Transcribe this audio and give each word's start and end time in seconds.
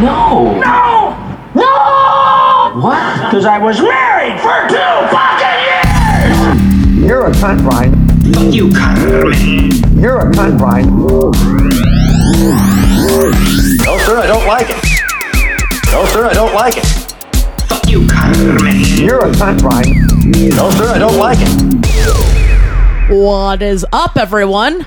No. 0.00 0.58
No! 0.58 1.12
No! 1.54 2.80
What? 2.80 3.26
Because 3.26 3.44
I 3.44 3.58
was 3.58 3.78
married 3.82 4.40
for 4.40 4.66
two 4.66 4.78
fucking 5.12 5.60
years! 5.60 7.04
You're 7.06 7.26
a 7.26 7.30
cunt, 7.32 7.62
Brian. 7.68 7.92
Fuck 8.32 8.54
you, 8.54 8.70
Carmen. 8.72 9.70
You're 10.00 10.20
a 10.20 10.30
cunt, 10.32 10.56
Brian. 10.58 10.88
No, 13.84 13.98
sir, 13.98 14.16
I 14.16 14.26
don't 14.26 14.46
like 14.46 14.70
it. 14.70 14.82
No, 15.92 16.06
sir, 16.06 16.24
I 16.24 16.32
don't 16.32 16.54
like 16.54 16.78
it. 16.78 16.86
Fuck 17.68 17.86
you, 17.90 18.06
Carmen. 18.08 18.80
You're 18.96 19.26
a 19.26 19.30
cunt, 19.32 19.60
Brian. 19.60 20.06
No, 20.56 20.70
sir, 20.70 20.88
I 20.88 20.98
don't 20.98 21.18
like 21.18 21.38
it. 21.40 23.10
What 23.10 23.60
is 23.60 23.84
up, 23.92 24.16
everyone? 24.16 24.86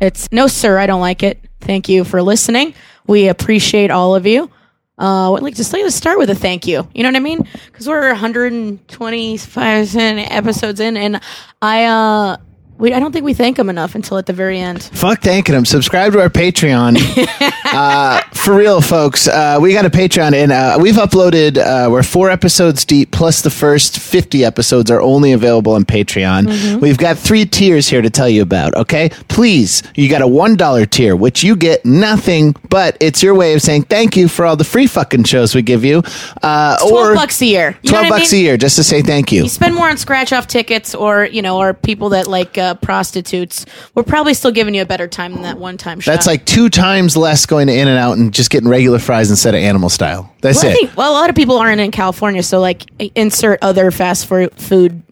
It's 0.00 0.32
no, 0.32 0.48
sir, 0.48 0.78
I 0.78 0.86
don't 0.86 1.00
like 1.00 1.22
it. 1.22 1.47
Thank 1.68 1.90
you 1.90 2.02
for 2.02 2.22
listening. 2.22 2.72
We 3.06 3.28
appreciate 3.28 3.90
all 3.90 4.14
of 4.14 4.26
you. 4.26 4.50
Uh, 4.98 5.34
I'd 5.34 5.42
like 5.42 5.56
to 5.56 5.64
say 5.64 5.82
to 5.82 5.90
start 5.90 6.16
with 6.18 6.30
a 6.30 6.34
thank 6.34 6.66
you. 6.66 6.88
You 6.94 7.02
know 7.02 7.10
what 7.10 7.16
I 7.16 7.20
mean? 7.20 7.46
Because 7.66 7.86
we're 7.86 8.08
125 8.08 9.96
episodes 9.96 10.80
in, 10.80 10.96
and 10.96 11.20
I, 11.60 11.84
uh, 11.84 12.38
we, 12.78 12.92
I 12.94 13.00
don't 13.00 13.12
think 13.12 13.24
we 13.24 13.34
thank 13.34 13.56
them 13.56 13.68
enough 13.68 13.94
until 13.94 14.18
at 14.18 14.26
the 14.26 14.32
very 14.32 14.58
end. 14.58 14.82
Fuck 14.82 15.20
thanking 15.20 15.54
them. 15.54 15.64
Subscribe 15.64 16.12
to 16.12 16.20
our 16.20 16.28
Patreon. 16.28 16.96
uh, 17.64 18.20
for 18.32 18.54
real, 18.54 18.80
folks. 18.80 19.26
Uh, 19.26 19.58
we 19.60 19.72
got 19.72 19.84
a 19.84 19.90
Patreon, 19.90 20.32
and 20.32 20.52
uh, 20.52 20.78
we've 20.80 20.94
uploaded. 20.94 21.58
Uh, 21.58 21.90
we're 21.90 22.04
four 22.04 22.30
episodes 22.30 22.84
deep, 22.84 23.10
plus 23.10 23.42
the 23.42 23.50
first 23.50 23.98
fifty 23.98 24.44
episodes 24.44 24.90
are 24.90 25.00
only 25.00 25.32
available 25.32 25.72
on 25.72 25.84
Patreon. 25.84 26.80
We've 26.80 26.98
got 26.98 27.18
three 27.18 27.44
tiers 27.44 27.88
here 27.88 28.00
to 28.00 28.10
tell 28.10 28.28
you 28.28 28.42
about. 28.42 28.74
Okay, 28.76 29.10
please, 29.26 29.82
you 29.96 30.08
got 30.08 30.22
a 30.22 30.28
one 30.28 30.56
dollar 30.56 30.86
tier, 30.86 31.16
which 31.16 31.42
you 31.42 31.56
get 31.56 31.84
nothing, 31.84 32.54
but 32.68 32.96
it's 33.00 33.22
your 33.22 33.34
way 33.34 33.54
of 33.54 33.62
saying 33.62 33.82
thank 33.84 34.16
you 34.16 34.28
for 34.28 34.44
all 34.46 34.56
the 34.56 34.64
free 34.64 34.86
fucking 34.86 35.24
shows 35.24 35.54
we 35.54 35.62
give 35.62 35.84
you. 35.84 36.02
Uh, 36.42 36.76
12 36.78 36.92
or 36.92 37.14
bucks 37.14 37.42
a 37.42 37.46
year. 37.46 37.76
You 37.82 37.90
Twelve 37.90 38.06
what 38.06 38.14
I 38.14 38.18
bucks 38.18 38.32
mean? 38.32 38.40
a 38.40 38.44
year, 38.44 38.56
just 38.56 38.76
to 38.76 38.84
say 38.84 39.02
thank 39.02 39.32
you. 39.32 39.42
You 39.42 39.48
spend 39.48 39.74
more 39.74 39.88
on 39.88 39.96
scratch 39.96 40.32
off 40.32 40.46
tickets 40.46 40.94
or, 40.94 41.24
you 41.24 41.42
know, 41.42 41.58
or 41.58 41.74
people 41.74 42.10
that 42.10 42.28
like 42.28 42.56
uh, 42.68 42.74
prostitutes. 42.74 43.66
We're 43.94 44.02
probably 44.02 44.34
still 44.34 44.50
giving 44.50 44.74
you 44.74 44.82
a 44.82 44.86
better 44.86 45.08
time 45.08 45.32
than 45.34 45.42
that 45.42 45.58
one 45.58 45.76
time 45.76 46.00
shot. 46.00 46.12
That's 46.12 46.26
like 46.26 46.44
two 46.44 46.68
times 46.68 47.16
less 47.16 47.46
going 47.46 47.66
to 47.68 47.72
In-N-Out 47.72 48.18
and 48.18 48.32
just 48.32 48.50
getting 48.50 48.68
regular 48.68 48.98
fries 48.98 49.30
instead 49.30 49.54
of 49.54 49.60
animal 49.60 49.88
style. 49.88 50.32
That's 50.40 50.62
well, 50.62 50.66
I 50.66 50.70
it. 50.70 50.74
think, 50.76 50.96
well, 50.96 51.10
a 51.10 51.14
lot 51.14 51.30
of 51.30 51.36
people 51.36 51.58
aren't 51.58 51.80
in 51.80 51.90
California, 51.90 52.42
so 52.42 52.60
like 52.60 52.84
insert 53.14 53.58
other 53.62 53.90
fast 53.90 54.26
food 54.26 55.02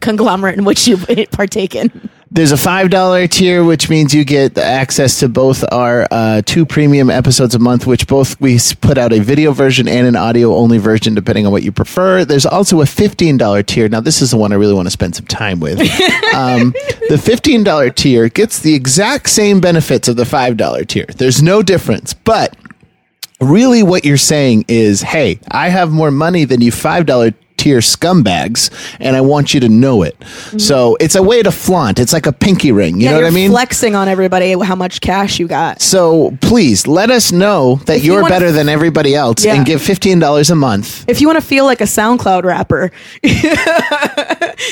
conglomerate 0.00 0.58
in 0.58 0.64
which 0.64 0.86
you 0.86 0.96
partake 1.32 1.74
in. 1.74 2.10
There's 2.30 2.52
a 2.52 2.58
five 2.58 2.90
dollar 2.90 3.26
tier, 3.26 3.64
which 3.64 3.88
means 3.88 4.12
you 4.12 4.22
get 4.22 4.58
access 4.58 5.18
to 5.20 5.30
both 5.30 5.64
our 5.72 6.06
uh, 6.10 6.42
two 6.44 6.66
premium 6.66 7.08
episodes 7.08 7.54
a 7.54 7.58
month, 7.58 7.86
which 7.86 8.06
both 8.06 8.38
we 8.38 8.58
put 8.82 8.98
out 8.98 9.14
a 9.14 9.20
video 9.20 9.52
version 9.52 9.88
and 9.88 10.06
an 10.06 10.14
audio 10.14 10.54
only 10.54 10.76
version, 10.76 11.14
depending 11.14 11.46
on 11.46 11.52
what 11.52 11.62
you 11.62 11.72
prefer. 11.72 12.26
There's 12.26 12.44
also 12.44 12.82
a 12.82 12.86
fifteen 12.86 13.38
dollar 13.38 13.62
tier. 13.62 13.88
Now, 13.88 14.00
this 14.00 14.20
is 14.20 14.32
the 14.32 14.36
one 14.36 14.52
I 14.52 14.56
really 14.56 14.74
want 14.74 14.86
to 14.86 14.90
spend 14.90 15.16
some 15.16 15.24
time 15.24 15.58
with. 15.58 15.80
um, 16.34 16.74
the 17.08 17.18
fifteen 17.22 17.64
dollar 17.64 17.88
tier 17.88 18.28
gets 18.28 18.60
the 18.60 18.74
exact 18.74 19.30
same 19.30 19.60
benefits 19.60 20.06
of 20.06 20.16
the 20.16 20.26
five 20.26 20.58
dollar 20.58 20.84
tier. 20.84 21.06
There's 21.16 21.42
no 21.42 21.62
difference, 21.62 22.12
but 22.12 22.54
really 23.40 23.82
what 23.82 24.04
you're 24.04 24.18
saying 24.18 24.66
is, 24.68 25.00
hey, 25.00 25.40
I 25.50 25.70
have 25.70 25.90
more 25.90 26.10
money 26.10 26.44
than 26.44 26.60
you 26.60 26.72
five 26.72 27.06
dollar 27.06 27.32
tier 27.58 27.80
scumbags, 27.80 28.70
and 29.00 29.14
I 29.16 29.20
want 29.20 29.52
you 29.52 29.60
to 29.60 29.68
know 29.68 30.02
it. 30.02 30.16
So 30.56 30.96
it's 31.00 31.14
a 31.14 31.22
way 31.22 31.42
to 31.42 31.50
flaunt. 31.50 31.98
It's 31.98 32.12
like 32.14 32.26
a 32.26 32.32
pinky 32.32 32.72
ring. 32.72 33.00
You 33.00 33.10
know 33.10 33.16
what 33.16 33.24
I 33.24 33.30
mean? 33.30 33.50
Flexing 33.50 33.94
on 33.94 34.08
everybody 34.08 34.52
how 34.58 34.74
much 34.74 35.00
cash 35.02 35.38
you 35.38 35.46
got. 35.48 35.82
so 35.82 36.36
please 36.40 36.86
let 36.86 37.10
us 37.10 37.32
know 37.32 37.76
that 37.86 37.98
If 37.98 38.04
you 38.04 38.12
you're 38.14 38.22
wanna- 38.22 38.34
better 38.34 38.52
than 38.52 38.68
everybody 38.68 39.14
else 39.14 39.44
Yeah. 39.44 39.54
and 39.56 39.66
give 39.66 39.82
fifteen 39.82 40.18
dollars 40.18 40.48
a 40.50 40.54
month. 40.54 41.04
If 41.08 41.20
you 41.20 41.26
want 41.26 41.38
to 41.40 41.44
feel 41.46 41.64
like 41.66 41.80
a 41.80 41.84
SoundCloud 41.84 42.44
rapper, 42.44 42.90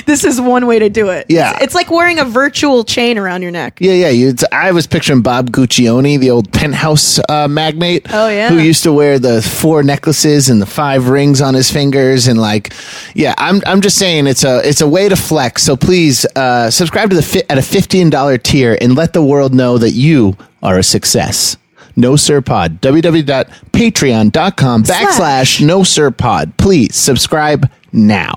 this 0.07 0.25
is 0.25 0.41
one 0.41 0.67
way 0.67 0.79
to 0.79 0.89
do 0.89 1.09
it. 1.11 1.27
Yeah. 1.29 1.55
It's, 1.55 1.65
it's 1.65 1.75
like 1.75 1.91
wearing 1.91 2.19
a 2.19 2.25
virtual 2.25 2.85
chain 2.85 3.19
around 3.19 3.43
your 3.43 3.51
neck. 3.51 3.79
Yeah, 3.81 3.93
yeah. 3.93 4.09
You, 4.09 4.29
it's, 4.29 4.45
I 4.53 4.73
was 4.73 4.87
picturing 4.87 5.23
Bob 5.23 5.51
Guccione, 5.51 6.19
the 6.19 6.31
old 6.31 6.53
penthouse 6.53 7.19
uh, 7.29 7.49
magnate. 7.49 8.07
Oh, 8.13 8.29
yeah. 8.29 8.49
Who 8.49 8.59
used 8.59 8.83
to 8.85 8.93
wear 8.93 9.19
the 9.19 9.43
four 9.43 9.83
necklaces 9.83 10.49
and 10.49 10.61
the 10.61 10.67
five 10.67 11.09
rings 11.09 11.41
on 11.41 11.55
his 11.55 11.71
fingers, 11.71 12.27
and 12.27 12.41
like, 12.41 12.73
yeah. 13.15 13.35
I'm 13.39 13.61
I'm 13.67 13.81
just 13.81 13.99
saying 13.99 14.27
it's 14.27 14.45
a 14.45 14.67
it's 14.69 14.81
a 14.81 14.89
way 14.89 15.09
to 15.09 15.17
flex. 15.17 15.63
So 15.63 15.77
please 15.77 16.27
uh, 16.37 16.71
subscribe 16.71 17.11
to 17.11 17.17
the 17.17 17.23
fi- 17.23 17.43
at 17.51 17.59
a 17.59 17.63
fifteen 17.63 18.11
dollar 18.11 18.39
tier 18.39 18.77
and 18.81 18.95
let 18.95 19.13
the 19.13 19.23
world 19.23 19.55
know 19.55 19.79
that 19.79 19.91
you 19.91 20.37
are 20.63 20.79
a 20.79 20.83
success. 20.83 21.57
No 21.97 22.17
Sir 22.17 22.41
Pod. 22.43 22.81
www.patreon.com 22.83 24.83
backslash 24.85 25.65
No 25.67 25.83
Sir 25.83 26.11
Pod. 26.11 26.57
Please 26.59 26.95
subscribe 26.95 27.71
now. 27.93 28.35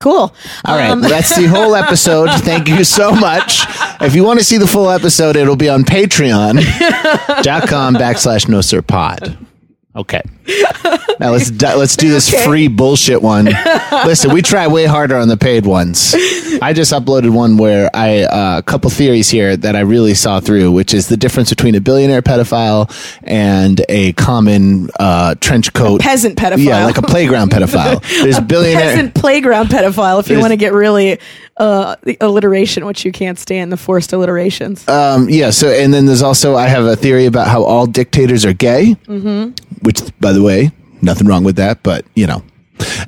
Cool. 0.00 0.32
All 0.64 0.76
right, 0.76 0.90
Um, 0.90 1.00
that's 1.00 1.36
the 1.36 1.46
whole 1.46 1.74
episode. 1.84 2.30
Thank 2.42 2.68
you 2.68 2.84
so 2.84 3.12
much. 3.12 3.64
If 4.00 4.14
you 4.14 4.24
want 4.24 4.38
to 4.38 4.44
see 4.44 4.56
the 4.56 4.66
full 4.66 4.90
episode, 4.90 5.36
it'll 5.36 5.56
be 5.56 5.68
on 5.68 5.84
patreon.com 5.84 7.94
backslash 7.96 8.48
no 8.48 8.60
sir 8.60 8.80
pod. 8.82 9.36
Okay. 9.98 10.22
Now 11.20 11.32
let's 11.32 11.50
do- 11.50 11.74
let's 11.74 11.96
do 11.96 12.08
this 12.08 12.30
free 12.44 12.68
bullshit 12.68 13.20
one. 13.20 13.46
Listen, 14.06 14.32
we 14.32 14.40
try 14.40 14.68
way 14.68 14.86
harder 14.86 15.16
on 15.16 15.26
the 15.28 15.36
paid 15.36 15.66
ones. 15.66 16.14
I 16.62 16.72
just 16.72 16.92
uploaded 16.92 17.30
one 17.30 17.56
where 17.56 17.90
I 17.92 18.22
uh, 18.22 18.58
a 18.58 18.62
couple 18.62 18.88
theories 18.90 19.28
here 19.28 19.56
that 19.56 19.74
I 19.74 19.80
really 19.80 20.14
saw 20.14 20.38
through, 20.40 20.70
which 20.72 20.94
is 20.94 21.08
the 21.08 21.16
difference 21.16 21.50
between 21.50 21.74
a 21.74 21.80
billionaire 21.80 22.22
pedophile 22.22 22.88
and 23.24 23.84
a 23.88 24.12
common 24.14 24.88
uh, 25.00 25.34
trench 25.40 25.72
coat 25.74 26.00
peasant 26.00 26.36
pedophile. 26.38 26.64
Yeah, 26.64 26.84
like 26.84 26.98
a 26.98 27.02
playground 27.02 27.50
pedophile. 27.50 28.00
There's 28.22 28.38
a 28.38 28.42
billionaire. 28.42 28.80
peasant 28.94 29.14
playground 29.14 29.68
pedophile 29.68 30.20
if 30.20 30.28
you 30.30 30.38
want 30.38 30.52
to 30.52 30.56
get 30.56 30.72
really 30.72 31.18
uh, 31.58 31.96
the 32.02 32.16
alliteration, 32.20 32.86
which 32.86 33.04
you 33.04 33.12
can't 33.12 33.38
stand, 33.38 33.72
the 33.72 33.76
forced 33.76 34.12
alliterations. 34.12 34.86
Um, 34.88 35.28
yeah. 35.28 35.50
So, 35.50 35.68
and 35.68 35.92
then 35.92 36.06
there's 36.06 36.22
also 36.22 36.56
I 36.56 36.68
have 36.68 36.84
a 36.84 36.96
theory 36.96 37.26
about 37.26 37.48
how 37.48 37.64
all 37.64 37.86
dictators 37.86 38.44
are 38.44 38.52
gay, 38.52 38.96
mm-hmm. 39.06 39.52
which, 39.82 40.00
by 40.20 40.32
the 40.32 40.42
way, 40.42 40.70
nothing 41.02 41.26
wrong 41.26 41.44
with 41.44 41.56
that, 41.56 41.82
but 41.82 42.04
you 42.14 42.26
know. 42.26 42.42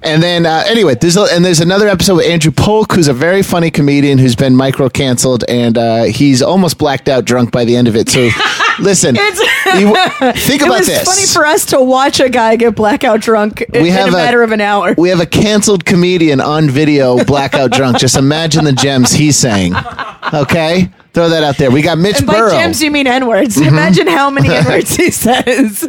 And 0.03 0.23
then 0.23 0.47
uh, 0.47 0.65
anyway, 0.67 0.97
there's 0.97 1.17
a, 1.17 1.27
and 1.33 1.45
there's 1.45 1.61
another 1.61 1.89
episode 1.89 2.17
with 2.17 2.27
Andrew 2.27 2.51
Polk, 2.51 2.93
who's 2.93 3.09
a 3.09 3.15
very 3.15 3.43
funny 3.43 3.71
comedian 3.71 4.19
who's 4.19 4.35
been 4.35 4.57
micro 4.57 4.89
canceled, 4.89 5.45
and 5.49 5.79
uh, 5.79 6.05
he's 6.05 6.43
almost 6.43 6.79
blacked 6.79 7.09
out 7.09 7.25
drunk 7.25 7.53
by 7.53 7.65
the 7.65 7.77
end 7.77 7.87
of 7.87 7.95
it. 7.95 8.09
So, 8.09 8.31
listen, 8.81 9.15
you- 9.17 9.23
think 10.35 10.63
it 10.63 10.67
about 10.67 10.79
was 10.79 10.87
this. 10.87 11.05
funny 11.05 11.27
for 11.27 11.47
us 11.47 11.67
to 11.67 11.81
watch 11.81 12.21
a 12.21 12.29
guy 12.29 12.57
get 12.57 12.75
blackout 12.75 13.21
drunk 13.21 13.61
in, 13.63 13.83
We 13.83 13.89
in 13.91 13.95
have 13.95 14.09
a 14.09 14.13
a- 14.13 14.13
matter 14.13 14.43
of 14.43 14.53
an 14.53 14.61
hour. 14.61 14.95
we 14.99 15.09
have 15.11 15.21
a 15.21 15.27
canceled 15.27 15.85
comedian 15.85 16.41
on 16.41 16.69
video, 16.71 17.23
blackout 17.25 17.71
drunk. 17.73 17.99
Just 17.99 18.17
imagine 18.17 18.65
the 18.65 18.73
gems 18.73 19.13
he's 19.13 19.37
saying. 19.37 19.75
Okay, 20.33 20.91
throw 21.13 21.29
that 21.31 21.43
out 21.43 21.57
there. 21.57 21.71
We 21.71 21.83
got 21.83 21.99
Mitch 21.99 22.19
and 22.19 22.27
by 22.27 22.35
Burrow. 22.35 22.51
gems, 22.51 22.83
you 22.83 22.91
mean 22.91 23.07
N 23.07 23.27
words. 23.27 23.57
Mm-hmm. 23.57 23.69
Imagine 23.69 24.07
how 24.07 24.31
many 24.31 24.49
N 24.55 24.65
words 24.65 24.95
he 24.95 25.11
says. 25.11 25.83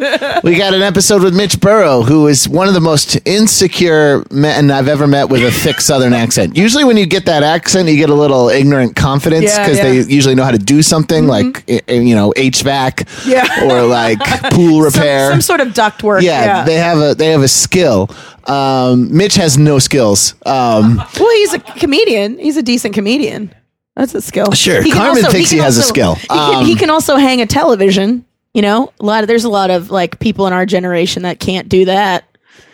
We 0.44 0.56
got 0.56 0.74
an 0.74 0.82
episode 0.82 1.24
with 1.24 1.36
Mitch 1.36 1.59
Burrow, 1.59 2.02
who 2.02 2.28
is 2.28 2.48
one 2.50 2.68
of 2.68 2.74
the 2.74 2.82
most 2.82 3.20
insecure 3.28 4.24
men 4.32 4.72
I've 4.72 4.88
ever 4.88 5.08
met 5.08 5.30
with 5.30 5.44
a 5.44 5.52
thick 5.52 5.80
Southern 5.90 6.14
accent. 6.14 6.56
Usually, 6.58 6.84
when 6.84 6.98
you 6.98 7.06
get 7.06 7.26
that 7.28 7.44
accent, 7.44 7.88
you 7.90 7.98
get 7.98 8.09
a 8.09 8.16
little 8.16 8.50
ignorant 8.50 8.96
confidence 8.96 9.58
because 9.58 9.78
yeah. 9.78 9.86
Mm-hmm. 9.86 10.08
they 10.08 10.14
usually 10.14 10.36
know 10.36 10.44
how 10.44 10.52
to 10.52 10.58
do 10.58 10.82
something 10.82 11.28
like 11.28 11.64
i- 11.70 11.82
i- 11.88 11.94
you 11.94 12.16
know 12.16 12.34
HVAC, 12.36 13.26
Yeah. 13.28 13.66
or 13.66 13.84
like 13.84 14.20
pool 14.52 14.84
some, 14.90 15.02
repair. 15.02 15.32
some 15.32 15.42
sort 15.42 15.59
of 15.62 15.74
duct 15.74 16.03
work. 16.03 16.24
yeah, 16.24 16.46
Yeah. 16.46 16.64
they 16.66 16.76
have 16.76 16.98
a 17.00 17.16
they 17.16 17.28
have 17.28 17.42
a 17.44 17.48
skill. 17.48 18.09
Um, 18.48 19.16
Mitch 19.16 19.36
has 19.36 19.58
no 19.58 19.78
skills. 19.80 20.34
Um, 20.48 20.98
well, 21.20 21.32
he's 21.36 21.53
a 21.53 21.59
comedian. 21.59 22.40
He's 22.40 22.58
a 22.58 22.64
decent 22.64 22.96
comedian. 22.96 23.53
That's 23.96 24.16
a 24.16 24.22
skill. 24.22 24.52
Sure. 24.53 24.81
He 24.81 24.91
Carmen 24.91 25.24
thinks 25.24 25.50
can 25.50 25.57
he 25.57 25.63
has 25.63 25.78
a 25.78 25.81
also- 25.81 25.90
skill. 25.94 26.16
He, 26.16 26.28
can, 26.28 26.56
Um, 26.56 26.66
he 26.66 26.75
can 26.75 26.90
also 26.90 27.18
hang 27.18 27.41
a 27.41 27.46
television. 27.46 28.25
You 28.53 28.62
know, 28.62 28.91
a 28.99 29.05
lot 29.05 29.23
of 29.23 29.28
there's 29.28 29.43
a 29.46 29.49
lot 29.49 29.70
of 29.70 29.91
like 29.91 30.20
people 30.20 30.46
in 30.47 30.53
our 30.53 30.66
generation 30.66 31.23
that 31.23 31.40
can't 31.40 31.70
do 31.70 31.85
that. 31.85 32.26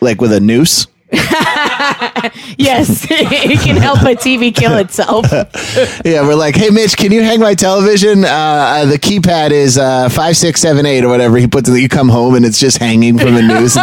like 0.01 0.21
with 0.21 0.31
a 0.31 0.39
noose. 0.39 0.87
Yes, 2.59 3.05
it 3.09 3.59
can 3.59 3.77
help 3.77 4.01
a 4.01 4.15
TV 4.15 4.53
kill 4.53 4.77
itself. 4.77 5.25
Yeah, 6.03 6.21
we're 6.27 6.35
like, 6.35 6.55
hey, 6.55 6.69
Mitch, 6.71 6.97
can 6.97 7.11
you 7.11 7.21
hang 7.21 7.39
my 7.39 7.53
television? 7.53 8.25
Uh, 8.25 8.27
uh, 8.27 8.85
the 8.85 8.97
keypad 8.97 9.51
is 9.51 9.77
uh, 9.77 10.09
five, 10.09 10.35
six, 10.35 10.59
seven, 10.59 10.85
eight, 10.85 11.03
or 11.03 11.07
whatever. 11.09 11.37
He 11.37 11.47
puts 11.47 11.69
it. 11.69 11.79
You 11.79 11.87
come 11.87 12.09
home 12.09 12.33
and 12.35 12.43
it's 12.45 12.59
just 12.59 12.79
hanging 12.79 13.17
from 13.17 13.35
the 13.35 13.41
noose. 13.43 13.75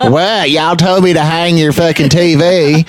Well, 0.00 0.46
y'all 0.46 0.76
told 0.76 1.04
me 1.04 1.14
to 1.14 1.20
hang 1.22 1.56
your 1.56 1.72
fucking 1.72 2.08
TV. 2.10 2.86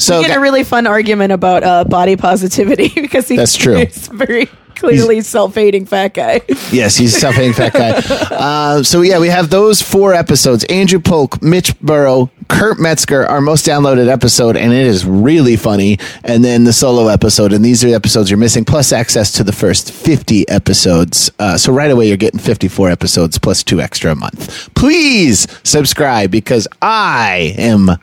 So 0.00 0.18
We 0.18 0.26
get 0.26 0.36
a 0.36 0.40
really 0.40 0.64
fun 0.64 0.86
argument 0.86 1.32
about 1.32 1.62
uh, 1.62 1.84
body 1.84 2.16
positivity 2.16 2.88
because 3.00 3.28
he, 3.28 3.36
That's 3.36 3.56
true. 3.56 3.76
he's 3.76 4.08
very 4.08 4.46
clearly 4.74 5.20
self-hating 5.20 5.86
fat 5.86 6.14
guy. 6.14 6.40
yes, 6.72 6.96
he's 6.96 7.14
a 7.16 7.20
self-hating 7.20 7.52
fat 7.52 7.72
guy. 7.72 7.90
Uh, 8.34 8.82
so 8.82 9.02
yeah, 9.02 9.18
we 9.20 9.28
have 9.28 9.50
those 9.50 9.80
four 9.82 10.14
episodes: 10.14 10.64
Andrew 10.64 11.00
Polk, 11.00 11.42
Mitch 11.42 11.78
Burrow, 11.80 12.30
Kurt 12.50 12.78
Metzger, 12.78 13.24
our 13.26 13.40
most 13.40 13.64
downloaded 13.64 14.08
episode, 14.08 14.56
and 14.56 14.72
it 14.72 14.86
is 14.86 15.06
really 15.06 15.56
funny. 15.56 15.98
And 16.24 16.44
then 16.44 16.64
the 16.64 16.72
solo 16.72 17.06
episode, 17.08 17.52
and 17.52 17.64
these 17.64 17.82
are 17.84 17.88
the 17.88 17.94
episodes 17.94 18.30
you're 18.30 18.38
missing, 18.38 18.64
plus 18.64 18.92
access 18.92 19.32
to 19.32 19.44
the 19.44 19.52
first 19.52 19.92
50 19.92 20.48
episodes. 20.48 21.30
Uh, 21.38 21.56
so 21.56 21.72
right 21.72 21.90
away, 21.90 22.08
you're 22.08 22.16
getting 22.16 22.40
54 22.40 22.90
episodes 22.90 23.38
plus 23.38 23.62
two 23.62 23.80
extra 23.80 24.12
a 24.12 24.14
month. 24.16 24.74
Please 24.74 25.46
subscribe 25.62 26.30
because 26.30 26.66
I 26.82 27.54
am 27.56 27.96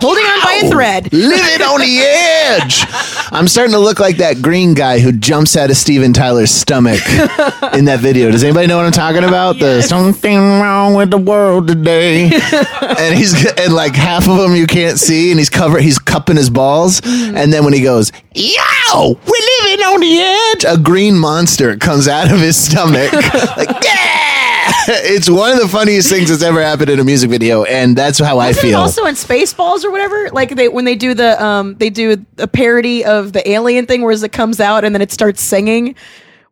Holding 0.00 0.24
on 0.24 0.42
by 0.42 0.62
a 0.64 0.70
thread. 0.70 1.12
living 1.12 1.62
on 1.66 1.80
the 1.80 1.98
edge. 2.00 2.84
I'm 3.32 3.46
starting 3.46 3.72
to 3.72 3.78
look 3.78 4.00
like 4.00 4.16
that 4.16 4.40
green 4.40 4.74
guy 4.74 4.98
who 4.98 5.12
jumps 5.12 5.56
out 5.56 5.70
of 5.70 5.76
Steven 5.76 6.12
Tyler's 6.12 6.50
stomach 6.50 7.00
in 7.74 7.84
that 7.84 7.98
video. 8.00 8.30
Does 8.30 8.42
anybody 8.42 8.66
know 8.66 8.78
what 8.78 8.86
I'm 8.86 8.92
talking 8.92 9.24
about? 9.24 9.58
The 9.58 9.82
something 9.82 10.38
wrong 10.38 10.94
with 10.94 11.10
the 11.10 11.18
world 11.18 11.68
today. 11.68 12.24
and 12.98 13.14
he's 13.14 13.34
and 13.58 13.74
like 13.74 13.94
half 13.94 14.26
of 14.26 14.38
them 14.38 14.54
you 14.54 14.66
can't 14.66 14.98
see, 14.98 15.30
and 15.30 15.38
he's 15.38 15.50
covered. 15.50 15.82
He's 15.82 15.98
cupping 15.98 16.36
his 16.36 16.50
balls, 16.50 17.00
mm. 17.02 17.34
and 17.36 17.52
then 17.52 17.64
when 17.64 17.74
he 17.74 17.82
goes, 17.82 18.10
"Yo, 18.34 18.50
we're 18.94 19.48
living 19.62 19.84
on 19.84 20.00
the 20.00 20.18
edge," 20.18 20.64
a 20.66 20.80
green 20.80 21.18
monster 21.18 21.76
comes 21.76 22.08
out 22.08 22.32
of 22.32 22.40
his 22.40 22.56
stomach. 22.56 23.12
like 23.12 23.84
yeah. 23.84 24.19
It's 24.88 25.28
one 25.28 25.52
of 25.52 25.60
the 25.60 25.68
funniest 25.68 26.10
things 26.10 26.30
that's 26.30 26.42
ever 26.42 26.62
happened 26.62 26.90
in 26.90 26.98
a 27.00 27.04
music 27.04 27.30
video, 27.30 27.64
and 27.64 27.96
that's 27.96 28.18
how 28.18 28.38
I 28.38 28.48
Isn't 28.50 28.64
it 28.64 28.68
feel. 28.70 28.78
also 28.80 29.04
in 29.06 29.14
Spaceballs 29.14 29.84
or 29.84 29.90
whatever? 29.90 30.30
Like 30.30 30.54
they 30.56 30.68
when 30.68 30.84
they 30.84 30.96
do 30.96 31.14
the 31.14 31.42
um 31.42 31.74
they 31.76 31.90
do 31.90 32.24
a 32.38 32.46
parody 32.46 33.04
of 33.04 33.32
the 33.32 33.48
alien 33.48 33.86
thing 33.86 34.02
where 34.02 34.12
it 34.12 34.32
comes 34.32 34.60
out 34.60 34.84
and 34.84 34.94
then 34.94 35.02
it 35.02 35.12
starts 35.12 35.42
singing, 35.42 35.94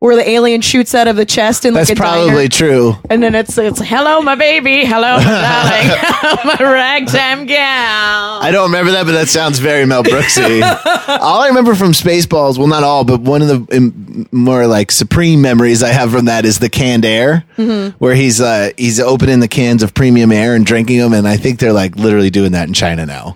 where 0.01 0.15
the 0.15 0.29
alien 0.29 0.61
shoots 0.61 0.95
out 0.95 1.09
of 1.09 1.17
the 1.17 1.25
chest 1.27 1.65
and 1.65 1.75
That's 1.75 1.89
like 1.91 1.99
a 1.99 2.01
probably 2.01 2.47
diner. 2.47 2.49
true. 2.49 2.95
And 3.11 3.21
then 3.21 3.35
it's 3.35 3.59
it's 3.59 3.81
hello 3.81 4.23
my 4.23 4.37
baby, 4.37 4.85
hello 4.85 5.17
my 5.17 5.25
darling, 6.45 6.59
my 6.61 6.73
ragtime 6.73 7.47
gal. 7.47 8.39
I 8.41 8.51
don't 8.53 8.67
remember 8.71 8.93
that, 8.93 9.07
but 9.07 9.13
that 9.13 9.29
sounds 9.29 9.59
very 9.59 9.85
Mel 9.87 10.05
Brooksy. 10.05 10.63
all 11.21 11.43
I 11.43 11.49
remember 11.49 11.75
from 11.75 11.91
Spaceballs, 11.93 12.59
well, 12.59 12.69
not 12.69 12.85
all, 12.85 13.03
but 13.05 13.21
one 13.23 13.43
of 13.43 13.49
the 13.49 13.77
um, 13.77 14.29
more 14.31 14.69
like 14.69 14.93
supreme 14.93 15.43
memories 15.43 15.83
I 15.83 15.89
have 15.89 16.13
from 16.13 16.27
that 16.27 16.45
is 16.45 16.61
the 16.61 16.69
canned 16.69 17.05
air, 17.05 17.45
Mm-hmm. 17.57 17.97
where 17.99 18.15
he's 18.15 18.41
uh, 18.41 18.71
he's 18.77 19.01
opening 19.01 19.41
the 19.41 19.49
cans 19.49 19.83
of 19.83 19.95
premium 19.95 20.31
air 20.31 20.55
and 20.55 20.65
drinking 20.65 20.99
them, 20.99 21.13
and 21.13 21.27
I 21.27 21.37
think 21.37 21.59
they're 21.59 21.73
like 21.73 21.97
literally 21.97 22.31
doing 22.31 22.53
that 22.53 22.69
in 22.69 22.75
China 22.75 23.05
now. 23.05 23.33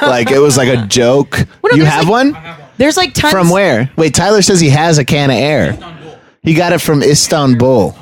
like 0.00 0.30
it 0.30 0.38
was 0.38 0.56
like 0.56 0.68
a 0.68 0.86
joke. 0.86 1.40
no, 1.62 1.76
you 1.76 1.84
have 1.84 2.08
like- 2.08 2.32
one 2.34 2.56
There's 2.78 2.96
like 2.96 3.12
tons 3.12 3.32
from 3.32 3.50
where? 3.50 3.90
Wait, 3.96 4.14
Tyler 4.14 4.40
says 4.40 4.60
he 4.60 4.70
has 4.70 4.96
a 4.96 5.04
can 5.04 5.28
of 5.30 5.36
air. 5.36 5.78
He 6.46 6.54
got 6.54 6.72
it 6.72 6.78
from 6.78 7.02
Istanbul. 7.02 7.96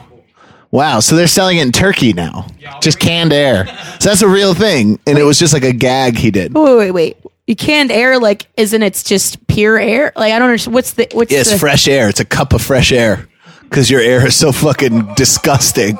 Wow, 0.70 1.00
so 1.00 1.16
they're 1.16 1.26
selling 1.26 1.56
it 1.56 1.62
in 1.62 1.72
Turkey 1.72 2.12
now. 2.12 2.46
Just 2.82 3.00
canned 3.00 3.32
air. 3.32 3.66
So 4.00 4.10
that's 4.10 4.20
a 4.20 4.28
real 4.28 4.52
thing, 4.52 5.00
and 5.06 5.16
it 5.16 5.22
was 5.22 5.38
just 5.38 5.54
like 5.54 5.64
a 5.64 5.72
gag 5.72 6.18
he 6.18 6.30
did. 6.30 6.52
Wait, 6.52 6.76
wait, 6.76 6.90
wait. 6.90 7.16
You 7.46 7.56
canned 7.56 7.90
air, 7.90 8.18
like, 8.18 8.46
isn't 8.58 8.82
it 8.82 9.02
just 9.02 9.46
pure 9.46 9.78
air? 9.78 10.12
Like, 10.14 10.34
I 10.34 10.38
don't 10.38 10.48
understand. 10.48 10.74
What's 10.74 10.92
the 10.92 11.08
what's 11.12 11.32
Yeah, 11.32 11.40
it's 11.40 11.52
the 11.52 11.58
fresh 11.58 11.88
air. 11.88 12.10
It's 12.10 12.20
a 12.20 12.24
cup 12.26 12.52
of 12.52 12.60
fresh 12.60 12.92
air 12.92 13.28
because 13.62 13.88
your 13.88 14.02
air 14.02 14.26
is 14.26 14.36
so 14.36 14.52
fucking 14.52 15.14
disgusting. 15.14 15.98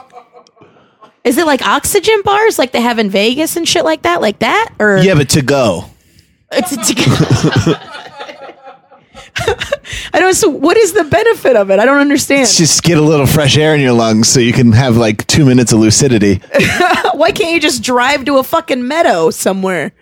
Is 1.25 1.39
it 1.39 1.47
like 1.47 1.63
oxygen 1.63 2.21
bars, 2.23 2.59
like 2.59 2.73
they 2.73 2.83
have 2.83 2.99
in 2.99 3.09
Vegas 3.09 3.57
and 3.57 3.67
shit 3.67 3.85
like 3.85 4.03
that, 4.03 4.21
like 4.21 4.41
that, 4.41 4.75
or 4.79 4.99
Yeah, 4.99 5.15
but 5.15 5.31
to 5.31 5.41
go. 5.41 5.87
It's 6.53 6.77
I 10.13 10.21
don't. 10.21 10.35
So, 10.35 10.49
what 10.49 10.77
is 10.77 10.93
the 10.93 11.05
benefit 11.05 11.57
of 11.57 11.71
it? 11.71 11.79
I 11.79 11.85
don't 11.85 12.01
understand. 12.01 12.49
Just 12.49 12.83
get 12.83 12.99
a 12.99 13.03
little 13.03 13.27
fresh 13.27 13.57
air 13.57 13.75
in 13.75 13.81
your 13.81 13.93
lungs 13.93 14.29
so 14.29 14.41
you 14.41 14.53
can 14.53 14.73
have 14.73 14.97
like 14.97 15.27
two 15.27 15.45
minutes 15.45 15.73
of 15.73 15.81
lucidity 15.81 16.37
Why 17.15 17.33
can't 17.33 17.53
you 17.53 17.61
just 17.61 17.83
drive 17.83 18.25
to 18.27 18.39
a 18.39 18.43
fucking 18.43 18.87
meadow 18.87 19.31
somewhere? 19.31 19.93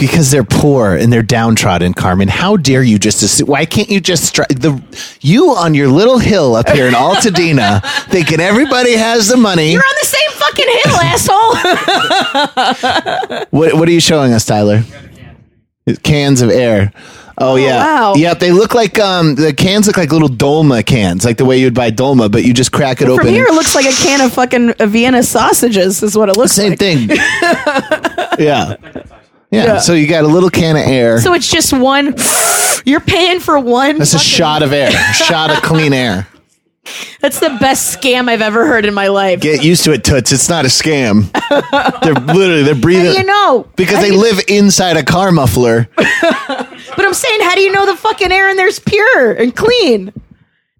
because 0.00 0.30
they're 0.30 0.44
poor 0.44 0.94
and 0.96 1.12
they're 1.12 1.22
downtrodden. 1.22 1.92
Carmen, 1.92 2.26
how 2.28 2.56
dare 2.56 2.82
you 2.82 2.98
just 2.98 3.22
assume? 3.22 3.48
Why 3.48 3.66
can't 3.66 3.90
you 3.90 4.00
just 4.00 4.34
stri- 4.34 4.48
the 4.48 4.82
you 5.20 5.50
on 5.50 5.74
your 5.74 5.88
little 5.88 6.18
hill 6.18 6.54
up 6.56 6.70
here 6.70 6.86
in 6.86 6.94
Altadena 6.94 7.82
thinking 8.08 8.40
everybody 8.40 8.96
has 8.96 9.28
the 9.28 9.36
money? 9.36 9.72
You're 9.72 9.82
on 9.82 9.94
the 10.00 10.06
same 10.06 10.30
fucking 10.30 10.68
hill, 10.82 10.96
asshole. 11.02 11.54
What 13.50 13.74
What 13.74 13.86
are 13.88 13.92
you 13.92 14.00
showing 14.00 14.32
us, 14.32 14.46
Tyler? 14.46 14.84
Cans 16.02 16.40
of 16.40 16.48
air. 16.50 16.92
Oh, 17.38 17.56
yeah, 17.56 17.76
wow. 17.76 18.14
Yep, 18.14 18.38
they 18.38 18.52
look 18.52 18.74
like 18.74 18.98
um 18.98 19.34
the 19.34 19.52
cans 19.52 19.86
look 19.86 19.96
like 19.96 20.12
little 20.12 20.28
Dolma 20.28 20.84
cans, 20.84 21.24
like 21.24 21.36
the 21.36 21.44
way 21.44 21.58
you'd 21.58 21.74
buy 21.74 21.90
Dolma, 21.90 22.30
but 22.30 22.44
you 22.44 22.52
just 22.52 22.72
crack 22.72 23.00
it 23.00 23.08
open. 23.08 23.26
From 23.26 23.34
here, 23.34 23.46
it 23.46 23.54
looks 23.54 23.74
like 23.74 23.86
a 23.86 23.92
can 23.92 24.20
of 24.20 24.32
fucking 24.32 24.74
Vienna 24.74 25.22
sausages. 25.22 26.02
Is 26.02 26.16
what 26.16 26.28
it 26.28 26.36
looks 26.36 26.56
like. 26.58 26.78
Same 26.78 27.08
like. 27.08 27.18
thing. 27.18 28.38
yeah. 28.38 28.76
yeah. 29.50 29.78
So 29.78 29.94
you 29.94 30.06
got 30.06 30.24
a 30.24 30.28
little 30.28 30.50
can 30.50 30.76
of 30.76 30.82
air. 30.86 31.20
So 31.20 31.34
it's 31.34 31.50
just 31.50 31.72
one. 31.72 32.14
You're 32.84 33.00
paying 33.00 33.40
for 33.40 33.58
one. 33.58 33.98
That's 33.98 34.14
a 34.14 34.18
shot 34.18 34.62
of 34.62 34.72
air. 34.72 34.90
A 34.90 35.12
shot 35.14 35.50
of 35.50 35.56
clean 35.62 35.92
air. 35.92 36.28
That's 37.20 37.38
the 37.38 37.56
best 37.60 37.96
scam 38.00 38.28
I've 38.28 38.42
ever 38.42 38.66
heard 38.66 38.84
in 38.84 38.92
my 38.94 39.06
life. 39.08 39.40
Get 39.40 39.62
used 39.62 39.84
to 39.84 39.92
it, 39.92 40.02
Toots. 40.02 40.32
It's 40.32 40.48
not 40.48 40.64
a 40.64 40.68
scam. 40.68 41.30
They're 42.02 42.14
literally 42.14 42.64
they're 42.64 42.74
breathing 42.74 43.06
How 43.06 43.12
do 43.12 43.18
you 43.20 43.24
know? 43.26 43.68
because 43.76 43.96
How 43.96 44.02
they 44.02 44.10
live 44.10 44.40
inside 44.48 44.96
a 44.96 45.04
car 45.04 45.30
muffler. 45.32 45.88
But 46.94 47.06
I'm 47.06 47.14
saying, 47.14 47.40
how 47.40 47.54
do 47.54 47.62
you 47.62 47.72
know 47.72 47.86
the 47.86 47.96
fucking 47.96 48.30
air 48.30 48.50
in 48.50 48.56
there's 48.58 48.78
pure 48.78 49.32
and 49.32 49.56
clean? 49.56 50.12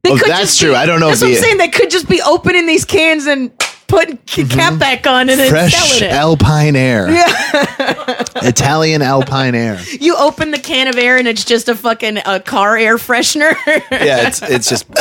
They 0.02 0.10
Oh, 0.10 0.19
could 0.19 0.28
that's 0.28 0.58
true. 0.58 0.70
be- 0.72 0.76
I 0.76 0.84
don't 0.84 1.00
know 1.00 1.08
That's 1.08 1.22
if 1.22 1.28
what 1.31 1.37
I'm 1.38 1.43
saying. 1.43 1.56
They 1.58 1.69
could 1.69 1.90
just 1.90 2.06
be 2.06 2.20
opening 2.20 2.66
these 2.66 2.84
cans 2.84 3.25
and 3.26 3.50
putting 3.87 4.19
c 4.26 4.44
cap 4.44 4.78
back 4.78 5.06
on 5.06 5.31
and 5.31 5.40
then 5.40 5.50
Mm-hmm. 5.50 5.69
Fresh 5.70 5.72
selling 5.75 6.10
it. 6.10 6.12
alpine 6.14 6.76
air. 6.76 7.06
Italian 8.43 9.00
alpine 9.00 9.55
air. 9.55 9.81
you 10.00 10.16
open 10.16 10.50
the 10.50 10.58
can 10.58 10.88
of 10.88 10.96
air 10.96 11.16
and 11.16 11.26
it's 11.28 11.44
just 11.44 11.69
a 11.70 11.75
fucking 11.76 12.19
a 12.26 12.40
car 12.40 12.76
air 12.76 12.96
freshener. 12.98 13.55
Yeah, 13.90 14.26
it's 14.28 14.43
it's 14.43 14.69
just 14.69 14.87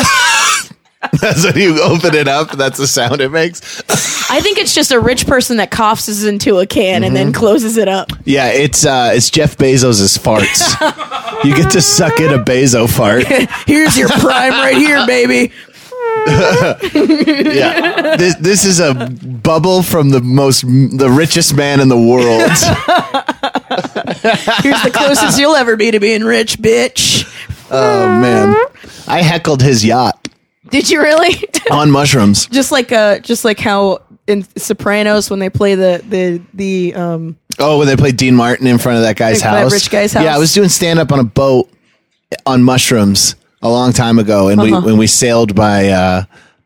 That's 1.22 1.44
when 1.44 1.58
you 1.58 1.82
open 1.82 2.14
it 2.14 2.28
up, 2.28 2.52
that's 2.52 2.78
the 2.78 2.86
sound 2.86 3.22
it 3.22 3.30
makes. 3.32 3.60
I 4.30 4.40
think 4.40 4.60
it's 4.60 4.74
just 4.76 4.92
a 4.92 5.00
rich 5.00 5.26
person 5.26 5.58
that 5.58 5.72
coughs 5.72 6.24
into 6.24 6.60
a 6.60 6.68
can 6.68 7.04
and 7.04 7.06
Mm-hmm. 7.06 7.14
then 7.16 7.34
closes 7.34 7.76
it 7.78 7.88
up. 7.88 8.12
Yeah, 8.24 8.50
it's 8.50 8.86
uh 8.86 9.12
it's 9.14 9.30
Jeff 9.32 9.58
Bezos' 9.58 10.18
farts. 10.20 11.44
you 11.44 11.56
get 11.56 11.72
to 11.72 11.82
suck 11.82 12.20
in 12.20 12.32
a 12.32 12.38
Bezo 12.44 12.88
fart. 12.88 13.26
Here's 13.68 13.98
your 13.98 14.10
prime 14.10 14.52
right 14.52 14.78
here, 14.78 15.06
baby. 15.08 15.52
Yeah. 16.28 18.16
This 18.18 18.36
this 18.36 18.66
is 18.66 18.80
a 18.80 18.94
bubble 18.94 19.82
from 19.84 20.10
the 20.12 20.22
most 20.22 20.62
the 20.62 21.10
richest 21.10 21.56
man 21.56 21.80
in 21.80 21.88
the 21.90 21.98
world. 21.98 22.42
Here's 24.64 24.84
the 24.84 24.92
closest 24.94 25.40
you'll 25.40 25.56
ever 25.56 25.76
be 25.76 25.92
to 25.92 26.00
being 26.00 26.24
rich, 26.24 26.60
bitch. 26.60 27.26
Oh 27.72 28.08
man. 28.22 28.56
I 29.08 29.22
heckled 29.24 29.62
his 29.62 29.84
yacht 29.84 30.21
Did 30.72 30.90
you 30.90 31.02
really? 31.02 31.44
on 31.72 31.92
mushrooms. 31.92 32.48
just 32.48 32.72
like 32.72 32.92
uh, 32.92 33.20
just 33.20 33.46
like 33.46 33.60
how 33.60 34.02
in 34.28 34.44
Sopranos 34.58 35.30
when 35.30 35.40
they 35.40 35.50
play 35.50 35.76
the 35.76 36.02
the 36.08 36.42
the 36.54 36.94
um 36.96 37.38
Oh, 37.60 37.78
when 37.78 37.88
they 37.88 37.96
play 37.98 38.12
Dean 38.12 38.36
Martin 38.36 38.66
in 38.66 38.78
front 38.78 38.98
of 38.98 39.04
that 39.04 39.18
guy's 39.18 39.42
Like 39.42 39.52
that 39.52 39.62
house. 39.64 39.74
rich 39.74 39.90
guy's 39.92 40.14
house? 40.14 40.24
Yeah, 40.24 40.36
I 40.36 40.40
was 40.40 40.54
doing 40.54 40.70
stand 40.70 41.00
up 41.00 41.12
on 41.12 41.20
a 41.20 41.24
boat 41.24 41.70
on 42.46 42.64
mushrooms 42.64 43.36
a 43.62 43.70
long 43.70 43.92
time 43.94 44.18
ago, 44.20 44.48
and 44.48 44.60
Uh-huh. 44.60 44.80
we 44.82 44.86
when 44.92 44.98
we 44.98 45.08
sailed 45.08 45.54
by 45.54 45.90
uh, 45.90 46.24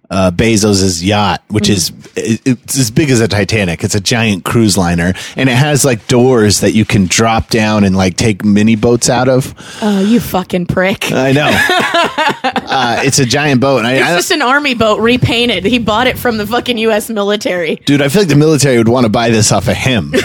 uh, 0.09 0.31
Bezos's 0.31 1.03
yacht, 1.03 1.41
which 1.49 1.69
is 1.69 1.91
it's 2.15 2.77
as 2.77 2.91
big 2.91 3.09
as 3.09 3.19
a 3.21 3.27
Titanic. 3.27 3.83
It's 3.83 3.95
a 3.95 3.99
giant 3.99 4.43
cruise 4.45 4.77
liner, 4.77 5.13
and 5.35 5.49
it 5.49 5.55
has 5.55 5.83
like 5.85 6.07
doors 6.07 6.61
that 6.61 6.71
you 6.73 6.85
can 6.85 7.05
drop 7.07 7.49
down 7.49 7.83
and 7.83 7.95
like 7.95 8.17
take 8.17 8.43
mini 8.45 8.75
boats 8.75 9.09
out 9.09 9.27
of. 9.29 9.53
oh 9.81 10.01
you 10.01 10.19
fucking 10.19 10.67
prick. 10.67 11.11
I 11.11 11.31
know. 11.31 11.49
uh, 12.67 13.01
it's 13.05 13.19
a 13.19 13.25
giant 13.25 13.61
boat, 13.61 13.85
and 13.85 13.95
It's 13.95 14.07
I 14.07 14.15
just 14.15 14.31
an 14.31 14.41
army 14.41 14.73
boat 14.75 14.99
repainted. 14.99 15.65
He 15.65 15.79
bought 15.79 16.07
it 16.07 16.17
from 16.17 16.37
the 16.37 16.47
fucking 16.47 16.77
U.S. 16.79 17.09
military. 17.09 17.75
dude, 17.77 18.01
I 18.01 18.09
feel 18.09 18.21
like 18.23 18.29
the 18.29 18.35
military 18.35 18.77
would 18.77 18.89
want 18.89 19.05
to 19.05 19.09
buy 19.09 19.29
this 19.29 19.51
off 19.51 19.67
of 19.67 19.75
him. 19.75 20.11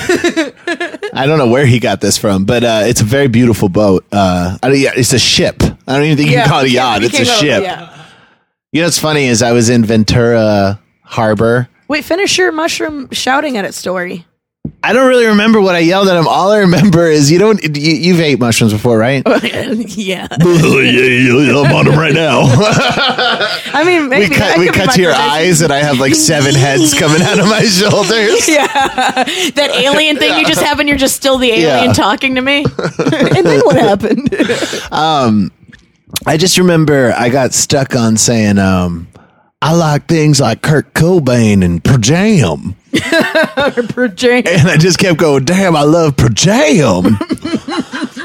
I 1.12 1.24
don't 1.26 1.38
know 1.38 1.48
where 1.48 1.66
he 1.66 1.80
got 1.80 2.00
this 2.00 2.16
from, 2.18 2.44
but 2.44 2.62
uh, 2.64 2.80
it's 2.84 3.00
a 3.00 3.04
very 3.04 3.28
beautiful 3.28 3.68
boat. 3.68 4.04
Uh, 4.12 4.56
I 4.62 4.68
don't, 4.68 4.78
yeah, 4.78 4.92
it's 4.94 5.12
a 5.12 5.18
ship. 5.18 5.62
I 5.62 5.96
don't 5.96 6.04
even 6.04 6.16
think 6.16 6.30
you 6.30 6.36
can 6.36 6.48
call 6.48 6.60
it 6.60 6.66
a 6.66 6.70
yacht. 6.70 7.02
It's 7.02 7.18
a 7.18 7.24
ship. 7.24 7.62
yeah. 7.62 7.99
You 8.72 8.82
know 8.82 8.86
what's 8.86 9.00
funny 9.00 9.24
is 9.24 9.42
I 9.42 9.50
was 9.50 9.68
in 9.68 9.84
Ventura 9.84 10.78
Harbor. 11.02 11.68
Wait, 11.88 12.04
finish 12.04 12.38
your 12.38 12.52
mushroom 12.52 13.08
shouting 13.10 13.56
at 13.56 13.64
it 13.64 13.74
story. 13.74 14.26
I 14.82 14.92
don't 14.92 15.08
really 15.08 15.26
remember 15.26 15.60
what 15.60 15.74
I 15.74 15.80
yelled 15.80 16.06
at 16.08 16.16
him. 16.16 16.28
All 16.28 16.52
I 16.52 16.58
remember 16.58 17.06
is 17.08 17.32
you 17.32 17.38
don't. 17.40 17.60
You, 17.64 17.92
you've 17.92 18.20
ate 18.20 18.38
mushrooms 18.38 18.72
before, 18.72 18.96
right? 18.96 19.22
yeah. 19.96 20.28
I'm 20.30 21.74
on 21.74 21.84
them 21.86 21.98
right 21.98 22.14
now. 22.14 22.42
I 23.72 23.82
mean, 23.84 24.08
maybe 24.08 24.28
we 24.28 24.34
cut, 24.36 24.58
we 24.58 24.68
cut 24.68 24.92
to 24.92 25.02
your 25.02 25.12
predation. 25.14 25.30
eyes, 25.30 25.60
and 25.62 25.72
I 25.72 25.78
have 25.78 25.98
like 25.98 26.14
seven 26.14 26.54
heads 26.54 26.94
coming 26.94 27.22
out 27.22 27.40
of 27.40 27.46
my 27.46 27.62
shoulders. 27.62 28.48
Yeah, 28.48 28.66
that 28.68 29.70
alien 29.74 30.16
thing 30.16 30.38
you 30.38 30.46
just 30.46 30.62
have, 30.62 30.78
and 30.78 30.88
you're 30.88 30.98
just 30.98 31.16
still 31.16 31.38
the 31.38 31.50
alien 31.50 31.86
Yeah. 31.86 31.92
talking 31.92 32.36
to 32.36 32.40
me. 32.40 32.64
and 32.64 33.46
then 33.46 33.60
what 33.62 33.76
happened? 33.76 34.32
Um, 34.92 35.50
I 36.26 36.36
just 36.36 36.58
remember 36.58 37.12
I 37.16 37.28
got 37.30 37.54
stuck 37.54 37.94
on 37.96 38.16
saying, 38.16 38.58
um, 38.58 39.08
I 39.62 39.74
like 39.74 40.06
things 40.06 40.40
like 40.40 40.62
Kurt 40.62 40.94
Cobain 40.94 41.64
and 41.64 41.82
Per 41.82 41.98
Jam. 41.98 42.76
And 44.46 44.68
I 44.68 44.76
just 44.76 44.98
kept 44.98 45.18
going, 45.18 45.44
damn, 45.44 45.76
I 45.76 45.82
love 45.82 46.16
Per 46.16 46.28
Jam. 46.28 47.04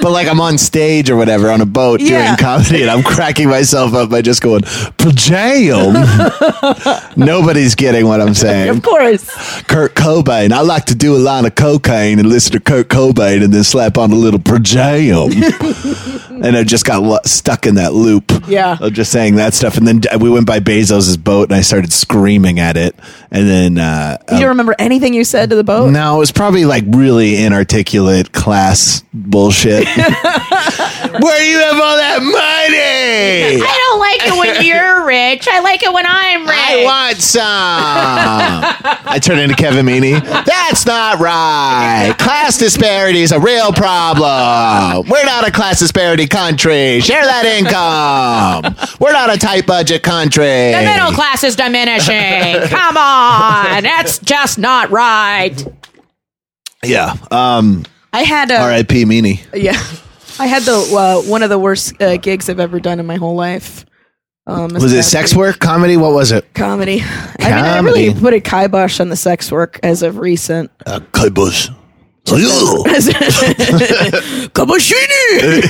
but 0.05 0.11
like 0.11 0.27
I'm 0.27 0.39
on 0.39 0.59
stage 0.59 1.09
or 1.09 1.15
whatever 1.15 1.49
on 1.49 1.61
a 1.61 1.65
boat 1.65 1.99
Yeah. 1.99 2.25
doing 2.25 2.37
comedy 2.37 2.81
and 2.83 2.91
I'm 2.91 3.01
cracking 3.01 3.49
myself 3.49 3.95
up 3.95 4.11
by 4.11 4.21
just 4.21 4.39
going, 4.39 4.61
Per 4.61 5.09
Jam. 5.11 5.93
Nobody's 7.17 7.73
getting 7.73 8.05
what 8.05 8.21
I'm 8.21 8.35
saying. 8.35 8.69
Of 8.69 8.83
course. 8.83 9.23
Kurt 9.63 9.95
Cobain. 9.95 10.51
I 10.51 10.61
like 10.61 10.85
to 10.85 10.95
do 10.95 11.15
a 11.15 11.17
line 11.17 11.45
of 11.45 11.55
cocaine 11.55 12.19
and 12.19 12.29
listen 12.29 12.51
to 12.51 12.59
Kurt 12.59 12.87
Cobain 12.89 13.43
and 13.43 13.51
then 13.51 13.63
slap 13.63 13.97
on 13.97 14.11
a 14.11 14.15
little 14.15 14.39
per 14.39 14.59
jam. 14.59 15.31
and 16.43 16.55
I 16.55 16.63
just 16.63 16.85
got 16.85 17.01
lo- 17.01 17.17
stuck 17.25 17.65
in 17.65 17.73
that 17.75 17.93
loop. 17.93 18.31
Yeah. 18.47 18.77
Of 18.79 18.93
just 18.93 19.11
saying 19.11 19.35
that 19.37 19.55
stuff. 19.55 19.75
And 19.77 19.87
then 19.87 20.01
we 20.19 20.29
went 20.29 20.45
by 20.45 20.59
Bezos' 20.59 21.21
boat 21.21 21.49
and 21.49 21.55
I 21.57 21.61
started 21.61 21.91
screaming 21.91 22.59
at 22.59 22.77
it. 22.77 22.95
And 23.31 23.49
then, 23.49 23.77
uh, 23.79 24.17
You 24.31 24.39
don't 24.39 24.49
remember 24.49 24.75
anything 24.77 25.15
you 25.15 25.23
said 25.23 25.49
to 25.49 25.55
the 25.55 25.63
boat? 25.63 25.89
no, 25.89 26.17
it 26.17 26.19
was 26.19 26.31
probably 26.31 26.65
like 26.65 26.83
really 26.87 27.43
inarticulate 27.43 28.31
class 28.33 29.03
bullshit. 29.13 29.87
Where 31.21 31.41
you 31.43 31.57
have 31.59 31.75
all 31.79 31.95
that 31.97 32.19
money? 32.21 33.61
I 33.61 33.77
don't 33.89 33.99
like 33.99 34.21
it 34.27 34.37
when 34.37 34.65
you're 34.65 35.05
rich. 35.05 35.47
I 35.47 35.59
like 35.61 35.83
it 35.83 35.93
when 35.93 36.05
I'm 36.05 36.41
rich. 36.45 36.57
I 36.57 36.83
want 36.83 37.17
some. 37.17 37.41
I 39.07 39.19
turn 39.21 39.39
into 39.39 39.55
Kevin 39.55 39.85
Meaney. 39.85 40.19
That's 40.45 40.85
not 40.85 41.19
right. 41.19 42.13
Class 42.19 42.57
disparity 42.57 43.21
is 43.21 43.31
a 43.31 43.39
real 43.39 43.71
problem. 43.71 45.07
We're 45.09 45.25
not 45.25 45.47
a 45.47 45.51
class 45.51 45.79
disparity 45.79 46.27
country. 46.27 46.99
Share 46.99 47.23
that 47.23 47.45
income. 47.45 48.75
We're 48.99 49.13
not 49.13 49.33
a 49.33 49.37
tight 49.37 49.65
budget 49.65 50.03
country. 50.03 50.45
the 50.45 50.81
middle 50.83 51.11
class 51.11 51.43
is 51.43 51.55
diminishing. 51.55 52.67
Come 52.69 52.97
on. 52.97 53.83
That's 53.83 54.19
just 54.19 54.57
not 54.59 54.89
right. 54.91 55.65
Yeah. 56.83 57.15
Um. 57.31 57.85
I 58.15 58.23
had 58.23 58.49
a 58.51 58.57
R.I.P. 58.59 59.05
Meaney. 59.05 59.45
yeah. 59.53 59.73
I 60.39 60.47
had 60.47 60.63
the 60.63 60.73
uh, 60.95 61.29
one 61.29 61.43
of 61.43 61.49
the 61.49 61.59
worst 61.59 62.01
uh, 62.01 62.17
gigs 62.17 62.49
I've 62.49 62.59
ever 62.59 62.79
done 62.79 62.99
in 62.99 63.05
my 63.05 63.15
whole 63.15 63.35
life. 63.35 63.85
Um, 64.47 64.73
Was 64.73 64.93
it 64.93 65.03
sex 65.03 65.31
week. 65.33 65.39
work, 65.39 65.59
comedy? 65.59 65.97
What 65.97 66.13
was 66.13 66.31
it? 66.31 66.53
Comedy. 66.53 67.01
I 67.01 67.05
mean, 67.39 67.53
I 67.53 67.79
really 67.79 68.07
Comedy. 68.07 68.19
put 68.21 68.33
a 68.33 68.39
kibosh 68.41 68.99
on 68.99 69.09
the 69.09 69.15
sex 69.15 69.51
work 69.51 69.79
as 69.81 70.03
of 70.03 70.17
recent. 70.17 70.69
Uh, 70.85 70.99
Kibosh. 71.13 71.69
Kaboshini! 74.53 75.61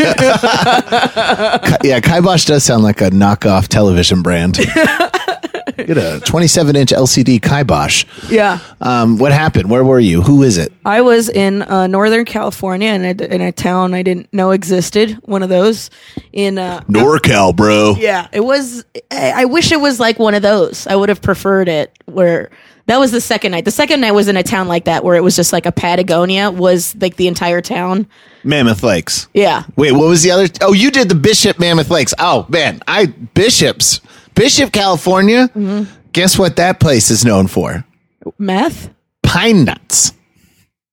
yeah, 1.83 1.99
Kibosh 1.99 2.45
does 2.45 2.63
sound 2.63 2.83
like 2.83 3.01
a 3.01 3.09
knockoff 3.09 3.67
television 3.67 4.21
brand. 4.21 4.57
Get 5.77 5.97
a 5.97 6.21
27 6.25 6.75
inch 6.75 6.91
LCD 6.91 7.41
Kibosh. 7.41 8.05
yeah. 8.29 8.59
Um, 8.79 9.17
what 9.17 9.33
happened? 9.33 9.69
Where 9.69 9.83
were 9.83 9.99
you? 9.99 10.21
Who 10.21 10.43
is 10.43 10.57
it? 10.57 10.71
I 10.85 11.01
was 11.01 11.27
in 11.27 11.63
uh, 11.63 11.87
Northern 11.87 12.23
California 12.23 12.93
in 12.93 13.03
a, 13.03 13.23
in 13.25 13.41
a 13.41 13.51
town 13.51 13.93
I 13.93 14.01
didn't 14.01 14.31
know 14.33 14.51
existed. 14.51 15.11
One 15.23 15.43
of 15.43 15.49
those 15.49 15.89
in 16.31 16.57
uh, 16.57 16.81
NorCal, 16.87 17.53
bro. 17.55 17.95
yeah. 17.97 18.27
It 18.31 18.41
was. 18.41 18.85
I, 19.11 19.41
I 19.41 19.45
wish 19.45 19.71
it 19.73 19.81
was 19.81 19.99
like 19.99 20.17
one 20.17 20.33
of 20.33 20.41
those. 20.41 20.87
I 20.87 20.95
would 20.95 21.09
have 21.09 21.21
preferred 21.21 21.67
it 21.67 21.91
where 22.05 22.49
that 22.87 22.99
was 22.99 23.11
the 23.11 23.21
second 23.21 23.51
night. 23.51 23.65
The 23.65 23.71
second 23.71 24.01
night 24.01 24.11
was 24.11 24.27
in 24.27 24.37
a 24.37 24.43
town 24.43 24.67
like 24.67 24.85
that 24.85 25.03
where 25.03 25.15
it 25.15 25.21
was 25.21 25.35
just 25.35 25.51
like 25.51 25.65
a 25.65 25.71
Patagonia 25.71 26.51
was 26.51 26.95
like 26.95 27.15
the 27.15 27.27
entire 27.27 27.61
town. 27.61 28.07
Mammoth 28.43 28.83
Lakes. 28.83 29.27
Yeah. 29.33 29.63
Wait, 29.75 29.91
what 29.91 30.07
was 30.07 30.21
the 30.21 30.31
other? 30.31 30.47
Oh, 30.61 30.73
you 30.73 30.91
did 30.91 31.09
the 31.09 31.15
Bishop 31.15 31.59
Mammoth 31.59 31.89
Lakes. 31.89 32.13
Oh 32.19 32.45
man, 32.49 32.81
I 32.87 33.07
Bishops, 33.07 34.01
Bishop, 34.35 34.71
California. 34.71 35.47
Mm-hmm. 35.49 35.91
Guess 36.11 36.37
what 36.37 36.55
that 36.57 36.79
place 36.79 37.09
is 37.09 37.25
known 37.25 37.47
for? 37.47 37.85
Meth. 38.37 38.89
Pine 39.23 39.65
nuts. 39.65 40.13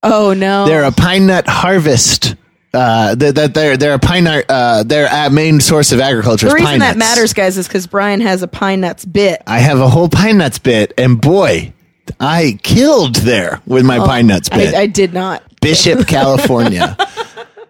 Oh 0.03 0.33
no. 0.33 0.67
They're 0.67 0.85
a 0.85 0.93
pine 0.93 1.27
nut 1.27 1.47
harvest. 1.47 2.35
Uh, 2.75 3.15
that 3.15 3.35
they're, 3.35 3.49
they're 3.49 3.77
they're 3.77 3.95
a 3.95 3.99
pine 3.99 4.25
nut. 4.25 4.47
Uh, 4.49 4.83
their 4.83 5.07
uh, 5.09 5.29
main 5.29 5.61
source 5.61 5.93
of 5.93 6.01
agriculture. 6.01 6.49
the 6.49 6.55
reason 6.55 6.79
that 6.79 6.97
nuts. 6.97 6.99
matters, 6.99 7.35
guys, 7.35 7.59
is 7.59 7.69
because 7.69 7.87
Brian 7.87 8.23
has 8.23 8.43
a 8.43 8.49
pine 8.49 8.81
nuts 8.81 9.05
bit. 9.05 9.43
I 9.47 9.59
have 9.59 9.79
a 9.79 9.89
whole 9.89 10.09
pine 10.09 10.39
nuts 10.39 10.59
bit, 10.59 10.95
and 10.97 11.21
boy, 11.21 11.75
I 12.21 12.59
killed 12.63 13.17
there 13.17 13.61
with 13.67 13.85
my 13.85 13.99
pine 13.99 14.27
nuts 14.27 14.49
bit. 14.49 14.75
Oh, 14.75 14.79
I, 14.79 14.83
I 14.83 14.87
did 14.87 15.13
not. 15.13 15.43
Bishop, 15.61 16.07
California. 16.09 16.97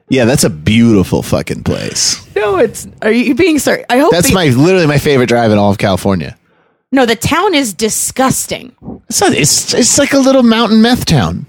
yeah, 0.08 0.24
that's 0.24 0.44
a 0.44 0.50
beautiful 0.50 1.22
fucking 1.22 1.62
place. 1.64 2.24
No, 2.34 2.56
it's. 2.58 2.86
Are 3.02 3.10
you 3.12 3.34
being 3.34 3.58
sorry? 3.58 3.84
I 3.90 3.98
hope 3.98 4.10
That's 4.12 4.32
my 4.32 4.46
literally 4.46 4.86
my 4.86 4.98
favorite 4.98 5.26
drive 5.28 5.50
in 5.52 5.58
all 5.58 5.70
of 5.70 5.78
California. 5.78 6.36
No, 6.90 7.06
the 7.06 7.16
town 7.16 7.54
is 7.54 7.72
disgusting. 7.72 8.74
It's 9.08 9.20
not, 9.20 9.32
it's 9.32 9.72
it's 9.74 9.98
like 9.98 10.12
a 10.12 10.18
little 10.18 10.42
mountain 10.42 10.82
meth 10.82 11.06
town. 11.06 11.46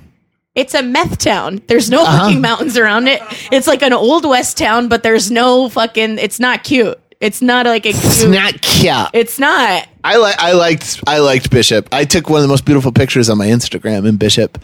It's 0.56 0.74
a 0.76 0.84
meth 0.84 1.18
town. 1.18 1.62
There's 1.68 1.90
no 1.90 2.04
Uh-huh. 2.04 2.26
fucking 2.26 2.40
mountains 2.42 2.78
around 2.78 3.08
it. 3.08 3.22
It's 3.52 3.66
like 3.68 3.82
an 3.82 3.92
old 3.92 4.24
west 4.24 4.56
town, 4.58 4.88
but 4.88 5.02
there's 5.04 5.32
no 5.32 5.68
fucking. 5.68 6.20
It's 6.20 6.40
not 6.40 6.64
cute. 6.64 6.98
It's 7.24 7.42
not 7.42 7.65
like 7.65 7.86
a 7.86 7.94
cute. 7.94 8.03
It's 8.06 8.24
not 8.25 8.62
cute. 8.62 9.10
It's 9.13 9.39
not. 9.39 9.88
I 10.03 10.18
like 10.18 10.36
I 10.39 10.51
liked 10.53 11.01
I 11.08 11.20
liked 11.20 11.50
Bishop. 11.50 11.88
I 11.92 12.06
took 12.06 12.30
one 12.30 12.38
of 12.39 12.42
the 12.44 12.50
most 12.50 12.65
beautiful 12.65 12.92
pictures 12.92 13.30
on 13.30 13.38
my 13.38 13.48
Instagram 13.48 14.08
in 14.08 14.18
Bishop. 14.18 14.60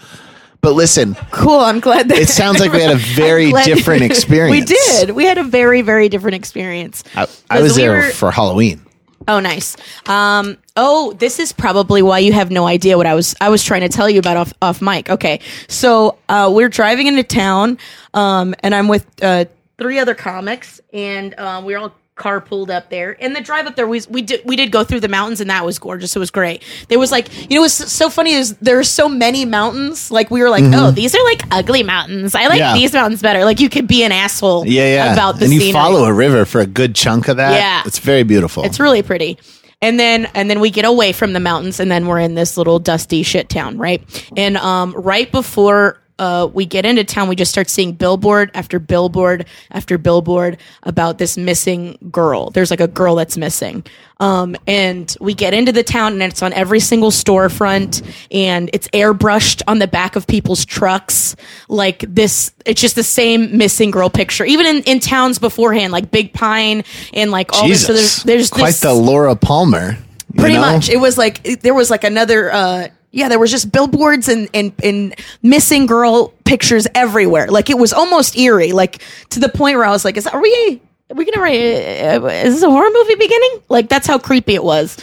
But 0.62 0.74
listen, 0.74 1.16
Cool. 1.32 1.62
I'm 1.62 1.80
glad 1.80 2.10
that 2.10 2.18
It 2.18 2.28
sounds 2.28 2.60
like 2.60 2.74
we 2.74 2.82
had 2.82 2.92
a 2.92 2.98
very 3.16 3.54
different 3.63 4.04
experience. 4.04 4.51
we 4.51 4.75
did. 4.75 5.12
We 5.12 5.24
had 5.24 5.38
a 5.38 5.44
very, 5.44 5.82
very 5.82 6.10
different 6.10 6.36
experience. 6.36 7.04
I, 7.16 7.22
I 7.24 7.25
'Cause 7.25 7.62
was 7.63 7.75
we 7.78 7.82
there 7.84 7.92
were- 7.94 8.01
for 8.12 8.30
Halloween. 8.32 8.82
Oh, 9.28 9.39
nice. 9.39 9.78
Um, 10.08 10.58
oh, 10.75 11.13
this 11.13 11.39
is 11.39 11.51
probably 11.54 12.01
why 12.01 12.20
you 12.20 12.34
have 12.34 12.51
no 12.51 12.66
idea 12.68 12.98
what 12.98 13.06
I 13.06 13.13
was 13.13 13.36
I 13.39 13.48
was 13.50 13.63
trying 13.63 13.82
to 13.82 13.89
tell 13.89 14.10
you 14.10 14.20
about 14.20 14.36
off 14.38 14.54
off 14.62 14.82
mic. 14.82 15.10
Okay, 15.10 15.39
so 15.70 16.18
uh, 16.30 16.50
we're 16.54 16.70
driving 16.70 17.08
into 17.08 17.24
town, 17.24 17.78
um, 18.13 18.54
and 18.62 18.74
I'm 18.75 18.88
with 18.89 19.06
uh, 19.22 19.46
three 19.78 20.00
other 20.00 20.16
comics, 20.16 20.82
and 20.94 21.36
uh, 21.38 21.62
we're 21.63 21.78
all 21.78 21.94
carpooled 22.20 22.70
up 22.70 22.90
there. 22.90 23.18
And 23.20 23.36
the 23.36 23.42
drive 23.42 23.66
up 23.66 23.76
there, 23.76 23.88
we 23.88 24.02
we 24.10 24.22
did 24.22 24.42
we 24.46 24.56
did 24.56 24.72
go 24.72 24.84
through 24.84 25.00
the 25.00 25.08
mountains, 25.08 25.42
and 25.42 25.50
that 25.50 25.66
was 25.66 25.80
gorgeous. 25.80 26.16
It 26.16 26.20
was 26.20 26.30
great. 26.30 26.62
There 26.90 27.00
was 27.00 27.12
like 27.12 27.50
you 27.50 27.56
know 27.56 27.62
what's 27.62 27.74
so 27.74 28.10
funny 28.10 28.34
is 28.34 28.56
there 28.58 28.78
are 28.78 28.84
so 28.84 29.10
many 29.10 29.46
mountains. 29.46 30.12
Like 30.12 30.30
we 30.30 30.42
were 30.42 30.50
like, 30.50 30.64
oh, 30.68 30.92
these 30.92 31.16
are 31.16 31.24
like 31.24 31.42
ugly 31.52 31.82
mountains. 31.84 32.36
I 32.36 32.42
like 32.48 32.60
Mm-hmm. 32.60 32.60
Yeah. 32.60 32.74
these 32.74 32.94
mountains 32.94 33.22
better. 33.22 33.46
Like 33.46 33.60
you 33.62 33.70
could 33.70 33.88
be 33.88 34.04
an 34.04 34.12
asshole. 34.12 34.68
Yeah, 34.68 34.94
yeah. 34.94 35.14
About 35.14 35.40
the 35.40 35.46
and 35.46 35.54
you 35.54 35.62
scenery. 35.62 35.74
follow 35.74 36.04
a 36.04 36.14
river 36.14 36.44
for 36.46 36.60
a 36.62 36.68
good 36.68 36.94
chunk 36.94 37.30
of 37.30 37.38
that. 37.38 37.54
Yeah. 37.54 37.84
It's 37.86 38.00
very 38.00 38.24
beautiful. 38.24 38.64
It's 38.66 38.80
really 38.82 39.02
pretty. 39.02 39.38
And 39.82 39.98
then 39.98 40.26
and 40.36 40.50
then 40.50 40.60
we 40.60 40.72
get 40.72 40.84
away 40.84 41.14
from 41.14 41.32
the 41.32 41.40
mountains 41.40 41.80
and 41.80 41.90
then 41.90 42.06
we're 42.06 42.20
in 42.20 42.36
this 42.36 42.58
little 42.58 42.80
dusty 42.80 43.24
shit 43.24 43.48
town, 43.48 43.78
right? 43.78 44.04
And 44.36 44.58
um 44.58 44.92
right 44.94 45.32
before 45.32 46.02
uh, 46.20 46.48
we 46.54 46.66
get 46.66 46.86
into 46.86 47.04
town, 47.04 47.30
we 47.30 47.36
just 47.36 47.50
start 47.50 47.70
seeing 47.70 47.94
billboard 47.94 48.52
after 48.54 48.78
billboard 48.78 49.46
after 49.72 49.98
billboard 49.98 50.58
about 50.84 51.18
this 51.18 51.38
missing 51.38 51.98
girl. 52.12 52.50
There's 52.50 52.70
like 52.70 52.82
a 52.82 52.88
girl 52.88 53.16
that's 53.16 53.38
missing. 53.38 53.86
Um, 54.20 54.58
and 54.68 55.16
we 55.22 55.34
get 55.34 55.54
into 55.54 55.72
the 55.72 55.82
town 55.82 56.14
and 56.14 56.22
it's 56.22 56.44
on 56.44 56.52
every 56.52 56.82
single 56.82 57.10
storefront 57.10 58.06
and 58.32 58.70
it's 58.74 58.90
airbrushed 58.90 59.62
on 59.66 59.80
the 59.80 59.88
back 59.88 60.18
of 60.18 60.28
people's 60.28 60.66
trucks. 60.66 61.38
Like 61.70 62.04
this, 62.08 62.52
it's 62.66 62.82
just 62.82 62.96
the 62.96 63.04
same 63.04 63.58
missing 63.58 63.90
girl 63.90 64.10
picture. 64.10 64.44
Even 64.44 64.66
in, 64.66 64.84
in 64.84 65.00
towns 65.00 65.40
beforehand, 65.40 65.94
like 65.94 66.12
Big 66.12 66.34
Pine 66.34 66.84
and 67.14 67.32
like 67.32 67.54
all 67.54 67.66
this. 67.66 67.88
So 67.88 67.94
Jesus. 67.94 68.24
there's, 68.24 68.24
there's 68.24 68.50
quite 68.50 68.72
this, 68.72 68.82
the 68.82 68.94
Laura 68.94 69.38
Palmer. 69.38 69.98
pretty 70.36 70.56
know? 70.56 70.62
much. 70.62 70.90
It 70.90 70.98
was 70.98 71.18
like 71.18 71.62
there 71.62 71.74
was 71.74 71.90
like 71.90 72.04
another. 72.04 72.52
uh 72.52 72.88
yeah, 73.12 73.28
there 73.28 73.39
was 73.39 73.51
just 73.51 73.72
billboards 73.72 74.28
and, 74.28 74.50
and 74.54 74.72
and 74.84 75.16
missing 75.42 75.86
girl 75.86 76.30
pictures 76.46 76.88
everywhere. 76.94 77.48
Like 77.48 77.70
it 77.70 77.78
was 77.78 77.92
almost 77.92 78.38
eerie, 78.38 78.72
like 78.72 79.01
to 79.30 79.39
the 79.39 79.50
point 79.50 79.78
where 79.78 79.86
I 79.86 79.89
was 79.89 80.06
like, 80.06 80.16
"Is 80.18 80.28
are 80.28 80.42
we 80.42 80.82
are 81.10 81.16
we 81.16 81.25
gonna 81.25 81.42
write? 81.42 81.60
Uh, 81.60 82.25
is 82.28 82.56
this 82.56 82.63
a 82.63 82.70
horror 82.70 82.89
movie 82.92 83.16
beginning?" 83.16 83.63
Like 83.68 83.89
that's 83.89 84.06
how 84.06 84.20
creepy 84.20 84.54
it 84.54 84.63
was. 84.63 84.98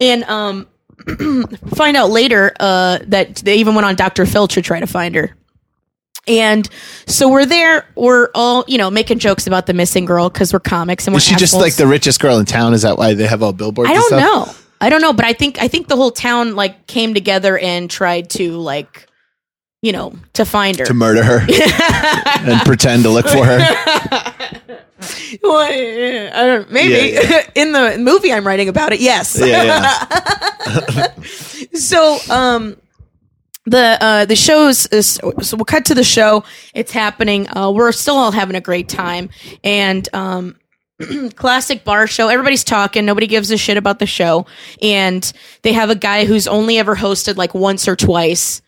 And 0.00 0.22
um, 0.24 0.68
find 1.74 1.96
out 1.96 2.10
later 2.10 2.52
uh 2.60 2.98
that 3.08 3.36
they 3.36 3.56
even 3.56 3.74
went 3.74 3.86
on 3.86 3.96
Dr. 3.96 4.26
Phil 4.26 4.46
to 4.48 4.62
try 4.62 4.78
to 4.80 4.86
find 4.86 5.14
her. 5.16 5.36
And 6.28 6.68
so 7.06 7.28
we're 7.28 7.46
there. 7.46 7.88
We're 7.96 8.28
all 8.34 8.64
you 8.68 8.78
know 8.78 8.90
making 8.90 9.18
jokes 9.18 9.48
about 9.48 9.66
the 9.66 9.74
missing 9.74 10.04
girl 10.04 10.30
because 10.30 10.52
we're 10.52 10.60
comics 10.60 11.08
and 11.08 11.14
we're 11.14 11.18
Is 11.18 11.24
she 11.24 11.34
just 11.34 11.54
like 11.54 11.74
the 11.74 11.88
richest 11.88 12.20
girl 12.20 12.38
in 12.38 12.46
town? 12.46 12.74
Is 12.74 12.82
that 12.82 12.96
why 12.96 13.14
they 13.14 13.26
have 13.26 13.42
all 13.42 13.52
billboards? 13.52 13.90
I 13.90 13.94
don't 13.94 14.12
know. 14.12 14.52
I 14.80 14.88
don't 14.88 15.02
know, 15.02 15.12
but 15.12 15.24
I 15.24 15.32
think 15.32 15.60
I 15.60 15.68
think 15.68 15.88
the 15.88 15.96
whole 15.96 16.10
town 16.10 16.54
like 16.56 16.86
came 16.86 17.14
together 17.14 17.58
and 17.58 17.90
tried 17.90 18.30
to 18.30 18.52
like 18.56 19.06
you 19.82 19.92
know 19.92 20.14
to 20.34 20.44
find 20.44 20.78
her. 20.78 20.84
To 20.86 20.94
murder 20.94 21.22
her 21.22 21.40
and 22.40 22.60
pretend 22.62 23.02
to 23.04 23.10
look 23.10 23.28
for 23.28 23.44
her. 23.44 24.76
Well, 25.42 25.56
I 25.62 26.46
don't 26.46 26.70
maybe 26.70 27.14
Yeah, 27.14 27.48
in 27.54 27.72
the 27.72 27.96
movie 27.98 28.32
I'm 28.34 28.46
writing 28.46 28.68
about 28.68 28.92
it. 28.92 29.00
Yes. 29.00 29.38
Yeah, 29.40 29.62
yeah. 29.64 31.06
so 31.72 32.18
um 32.28 32.76
the 33.64 33.96
uh 34.00 34.24
the 34.26 34.36
shows 34.36 34.86
is 34.88 35.06
so 35.40 35.56
we'll 35.56 35.64
cut 35.64 35.86
to 35.86 35.94
the 35.94 36.04
show 36.04 36.44
it's 36.74 36.92
happening 36.92 37.48
uh 37.56 37.70
we're 37.70 37.92
still 37.92 38.16
all 38.16 38.30
having 38.32 38.56
a 38.56 38.60
great 38.60 38.88
time 38.90 39.30
and 39.64 40.06
um 40.14 40.56
classic 41.36 41.84
bar 41.84 42.06
show. 42.06 42.28
Everybody's 42.28 42.64
talking. 42.64 43.04
Nobody 43.04 43.26
gives 43.26 43.50
a 43.50 43.56
shit 43.56 43.76
about 43.76 43.98
the 43.98 44.06
show. 44.06 44.46
And 44.82 45.30
they 45.62 45.72
have 45.72 45.90
a 45.90 45.94
guy 45.94 46.24
who's 46.24 46.46
only 46.46 46.78
ever 46.78 46.96
hosted 46.96 47.36
like 47.36 47.54
once 47.54 47.88
or 47.88 47.96
twice. 47.96 48.62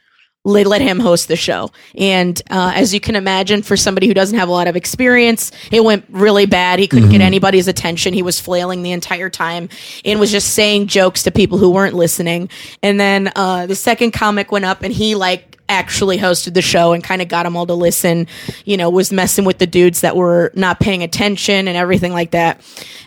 Let, 0.45 0.67
let 0.67 0.83
him 0.83 0.99
host 0.99 1.29
the 1.29 1.37
show. 1.37 1.71
And 1.97 2.41
uh, 2.51 2.73
as 2.75 2.93
you 2.93 2.99
can 2.99 3.15
imagine, 3.15 3.62
for 3.62 3.77
somebody 3.77 4.09
who 4.09 4.15
doesn't 4.15 4.37
have 4.37 4.49
a 4.49 4.53
lot 4.53 4.67
of 4.67 4.75
experience, 4.75 5.53
it 5.71 5.85
went 5.85 6.05
really 6.09 6.47
bad. 6.47 6.81
He 6.81 6.89
couldn't 6.89 7.11
get 7.11 7.21
anybody's 7.21 7.69
attention. 7.69 8.12
He 8.12 8.25
was 8.25 8.41
flailing 8.41 8.83
the 8.83 8.91
entire 8.91 9.31
time 9.31 9.69
and 10.05 10.19
was 10.19 10.33
just 10.33 10.53
saying 10.53 10.89
jokes 10.89 11.23
to 11.25 11.31
people 11.31 11.59
who 11.59 11.71
weren't 11.71 11.95
listening. 11.95 12.49
And 12.83 12.99
then 12.99 13.31
uh, 13.37 13.67
the 13.67 13.77
second 13.77 14.15
comic 14.15 14.51
went 14.51 14.65
up 14.65 14.83
and 14.83 14.93
he 14.93 15.15
like 15.15 15.52
actually 15.73 16.19
hosted 16.19 16.52
the 16.55 16.62
show 16.62 16.93
and 16.93 17.02
kind 17.02 17.23
of 17.23 17.29
got 17.29 17.45
them 17.45 17.57
all 17.57 17.67
to 17.67 17.75
listen, 17.75 18.26
you 18.67 18.76
know, 18.76 18.91
was 18.91 19.11
messing 19.11 19.45
with 19.45 19.59
the 19.59 19.67
dudes 19.67 20.02
that 20.02 20.17
were 20.17 20.52
not 20.55 20.81
paying 20.81 21.02
attention 21.02 21.67
and 21.67 21.76
everything 21.76 22.12
like 22.12 22.33
that. 22.33 22.61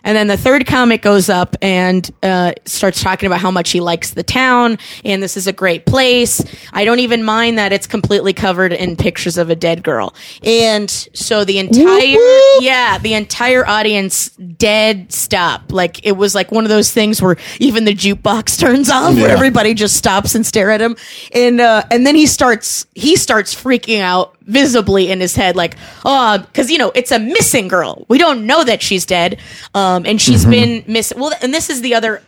And 0.03 0.15
then 0.15 0.27
the 0.27 0.38
third 0.38 0.67
comic 0.67 1.01
goes 1.01 1.29
up 1.29 1.55
and 1.62 2.10
uh, 2.22 2.53
starts 2.65 3.01
talking 3.01 3.27
about 3.27 3.39
how 3.39 3.51
much 3.51 3.72
he 3.72 3.81
likes 3.81 4.12
the 4.12 4.24
town 4.24 4.77
and 5.03 5.22
this 5.22 5.38
is 5.38 5.48
a 5.48 5.53
great 5.53 5.86
place. 5.86 6.43
I 6.74 6.86
don't 6.86 7.00
even 7.00 7.24
mind 7.24 7.57
that 7.57 7.72
it's 7.72 7.88
completely 7.88 8.34
covered 8.34 8.74
in 8.74 8.95
pictures 8.95 9.38
of 9.38 9.50
a 9.50 9.55
dead 9.55 9.84
girl. 9.84 10.13
And 10.43 10.89
so 10.89 11.43
the 11.43 11.60
entire, 11.60 12.17
yeah, 12.62 12.98
the 13.00 13.13
entire 13.13 13.67
audience 13.67 14.29
dead 14.29 15.12
stop. 15.12 15.72
Like 15.72 16.05
it 16.05 16.13
was 16.13 16.36
like 16.36 16.51
one 16.51 16.65
of 16.65 16.69
those 16.69 16.91
things 16.91 17.22
where 17.22 17.38
even 17.60 17.86
the 17.86 17.95
jukebox 17.95 18.60
turns 18.60 18.89
off 18.89 19.15
where 19.15 19.29
everybody 19.29 19.74
just 19.74 19.95
stops 19.95 20.36
and 20.36 20.45
stare 20.45 20.72
at 20.72 20.81
him. 20.81 20.95
And, 21.31 21.60
uh, 21.60 21.84
and 21.91 22.05
then 22.05 22.15
he 22.15 22.27
starts, 22.27 22.54
he 22.93 23.15
starts 23.15 23.53
freaking 23.53 24.01
out 24.01 24.35
visibly 24.41 25.09
in 25.09 25.19
his 25.19 25.35
head, 25.35 25.55
like, 25.55 25.75
oh, 26.03 26.45
cause 26.53 26.69
you 26.69 26.77
know, 26.77 26.91
it's 26.95 27.12
a 27.12 27.19
missing 27.19 27.67
girl. 27.67 28.05
We 28.07 28.17
don't 28.17 28.45
know 28.45 28.63
that 28.63 28.81
she's 28.81 29.05
dead. 29.05 29.39
Um, 29.74 30.05
and 30.05 30.21
she's 30.21 30.45
been 30.45 30.83
missing. 30.88 31.19
Well, 31.19 31.33
and 31.41 31.53
this 31.53 31.69
is 31.69 31.81
the 31.81 31.95
other, 31.95 32.21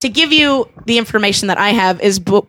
to 0.00 0.08
give 0.08 0.32
you 0.32 0.68
the 0.86 0.98
information 0.98 1.48
that 1.48 1.58
I 1.58 1.70
have 1.70 2.00
is 2.00 2.18
bu- 2.18 2.46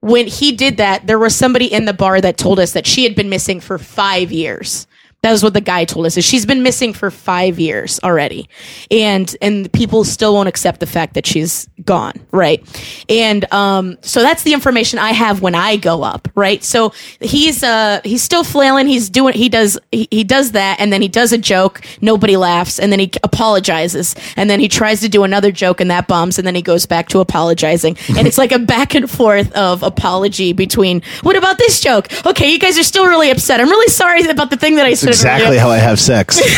when 0.00 0.26
he 0.26 0.52
did 0.52 0.76
that, 0.76 1.06
there 1.06 1.18
was 1.18 1.34
somebody 1.34 1.66
in 1.72 1.86
the 1.86 1.94
bar 1.94 2.20
that 2.20 2.36
told 2.36 2.58
us 2.60 2.72
that 2.72 2.86
she 2.86 3.04
had 3.04 3.14
been 3.14 3.30
missing 3.30 3.60
for 3.60 3.78
five 3.78 4.30
years. 4.30 4.86
That 5.24 5.32
was 5.32 5.42
what 5.42 5.54
the 5.54 5.62
guy 5.62 5.86
told 5.86 6.04
us. 6.04 6.18
Is 6.18 6.24
she's 6.26 6.44
been 6.44 6.62
missing 6.62 6.92
for 6.92 7.10
five 7.10 7.58
years 7.58 7.98
already, 8.04 8.46
and 8.90 9.34
and 9.40 9.72
people 9.72 10.04
still 10.04 10.34
won't 10.34 10.50
accept 10.50 10.80
the 10.80 10.86
fact 10.86 11.14
that 11.14 11.24
she's 11.24 11.66
gone, 11.82 12.12
right? 12.30 12.62
And 13.08 13.50
um, 13.50 13.96
so 14.02 14.20
that's 14.20 14.42
the 14.42 14.52
information 14.52 14.98
I 14.98 15.12
have 15.12 15.40
when 15.40 15.54
I 15.54 15.78
go 15.78 16.02
up, 16.02 16.28
right? 16.34 16.62
So 16.62 16.92
he's 17.20 17.62
uh 17.62 18.02
he's 18.04 18.22
still 18.22 18.44
flailing. 18.44 18.86
He's 18.86 19.08
doing 19.08 19.32
he 19.32 19.48
does 19.48 19.78
he, 19.90 20.08
he 20.10 20.24
does 20.24 20.52
that, 20.52 20.78
and 20.78 20.92
then 20.92 21.00
he 21.00 21.08
does 21.08 21.32
a 21.32 21.38
joke. 21.38 21.80
Nobody 22.02 22.36
laughs, 22.36 22.78
and 22.78 22.92
then 22.92 23.00
he 23.00 23.10
apologizes, 23.22 24.14
and 24.36 24.50
then 24.50 24.60
he 24.60 24.68
tries 24.68 25.00
to 25.00 25.08
do 25.08 25.24
another 25.24 25.50
joke, 25.50 25.80
and 25.80 25.90
that 25.90 26.06
bombs, 26.06 26.36
and 26.36 26.46
then 26.46 26.54
he 26.54 26.60
goes 26.60 26.84
back 26.84 27.08
to 27.08 27.20
apologizing, 27.20 27.96
and 28.18 28.26
it's 28.28 28.36
like 28.36 28.52
a 28.52 28.58
back 28.58 28.94
and 28.94 29.10
forth 29.10 29.50
of 29.52 29.82
apology 29.82 30.52
between 30.52 31.00
what 31.22 31.34
about 31.34 31.56
this 31.56 31.80
joke? 31.80 32.08
Okay, 32.26 32.52
you 32.52 32.58
guys 32.58 32.78
are 32.78 32.84
still 32.84 33.06
really 33.06 33.30
upset. 33.30 33.58
I'm 33.58 33.70
really 33.70 33.90
sorry 33.90 34.22
about 34.28 34.50
the 34.50 34.58
thing 34.58 34.76
that 34.76 34.84
I 34.84 34.92
said. 34.92 35.13
Exactly 35.14 35.58
how 35.58 35.70
I 35.70 35.78
have 35.78 36.00
sex. 36.00 36.40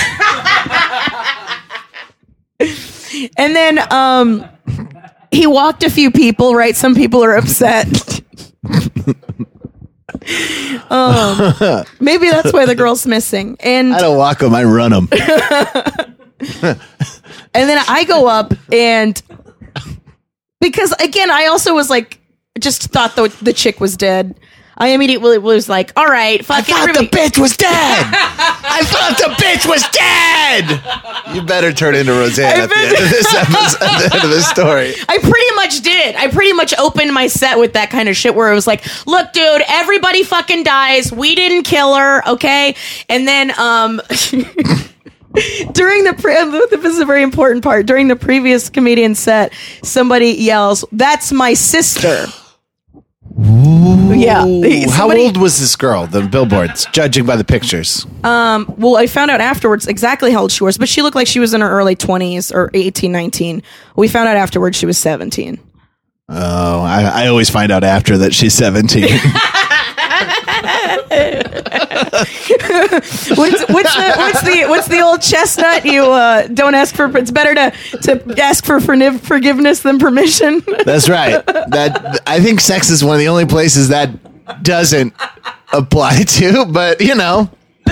And 3.37 3.55
then 3.55 3.93
um 3.93 4.45
he 5.31 5.47
walked 5.47 5.83
a 5.83 5.91
few 5.91 6.11
people, 6.11 6.55
right? 6.55 6.75
Some 6.77 6.95
people 6.95 7.23
are 7.25 7.35
upset. 7.37 7.87
um 10.91 11.55
maybe 12.01 12.31
that's 12.31 12.53
why 12.53 12.67
the 12.67 12.75
girl's 12.75 13.07
missing. 13.07 13.57
And 13.61 13.95
I 13.95 14.01
don't 14.01 14.17
walk 14.17 14.39
them, 14.39 14.55
I 14.55 14.65
run 14.65 14.91
them. 14.93 15.09
and 16.63 16.79
then 17.55 17.85
I 17.89 18.05
go 18.05 18.27
up 18.27 18.53
and 18.73 19.21
because 20.61 20.93
again, 21.01 21.31
I 21.31 21.47
also 21.47 21.75
was 21.75 21.91
like 21.91 22.21
just 22.59 22.83
thought 22.85 23.17
the 23.17 23.29
the 23.43 23.53
chick 23.53 23.81
was 23.81 23.97
dead. 23.97 24.39
I 24.79 24.89
immediately 24.89 25.39
was 25.39 25.69
like, 25.71 25.93
all 25.97 26.05
right, 26.07 26.45
fuck 26.45 26.67
thought 26.67 26.81
everybody. 26.91 27.07
the 27.07 27.17
bitch 27.17 27.39
was 27.39 27.57
dead. 27.57 27.71
I 27.73 28.83
thought 28.85 29.17
the 29.17 29.35
bitch 29.43 29.67
was 29.67 29.83
dead. 29.89 31.35
You 31.35 31.43
better 31.43 31.73
turn 31.73 31.95
into 31.95 32.13
Roseanne 32.13 32.61
at 32.61 32.69
the 32.69 32.77
end 32.77 32.93
of 32.93 33.11
this 33.11 33.35
episode, 33.35 33.83
at 33.83 33.99
the 34.11 34.15
end 34.17 34.25
of 34.25 34.31
this 34.31 34.47
story. 34.51 34.95
I 35.09 35.19
pretty 35.19 35.55
much 35.55 35.81
did. 35.81 36.15
I 36.17 36.29
pretty 36.29 36.53
much 36.53 36.75
opened 36.79 37.15
my 37.15 37.27
set 37.27 37.59
with 37.59 37.73
that 37.73 37.89
kind 37.89 38.09
of 38.11 38.17
shit 38.17 38.35
where 38.35 38.53
it 38.53 38.55
was 38.55 38.67
like, 38.67 38.85
look, 39.07 39.33
dude, 39.33 39.63
everybody 39.67 40.23
fucking 40.23 40.65
dies. 40.65 41.11
We 41.11 41.35
didn't 41.35 41.63
kill 41.63 41.95
her, 41.95 42.29
okay? 42.29 42.75
And 43.09 43.27
then, 43.27 43.59
um, 43.59 44.03
during 45.73 46.05
the, 46.05 46.15
pre- 46.19 46.35
this 46.77 46.85
is 46.95 46.99
a 46.99 47.07
very 47.07 47.23
important 47.23 47.65
part. 47.65 47.87
During 47.87 48.09
the 48.09 48.17
previous 48.17 48.69
comedian 48.69 49.15
set, 49.15 49.55
somebody 49.83 50.33
yells, 50.33 50.85
that's 50.93 51.33
my 51.33 51.55
sister. 51.55 52.27
Yeah. 53.39 54.47
How 54.91 55.11
old 55.15 55.37
was 55.37 55.59
this 55.61 55.77
girl? 55.77 56.07
The 56.07 56.23
billboards, 56.23 56.87
judging 56.93 57.27
by 57.27 57.37
the 57.37 57.45
pictures. 57.45 58.07
Um, 58.25 58.73
Well, 58.79 58.97
I 58.97 59.07
found 59.07 59.31
out 59.31 59.41
afterwards 59.41 59.87
exactly 59.87 60.33
how 60.33 60.43
old 60.43 60.53
she 60.53 60.65
was, 60.65 60.79
but 60.79 60.89
she 60.89 61.03
looked 61.03 61.17
like 61.17 61.27
she 61.27 61.41
was 61.41 61.53
in 61.53 61.61
her 61.61 61.71
early 61.71 61.97
20s 61.97 62.55
or 62.55 62.71
18, 62.73 63.13
19. 63.13 63.63
We 63.95 64.09
found 64.09 64.29
out 64.29 64.37
afterwards 64.37 64.77
she 64.79 64.87
was 64.87 64.97
17. 64.99 65.59
Oh, 66.29 66.81
I, 66.81 67.25
I 67.25 67.27
always 67.29 67.51
find 67.51 67.71
out 67.71 67.85
after 67.85 68.19
that 68.19 68.35
she's 68.35 68.55
17. 68.55 69.05
What's, 73.37 73.63
what's 73.69 73.95
the 73.95 74.13
what's 74.17 74.43
the 74.43 74.65
what's 74.69 74.89
the 74.89 75.01
old 75.01 75.23
chestnut? 75.23 75.85
You 75.85 76.11
uh, 76.11 76.47
don't 76.49 76.75
ask 76.75 76.95
for. 76.95 77.17
It's 77.17 77.31
better 77.31 77.55
to 77.55 77.73
to 78.03 78.43
ask 78.43 78.65
for 78.65 78.79
forniv- 78.79 79.21
forgiveness 79.21 79.81
than 79.81 79.99
permission. 79.99 80.63
That's 80.85 81.09
right. 81.09 81.45
That 81.47 82.21
I 82.27 82.41
think 82.41 82.61
sex 82.61 82.91
is 82.91 83.05
one 83.05 83.15
of 83.15 83.21
the 83.21 83.29
only 83.29 83.47
places 83.47 83.89
that 83.91 84.11
doesn't 84.63 85.15
apply 85.73 86.23
to, 86.23 86.65
but 86.67 87.01
you 87.01 87.15
know, 87.15 87.51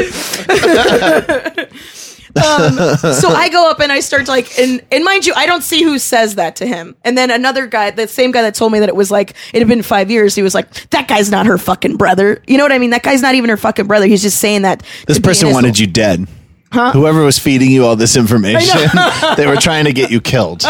Um, 2.37 2.97
so 3.15 3.29
I 3.29 3.49
go 3.49 3.71
up 3.71 3.81
and 3.81 3.93
I 3.93 4.01
start 4.01 4.27
like, 4.29 4.59
and 4.59 4.83
and 4.91 5.05
mind 5.05 5.27
you, 5.27 5.33
I 5.37 5.47
don't 5.47 5.63
see 5.63 5.83
who 5.83 5.99
says 5.99 6.35
that 6.35 6.57
to 6.57 6.67
him. 6.67 6.97
And 7.05 7.17
then 7.17 7.31
another 7.31 7.67
guy, 7.67 7.91
the 7.91 8.09
same 8.09 8.33
guy 8.33 8.43
that 8.43 8.55
told 8.55 8.73
me 8.73 8.81
that 8.81 8.89
it 8.89 8.97
was 8.97 9.11
like 9.11 9.35
it 9.53 9.61
had 9.61 9.69
been 9.69 9.83
five 9.83 10.11
years, 10.11 10.35
he 10.35 10.43
was 10.43 10.55
like, 10.55 10.73
that 10.91 11.07
guy's 11.09 11.31
not 11.31 11.47
her 11.47 11.59
fucking 11.59 11.97
brother. 11.97 12.43
You 12.47 12.59
know 12.59 12.65
what 12.65 12.73
I 12.73 12.79
mean? 12.79 12.91
That 12.91 13.03
guy's 13.03 13.23
not 13.23 13.35
even 13.35 13.51
her 13.51 13.57
fucking 13.57 13.87
brother. 13.87 14.07
He's 14.07 14.23
just 14.23 14.39
saying 14.41 14.63
that. 14.63 14.83
this 15.07 15.19
person 15.19 15.53
wanted 15.53 15.79
you 15.79 15.87
dead. 15.87 16.27
Whoever 16.73 17.23
was 17.23 17.39
feeding 17.39 17.71
you 17.71 17.85
all 17.85 17.95
this 17.95 18.17
information, 18.17 18.81
they 19.37 19.47
were 19.47 19.57
trying 19.57 19.85
to 19.85 19.93
get 19.93 20.11
you 20.11 20.21
killed. 20.21 20.65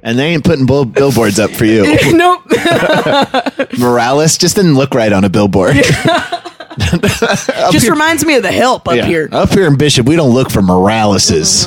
And 0.00 0.16
they 0.16 0.26
ain't 0.28 0.44
putting 0.44 0.64
bill- 0.64 0.84
billboards 0.84 1.40
up 1.40 1.50
for 1.50 1.64
you. 1.64 1.82
nope. 2.16 2.42
Morales 3.78 4.38
just 4.38 4.54
didn't 4.54 4.76
look 4.76 4.94
right 4.94 5.12
on 5.12 5.24
a 5.24 5.28
billboard. 5.28 5.76
Just 7.72 7.88
reminds 7.88 8.24
me 8.24 8.36
of 8.36 8.42
the 8.42 8.52
help 8.52 8.88
up 8.88 8.96
Yeah. 8.96 9.06
here. 9.06 9.28
Up 9.32 9.50
here 9.50 9.66
in 9.66 9.76
Bishop, 9.76 10.06
we 10.06 10.16
don't 10.16 10.32
look 10.34 10.50
for 10.50 10.60
Moraleses. 10.62 11.66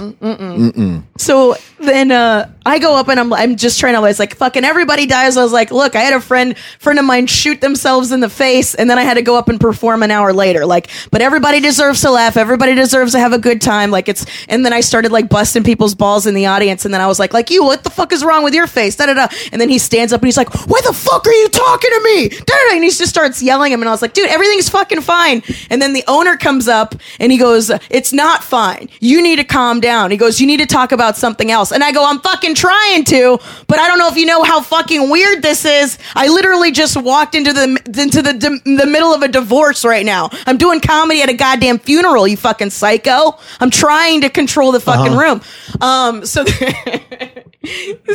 So 1.17 1.55
then 1.83 2.11
uh, 2.11 2.51
I 2.65 2.79
go 2.79 2.95
up 2.95 3.07
and 3.07 3.19
I'm 3.19 3.33
I'm 3.33 3.55
just 3.55 3.79
trying 3.79 3.95
to. 3.95 4.03
It's 4.05 4.19
like 4.19 4.35
fucking 4.35 4.63
everybody 4.63 5.05
dies. 5.05 5.37
I 5.37 5.43
was 5.43 5.53
like, 5.53 5.71
look, 5.71 5.95
I 5.95 6.01
had 6.01 6.13
a 6.13 6.21
friend 6.21 6.57
friend 6.79 6.99
of 6.99 7.05
mine 7.05 7.27
shoot 7.27 7.61
themselves 7.61 8.11
in 8.11 8.19
the 8.19 8.29
face, 8.29 8.75
and 8.75 8.89
then 8.89 8.97
I 8.97 9.03
had 9.03 9.15
to 9.15 9.21
go 9.21 9.37
up 9.37 9.49
and 9.49 9.59
perform 9.59 10.03
an 10.03 10.11
hour 10.11 10.33
later. 10.33 10.65
Like, 10.65 10.89
but 11.11 11.21
everybody 11.21 11.59
deserves 11.59 12.01
to 12.01 12.11
laugh. 12.11 12.37
Everybody 12.37 12.75
deserves 12.75 13.13
to 13.13 13.19
have 13.19 13.33
a 13.33 13.39
good 13.39 13.61
time. 13.61 13.91
Like 13.91 14.07
it's. 14.07 14.25
And 14.47 14.65
then 14.65 14.73
I 14.73 14.81
started 14.81 15.11
like 15.11 15.29
busting 15.29 15.63
people's 15.63 15.95
balls 15.95 16.27
in 16.27 16.33
the 16.33 16.45
audience, 16.45 16.85
and 16.85 16.93
then 16.93 17.01
I 17.01 17.07
was 17.07 17.19
like, 17.19 17.33
like 17.33 17.49
you, 17.49 17.63
what 17.63 17.83
the 17.83 17.89
fuck 17.89 18.11
is 18.11 18.23
wrong 18.23 18.43
with 18.43 18.53
your 18.53 18.67
face? 18.67 18.95
Da 18.95 19.05
da 19.07 19.13
da. 19.13 19.27
And 19.51 19.59
then 19.59 19.69
he 19.69 19.77
stands 19.77 20.13
up 20.13 20.21
and 20.21 20.27
he's 20.27 20.37
like, 20.37 20.53
why 20.67 20.79
the 20.85 20.93
fuck 20.93 21.25
are 21.25 21.33
you 21.33 21.49
talking 21.49 21.89
to 21.89 22.01
me? 22.03 22.29
Da 22.29 22.55
da. 22.69 22.75
And 22.75 22.83
he 22.83 22.89
just 22.89 23.07
starts 23.07 23.41
yelling 23.41 23.71
at 23.71 23.75
him, 23.75 23.81
and 23.81 23.89
I 23.89 23.91
was 23.91 24.01
like, 24.01 24.13
dude, 24.13 24.29
everything's 24.29 24.69
fucking 24.69 25.01
fine. 25.01 25.43
And 25.69 25.81
then 25.81 25.93
the 25.93 26.03
owner 26.07 26.37
comes 26.37 26.67
up 26.67 26.95
and 27.19 27.31
he 27.31 27.37
goes, 27.37 27.71
it's 27.89 28.13
not 28.13 28.43
fine. 28.43 28.89
You 28.99 29.21
need 29.21 29.37
to 29.37 29.43
calm 29.43 29.79
down. 29.79 30.11
He 30.11 30.17
goes, 30.17 30.39
you 30.39 30.47
need 30.47 30.59
to 30.59 30.65
talk 30.65 30.91
about 30.91 31.17
something 31.17 31.51
else. 31.51 31.70
And 31.71 31.83
I 31.83 31.91
go, 31.91 32.05
I'm 32.07 32.19
fucking 32.19 32.55
trying 32.55 33.03
to, 33.05 33.39
but 33.67 33.79
I 33.79 33.87
don't 33.87 33.99
know 33.99 34.07
if 34.09 34.17
you 34.17 34.25
know 34.25 34.43
how 34.43 34.61
fucking 34.61 35.09
weird 35.09 35.41
this 35.41 35.65
is. 35.65 35.97
I 36.15 36.27
literally 36.27 36.71
just 36.71 37.01
walked 37.01 37.35
into 37.35 37.53
the 37.53 37.63
into 38.01 38.21
the 38.21 38.33
the 38.65 38.85
middle 38.85 39.13
of 39.13 39.21
a 39.21 39.27
divorce 39.27 39.83
right 39.85 40.05
now. 40.05 40.29
I'm 40.45 40.57
doing 40.57 40.81
comedy 40.81 41.21
at 41.21 41.29
a 41.29 41.33
goddamn 41.33 41.79
funeral. 41.79 42.27
You 42.27 42.37
fucking 42.37 42.69
psycho. 42.71 43.37
I'm 43.59 43.69
trying 43.69 44.21
to 44.21 44.29
control 44.29 44.71
the 44.71 44.79
fucking 44.79 45.15
room. 45.17 45.41
Um. 45.81 46.25
So. 46.25 46.45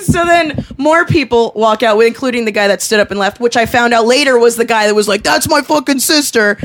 So 0.03 0.25
then 0.25 0.65
more 0.77 1.05
people 1.07 1.53
walk 1.55 1.85
out, 1.85 2.01
including 2.01 2.47
the 2.47 2.51
guy 2.51 2.67
that 2.67 2.83
stood 2.83 2.99
up 2.99 3.13
and 3.13 3.21
left, 3.21 3.39
which 3.41 3.57
I 3.57 3.65
found 3.65 3.95
out 3.95 4.05
later 4.05 4.39
was 4.39 4.57
the 4.57 4.65
guy 4.65 4.89
that 4.89 4.95
was 4.95 5.07
like, 5.07 5.23
"That's 5.23 5.49
my 5.49 5.63
fucking 5.63 6.01
sister," 6.01 6.59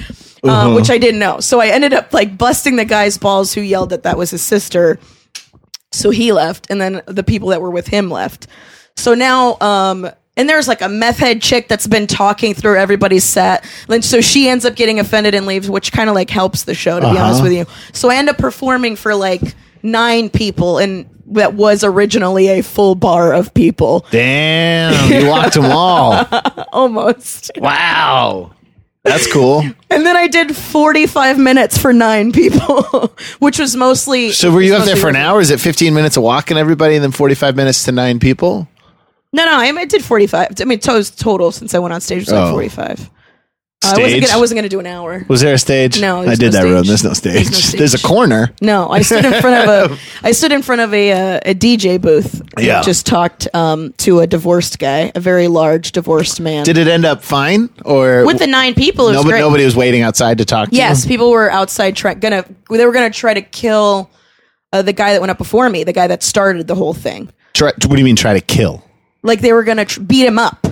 uh, 0.43 0.73
which 0.73 0.89
I 0.89 0.97
didn't 0.97 1.19
know. 1.19 1.39
So 1.41 1.60
I 1.60 1.67
ended 1.67 1.93
up 1.93 2.12
like 2.12 2.39
busting 2.39 2.77
the 2.77 2.86
guy's 2.86 3.19
balls 3.19 3.54
who 3.54 3.62
yelled 3.62 3.91
that 3.91 4.01
that 4.04 4.17
was 4.17 4.32
his 4.32 4.41
sister. 4.41 4.97
So 5.91 6.10
he 6.10 6.32
left, 6.32 6.69
and 6.69 6.80
then 6.80 7.01
the 7.06 7.23
people 7.23 7.49
that 7.49 7.62
were 7.62 7.71
with 7.71 7.88
him 7.88 8.10
left. 8.10 8.47
So 8.95 9.13
now, 9.13 9.58
um, 9.60 10.10
and 10.38 10.47
there's 10.47 10.67
like 10.67 10.82
a 10.82 10.89
meth 10.89 11.17
head 11.17 11.41
chick 11.41 11.67
that's 11.67 11.88
been 11.88 12.08
talking 12.08 12.54
through 12.54 12.77
everybody's 12.77 13.23
set. 13.25 13.65
And 13.89 14.04
so 14.04 14.21
she 14.21 14.47
ends 14.47 14.65
up 14.65 14.75
getting 14.75 14.99
offended 14.99 15.36
and 15.36 15.45
leaves, 15.45 15.69
which 15.69 15.91
kind 15.91 16.10
of 16.10 16.15
like 16.15 16.30
helps 16.30 16.63
the 16.63 16.73
show, 16.73 16.99
to 16.99 17.12
be 17.12 17.17
honest 17.17 17.43
with 17.43 17.51
you. 17.51 17.65
So 17.93 18.10
I 18.10 18.15
end 18.15 18.30
up 18.30 18.38
performing 18.38 18.95
for 18.95 19.13
like 19.15 19.41
nine 19.84 20.30
people, 20.30 20.77
and 20.77 21.10
that 21.27 21.54
was 21.54 21.84
originally 21.84 22.47
a 22.47 22.62
full 22.62 22.95
bar 22.95 23.34
of 23.34 23.54
people, 23.54 24.06
Damn, 24.12 25.12
you 25.12 25.30
walked 25.30 25.56
them 25.56 25.65
all. 25.65 26.25
almost. 26.73 27.51
Wow. 27.58 28.51
That's 29.03 29.31
cool. 29.31 29.61
And 29.89 30.05
then 30.05 30.15
I 30.15 30.27
did 30.27 30.55
45 30.55 31.39
minutes 31.39 31.77
for 31.77 31.91
nine 31.91 32.31
people, 32.31 32.83
which 33.39 33.57
was 33.57 33.75
mostly. 33.75 34.31
So 34.31 34.51
were 34.51 34.61
you 34.61 34.75
up 34.75 34.85
there 34.85 34.95
for 34.95 35.09
an 35.09 35.15
hour? 35.15 35.41
Is 35.41 35.49
it 35.49 35.59
15 35.59 35.93
minutes 35.93 36.17
of 36.17 36.23
walking 36.23 36.57
everybody 36.57 36.95
and 36.95 37.03
then 37.03 37.11
45 37.11 37.55
minutes 37.55 37.83
to 37.85 37.91
nine 37.91 38.19
people? 38.19 38.67
No, 39.33 39.45
no, 39.45 39.53
I, 39.53 39.67
I 39.75 39.85
did 39.85 40.03
45. 40.03 40.49
I 40.59 40.63
mean, 40.65 40.79
to- 40.81 41.15
total 41.17 41.51
since 41.51 41.73
I 41.73 41.79
went 41.79 41.93
on 41.93 42.01
stage 42.01 42.21
was 42.23 42.31
like 42.31 42.47
Oh. 42.47 42.51
45. 42.51 43.09
I 43.84 43.94
wasn't 43.94 44.10
Stage? 44.10 44.22
gonna, 44.26 44.38
I 44.38 44.39
wasn't 44.39 44.58
going 44.58 44.63
to 44.63 44.70
do 44.70 44.80
an 44.80 44.86
hour. 44.86 45.26
Was 45.28 45.41
there 45.41 45.56
a 45.56 45.58
stage? 45.58 46.00
No, 46.00 46.22
I 46.22 46.36
did 46.36 46.39
no 46.41 46.50
that 46.50 46.54
stage. 46.54 46.63
room. 46.72 46.84
There's 46.86 47.04
no 47.04 47.13
stage. 47.13 47.34
There's 47.34 47.52
no 47.52 47.58
stage. 47.58 47.80
There's 47.80 47.94
a 47.96 48.00
corner. 48.00 48.54
No, 48.62 48.89
I 48.89 49.02
stood 49.02 49.26
in 49.26 49.41
front 49.41 49.67
of 49.70 49.91
a 49.91 49.98
I 50.24 50.34
stood 50.34 50.52
in 50.52 50.62
front 50.62 50.82
of 50.82 50.94
a 50.94 51.12
uh, 51.12 51.39
a 51.46 51.56
DJ 51.56 52.00
booth. 52.00 52.44
Yeah. 52.60 52.84
just 52.84 53.08
talked 53.08 53.48
um, 53.56 53.94
to 53.98 54.20
a 54.20 54.28
divorced 54.28 54.78
guy, 54.78 55.12
a 55.15 55.20
very 55.20 55.48
large 55.48 55.94
divorced 55.94 56.39
man. 56.39 56.63
Did 56.63 56.78
it 56.78 56.88
end 56.88 57.06
up 57.06 57.24
fine 57.24 57.70
or 57.84 58.24
with 58.24 58.38
the 58.38 58.46
nine 58.46 58.76
people, 58.76 59.08
it 59.08 59.12
was 59.12 59.15
nobody, 59.15 59.32
great. 59.32 59.39
nobody 59.39 59.65
was 59.65 59.76
waiting 59.76 60.04
outside 60.04 60.38
to 60.38 60.46
talk 60.46 60.70
to 60.70 60.76
yes, 60.76 61.06
people 61.08 61.32
were 61.32 61.50
outside 61.50 61.96
trying 61.96 62.20
gonna 62.20 62.46
they 62.70 62.86
were 62.86 62.91
gonna 62.94 63.10
try 63.10 63.34
to 63.34 63.41
kill 63.41 64.12
uh, 64.74 64.84
the 64.84 64.94
guy 64.94 65.13
that 65.13 65.22
went 65.22 65.32
up 65.32 65.39
before 65.39 65.67
me, 65.70 65.84
the 65.84 65.94
guy 65.94 66.06
that 66.06 66.22
started 66.22 66.67
the 66.67 66.76
whole 66.76 66.94
thing. 66.94 67.32
Try, 67.54 67.72
what 67.72 67.89
do 67.89 67.98
you 67.98 68.06
mean 68.06 68.15
try 68.15 68.34
to 68.34 68.41
kill? 68.41 68.84
Like 69.24 69.41
they 69.41 69.54
were 69.54 69.63
gonna 69.63 69.86
tr- 69.86 70.02
beat 70.02 70.26
him 70.28 70.38
up. 70.38 70.67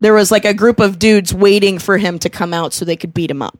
There 0.00 0.12
was 0.14 0.30
like 0.30 0.44
a 0.44 0.52
group 0.54 0.78
of 0.80 0.98
dudes 0.98 1.32
waiting 1.32 1.78
for 1.78 1.96
him 1.96 2.18
to 2.20 2.28
come 2.28 2.52
out 2.52 2.72
so 2.74 2.84
they 2.84 2.96
could 2.96 3.14
beat 3.14 3.30
him 3.30 3.40
up. 3.42 3.58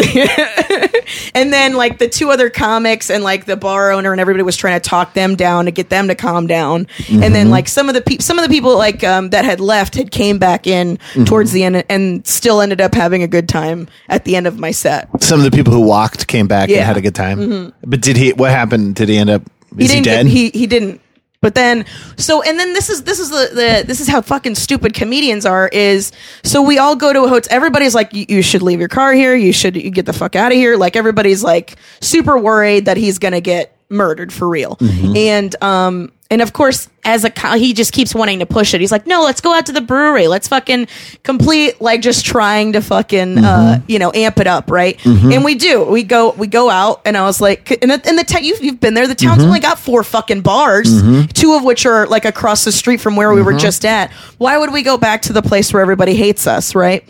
and 1.34 1.52
then 1.52 1.74
like 1.74 1.98
the 1.98 2.08
two 2.08 2.30
other 2.30 2.48
comics 2.50 3.10
and 3.10 3.22
like 3.22 3.44
the 3.44 3.56
bar 3.56 3.92
owner 3.92 4.12
and 4.12 4.20
everybody 4.20 4.42
was 4.42 4.56
trying 4.56 4.80
to 4.80 4.88
talk 4.88 5.12
them 5.14 5.36
down 5.36 5.66
to 5.66 5.70
get 5.70 5.90
them 5.90 6.08
to 6.08 6.14
calm 6.14 6.46
down. 6.46 6.86
And 7.10 7.34
then 7.34 7.50
like 7.50 7.68
some 7.68 7.88
of 7.88 7.94
the 7.94 8.00
people, 8.00 8.22
some 8.22 8.38
of 8.38 8.44
the 8.44 8.48
people 8.48 8.76
like 8.78 9.04
um, 9.04 9.30
that 9.30 9.44
had 9.44 9.60
left 9.60 9.94
had 9.94 10.10
came 10.10 10.38
back 10.38 10.66
in 10.66 10.98
towards 11.26 11.52
the 11.52 11.62
end 11.64 11.84
and 11.88 12.26
still 12.26 12.60
ended 12.60 12.80
up 12.80 12.94
having 12.94 13.22
a 13.22 13.28
good 13.28 13.48
time 13.48 13.88
at 14.08 14.24
the 14.24 14.34
end 14.36 14.46
of 14.46 14.58
my 14.58 14.70
set. 14.70 15.08
Some 15.22 15.40
of 15.40 15.44
the 15.44 15.50
people 15.56 15.72
who 15.72 15.80
walked 15.80 16.26
came 16.26 16.46
back 16.48 16.68
and 16.68 16.70
Yeah. 16.70 16.78
Mm-hmm. 16.78 16.86
had 16.86 16.96
a 16.96 17.02
good 17.02 17.14
time. 17.14 17.74
But 17.84 18.00
did 18.00 18.16
he 18.16 18.32
what 18.32 18.50
happened? 18.50 18.94
Did 18.96 19.08
he 19.10 19.18
end 19.18 19.30
up 19.30 19.42
is 19.76 19.90
he, 19.92 20.00
didn't 20.00 20.04
dead? 20.04 20.26
he 20.26 20.50
he 20.50 20.66
didn't 20.66 21.00
but 21.40 21.54
then 21.54 21.84
so 22.16 22.42
and 22.42 22.58
then 22.58 22.72
this 22.74 22.90
is 22.90 23.04
this 23.04 23.18
is 23.18 23.30
the, 23.30 23.50
the 23.54 23.84
this 23.86 24.00
is 24.00 24.08
how 24.08 24.20
fucking 24.20 24.54
stupid 24.54 24.94
comedians 24.94 25.46
are 25.46 25.68
is 25.68 26.12
so 26.44 26.62
we 26.62 26.78
all 26.78 26.96
go 26.96 27.12
to 27.12 27.24
a 27.24 27.28
hotel 27.28 27.54
everybody's 27.54 27.94
like 27.94 28.10
you, 28.12 28.42
should 28.42 28.62
leave 28.62 28.78
your 28.78 28.88
car 28.88 29.12
here 29.12 29.34
you 29.34 29.52
should 29.52 29.76
you 29.76 29.90
get 29.90 30.06
the 30.06 30.12
fuck 30.12 30.36
out 30.36 30.52
of 30.52 30.56
here 30.56 30.76
like 30.76 30.96
everybody's 30.96 31.42
like 31.42 31.76
super 32.00 32.38
worried 32.38 32.84
that 32.86 32.96
he's 32.96 33.18
gonna 33.18 33.40
get 33.40 33.76
murdered 33.88 34.32
for 34.32 34.48
real 34.48 34.76
Mm-hmm. 34.76 35.16
and 35.16 35.62
um 35.62 36.12
and 36.30 36.40
of 36.42 36.52
course 36.52 36.88
as 37.04 37.24
a 37.24 37.30
co- 37.30 37.56
he 37.56 37.72
just 37.72 37.92
keeps 37.92 38.14
wanting 38.14 38.38
to 38.40 38.46
push 38.46 38.72
it. 38.74 38.80
He's 38.80 38.92
like 38.92 39.06
no 39.06 39.22
let's 39.22 39.40
go 39.40 39.52
out 39.54 39.66
to 39.66 39.72
the 39.72 39.80
brewery. 39.80 40.28
Let's 40.28 40.48
fucking 40.48 40.86
complete 41.22 41.80
like 41.80 42.02
just 42.02 42.24
trying 42.24 42.72
to 42.74 42.80
fucking 42.80 43.38
uh 43.38 43.42
Mm-hmm. 43.80 43.84
you 43.90 43.98
know 43.98 44.12
amp 44.14 44.38
it 44.38 44.46
up 44.46 44.70
right? 44.70 45.04
And 45.04 45.44
we 45.44 45.54
do. 45.54 45.84
We 45.84 46.02
go 46.02 46.30
we 46.32 46.46
go 46.46 46.70
out 46.70 47.00
and 47.04 47.16
i 47.16 47.22
was 47.22 47.40
like 47.40 47.70
and 47.82 47.90
the, 47.90 48.00
and 48.08 48.18
the 48.18 48.24
town 48.24 48.44
you've, 48.44 48.62
you've 48.62 48.80
been 48.80 48.94
there. 48.94 49.06
The 49.08 49.14
town's 49.14 49.38
Mm-hmm. 49.40 49.46
only 49.48 49.60
got 49.60 49.78
four 49.78 50.04
fucking 50.04 50.42
bars 50.42 50.88
two 51.32 51.54
of 51.54 51.64
which 51.64 51.86
are 51.86 52.06
like 52.06 52.24
across 52.24 52.64
the 52.64 52.72
street 52.72 53.00
from 53.00 53.16
where 53.16 53.30
we 53.32 53.40
Mm-hmm. 53.40 53.46
were 53.46 53.58
just 53.58 53.84
at. 53.84 54.10
Why 54.38 54.58
would 54.58 54.72
we 54.72 54.82
go 54.82 54.96
back 54.98 55.22
to 55.22 55.32
the 55.32 55.42
place 55.42 55.72
where 55.72 55.82
everybody 55.82 56.14
hates 56.14 56.46
us 56.46 56.74
right? 56.74 57.02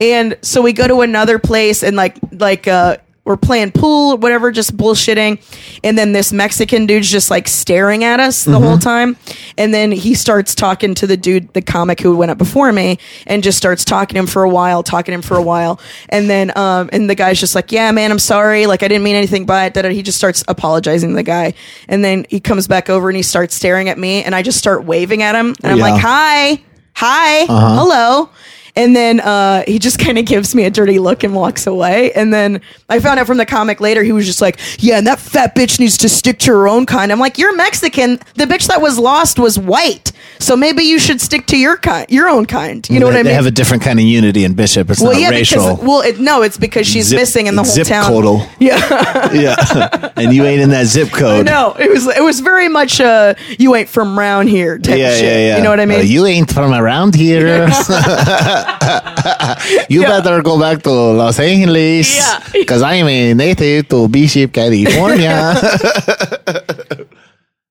And 0.00 0.36
so 0.42 0.62
we 0.62 0.72
go 0.72 0.86
to 0.86 1.00
another 1.00 1.38
place 1.38 1.82
and 1.82 1.96
like 1.96 2.16
like 2.32 2.68
uh 2.68 2.98
we're 3.28 3.36
playing 3.36 3.70
pool, 3.72 4.16
whatever, 4.16 4.50
just 4.50 4.74
bullshitting. 4.74 5.38
And 5.84 5.98
then 5.98 6.12
this 6.12 6.32
Mexican 6.32 6.86
dude's 6.86 7.10
just 7.10 7.30
like 7.30 7.46
staring 7.46 8.02
at 8.02 8.20
us 8.20 8.44
the 8.44 8.58
whole 8.58 8.78
time. 8.78 9.16
And 9.58 9.72
then 9.74 9.92
he 9.92 10.14
starts 10.14 10.54
talking 10.54 10.94
to 10.94 11.06
the 11.06 11.16
dude, 11.18 11.52
the 11.52 11.60
comic 11.60 12.00
who 12.00 12.16
went 12.16 12.30
up 12.30 12.38
before 12.38 12.72
me, 12.72 12.98
and 13.26 13.42
just 13.42 13.58
starts 13.58 13.84
talking 13.84 14.14
to 14.14 14.20
him 14.20 14.26
for 14.26 14.44
a 14.44 14.48
while, 14.48 14.82
talking 14.82 15.12
to 15.12 15.16
him 15.16 15.22
for 15.22 15.36
a 15.36 15.42
while. 15.42 15.78
And 16.08 16.30
then, 16.30 16.56
um, 16.56 16.88
and 16.90 17.10
the 17.10 17.14
guy's 17.14 17.38
just 17.38 17.54
like, 17.54 17.70
yeah, 17.70 17.92
man, 17.92 18.10
I'm 18.10 18.18
sorry. 18.18 18.66
Like, 18.66 18.82
I 18.82 18.88
didn't 18.88 19.04
mean 19.04 19.16
anything 19.16 19.44
by 19.44 19.66
it. 19.66 19.84
He 19.92 20.02
just 20.02 20.16
starts 20.16 20.42
apologizing 20.48 21.10
to 21.10 21.14
the 21.14 21.22
guy. 21.22 21.52
And 21.86 22.02
then 22.02 22.24
he 22.30 22.40
comes 22.40 22.66
back 22.66 22.88
over 22.88 23.10
and 23.10 23.16
he 23.16 23.22
starts 23.22 23.54
staring 23.54 23.90
at 23.90 23.98
me. 23.98 24.24
And 24.24 24.34
I 24.34 24.40
just 24.42 24.58
start 24.58 24.84
waving 24.84 25.22
at 25.22 25.34
him. 25.34 25.54
And 25.62 25.72
I'm 25.72 25.78
Yeah. 25.78 25.84
like, 25.90 26.00
hi, 26.00 26.62
hi, 26.94 27.44
hello. 27.46 28.30
And 28.78 28.96
then 28.96 29.20
uh, 29.20 29.64
he 29.66 29.78
just 29.78 29.98
kind 30.04 30.16
of 30.18 30.24
gives 30.24 30.54
me 30.54 30.64
a 30.64 30.70
dirty 30.70 30.98
look 30.98 31.24
and 31.24 31.34
walks 31.34 31.66
away. 31.66 32.12
And 32.12 32.32
then 32.32 32.62
I 32.88 33.00
found 33.00 33.20
out 33.20 33.26
from 33.26 33.36
the 33.36 33.44
comic 33.46 33.80
later, 33.80 34.02
he 34.02 34.12
was 34.12 34.24
just 34.24 34.40
like, 34.40 34.58
Yeah, 34.78 34.96
and 34.98 35.06
that 35.06 35.18
fat 35.18 35.54
bitch 35.54 35.78
needs 35.80 35.98
to 35.98 36.08
stick 36.08 36.38
to 36.40 36.52
her 36.52 36.68
own 36.68 36.86
kind. 36.86 37.12
I'm 37.12 37.18
like, 37.18 37.36
You're 37.36 37.54
Mexican. 37.56 38.18
The 38.36 38.44
bitch 38.46 38.68
that 38.68 38.80
was 38.80 38.98
lost 38.98 39.38
was 39.38 39.58
white. 39.58 40.12
So 40.40 40.56
maybe 40.56 40.84
you 40.84 41.00
should 41.00 41.20
stick 41.20 41.46
to 41.48 41.58
your 41.58 41.76
kind, 41.76 42.08
your 42.08 42.28
own 42.28 42.46
kind. 42.46 42.88
You 42.88 43.00
know 43.00 43.06
they, 43.06 43.12
what 43.12 43.18
I 43.18 43.22
they 43.24 43.28
mean? 43.30 43.34
have 43.34 43.46
a 43.46 43.50
different 43.50 43.82
kind 43.82 43.98
of 43.98 44.04
unity 44.04 44.44
in 44.44 44.54
Bishop. 44.54 44.88
It's 44.88 45.00
well, 45.02 45.12
not 45.12 45.20
yeah, 45.20 45.30
racial. 45.30 45.74
because 45.74 45.84
well, 45.86 46.00
it, 46.02 46.20
no, 46.20 46.42
it's 46.42 46.56
because 46.56 46.86
she's 46.86 47.06
Zip- 47.06 47.18
missing 47.18 47.48
in 47.48 47.56
the 47.56 47.64
whole 47.64 47.72
zip 47.72 47.88
town. 47.88 48.10
codal. 48.12 48.48
Yeah, 48.60 49.32
yeah, 49.32 50.12
and 50.16 50.32
you 50.32 50.44
ain't 50.44 50.60
in 50.62 50.70
that 50.70 50.86
zip 50.86 51.10
code. 51.10 51.46
no, 51.46 51.74
it 51.78 51.90
was 51.90 52.06
it 52.06 52.22
was 52.22 52.38
very 52.40 52.68
much 52.68 53.00
uh, 53.00 53.34
you 53.58 53.74
ain't 53.74 53.88
from 53.88 54.18
around 54.18 54.46
here 54.48 54.78
type 54.78 54.98
Yeah, 54.98 55.10
shit. 55.14 55.24
yeah, 55.24 55.38
yeah. 55.38 55.56
You 55.58 55.64
know 55.64 55.70
what 55.70 55.80
I 55.80 55.86
mean? 55.86 56.00
Uh, 56.00 56.02
you 56.02 56.24
ain't 56.26 56.52
from 56.52 56.72
around 56.72 57.14
here. 57.16 57.68
you 59.88 60.02
Yeah. 60.02 60.08
better 60.20 60.42
go 60.42 60.58
back 60.60 60.82
to 60.82 60.90
Los 60.90 61.38
Angeles. 61.40 62.16
Yeah. 62.16 62.42
Because 62.52 62.82
I'm 62.82 63.06
a 63.08 63.34
native 63.34 63.88
to 63.88 64.08
Bishop, 64.08 64.52
California. 64.52 65.54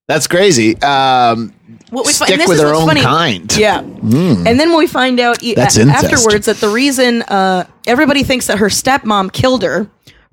That's 0.08 0.28
crazy. 0.28 0.80
Um, 0.82 1.54
What 1.90 2.06
we 2.06 2.14
stick 2.14 2.38
this 2.38 2.48
with 2.48 2.58
their 2.60 2.74
own 2.74 2.88
funny. 2.88 3.02
kind. 3.02 3.56
Yeah. 3.58 3.80
And 3.80 4.60
then 4.60 4.76
we 4.76 4.88
find 4.88 5.20
out 5.20 5.44
e- 5.44 5.54
That's 5.56 5.78
a- 5.78 5.84
afterwards 5.84 6.46
that 6.46 6.58
the 6.58 6.70
reason 6.70 7.24
uh, 7.24 7.66
everybody 7.86 8.24
thinks 8.24 8.48
that 8.48 8.60
her 8.60 8.68
stepmom 8.70 9.32
killed 9.34 9.64
her. 9.64 9.88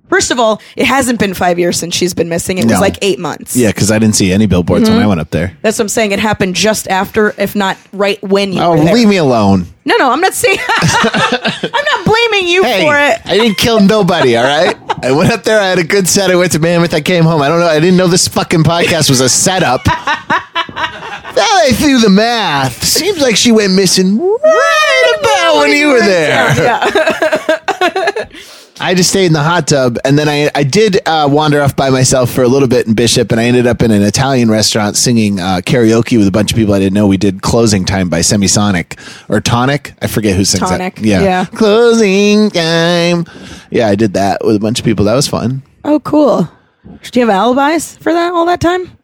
First 0.09 0.31
of 0.31 0.39
all, 0.39 0.61
it 0.77 0.85
hasn't 0.87 1.19
been 1.19 1.35
five 1.35 1.59
years 1.59 1.79
since 1.79 1.95
she's 1.95 2.15
been 2.15 2.29
missing. 2.29 2.59
It 2.59 2.65
was 2.67 2.75
No. 2.75 2.81
like 2.81 2.99
eight 3.03 3.19
months. 3.19 3.57
Yeah, 3.57 3.69
because 3.69 3.91
I 3.91 3.99
didn't 3.99 4.15
see 4.15 4.33
any 4.33 4.47
billboards 4.47 4.85
Mm-hmm. 4.85 4.95
when 4.95 5.03
I 5.03 5.07
went 5.07 5.21
up 5.21 5.31
there. 5.31 5.57
That's 5.63 5.79
what 5.79 5.85
I'm 5.85 5.89
saying. 5.89 6.13
It 6.13 6.19
happened 6.21 6.55
just 6.55 6.87
after, 6.89 7.35
if 7.39 7.57
not 7.57 7.79
right 7.93 8.23
when 8.23 8.53
you 8.53 8.61
Oh, 8.61 8.71
were 8.77 8.85
there. 8.85 8.95
leave 8.95 9.09
me 9.09 9.17
alone. 9.17 9.67
No, 9.87 9.97
no, 9.97 10.11
I'm 10.13 10.21
not 10.21 10.35
saying. 10.35 10.59
I'm 10.69 11.85
not 11.85 12.05
blaming 12.07 12.49
you 12.49 12.63
Hey, 12.63 12.83
for 12.85 12.97
it. 12.97 13.21
I 13.27 13.37
didn't 13.39 13.57
kill 13.59 13.81
nobody, 13.81 14.37
all 14.37 14.45
right? 14.45 14.77
I 15.03 15.11
went 15.13 15.33
up 15.33 15.43
there, 15.45 15.59
I 15.61 15.67
had 15.69 15.79
a 15.79 15.85
good 15.85 16.07
set. 16.09 16.31
I 16.31 16.37
went 16.37 16.53
to 16.53 16.59
Mammoth, 16.59 16.95
I 16.95 17.01
came 17.01 17.25
home. 17.25 17.43
I 17.43 17.49
don't 17.49 17.61
know, 17.61 17.67
I 17.67 17.81
didn't 17.81 17.97
know 17.97 18.07
this 18.07 18.29
fucking 18.29 18.63
podcast 18.63 19.09
was 19.11 19.21
a 19.21 19.29
setup. 19.29 19.85
now 19.87 19.93
I 20.07 21.73
threw 21.75 21.99
the 21.99 22.09
math. 22.11 22.85
Seems 22.85 23.21
like 23.21 23.37
she 23.37 23.53
went 23.53 23.73
missing 23.75 24.19
right 24.19 25.15
about 25.21 25.57
when 25.61 25.71
you 25.77 25.89
were 25.89 26.01
there. 26.01 26.55
Yeah. 26.63 28.29
I 28.81 28.95
just 28.95 29.11
stayed 29.11 29.27
in 29.27 29.33
the 29.33 29.43
hot 29.43 29.69
tub, 29.69 29.99
and 30.05 30.19
then 30.19 30.29
I 30.29 30.51
I 30.55 30.65
did 30.65 30.99
uh, 31.07 31.29
wander 31.31 31.61
off 31.61 31.77
by 31.77 31.91
myself 31.91 32.31
for 32.31 32.43
a 32.43 32.49
little 32.49 32.67
bit 32.67 32.87
in 32.89 32.95
Bishop, 32.95 33.31
and 33.31 33.41
I 33.41 33.45
ended 33.45 33.67
up 33.67 33.83
in 33.83 33.93
an 33.93 34.03
Italian 34.03 34.51
restaurant 34.51 34.97
singing 34.97 35.39
uh, 35.39 35.61
karaoke 35.65 36.19
with 36.19 36.27
a 36.27 36.33
bunch 36.33 36.51
of 36.51 36.57
people 36.57 36.75
I 36.75 36.81
didn't 36.81 36.95
know. 36.95 37.07
We 37.07 37.17
did 37.17 37.41
"Closing 37.41 37.85
Time" 37.85 38.09
by 38.09 38.21
Semisonic 38.21 38.99
or 39.29 39.41
Tonic. 39.41 39.95
I 40.03 40.09
forget 40.09 40.37
who 40.37 40.45
sings 40.45 40.69
Tonic, 40.69 40.97
that. 40.97 41.05
Yeah. 41.05 41.23
yeah. 41.23 41.45
closing 41.45 42.51
time. 42.51 43.27
Yeah, 43.71 43.87
I 43.89 43.95
did 43.95 44.15
that 44.15 44.45
with 44.45 44.57
a 44.57 44.61
bunch 44.61 44.81
of 44.81 44.85
people. 44.85 45.05
That 45.05 45.15
was 45.15 45.29
fun. 45.29 45.63
Oh, 45.85 46.01
cool. 46.01 46.49
Do 46.85 47.21
you 47.21 47.27
have 47.27 47.35
alibis 47.35 47.97
for 47.99 48.13
that 48.13 48.33
all 48.33 48.47
that 48.47 48.61
time? 48.61 48.99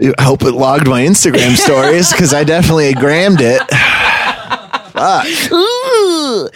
I 0.00 0.22
hope 0.22 0.42
it 0.42 0.52
logged 0.52 0.88
my 0.88 1.02
Instagram 1.02 1.56
stories 1.56 2.10
because 2.12 2.34
I 2.34 2.44
definitely 2.44 2.92
grammed 2.94 3.40
it. 3.40 3.62
Ooh. 5.52 6.48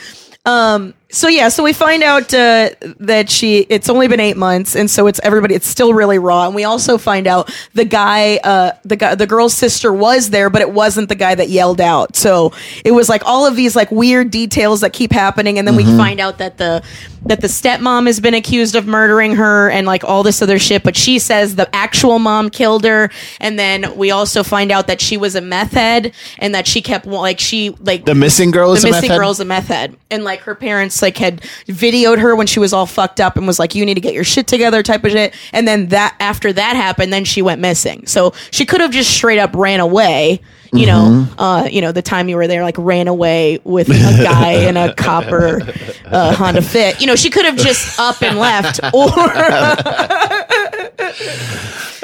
Um. 0.44 0.94
So 1.12 1.28
yeah. 1.28 1.48
So 1.50 1.62
we 1.62 1.72
find 1.72 2.02
out 2.02 2.32
uh, 2.34 2.70
that 2.98 3.30
she. 3.30 3.66
It's 3.68 3.88
only 3.88 4.08
been 4.08 4.18
eight 4.18 4.36
months, 4.36 4.74
and 4.74 4.90
so 4.90 5.06
it's 5.06 5.20
everybody. 5.22 5.54
It's 5.54 5.66
still 5.66 5.92
really 5.92 6.18
raw. 6.18 6.46
And 6.46 6.54
we 6.54 6.64
also 6.64 6.98
find 6.98 7.26
out 7.26 7.54
the 7.74 7.84
guy. 7.84 8.38
Uh. 8.42 8.72
The 8.84 8.96
guy. 8.96 9.14
The 9.14 9.26
girl's 9.26 9.54
sister 9.54 9.92
was 9.92 10.30
there, 10.30 10.48
but 10.50 10.62
it 10.62 10.70
wasn't 10.72 11.10
the 11.10 11.14
guy 11.14 11.34
that 11.34 11.50
yelled 11.50 11.80
out. 11.80 12.16
So 12.16 12.52
it 12.84 12.92
was 12.92 13.08
like 13.08 13.22
all 13.26 13.46
of 13.46 13.56
these 13.56 13.76
like 13.76 13.90
weird 13.90 14.30
details 14.30 14.80
that 14.80 14.92
keep 14.94 15.12
happening, 15.12 15.58
and 15.58 15.68
then 15.68 15.76
we 15.76 15.84
find 15.84 16.18
out 16.18 16.38
that 16.38 16.56
the 16.56 16.82
that 17.26 17.40
the 17.40 17.46
stepmom 17.46 18.06
has 18.06 18.18
been 18.18 18.34
accused 18.34 18.74
of 18.74 18.86
murdering 18.86 19.36
her, 19.36 19.70
and 19.70 19.86
like 19.86 20.04
all 20.04 20.22
this 20.22 20.40
other 20.40 20.58
shit. 20.58 20.82
But 20.82 20.96
she 20.96 21.18
says 21.18 21.56
the 21.56 21.72
actual 21.76 22.18
mom 22.18 22.48
killed 22.48 22.84
her, 22.84 23.10
and 23.38 23.58
then 23.58 23.96
we 23.96 24.10
also 24.10 24.42
find 24.42 24.72
out 24.72 24.86
that 24.86 25.00
she 25.00 25.18
was 25.18 25.34
a 25.34 25.42
meth 25.42 25.72
head, 25.72 26.14
and 26.38 26.54
that 26.54 26.66
she 26.66 26.80
kept 26.80 27.04
like 27.04 27.38
she 27.38 27.70
like 27.80 28.06
The 28.06 28.14
missing 28.14 28.50
girl 28.50 28.72
is 28.72 28.80
the 28.82 28.88
a 28.88 28.90
missing 28.92 29.02
meth 29.02 29.10
head? 29.10 29.18
girl's 29.18 29.40
a 29.40 29.44
meth 29.44 29.68
head 29.68 29.96
and 30.12 30.24
like 30.24 30.40
her 30.40 30.54
parents 30.54 31.01
like 31.02 31.16
had 31.18 31.40
videoed 31.66 32.18
her 32.18 32.34
when 32.34 32.46
she 32.46 32.60
was 32.60 32.72
all 32.72 32.86
fucked 32.86 33.20
up 33.20 33.36
and 33.36 33.46
was 33.46 33.58
like 33.58 33.74
you 33.74 33.84
need 33.84 33.94
to 33.94 34.00
get 34.00 34.14
your 34.14 34.24
shit 34.24 34.46
together 34.46 34.82
type 34.82 35.04
of 35.04 35.10
shit 35.10 35.34
and 35.52 35.66
then 35.68 35.88
that 35.88 36.16
after 36.20 36.52
that 36.52 36.76
happened 36.76 37.12
then 37.12 37.24
she 37.24 37.42
went 37.42 37.60
missing 37.60 38.06
so 38.06 38.32
she 38.50 38.64
could 38.64 38.80
have 38.80 38.90
just 38.92 39.10
straight 39.10 39.38
up 39.38 39.54
ran 39.54 39.80
away 39.80 40.40
you 40.72 40.86
know 40.86 41.02
Mm-hmm. 41.02 41.40
uh 41.40 41.64
you 41.64 41.80
know 41.82 41.92
the 41.92 42.00
time 42.00 42.28
you 42.28 42.36
were 42.36 42.46
there 42.46 42.62
like 42.62 42.76
ran 42.78 43.08
away 43.08 43.58
with 43.64 43.90
a 43.90 44.22
guy 44.22 44.52
in 44.52 44.76
a 44.78 44.94
copper 44.94 45.60
uh, 46.06 46.32
honda 46.34 46.62
fit 46.62 47.00
you 47.00 47.06
know 47.06 47.16
she 47.16 47.28
could 47.28 47.44
have 47.44 47.56
just 47.56 47.98
up 47.98 48.22
and 48.22 48.38
left 48.38 48.80
or 48.94 49.10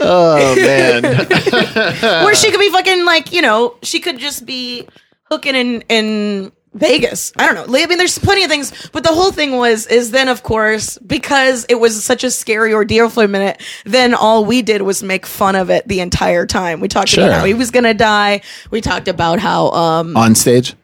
oh 0.01 0.55
man. 0.57 1.03
Where 2.25 2.35
she 2.35 2.51
could 2.51 2.61
be 2.61 2.71
fucking 2.71 3.05
like, 3.05 3.33
you 3.33 3.43
know, 3.43 3.77
she 3.83 4.01
could 4.01 4.19
just 4.19 4.47
be 4.47 4.87
hooking 5.25 5.55
and 5.55 5.85
in 5.89 6.53
Vegas. 6.75 7.33
I 7.37 7.47
don't 7.53 7.55
know. 7.71 7.79
I 7.79 7.87
mean, 7.87 7.99
there's 7.99 8.19
plenty 8.19 8.45
of 8.45 8.51
things, 8.51 8.89
but 8.93 9.03
the 9.03 9.09
whole 9.13 9.33
thing 9.33 9.57
was 9.57 9.87
is 9.87 10.11
then 10.11 10.29
of 10.29 10.43
course 10.43 10.99
because 10.99 11.65
it 11.69 11.77
was 11.77 12.05
such 12.05 12.25
a 12.25 12.31
scary 12.31 12.73
ordeal 12.75 13.09
for 13.09 13.25
a 13.25 13.29
minute. 13.29 13.61
Then 13.85 14.15
all 14.15 14.45
we 14.45 14.63
did 14.63 14.83
was 14.83 15.03
make 15.03 15.27
fun 15.27 15.57
of 15.57 15.71
it 15.71 15.89
the 15.89 16.01
entire 16.01 16.47
time. 16.47 16.81
We 16.81 16.89
talked 16.89 17.09
Sure. 17.09 17.25
about 17.25 17.41
how 17.41 17.45
he 17.47 17.55
was 17.55 17.71
gonna 17.71 17.95
die. 17.95 18.43
We 18.71 18.81
talked 18.81 19.09
about 19.09 19.39
how 19.41 19.71
um 19.71 20.17
On 20.17 20.35
stage. 20.35 20.75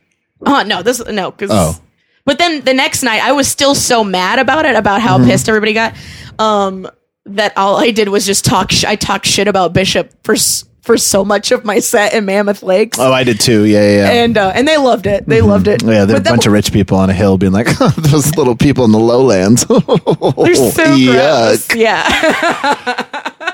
Oh 0.44 0.62
no, 0.66 0.82
this 0.82 1.04
no 1.06 1.30
because. 1.30 1.50
Oh. 1.52 1.80
But 2.26 2.38
then 2.38 2.62
the 2.64 2.72
next 2.72 3.02
night, 3.02 3.22
I 3.22 3.32
was 3.32 3.46
still 3.46 3.74
so 3.74 4.02
mad 4.02 4.38
about 4.38 4.64
it, 4.64 4.74
about 4.76 5.02
how 5.02 5.18
pissed 5.18 5.46
everybody 5.46 5.74
got, 5.74 5.94
um, 6.38 6.88
that 7.26 7.52
all 7.58 7.76
I 7.76 7.90
did 7.90 8.08
was 8.08 8.24
just 8.24 8.46
talk. 8.46 8.72
Sh- 8.72 8.84
I 8.84 8.96
talked 8.96 9.26
shit 9.26 9.46
about 9.46 9.74
Bishop 9.74 10.10
for 10.24 10.32
s- 10.34 10.64
for 10.84 10.96
so 10.98 11.24
much 11.24 11.50
of 11.50 11.64
my 11.64 11.80
set 11.80 12.12
in 12.12 12.24
Mammoth 12.26 12.62
Lakes, 12.62 12.98
Oh, 12.98 13.10
I 13.12 13.24
did 13.24 13.40
too. 13.40 13.64
Yeah, 13.64 13.80
yeah. 13.82 13.96
yeah. 13.96 14.22
and 14.24 14.36
uh, 14.38 14.52
and 14.54 14.68
they 14.68 14.76
loved 14.76 15.06
it. 15.06 15.26
They 15.26 15.40
loved 15.40 15.66
it. 15.66 15.82
yeah, 15.82 16.04
there's 16.04 16.10
a 16.10 16.12
But 16.14 16.24
that 16.24 16.30
bunch 16.30 16.46
of 16.46 16.52
rich 16.52 16.72
people 16.72 16.98
on 16.98 17.08
a 17.10 17.14
hill 17.14 17.38
being 17.38 17.52
like, 17.52 17.66
those 17.96 18.34
little 18.36 18.54
people 18.56 18.84
in 18.84 18.92
the 18.92 18.98
lowlands. 18.98 19.64
They're 19.64 19.78
so 19.80 20.84
Yuck. 20.96 21.12
gross. 21.12 21.74
Yeah. 21.74 23.50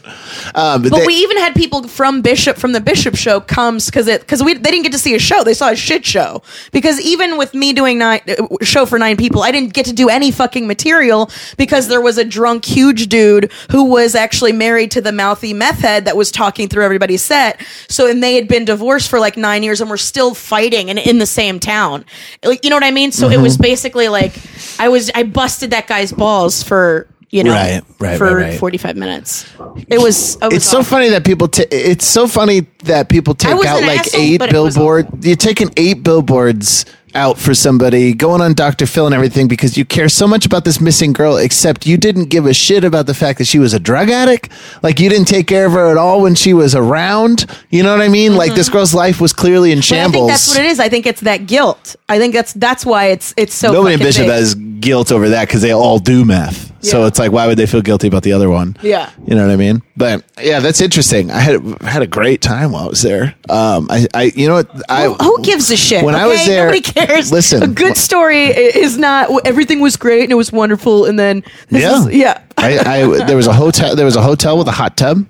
Um, 0.57 0.83
But 0.83 0.93
they- 0.93 1.07
we 1.07 1.15
even 1.15 1.37
had 1.39 1.55
people 1.55 1.89
from 1.89 2.21
Bishop 2.23 2.57
from 2.57 2.73
the 2.73 2.81
Bishop 2.81 3.17
show 3.17 3.41
comes 3.41 3.87
because 3.87 4.07
it 4.07 4.21
because 4.21 4.43
we 4.43 4.55
they 4.55 4.71
didn't 4.71 4.85
get 4.85 4.93
to 4.93 4.99
see 4.99 5.15
a 5.15 5.19
show. 5.19 5.43
They 5.43 5.55
saw 5.55 5.71
a 5.71 5.77
shit 5.77 6.05
show 6.07 6.43
because 6.73 7.01
even 7.01 7.39
with 7.39 7.55
me 7.55 7.73
doing 7.73 7.99
nine 7.99 8.21
uh, 8.29 8.47
show 8.63 8.87
for 8.87 8.99
nine 8.99 9.17
people, 9.17 9.43
I 9.43 9.51
didn't 9.51 9.73
get 9.73 9.87
to 9.87 9.93
do 9.93 10.09
any 10.09 10.31
fucking 10.31 10.67
material 10.67 11.31
because 11.57 11.89
there 11.89 12.01
was 12.01 12.19
a 12.19 12.25
drunk 12.25 12.65
huge 12.65 13.09
dude 13.09 13.51
who 13.71 13.85
was 13.85 14.15
actually 14.15 14.53
married 14.53 14.91
to 14.93 15.01
the 15.01 15.13
mouthy 15.13 15.53
meth 15.55 15.81
head 15.81 16.05
that 16.05 16.17
was 16.17 16.31
talking 16.31 16.69
through 16.69 16.85
everybody's 16.85 17.23
set. 17.25 17.61
So 17.89 18.07
and 18.09 18.23
they 18.23 18.35
had 18.37 18.47
been 18.47 18.65
divorced 18.65 19.09
for 19.11 19.19
like 19.19 19.37
nine 19.37 19.63
years 19.63 19.81
and 19.81 19.91
were 19.91 19.97
still 19.97 20.35
fighting 20.35 20.89
and 20.91 20.99
in 20.99 21.19
the 21.19 21.27
same 21.27 21.59
town. 21.59 22.05
Like 22.45 22.63
you 22.65 22.71
know 22.71 22.77
what 22.77 22.85
I 22.85 22.91
mean? 22.93 23.11
So 23.13 23.29
it 23.31 23.41
was 23.41 23.57
basically 23.57 24.09
like 24.09 24.35
I 24.79 24.89
was 24.89 25.11
I 25.15 25.25
busted 25.25 25.71
that 25.71 25.87
guy's 25.89 26.13
balls 26.13 26.63
for. 26.63 27.09
You 27.35 27.43
know, 27.43 27.51
Right, 27.51 27.83
right, 27.99 28.17
for 28.17 28.37
right, 28.37 28.51
right. 28.51 28.61
45 28.61 28.97
minutes. 28.97 29.53
It 29.89 29.99
was, 30.01 30.37
it 30.37 30.45
was 30.45 30.55
it's 30.55 30.65
so 30.65 30.85
funny 30.85 31.09
that 31.09 31.25
people. 31.25 31.49
ta 31.49 31.65
it's 31.69 32.07
so 32.07 32.29
funny 32.29 32.61
that 32.85 33.09
people 33.09 33.35
take 33.35 33.51
out 33.51 33.83
like 33.83 34.07
asshole, 34.07 34.21
eight 34.21 34.39
but 34.39 34.55
it 34.55 34.61
was 34.61 34.77
billboard. 34.77 35.25
You're 35.25 35.35
taking 35.35 35.71
eight 35.77 36.05
billboards 36.05 36.85
out 37.13 37.37
for 37.37 37.53
somebody, 37.53 38.15
going 38.15 38.41
on 38.41 38.55
Dr. 38.55 38.87
Phil 38.87 39.07
and 39.07 39.15
everything 39.17 39.49
because 39.49 39.77
you 39.77 39.85
care 39.85 40.09
so 40.09 40.29
much 40.29 40.47
about 40.47 40.65
this 40.65 40.81
missing 40.81 41.13
girl. 41.13 41.37
Except 41.37 41.87
you 41.87 41.97
didn't 41.97 42.27
give 42.27 42.47
a 42.47 42.55
shit 42.55 42.85
about 42.85 43.07
the 43.07 43.15
fact 43.15 43.39
that 43.39 43.47
she 43.47 43.59
was 43.59 43.75
a 43.75 43.81
drug 43.81 44.11
addict. 44.11 44.51
Like 44.85 45.01
you 45.01 45.09
didn't 45.09 45.27
take 45.27 45.49
care 45.49 45.67
of 45.67 45.73
her 45.73 45.91
at 45.91 45.97
all 45.97 46.23
when 46.23 46.37
she 46.37 46.55
was 46.55 46.77
around. 46.77 47.47
You 47.69 47.83
know 47.83 47.91
what 47.91 48.01
I 48.01 48.07
mean? 48.07 48.37
Like 48.37 48.55
this 48.55 48.69
mm-hmm. 48.69 48.77
girl's 48.77 48.95
life 48.95 49.21
was 49.21 49.33
clearly 49.33 49.73
in 49.73 49.81
shambles. 49.81 50.13
think 50.15 50.29
that's 50.29 50.49
what 50.51 50.59
it 50.59 50.67
is. 50.67 50.79
I 50.79 50.89
think 50.89 51.07
it's 51.07 51.23
that 51.23 51.47
guilt. 51.47 51.97
I 52.09 52.21
think 52.21 52.33
that's 52.33 52.53
that's 52.53 52.87
why 52.87 53.07
it's 53.07 53.35
it's 53.37 53.55
so. 53.55 53.73
Nobody 53.73 53.95
in 53.95 53.99
Bishop 53.99 54.27
has 54.27 54.55
guilt 54.55 55.11
over 55.11 55.31
that 55.31 55.49
because 55.49 55.63
they 55.63 55.73
all 55.73 55.99
do 55.99 56.25
meth. 56.25 56.74
So 56.85 57.07
it's 57.07 57.19
like, 57.19 57.33
why 57.33 57.47
would 57.47 57.57
they 57.59 57.67
feel 57.67 57.83
guilty 57.83 58.09
about 58.09 58.23
the 58.23 58.33
other 58.33 58.51
one? 58.51 58.77
Yeah. 58.83 59.11
you 59.27 59.35
know 59.35 59.47
what 59.47 59.53
I 59.53 59.57
mean. 59.57 59.83
But 59.97 60.25
yeah, 60.41 60.61
that's 60.61 60.81
interesting. 60.81 61.31
I 61.31 61.39
had 61.41 61.83
had 61.83 62.03
a 62.03 62.07
great 62.07 62.41
time 62.43 62.73
while 62.73 62.85
I 62.85 62.89
was 62.89 63.03
there. 63.03 63.35
Um, 63.49 63.89
I, 63.91 64.07
I 64.13 64.23
you 64.35 64.49
know 64.49 64.55
what? 64.55 64.91
I 64.91 65.05
Who, 65.07 65.15
who 65.15 65.43
gives 65.43 65.71
a 65.71 65.77
shit? 65.77 66.05
When 66.05 66.15
I 66.15 66.27
was 66.27 66.45
there, 66.47 66.67
nobody 66.67 66.81
cares. 66.83 67.33
Listen, 67.33 67.63
a 67.63 67.67
good 67.67 67.97
story 67.97 68.45
is 68.47 68.99
not 68.99 69.31
everything 69.47 69.81
was 69.81 69.97
great 69.97 70.23
and 70.25 70.33
it 70.33 70.37
was 70.37 70.53
wonderful, 70.53 71.07
and 71.07 71.19
then 71.19 71.43
this 71.69 71.83
Yeah, 71.83 72.01
is- 72.07 72.15
yeah. 72.15 72.41
I, 72.59 72.79
I 72.79 73.25
there 73.27 73.37
was 73.37 73.47
a 73.47 73.53
hotel. 73.53 73.97
There 73.97 74.05
was 74.07 74.17
a 74.17 74.23
hotel 74.23 74.59
with 74.59 74.69
a 74.69 74.73
hot 74.73 74.97
tub. 74.97 75.27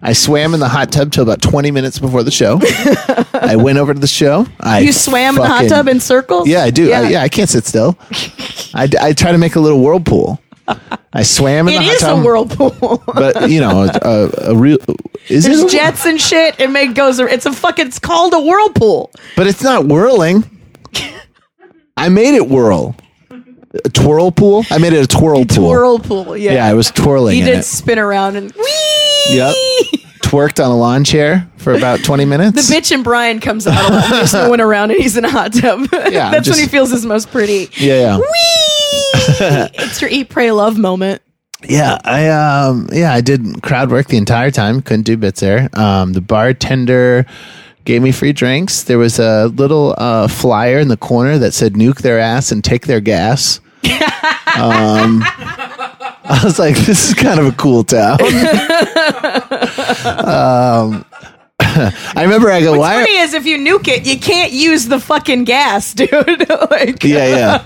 I 0.00 0.12
swam 0.12 0.54
in 0.54 0.60
the 0.60 0.68
hot 0.68 0.92
tub 0.92 1.10
till 1.12 1.22
about 1.22 1.42
twenty 1.42 1.70
minutes 1.70 1.98
before 1.98 2.22
the 2.22 2.30
show. 2.30 2.60
I 3.32 3.56
went 3.56 3.78
over 3.78 3.92
to 3.94 3.98
the 4.00 4.06
show. 4.06 4.46
I 4.60 4.80
You 4.80 4.92
swam 4.92 5.36
in 5.36 5.42
the 5.42 5.48
hot 5.48 5.68
tub 5.68 5.88
in 5.88 6.00
circles. 6.00 6.48
Yeah, 6.48 6.62
I 6.62 6.70
do. 6.70 6.88
Yeah, 6.88 7.00
I, 7.00 7.08
yeah, 7.10 7.22
I 7.22 7.28
can't 7.28 7.48
sit 7.50 7.64
still. 7.66 7.98
I, 8.74 8.88
I 9.00 9.12
try 9.12 9.32
to 9.32 9.38
make 9.38 9.56
a 9.56 9.60
little 9.60 9.80
whirlpool. 9.82 10.40
I 11.12 11.22
swam 11.22 11.68
in 11.68 11.74
It 11.74 11.78
the 11.78 11.84
hot 11.84 11.98
tub. 11.98 12.10
tub. 12.10 12.18
a 12.18 12.24
whirlpool. 12.24 13.02
but 13.06 13.50
you 13.50 13.60
know, 13.60 13.84
a, 13.84 13.98
a, 14.02 14.30
a 14.52 14.56
real 14.56 14.78
is 15.28 15.44
There's 15.44 15.60
it? 15.62 15.70
jets 15.70 16.04
and 16.06 16.20
shit. 16.20 16.60
It 16.60 16.70
make 16.70 16.94
goes. 16.94 17.18
It's 17.18 17.46
a 17.46 17.52
fucking. 17.52 17.86
It's 17.86 17.98
called 17.98 18.32
a 18.34 18.40
whirlpool. 18.40 19.10
But 19.36 19.46
it's 19.46 19.62
not 19.62 19.86
whirling. 19.86 20.44
I 21.96 22.08
made 22.08 22.34
it 22.34 22.48
whirl. 22.48 22.94
A 23.84 23.88
twirl 23.90 24.30
pool. 24.30 24.64
I 24.70 24.78
made 24.78 24.92
it 24.92 25.02
a 25.04 25.06
twirl 25.06 25.44
pool. 25.44 25.68
Whirlpool. 25.68 26.36
Yeah. 26.36 26.54
Yeah, 26.54 26.66
I 26.66 26.74
was 26.74 26.90
twirling. 26.90 27.34
He 27.36 27.42
did 27.42 27.58
it. 27.58 27.62
spin 27.64 27.98
around 27.98 28.36
and 28.36 28.52
wee. 28.52 29.24
Yep. 29.30 29.54
Twerked 30.22 30.64
on 30.64 30.70
a 30.70 30.76
lawn 30.76 31.04
chair 31.04 31.48
for 31.56 31.74
about 31.74 32.02
twenty 32.04 32.24
minutes. 32.24 32.68
The 32.68 32.74
bitch 32.74 32.92
and 32.92 33.04
Brian 33.04 33.38
comes 33.40 33.66
out 33.66 33.92
him, 33.92 34.00
just 34.10 34.32
going 34.32 34.60
around 34.60 34.90
and 34.92 35.00
he's 35.00 35.16
in 35.16 35.24
a 35.24 35.30
hot 35.30 35.52
tub. 35.54 35.88
Yeah, 35.92 36.30
That's 36.30 36.46
just- 36.46 36.58
when 36.58 36.66
he 36.66 36.70
feels 36.70 36.90
his 36.90 37.04
most 37.06 37.30
pretty. 37.30 37.68
Yeah, 37.76 38.00
yeah. 38.00 38.18
Whee! 38.18 38.65
It's 39.74 40.00
your 40.00 40.10
eat, 40.10 40.28
pray, 40.28 40.50
love 40.52 40.78
moment. 40.78 41.22
Yeah, 41.68 41.98
I 42.04 42.28
um 42.28 42.88
yeah, 42.92 43.12
I 43.12 43.20
did 43.20 43.62
crowd 43.62 43.90
work 43.90 44.08
the 44.08 44.18
entire 44.18 44.50
time. 44.50 44.82
Couldn't 44.82 45.04
do 45.04 45.16
bits 45.16 45.40
there. 45.40 45.68
Um 45.72 46.12
the 46.12 46.20
bartender 46.20 47.26
gave 47.84 48.02
me 48.02 48.12
free 48.12 48.32
drinks. 48.32 48.82
There 48.82 48.98
was 48.98 49.18
a 49.18 49.46
little 49.46 49.94
uh, 49.96 50.26
flyer 50.28 50.78
in 50.78 50.88
the 50.88 50.96
corner 50.96 51.38
that 51.38 51.54
said 51.54 51.74
nuke 51.74 52.02
their 52.02 52.18
ass 52.18 52.52
and 52.52 52.62
take 52.62 52.86
their 52.86 53.00
gas. 53.00 53.60
um 54.56 55.22
I 56.28 56.40
was 56.42 56.58
like, 56.58 56.76
this 56.76 57.08
is 57.08 57.14
kind 57.14 57.38
of 57.40 57.46
a 57.46 57.52
cool 57.52 57.84
town. 57.84 58.18
um 60.26 61.04
I 61.60 62.22
remember 62.22 62.50
I 62.50 62.60
go, 62.60 62.72
What's 62.72 62.80
why 62.80 62.94
funny 63.04 63.16
is 63.18 63.34
if 63.34 63.46
you 63.46 63.58
nuke 63.58 63.88
it, 63.88 64.06
you 64.06 64.18
can't 64.18 64.52
use 64.52 64.86
the 64.86 65.00
fucking 65.00 65.44
gas, 65.44 65.92
dude. 65.94 66.10
like, 66.70 67.02
Yeah, 67.02 67.26
yeah. 67.28 67.58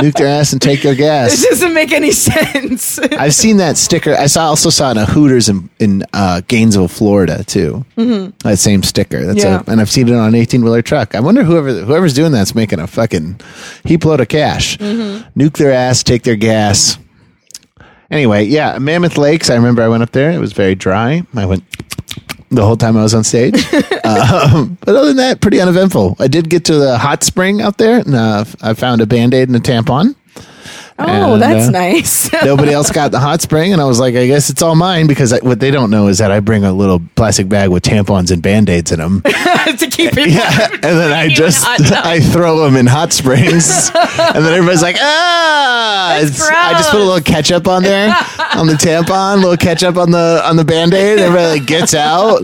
nuke 0.00 0.14
their 0.14 0.26
ass 0.28 0.52
and 0.52 0.60
take 0.62 0.82
their 0.82 0.94
gas. 0.94 1.30
This 1.30 1.48
doesn't 1.48 1.74
make 1.74 1.92
any 1.92 2.10
sense. 2.12 2.98
I've 2.98 3.34
seen 3.34 3.58
that 3.58 3.76
sticker. 3.76 4.14
I 4.14 4.26
saw 4.26 4.46
also 4.46 4.70
saw 4.70 4.88
it 4.88 4.92
in 4.92 4.98
a 4.98 5.06
Hooters 5.06 5.48
in 5.48 5.68
in 5.78 6.04
uh, 6.12 6.42
Gainesville, 6.48 6.88
Florida, 6.88 7.44
too. 7.44 7.84
Mm-hmm. 7.96 8.36
That 8.48 8.58
same 8.58 8.82
sticker. 8.82 9.24
That's 9.26 9.42
Yeah. 9.44 9.62
a, 9.66 9.70
and 9.70 9.80
I've 9.80 9.90
seen 9.90 10.08
it 10.08 10.14
on 10.14 10.28
an 10.28 10.34
eighteen 10.34 10.62
wheeler 10.62 10.82
truck. 10.82 11.14
I 11.14 11.20
wonder 11.20 11.42
whoever 11.44 11.72
whoever's 11.72 12.14
doing 12.14 12.32
that's 12.32 12.54
making 12.54 12.78
a 12.80 12.86
fucking 12.86 13.40
heap 13.84 14.04
load 14.04 14.20
of 14.20 14.28
cash. 14.28 14.76
Mm-hmm. 14.78 15.38
Nuke 15.40 15.56
their 15.58 15.72
ass, 15.72 16.02
take 16.02 16.22
their 16.22 16.36
gas. 16.36 16.98
Anyway, 18.10 18.44
yeah, 18.44 18.76
Mammoth 18.78 19.16
Lakes. 19.16 19.50
I 19.50 19.54
remember 19.54 19.82
I 19.82 19.88
went 19.88 20.02
up 20.02 20.10
there. 20.10 20.32
It 20.32 20.38
was 20.40 20.52
very 20.52 20.74
dry. 20.74 21.22
I 21.36 21.46
went 21.46 21.62
the 22.50 22.64
whole 22.64 22.76
time 22.76 22.96
I 22.96 23.02
was 23.02 23.14
on 23.14 23.24
stage. 23.24 23.54
um, 24.04 24.76
but 24.84 24.94
other 24.96 25.06
than 25.06 25.16
that, 25.16 25.40
pretty 25.40 25.60
uneventful. 25.60 26.16
I 26.18 26.28
did 26.28 26.50
get 26.50 26.64
to 26.66 26.74
the 26.74 26.98
hot 26.98 27.22
spring 27.22 27.60
out 27.60 27.78
there, 27.78 28.00
and 28.00 28.14
uh, 28.14 28.44
I 28.60 28.74
found 28.74 29.00
a 29.00 29.06
band 29.06 29.34
aid 29.34 29.48
and 29.48 29.56
a 29.56 29.60
tampon. 29.60 30.14
Oh, 31.00 31.32
And, 31.34 31.42
that's 31.42 31.68
uh, 31.68 31.70
nice. 31.70 32.32
nobody 32.44 32.72
else 32.72 32.90
got 32.90 33.10
the 33.10 33.18
hot 33.20 33.40
spring 33.40 33.72
and 33.72 33.80
i 33.80 33.84
was 33.84 33.98
like 34.00 34.14
i 34.14 34.26
guess 34.26 34.50
it's 34.50 34.62
all 34.62 34.74
mine 34.74 35.06
because 35.06 35.32
I, 35.32 35.38
what 35.40 35.60
they 35.60 35.70
don't 35.70 35.90
know 35.90 36.08
is 36.08 36.18
that 36.18 36.30
i 36.30 36.40
bring 36.40 36.64
a 36.64 36.72
little 36.72 37.00
plastic 37.16 37.48
bag 37.48 37.68
with 37.70 37.82
tampons 37.82 38.30
and 38.30 38.42
band-aids 38.42 38.92
in 38.92 38.98
them 39.00 39.22
to 39.24 39.88
keep 39.90 40.16
it. 40.16 40.28
yeah 40.30 40.68
and 40.72 40.82
then 40.82 41.12
i 41.12 41.28
just 41.28 41.64
i 41.66 42.20
throw 42.20 42.58
them 42.64 42.76
in 42.76 42.86
hot 42.86 43.12
springs 43.12 43.90
and 43.94 44.44
then 44.44 44.52
everybody's 44.54 44.82
like 44.82 44.96
ah 45.00 46.16
i 46.18 46.20
just 46.24 46.90
put 46.90 47.00
a 47.00 47.04
little 47.04 47.20
ketchup 47.20 47.66
on 47.68 47.82
there 47.82 48.14
on 48.54 48.66
the 48.66 48.74
tampon 48.74 49.34
a 49.34 49.40
little 49.40 49.56
ketchup 49.56 49.96
on 49.96 50.10
the 50.10 50.40
on 50.44 50.56
the 50.56 50.64
band-aid 50.64 51.18
everybody 51.18 51.60
like 51.60 51.66
gets 51.66 51.94
out 51.94 52.42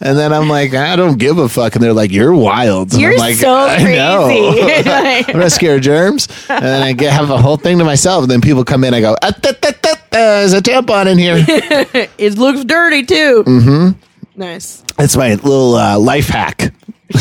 and 0.00 0.16
then 0.18 0.32
i'm 0.32 0.48
like 0.48 0.74
i 0.74 0.96
don't 0.96 1.18
give 1.18 1.38
a 1.38 1.48
fuck 1.48 1.74
and 1.74 1.82
they're 1.84 1.92
like 1.92 2.10
you're 2.10 2.34
wild 2.34 2.92
and 2.92 3.00
You're 3.00 3.12
I'm 3.12 3.18
like, 3.18 3.36
so 3.36 3.54
I 3.54 3.82
know. 3.82 4.24
crazy. 4.26 4.88
Like- 4.88 5.28
I'm 5.34 5.40
not 5.40 5.52
scared 5.52 5.78
of 5.78 5.82
germs. 5.84 6.28
And 6.48 6.64
then 6.64 6.82
I 6.82 6.92
get 6.92 7.12
have 7.12 7.30
a 7.30 7.38
whole 7.40 7.56
thing 7.56 7.78
to 7.78 7.84
myself. 7.94 8.24
And 8.24 8.30
then 8.30 8.40
people 8.40 8.64
come 8.64 8.82
in. 8.82 8.92
I 8.92 9.00
go, 9.00 9.16
ah, 9.22 9.30
da, 9.40 9.52
da, 9.52 9.70
da, 9.80 9.94
there's 10.10 10.52
a 10.52 10.60
tampon 10.60 11.06
in 11.06 11.16
here. 11.18 11.36
it 12.18 12.36
looks 12.36 12.64
dirty 12.64 13.04
too. 13.04 13.44
Mm-hmm. 13.46 14.40
Nice. 14.40 14.82
That's 14.96 15.16
my 15.16 15.34
little 15.34 15.76
uh, 15.76 15.96
life 15.98 16.26
hack. 16.28 16.74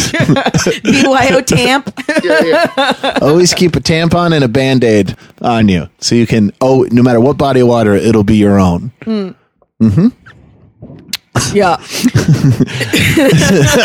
BYO 0.84 1.42
tamp. 1.42 1.94
Always 3.22 3.54
keep 3.54 3.76
a 3.76 3.80
tampon 3.80 4.34
and 4.34 4.44
a 4.44 4.48
band 4.48 4.84
aid 4.84 5.16
on 5.42 5.68
you, 5.68 5.90
so 6.00 6.16
you 6.16 6.26
can. 6.26 6.52
Oh, 6.60 6.88
no 6.92 7.04
matter 7.04 7.20
what 7.20 7.38
body 7.38 7.60
of 7.60 7.68
water, 7.68 7.94
it'll 7.94 8.24
be 8.24 8.38
your 8.38 8.60
own. 8.60 8.92
Mm. 9.02 9.36
hmm 9.80 10.08
yeah. 11.54 11.78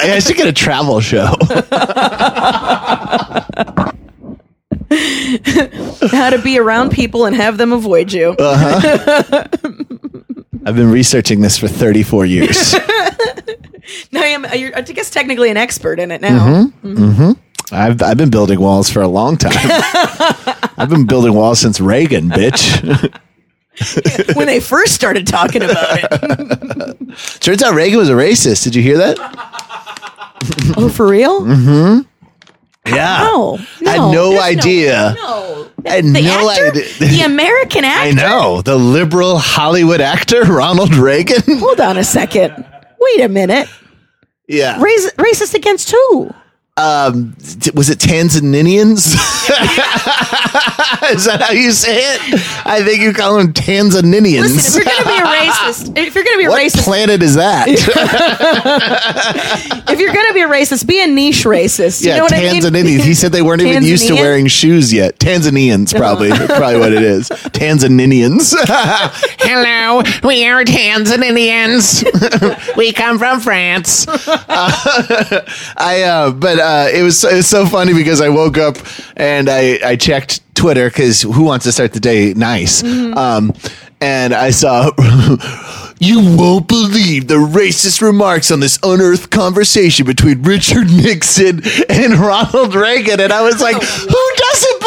I 0.04 0.20
should 0.22 0.36
get 0.36 0.46
a 0.46 0.52
travel 0.52 1.00
show. 1.00 1.34
How 6.10 6.30
to 6.30 6.40
be 6.42 6.58
around 6.58 6.90
people 6.90 7.26
and 7.26 7.34
have 7.36 7.58
them 7.58 7.72
avoid 7.72 8.12
you. 8.12 8.30
Uh-huh. 8.38 9.44
I've 10.64 10.76
been 10.76 10.90
researching 10.90 11.40
this 11.40 11.58
for 11.58 11.68
34 11.68 12.26
years. 12.26 12.72
now 14.12 14.22
I 14.22 14.26
am. 14.26 14.44
Uh, 14.44 14.48
I 14.52 14.82
guess 14.82 15.10
technically 15.10 15.50
an 15.50 15.56
expert 15.56 15.98
in 16.00 16.10
it 16.10 16.20
now. 16.20 16.46
Mm-hmm. 16.46 16.88
Mm-hmm. 16.88 17.04
Mm-hmm. 17.04 17.74
I've 17.74 18.02
I've 18.02 18.16
been 18.16 18.30
building 18.30 18.60
walls 18.60 18.90
for 18.90 19.02
a 19.02 19.08
long 19.08 19.36
time. 19.36 19.52
I've 20.78 20.88
been 20.88 21.06
building 21.06 21.34
walls 21.34 21.60
since 21.60 21.80
Reagan, 21.80 22.30
bitch. 22.30 23.14
when 24.36 24.46
they 24.46 24.60
first 24.60 24.94
started 24.94 25.26
talking 25.26 25.62
about 25.62 25.98
it. 26.02 27.18
Turns 27.40 27.62
out 27.62 27.74
Reagan 27.74 27.98
was 27.98 28.08
a 28.08 28.14
racist. 28.14 28.64
Did 28.64 28.74
you 28.74 28.82
hear 28.82 28.98
that? 28.98 29.18
Oh, 30.76 30.88
for 30.88 31.06
real? 31.06 31.44
Yeah. 32.94 33.18
No, 33.22 33.58
I 33.86 33.90
had 33.90 33.96
no, 33.98 34.12
no 34.12 34.40
idea. 34.40 35.14
No, 35.16 35.68
I 35.86 35.90
had 35.96 36.04
the 36.04 36.22
no 36.22 36.50
actor, 36.50 36.68
idea. 36.78 37.08
the 37.08 37.20
American 37.24 37.84
actor. 37.84 38.08
I 38.08 38.12
know. 38.12 38.62
The 38.62 38.76
liberal 38.76 39.38
Hollywood 39.38 40.00
actor, 40.00 40.42
Ronald 40.44 40.94
Reagan. 40.94 41.42
Hold 41.58 41.80
on 41.80 41.96
a 41.96 42.04
second. 42.04 42.64
Wait 43.00 43.20
a 43.20 43.28
minute. 43.28 43.68
yeah. 44.48 44.80
Race, 44.82 45.10
racist 45.14 45.54
against 45.54 45.90
who? 45.90 46.32
Um, 46.78 47.34
was 47.74 47.90
it 47.90 47.98
Tanzanians? 47.98 49.14
Is 51.10 51.24
that 51.24 51.40
how 51.40 51.52
you 51.52 51.72
say 51.72 51.96
it? 51.96 52.20
I 52.64 52.84
think 52.84 53.02
you 53.02 53.12
call 53.12 53.38
them 53.38 53.52
Tanzanians. 53.52 54.42
Listen, 54.42 54.82
if 54.86 54.86
you're 54.86 55.04
gonna 55.04 55.08
be 55.08 55.16
a 55.16 55.26
racist, 55.26 55.98
if 55.98 56.14
you're 56.14 56.22
gonna 56.24 56.36
be 56.36 56.44
a 56.44 56.50
what 56.50 56.62
racist, 56.62 56.84
planet 56.84 57.20
is 57.22 57.34
that? 57.34 57.66
if 59.88 59.98
you're 59.98 60.12
gonna 60.12 60.34
be 60.34 60.42
a 60.42 60.48
racist, 60.48 60.86
be 60.86 61.02
a 61.02 61.08
niche 61.08 61.44
racist. 61.44 62.02
You 62.02 62.10
yeah, 62.10 62.18
know 62.18 62.24
what 62.24 62.34
I 62.34 62.42
mean? 62.42 62.62
Tanzanians. 62.62 63.02
He 63.02 63.14
said 63.14 63.32
they 63.32 63.42
weren't 63.42 63.62
even 63.62 63.82
used 63.82 64.06
to 64.08 64.14
wearing 64.14 64.46
shoes 64.46 64.92
yet. 64.92 65.18
Tanzanians, 65.18 65.96
probably. 65.96 66.28
That's 66.28 66.46
probably 66.46 66.78
what 66.78 66.92
it 66.92 67.02
is. 67.02 67.28
Tanzanians. 67.28 68.54
Hello, 69.40 70.02
we 70.22 70.46
are 70.46 70.62
Tanzanians. 70.62 72.04
we 72.76 72.92
come 72.92 73.18
from 73.18 73.40
France. 73.40 74.06
I, 74.08 76.02
uh, 76.02 76.30
but 76.32 76.58
uh, 76.58 76.67
it 76.92 77.02
was 77.02 77.24
it 77.24 77.34
was 77.34 77.46
so 77.46 77.66
funny 77.66 77.94
because 77.94 78.20
I 78.20 78.28
woke 78.28 78.58
up 78.58 78.76
and 79.16 79.48
I 79.48 79.78
I 79.84 79.96
checked 79.96 80.40
Twitter 80.54 80.88
because 80.88 81.22
who 81.22 81.44
wants 81.44 81.64
to 81.64 81.72
start 81.72 81.92
the 81.92 82.00
day 82.00 82.34
nice? 82.34 82.82
Um, 82.82 83.52
and 84.00 84.34
I 84.34 84.50
saw. 84.50 84.90
You 86.00 86.36
won't 86.36 86.68
believe 86.68 87.26
the 87.26 87.34
racist 87.34 88.00
remarks 88.02 88.52
on 88.52 88.60
this 88.60 88.78
unearthed 88.84 89.32
conversation 89.32 90.06
between 90.06 90.42
Richard 90.42 90.86
Nixon 90.86 91.60
and 91.88 92.14
Ronald 92.20 92.76
Reagan. 92.76 93.18
And 93.18 93.32
I 93.32 93.42
was 93.42 93.60
like, 93.60 93.74
who 93.82 94.26
doesn't 94.36 94.77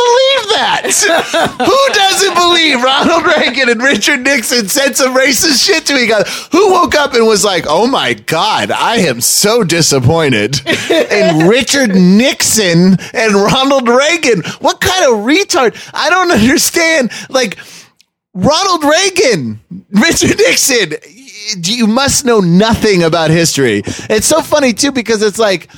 that? 0.53 0.85
who 1.59 1.93
doesn't 1.93 2.35
believe 2.35 2.81
Ronald 2.81 3.25
Reagan 3.25 3.69
and 3.69 3.81
Richard 3.81 4.21
Nixon 4.21 4.67
said 4.67 4.95
some 4.95 5.15
racist 5.15 5.65
shit 5.65 5.85
to 5.87 5.97
each 5.97 6.11
other? 6.11 6.29
Who 6.51 6.71
woke 6.71 6.95
up 6.95 7.13
and 7.13 7.25
was 7.25 7.43
like, 7.43 7.65
oh 7.67 7.87
my 7.87 8.13
God, 8.13 8.71
I 8.71 8.97
am 8.97 9.21
so 9.21 9.63
disappointed 9.63 10.59
in 10.89 11.47
Richard 11.47 11.95
Nixon 11.95 12.97
and 13.13 13.33
Ronald 13.35 13.87
Reagan? 13.87 14.43
What 14.59 14.81
kind 14.81 15.05
of 15.05 15.25
retard? 15.25 15.75
I 15.93 16.09
don't 16.09 16.31
understand. 16.31 17.11
Like, 17.29 17.57
Ronald 18.33 18.83
Reagan, 18.83 19.59
Richard 19.89 20.37
Nixon. 20.37 20.93
You 21.63 21.87
must 21.87 22.23
know 22.23 22.39
nothing 22.39 23.03
about 23.03 23.29
history. 23.29 23.81
It's 23.85 24.27
so 24.27 24.41
funny 24.41 24.73
too 24.73 24.91
because 24.91 25.21
it's 25.21 25.39
like, 25.39 25.69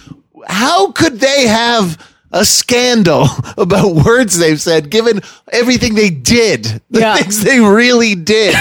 how 0.47 0.91
could 0.91 1.19
they 1.19 1.47
have 1.47 1.97
a 2.33 2.43
scandal 2.43 3.27
about 3.57 3.95
words 3.95 4.37
they've 4.39 4.59
said 4.59 4.89
given 4.89 5.21
everything 5.51 5.93
they 5.95 6.09
did, 6.09 6.63
the 6.89 6.99
Yeah. 6.99 7.15
things 7.17 7.43
they 7.43 7.59
really 7.59 8.15
did? 8.15 8.55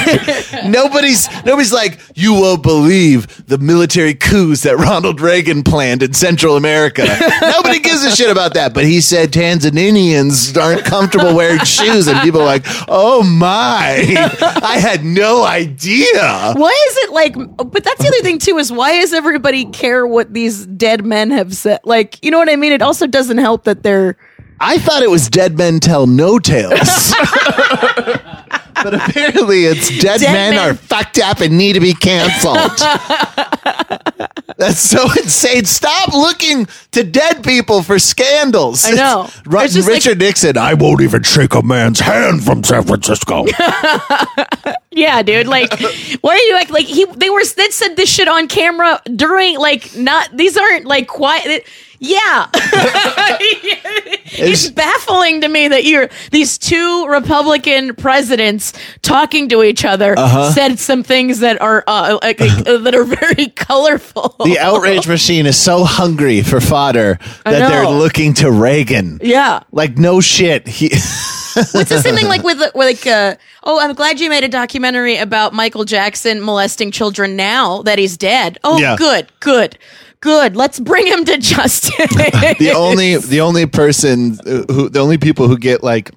nobody's 0.66 1.26
nobody's 1.44 1.72
like, 1.72 1.98
you 2.14 2.34
won't 2.34 2.62
believe 2.62 3.46
the 3.46 3.58
military 3.58 4.14
coups 4.14 4.62
that 4.62 4.76
Ronald 4.76 5.20
Reagan 5.20 5.62
planned 5.62 6.02
in 6.02 6.12
Central 6.12 6.56
America. 6.56 7.04
Nobody 7.40 7.78
gives 7.80 8.04
a 8.04 8.14
shit 8.14 8.30
about 8.30 8.54
that. 8.54 8.74
But 8.74 8.84
he 8.84 9.00
said 9.00 9.32
Tanzanians 9.32 10.56
aren't 10.60 10.84
comfortable 10.84 11.34
wearing 11.34 11.60
shoes, 11.64 12.06
and 12.08 12.20
people 12.20 12.40
are 12.42 12.46
like, 12.46 12.64
oh 12.88 13.22
my, 13.22 14.04
I 14.62 14.78
had 14.78 15.04
no 15.04 15.44
idea. 15.44 16.52
Why 16.54 16.86
is 16.88 16.96
it 16.98 17.12
like? 17.12 17.34
But 17.34 17.84
that's 17.84 18.00
the 18.02 18.08
other 18.08 18.20
thing 18.22 18.38
too. 18.38 18.58
Is 18.58 18.70
why 18.70 19.00
does 19.00 19.12
everybody 19.12 19.64
care 19.66 20.06
what 20.06 20.32
these 20.32 20.66
dead 20.66 21.04
men 21.04 21.30
have 21.30 21.54
said? 21.54 21.80
Like, 21.84 22.22
you 22.24 22.30
know 22.30 22.38
what 22.38 22.50
I 22.50 22.56
mean? 22.56 22.72
It 22.72 22.82
also 22.82 23.06
doesn't 23.06 23.38
help 23.38 23.61
that 23.64 23.82
they're. 23.82 24.16
I 24.60 24.78
thought 24.78 25.02
it 25.02 25.10
was 25.10 25.28
Dead 25.28 25.58
Men 25.58 25.80
Tell 25.80 26.06
No 26.06 26.38
Tales. 26.38 26.72
but 28.74 28.94
apparently 28.94 29.64
it's 29.64 29.88
Dead, 30.00 30.20
Dead 30.20 30.32
Men, 30.32 30.54
Men- 30.54 30.70
Are 30.70 30.74
Fucked 30.74 31.18
Up 31.18 31.40
and 31.40 31.58
Need 31.58 31.72
to 31.74 31.80
Be 31.80 31.94
Canceled. 31.94 32.56
That's 34.56 34.78
so 34.78 35.02
insane. 35.12 35.64
Stop 35.64 36.12
looking 36.12 36.66
to 36.92 37.02
dead 37.02 37.42
people 37.42 37.82
for 37.82 37.98
scandals. 37.98 38.84
I 38.84 38.92
know. 38.92 39.24
It's 39.24 39.46
Ru- 39.46 39.60
It's 39.60 39.74
just 39.74 39.88
like- 39.88 39.94
Richard 39.96 40.18
Nixon, 40.18 40.56
I 40.56 40.74
won't 40.74 41.00
even 41.00 41.22
shake 41.24 41.54
a 41.54 41.62
man's 41.62 41.98
hand 42.00 42.44
from 42.44 42.62
San 42.62 42.84
Francisco. 42.84 43.44
Yeah, 44.94 45.22
dude. 45.22 45.46
Like, 45.46 45.72
why 46.20 46.34
are 46.34 46.38
you 46.38 46.52
like 46.52 46.68
like 46.68 46.84
he? 46.84 47.06
They 47.06 47.30
were 47.30 47.40
they 47.56 47.70
said 47.70 47.96
this 47.96 48.10
shit 48.10 48.28
on 48.28 48.46
camera 48.46 49.00
during 49.16 49.58
like 49.58 49.96
not. 49.96 50.36
These 50.36 50.58
aren't 50.58 50.84
like 50.84 51.08
quiet. 51.08 51.66
Yeah, 52.04 52.48
it's 54.34 54.70
baffling 54.70 55.40
to 55.42 55.48
me 55.48 55.68
that 55.68 55.84
you're 55.84 56.10
these 56.32 56.58
two 56.58 57.06
Republican 57.06 57.94
presidents 57.94 58.72
talking 59.02 59.48
to 59.50 59.62
each 59.62 59.84
other 59.84 60.16
said 60.52 60.80
some 60.80 61.04
things 61.04 61.38
that 61.38 61.60
are 61.60 61.84
uh, 61.86 62.18
like, 62.20 62.40
uh, 62.40 62.46
that 62.78 62.94
are 62.96 63.04
very 63.04 63.46
colorful. 63.50 64.34
the 64.44 64.58
outrage 64.58 65.06
machine 65.06 65.46
is 65.46 65.56
so 65.56 65.84
hungry 65.84 66.42
for 66.42 66.60
fodder 66.60 67.20
that 67.44 67.68
they're 67.68 67.86
looking 67.86 68.34
to 68.34 68.50
Reagan. 68.50 69.20
yeah. 69.22 69.60
Like, 69.70 69.96
no 69.96 70.20
shit. 70.20 70.66
He. 70.66 70.88
What's 71.54 71.72
the 71.90 72.00
same 72.02 72.16
thing 72.16 72.26
like 72.28 72.42
with 72.42 72.58
with, 72.58 72.74
like 72.74 73.06
uh, 73.06 73.36
oh 73.62 73.78
I'm 73.78 73.94
glad 73.94 74.18
you 74.18 74.30
made 74.30 74.42
a 74.42 74.48
documentary 74.48 75.18
about 75.18 75.52
Michael 75.52 75.84
Jackson 75.84 76.42
molesting 76.42 76.90
children 76.90 77.36
now 77.36 77.82
that 77.82 77.98
he's 77.98 78.16
dead. 78.16 78.58
Oh 78.64 78.78
Yeah. 78.78 78.96
good, 78.96 79.28
good. 79.40 79.78
Good. 80.22 80.56
Let's 80.56 80.78
bring 80.78 81.06
him 81.06 81.24
to 81.24 81.36
justice. 81.36 81.92
the 81.96 82.72
only 82.76 83.16
the 83.16 83.40
only 83.40 83.66
person 83.66 84.38
uh, 84.46 84.72
who 84.72 84.88
the 84.88 85.00
only 85.00 85.18
people 85.18 85.48
who 85.48 85.58
get 85.58 85.82
like 85.82 86.12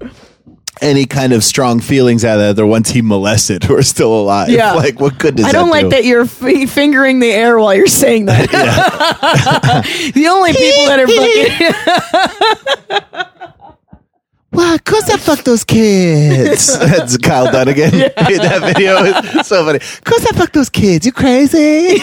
any 0.79 1.05
kind 1.05 1.33
of 1.33 1.43
strong 1.43 1.79
feelings 1.79 2.23
out 2.23 2.35
of 2.35 2.39
that 2.41 2.49
are 2.49 2.53
the 2.53 2.67
ones 2.67 2.89
he 2.89 3.01
molested 3.01 3.63
who 3.63 3.75
are 3.75 3.81
still 3.81 4.13
alive. 4.13 4.49
Yeah. 4.49 4.73
Like 4.73 4.99
what 4.99 5.17
good 5.17 5.35
does 5.35 5.45
I 5.45 5.51
don't 5.51 5.67
that 5.67 5.71
like 5.71 5.85
do? 5.85 5.89
that 5.89 6.05
you're 6.05 6.25
f- 6.25 6.69
fingering 6.69 7.19
the 7.19 7.31
air 7.31 7.57
while 7.57 7.73
you're 7.73 7.87
saying 7.87 8.25
that. 8.25 8.49
the 10.13 10.27
only 10.27 10.53
people 10.53 10.85
that 10.85 10.99
are 10.99 11.07
fucking 13.07 13.31
Ah, 14.75 14.81
well, 14.85 15.01
cause 15.01 15.09
I 15.09 15.17
fuck 15.17 15.43
those 15.45 15.63
kids. 15.63 16.77
That's 16.79 17.17
Kyle 17.17 17.51
Dunnigan 17.51 17.93
in 17.93 17.99
that 18.17 18.73
video. 18.73 18.97
It's 19.03 19.47
so 19.47 19.63
funny. 19.65 19.79
Cause 19.79 20.25
I 20.25 20.35
fuck 20.35 20.51
those 20.51 20.69
kids. 20.69 21.05
You 21.05 21.11
crazy? 21.11 21.99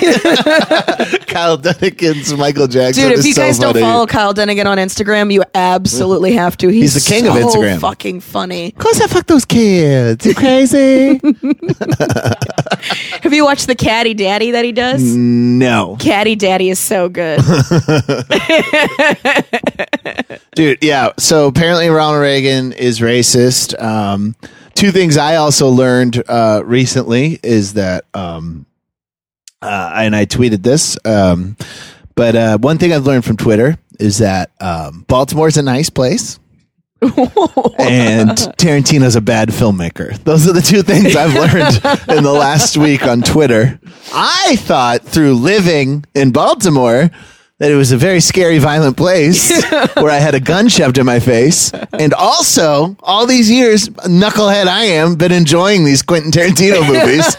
Kyle 1.27 1.57
Dunnigan's 1.57 2.33
Michael 2.35 2.67
Jackson. 2.67 3.05
Dude, 3.05 3.13
if 3.13 3.19
is 3.21 3.27
you 3.27 3.33
so 3.35 3.43
guys 3.43 3.59
don't 3.59 3.79
follow 3.79 4.07
Kyle 4.07 4.33
Dunnigan 4.33 4.67
on 4.67 4.79
Instagram, 4.79 5.33
you 5.33 5.43
absolutely 5.55 6.33
have 6.33 6.57
to. 6.59 6.69
He's, 6.69 6.95
He's 6.95 7.05
the 7.05 7.15
king 7.15 7.27
of 7.27 7.35
so 7.35 7.47
Instagram. 7.59 7.81
Fucking 7.81 8.21
funny. 8.21 8.73
Cause 8.73 9.01
I 9.01 9.07
fuck 9.07 9.27
those 9.27 9.45
kids. 9.45 10.25
You 10.25 10.35
crazy? 10.35 11.21
Have 13.23 13.33
you 13.33 13.45
watched 13.45 13.67
the 13.67 13.75
Caddy 13.77 14.15
Daddy 14.15 14.53
that 14.53 14.65
he 14.65 14.73
does? 14.73 15.03
no. 15.03 15.97
Caddy 16.01 16.35
Daddy 16.37 16.71
is 16.71 16.79
so 16.79 17.09
good. 17.09 17.41
Dude, 20.55 20.79
yeah. 20.83 21.11
So 21.19 21.47
apparently 21.47 21.89
Ronald 21.89 22.21
Reagan 22.21 22.62
is 22.71 23.01
racist. 23.01 23.81
Um, 23.83 24.37
two 24.75 24.93
things 24.93 25.17
I 25.17 25.37
also 25.37 25.69
learned 25.69 26.23
uh, 26.29 26.63
recently 26.65 27.41
is 27.43 27.75
that, 27.75 28.05
um, 28.15 28.67
uh, 29.61 29.95
and 29.97 30.15
I 30.15 30.27
tweeted 30.27 30.63
this, 30.63 30.97
um, 31.05 31.57
but 32.15 32.37
uh, 32.37 32.59
one 32.59 32.79
thing 32.79 32.93
I've 32.93 33.07
learned 33.07 33.25
from 33.25 33.37
Twitter 33.37 33.77
is 33.99 34.19
that 34.19 34.51
um, 34.61 35.05
Baltimore's 35.09 35.57
a 35.57 35.63
nice 35.63 35.91
place. 35.91 36.39
and 37.03 38.31
Tarantino's 38.59 39.17
a 39.17 39.21
bad 39.21 39.49
filmmaker. 39.49 40.17
Those 40.23 40.49
are 40.49 40.53
the 40.53 40.61
two 40.61 40.83
things 40.83 41.17
I've 41.17 41.35
learned 41.35 42.17
in 42.17 42.23
the 42.23 42.33
last 42.33 42.77
week 42.77 43.03
on 43.03 43.23
Twitter. 43.23 43.81
I 44.15 44.55
thought 44.61 45.03
through 45.03 45.35
living 45.35 46.05
in 46.15 46.31
Baltimore 46.31 47.11
that 47.63 47.71
it 47.71 47.77
was 47.77 47.93
a 47.93 47.97
very 47.97 48.19
scary, 48.19 48.59
violent 48.59 48.97
place 48.97 49.63
where 49.95 50.11
I 50.11 50.19
had 50.19 50.35
a 50.35 50.41
gun 50.41 50.67
shoved 50.69 50.99
in 50.99 51.07
my 51.07 51.21
face. 51.21 51.71
And 51.93 52.13
also, 52.13 52.97
all 53.01 53.25
these 53.25 53.49
years, 53.49 53.89
knucklehead 53.89 54.67
I 54.67 54.85
am, 54.99 55.15
been 55.15 55.31
enjoying 55.31 55.85
these 55.85 56.03
Quentin 56.03 56.33
Tarantino 56.33 56.81
movies. 56.93 57.37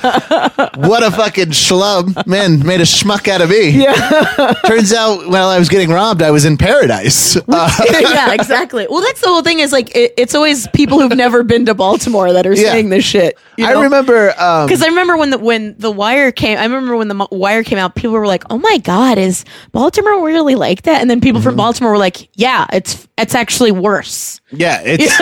what 0.87 1.03
a 1.03 1.11
fucking 1.11 1.47
schlub. 1.47 2.25
Man, 2.25 2.65
made 2.65 2.79
a 2.79 2.85
schmuck 2.85 3.27
out 3.27 3.41
of 3.41 3.49
me. 3.49 3.71
Yeah. 3.83 4.53
Turns 4.65 4.93
out, 4.93 5.27
while 5.27 5.49
I 5.49 5.59
was 5.59 5.67
getting 5.67 5.89
robbed, 5.89 6.21
I 6.21 6.31
was 6.31 6.45
in 6.45 6.55
paradise. 6.57 7.35
Uh, 7.35 7.69
yeah, 7.91 8.33
exactly. 8.33 8.87
Well, 8.89 9.01
that's 9.01 9.19
the 9.19 9.27
whole 9.27 9.41
thing. 9.43 9.59
Is 9.59 9.73
like 9.73 9.93
it, 9.93 10.13
it's 10.15 10.33
always 10.35 10.67
people 10.69 11.01
who've 11.01 11.17
never 11.17 11.43
been 11.43 11.65
to 11.65 11.73
Baltimore 11.73 12.31
that 12.31 12.47
are 12.47 12.53
Yeah. 12.53 12.71
saying 12.71 12.89
this 12.89 13.03
shit. 13.03 13.37
you 13.57 13.65
I 13.65 13.73
know? 13.73 13.81
remember. 13.81 14.33
Um, 14.39 14.67
Because 14.67 14.81
I 14.81 14.87
remember 14.87 15.17
when 15.17 15.31
the 15.31 15.37
when 15.37 15.75
the 15.77 15.91
Wire 15.91 16.31
came, 16.31 16.57
I 16.57 16.63
remember 16.63 16.95
when 16.95 17.09
the 17.09 17.27
Wire 17.29 17.63
came 17.63 17.77
out, 17.77 17.95
people 17.95 18.13
were 18.13 18.25
like, 18.25 18.43
"Oh 18.49 18.57
my 18.57 18.77
God, 18.77 19.17
is 19.17 19.43
Baltimore 19.73 20.12
Really 20.21 20.55
like 20.55 20.83
that? 20.83 21.01
And 21.01 21.09
then 21.09 21.19
people 21.21 21.39
Mm-hmm. 21.39 21.49
from 21.49 21.55
Baltimore 21.55 21.91
were 21.91 21.97
like, 21.97 22.29
yeah, 22.37 22.65
it's 22.71 23.07
it's 23.17 23.35
actually 23.35 23.71
worse. 23.71 24.39
Yeah, 24.51 24.81
it's 24.85 25.17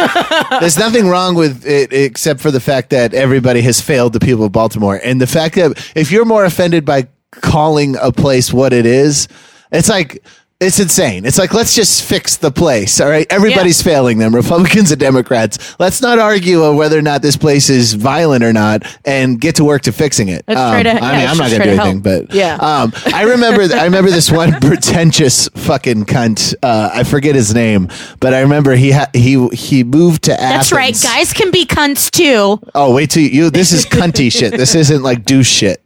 there's 0.59 0.77
nothing 0.77 1.07
wrong 1.07 1.35
with 1.35 1.65
it 1.65 1.93
except 1.93 2.39
for 2.39 2.51
the 2.51 2.59
fact 2.59 2.89
that 2.89 3.13
everybody 3.13 3.61
has 3.61 3.79
failed 3.81 4.13
the 4.13 4.19
people 4.19 4.43
of 4.45 4.51
Baltimore, 4.51 4.99
and 5.03 5.21
the 5.21 5.27
fact 5.27 5.55
that 5.55 5.91
if 5.95 6.11
you're 6.11 6.25
more 6.25 6.45
offended 6.45 6.85
by 6.85 7.07
calling 7.31 7.95
a 8.01 8.11
place 8.11 8.51
what 8.51 8.73
it 8.73 8.85
is, 8.85 9.27
it's 9.71 9.89
like. 9.89 10.23
It's 10.61 10.79
insane. 10.79 11.25
It's 11.25 11.39
like 11.39 11.55
let's 11.55 11.75
just 11.75 12.03
fix 12.03 12.37
the 12.37 12.51
place. 12.51 13.01
All 13.01 13.09
right, 13.09 13.25
everybody's 13.31 13.81
failing 13.81 14.19
them, 14.19 14.35
Republicans 14.35 14.91
and 14.91 14.99
Democrats. 14.99 15.75
Let's 15.79 16.01
not 16.03 16.19
argue 16.19 16.63
on 16.63 16.75
whether 16.77 16.99
or 16.99 17.01
not 17.01 17.23
this 17.23 17.35
place 17.35 17.67
is 17.71 17.93
violent 17.95 18.43
or 18.43 18.53
not, 18.53 18.83
and 19.03 19.41
get 19.41 19.55
to 19.55 19.63
work 19.63 19.81
to 19.83 19.91
fixing 19.91 20.27
it. 20.29 20.43
Let's 20.47 20.59
Um, 20.59 20.71
try 20.71 20.83
to- 20.83 20.89
I 21.03 21.17
mean, 21.17 21.27
I'm 21.29 21.37
not 21.37 21.49
gonna 21.49 21.63
do 21.63 21.69
anything, 21.71 22.03
help. 22.03 22.27
but 22.27 22.35
Yeah. 22.35 22.57
um, 22.57 22.93
I 23.11 23.23
remember. 23.23 23.63
I 23.75 23.85
remember 23.85 24.11
this 24.11 24.29
one 24.31 24.53
pretentious 24.61 25.49
fucking 25.55 26.05
cunt. 26.05 26.53
Uh, 26.61 26.91
I 26.93 27.05
forget 27.05 27.33
his 27.33 27.55
name, 27.55 27.87
but 28.19 28.35
I 28.35 28.41
remember 28.41 28.75
he 28.75 28.91
ha- 28.91 29.09
he 29.13 29.47
he 29.53 29.83
moved 29.83 30.25
to 30.25 30.33
Athens. 30.39 30.69
That's 30.69 30.71
right. 30.71 31.01
Guys 31.01 31.33
can 31.33 31.49
be 31.49 31.65
cunts 31.65 32.11
too. 32.11 32.59
Oh, 32.75 32.93
wait 32.93 33.09
till 33.09 33.23
you. 33.23 33.49
This 33.49 33.71
is 33.71 33.87
cunty 33.87 34.31
shit. 34.31 34.55
This 34.55 34.75
isn't 34.75 35.01
like 35.01 35.25
douche 35.25 35.49
shit. 35.49 35.81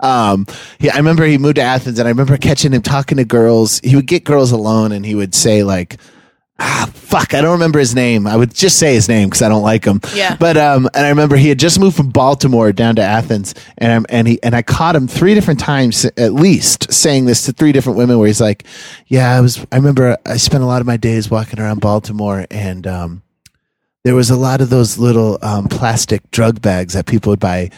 Um, 0.00 0.46
he, 0.78 0.90
I 0.90 0.96
remember 0.96 1.24
he 1.24 1.38
moved 1.38 1.56
to 1.56 1.62
Athens, 1.62 1.98
and 1.98 2.06
I 2.06 2.10
remember 2.10 2.36
catching 2.36 2.72
him 2.72 2.82
talking 2.82 3.16
to 3.18 3.24
girls. 3.24 3.80
He 3.80 3.96
would 3.96 4.06
get 4.06 4.24
girls 4.24 4.52
alone, 4.52 4.92
and 4.92 5.04
he 5.04 5.14
would 5.14 5.34
say 5.34 5.62
like, 5.62 5.96
"Ah, 6.58 6.90
fuck, 6.92 7.34
I 7.34 7.40
don't 7.40 7.52
remember 7.52 7.78
his 7.78 7.94
name." 7.94 8.26
I 8.26 8.36
would 8.36 8.54
just 8.54 8.78
say 8.78 8.94
his 8.94 9.08
name 9.08 9.28
because 9.28 9.42
I 9.42 9.48
don't 9.48 9.62
like 9.62 9.84
him. 9.84 10.00
Yeah. 10.14 10.36
But 10.38 10.56
um, 10.56 10.88
and 10.94 11.06
I 11.06 11.08
remember 11.08 11.36
he 11.36 11.48
had 11.48 11.58
just 11.58 11.80
moved 11.80 11.96
from 11.96 12.10
Baltimore 12.10 12.72
down 12.72 12.96
to 12.96 13.02
Athens, 13.02 13.54
and 13.78 13.92
I'm, 13.92 14.06
and 14.08 14.28
he 14.28 14.42
and 14.42 14.54
I 14.54 14.62
caught 14.62 14.96
him 14.96 15.08
three 15.08 15.34
different 15.34 15.60
times 15.60 16.04
at 16.04 16.34
least 16.34 16.92
saying 16.92 17.24
this 17.26 17.46
to 17.46 17.52
three 17.52 17.72
different 17.72 17.98
women, 17.98 18.18
where 18.18 18.26
he's 18.26 18.40
like, 18.40 18.64
"Yeah, 19.06 19.30
I 19.30 19.40
was. 19.40 19.64
I 19.72 19.76
remember 19.76 20.18
I 20.26 20.36
spent 20.36 20.62
a 20.62 20.66
lot 20.66 20.80
of 20.80 20.86
my 20.86 20.96
days 20.96 21.30
walking 21.30 21.60
around 21.60 21.80
Baltimore, 21.80 22.46
and 22.50 22.86
um." 22.86 23.22
there 24.04 24.14
was 24.14 24.30
a 24.30 24.36
lot 24.36 24.60
of 24.60 24.70
those 24.70 24.98
little 24.98 25.36
um, 25.42 25.66
plastic 25.66 26.30
drug 26.30 26.62
bags 26.62 26.94
that 26.94 27.06
people 27.06 27.30
would 27.30 27.40
buy 27.40 27.68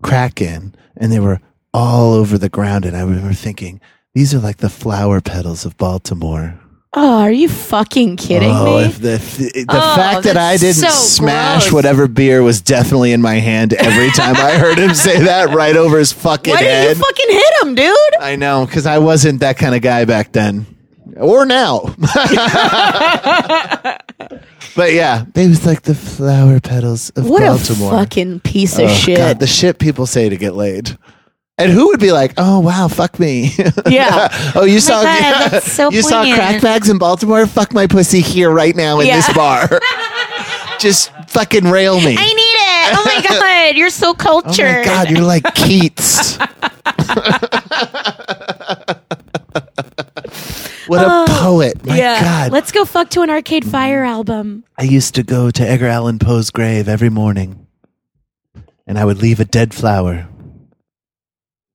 crack 0.00 0.40
in, 0.40 0.74
and 0.96 1.12
they 1.12 1.20
were 1.20 1.38
all 1.74 2.14
over 2.14 2.38
the 2.38 2.48
ground. 2.48 2.86
And 2.86 2.96
I 2.96 3.00
remember 3.02 3.34
thinking, 3.34 3.80
these 4.14 4.32
are 4.32 4.38
like 4.38 4.56
the 4.58 4.70
flower 4.70 5.20
petals 5.20 5.66
of 5.66 5.76
Baltimore. 5.76 6.58
Oh, 6.96 7.22
are 7.22 7.32
you 7.32 7.48
fucking 7.48 8.16
kidding 8.18 8.52
oh, 8.52 8.78
me? 8.78 8.84
if 8.84 9.00
the 9.00 9.14
if 9.14 9.36
the, 9.36 9.66
Oh, 9.68 9.96
fact 9.96 10.22
that 10.26 10.36
I 10.36 10.56
didn't 10.56 10.76
so 10.76 10.88
smash 10.90 11.64
gross. 11.64 11.72
whatever 11.72 12.06
beer 12.06 12.40
was 12.40 12.60
definitely 12.60 13.10
in 13.10 13.20
my 13.20 13.34
hand 13.34 13.72
every 13.74 14.10
time 14.12 14.36
I 14.36 14.52
heard 14.58 14.78
him 14.78 14.94
say 14.94 15.18
that 15.24 15.52
right 15.52 15.74
over 15.76 15.98
his 15.98 16.12
fucking 16.12 16.54
Why 16.54 16.60
did 16.62 16.68
head. 16.70 16.96
you 16.96 17.02
fucking 17.02 17.30
hit 17.30 17.52
him, 17.62 17.74
dude? 17.74 17.96
I 18.20 18.36
know 18.36 18.64
because 18.64 18.86
I 18.86 18.98
wasn't 18.98 19.40
that 19.40 19.58
kind 19.58 19.74
of 19.74 19.82
guy 19.82 20.04
back 20.04 20.30
then, 20.30 20.66
or 21.16 21.44
now. 21.44 21.80
but 24.76 24.92
yeah, 24.92 25.24
they 25.34 25.48
was 25.48 25.66
like 25.66 25.82
the 25.82 25.94
flower 25.96 26.60
petals 26.60 27.10
of 27.10 27.28
What 27.28 27.40
Baltimore. 27.40 27.94
a 27.94 27.98
fucking 27.98 28.40
piece 28.40 28.78
of 28.78 28.84
Oh, 28.88 28.94
shit. 28.94 29.16
God, 29.18 29.40
the 29.40 29.46
shit 29.48 29.78
people 29.78 30.06
say 30.06 30.28
to 30.28 30.36
get 30.36 30.54
laid. 30.54 30.96
And 31.56 31.70
who 31.70 31.86
would 31.88 32.00
be 32.00 32.10
like, 32.10 32.34
"Oh 32.36 32.58
wow, 32.60 32.88
fuck 32.88 33.18
me"? 33.20 33.52
Yeah. 33.86 34.28
oh, 34.56 34.64
you 34.64 34.76
oh 34.76 34.80
saw 34.80 35.02
God, 35.04 35.50
that's 35.52 35.70
so 35.70 35.90
you 35.90 36.02
saw 36.02 36.24
crack 36.34 36.60
bags 36.60 36.88
in 36.90 36.98
Baltimore? 36.98 37.46
Fuck 37.46 37.72
my 37.72 37.86
pussy 37.86 38.20
here 38.20 38.50
right 38.50 38.74
now 38.74 38.98
in 39.00 39.06
Yeah. 39.06 39.16
this 39.16 39.32
bar. 39.32 39.68
Just 40.80 41.12
fucking 41.28 41.64
rail 41.70 42.00
me. 42.00 42.16
I 42.18 42.26
need 42.26 42.40
it. 42.40 42.98
Oh 42.98 43.02
my 43.06 43.22
god, 43.28 43.76
you're 43.76 43.90
so 43.90 44.14
cultured. 44.14 44.66
oh 44.66 44.78
my 44.78 44.84
god, 44.84 45.10
you're 45.10 45.22
like 45.22 45.44
Keats. 45.54 46.36
what 50.88 51.00
a 51.00 51.06
oh, 51.06 51.24
poet! 51.28 51.84
My 51.86 51.94
Oh, 51.94 51.96
yeah. 51.96 52.20
God, 52.20 52.52
Let's 52.52 52.72
go 52.72 52.84
fuck 52.84 53.10
to 53.10 53.22
an 53.22 53.30
Arcade 53.30 53.64
Fire 53.64 54.02
album. 54.04 54.64
I 54.76 54.82
used 54.82 55.14
to 55.14 55.22
go 55.22 55.50
to 55.52 55.62
Edgar 55.62 55.86
Allan 55.86 56.18
Poe's 56.18 56.50
grave 56.50 56.88
every 56.88 57.10
morning, 57.10 57.66
and 58.86 58.98
I 58.98 59.04
would 59.04 59.18
leave 59.22 59.38
a 59.40 59.44
dead 59.44 59.72
flower. 59.72 60.28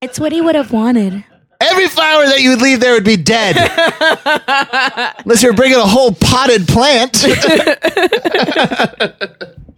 It's 0.02 0.18
what 0.18 0.32
he 0.32 0.39
would 0.39 0.56
have 0.56 0.72
wanted. 0.72 1.26
Every 1.60 1.89
flower 1.89 2.26
that 2.26 2.39
you 2.39 2.52
would 2.52 2.62
leave 2.62 2.80
there 2.80 2.93
would 2.93 3.04
be 3.04 3.18
dead. 3.18 3.58
Unless 5.26 5.43
you're 5.43 5.52
bringing 5.52 5.78
a 5.78 5.86
whole 5.86 6.14
potted 6.14 6.70
plant. 6.70 7.26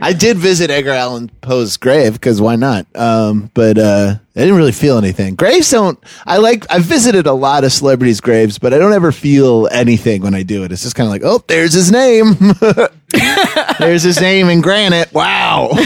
I 0.00 0.12
did 0.12 0.36
visit 0.36 0.70
Edgar 0.70 0.90
Allan 0.90 1.30
Poe's 1.40 1.76
grave 1.76 2.14
because 2.14 2.40
why 2.40 2.56
not? 2.56 2.86
Um, 2.94 3.50
but 3.54 3.78
uh, 3.78 4.14
I 4.34 4.40
didn't 4.40 4.56
really 4.56 4.72
feel 4.72 4.98
anything. 4.98 5.34
Graves 5.34 5.70
don't. 5.70 5.98
I 6.26 6.38
like. 6.38 6.64
I've 6.70 6.84
visited 6.84 7.26
a 7.26 7.32
lot 7.32 7.64
of 7.64 7.72
celebrities' 7.72 8.20
graves, 8.20 8.58
but 8.58 8.72
I 8.72 8.78
don't 8.78 8.92
ever 8.92 9.12
feel 9.12 9.68
anything 9.70 10.22
when 10.22 10.34
I 10.34 10.42
do 10.42 10.64
it. 10.64 10.72
It's 10.72 10.82
just 10.82 10.94
kind 10.94 11.06
of 11.06 11.12
like, 11.12 11.22
oh, 11.24 11.44
there's 11.46 11.72
his 11.72 11.92
name. 11.92 12.34
there's 13.78 14.02
his 14.02 14.20
name 14.20 14.48
in 14.48 14.60
granite. 14.60 15.12
Wow. 15.12 15.70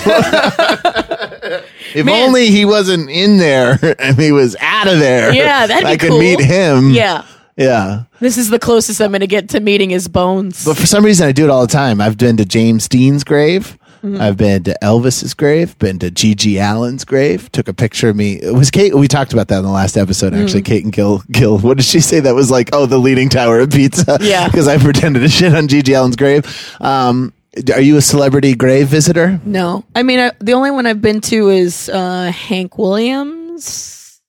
if 1.94 2.06
Man. 2.06 2.28
only 2.28 2.48
he 2.48 2.64
wasn't 2.64 3.10
in 3.10 3.38
there 3.38 3.78
and 3.98 4.18
he 4.18 4.32
was 4.32 4.56
out 4.60 4.86
of 4.88 4.98
there. 4.98 5.32
Yeah, 5.32 5.66
that'd 5.66 5.84
be 5.84 5.90
I 5.90 5.96
could 5.96 6.10
cool. 6.10 6.18
meet 6.20 6.40
him. 6.40 6.90
Yeah. 6.90 7.24
Yeah. 7.56 8.04
This 8.20 8.36
is 8.36 8.50
the 8.50 8.58
closest 8.58 9.00
I'm 9.00 9.10
going 9.10 9.20
to 9.20 9.26
get 9.26 9.48
to 9.50 9.60
meeting 9.60 9.90
his 9.90 10.08
bones. 10.08 10.64
But 10.64 10.76
for 10.76 10.86
some 10.86 11.04
reason, 11.04 11.26
I 11.26 11.32
do 11.32 11.44
it 11.44 11.50
all 11.50 11.62
the 11.62 11.72
time. 11.72 12.00
I've 12.02 12.18
been 12.18 12.36
to 12.36 12.44
James 12.44 12.86
Dean's 12.86 13.24
grave. 13.24 13.78
I've 14.20 14.36
been 14.36 14.62
to 14.64 14.76
Elvis's 14.82 15.34
grave. 15.34 15.78
Been 15.78 15.98
to 16.00 16.10
GG 16.10 16.58
Allin's 16.58 17.04
grave. 17.04 17.50
Took 17.52 17.68
a 17.68 17.74
picture 17.74 18.08
of 18.08 18.16
me. 18.16 18.34
It 18.34 18.54
was 18.54 18.70
Kate. 18.70 18.94
We 18.94 19.08
talked 19.08 19.32
about 19.32 19.48
that 19.48 19.58
in 19.58 19.64
the 19.64 19.70
last 19.70 19.96
episode. 19.96 20.34
Actually, 20.34 20.62
Kate 20.62 20.84
and 20.84 20.92
Gil. 20.92 21.22
Gil. 21.30 21.58
What 21.58 21.78
did 21.78 21.86
she 21.86 22.00
say? 22.00 22.20
That 22.20 22.34
was 22.34 22.50
like, 22.50 22.70
oh, 22.72 22.86
the 22.86 22.98
leaning 22.98 23.28
tower 23.28 23.58
of 23.60 23.70
pizza. 23.70 24.18
Yeah. 24.22 24.46
Because 24.56 24.68
I 24.68 24.78
pretended 24.78 25.20
to 25.20 25.28
shit 25.28 25.54
on 25.54 25.66
GG 25.68 25.92
Allin's 25.94 26.16
grave. 26.16 26.44
Um, 26.80 27.32
are 27.74 27.80
you 27.80 27.96
a 27.96 28.02
celebrity 28.02 28.54
grave 28.54 28.88
visitor? 28.88 29.40
no. 29.44 29.84
I 29.94 30.02
mean, 30.02 30.20
I, 30.20 30.32
the 30.40 30.52
only 30.52 30.70
one 30.70 30.86
I've 30.86 31.00
been 31.02 31.20
to 31.22 31.48
is 31.48 31.88
uh, 31.88 32.30
Hank 32.30 32.76
Williams. 32.78 34.20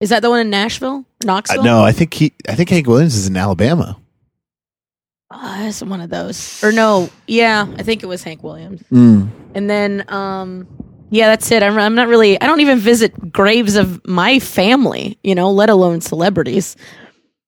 Is 0.00 0.10
that 0.10 0.20
the 0.20 0.28
one 0.30 0.40
in 0.40 0.50
Nashville? 0.50 1.04
Uh, 1.22 1.26
Knoxville? 1.26 1.62
no, 1.62 1.82
I 1.82 1.92
think 1.92 2.12
he. 2.12 2.32
I 2.48 2.54
think 2.54 2.68
Hank 2.68 2.86
Williams 2.86 3.14
is 3.16 3.28
in 3.28 3.36
Alabama. 3.36 3.96
Oh, 5.30 5.66
it's 5.66 5.82
one 5.82 6.00
of 6.00 6.10
those. 6.10 6.62
Or 6.62 6.70
no, 6.70 7.10
yeah, 7.26 7.66
I 7.76 7.82
think 7.82 8.02
it 8.02 8.06
was 8.06 8.22
Hank 8.22 8.42
Williams. 8.44 8.82
Mm. 8.92 9.28
And 9.54 9.68
then, 9.68 10.04
um, 10.08 10.68
yeah, 11.10 11.28
that's 11.28 11.50
it. 11.50 11.62
I'm, 11.62 11.76
I'm 11.78 11.94
not 11.94 12.08
really. 12.08 12.40
I 12.40 12.46
don't 12.46 12.60
even 12.60 12.78
visit 12.78 13.32
graves 13.32 13.74
of 13.74 14.06
my 14.06 14.38
family, 14.38 15.18
you 15.24 15.34
know, 15.34 15.50
let 15.50 15.68
alone 15.68 16.00
celebrities. 16.00 16.76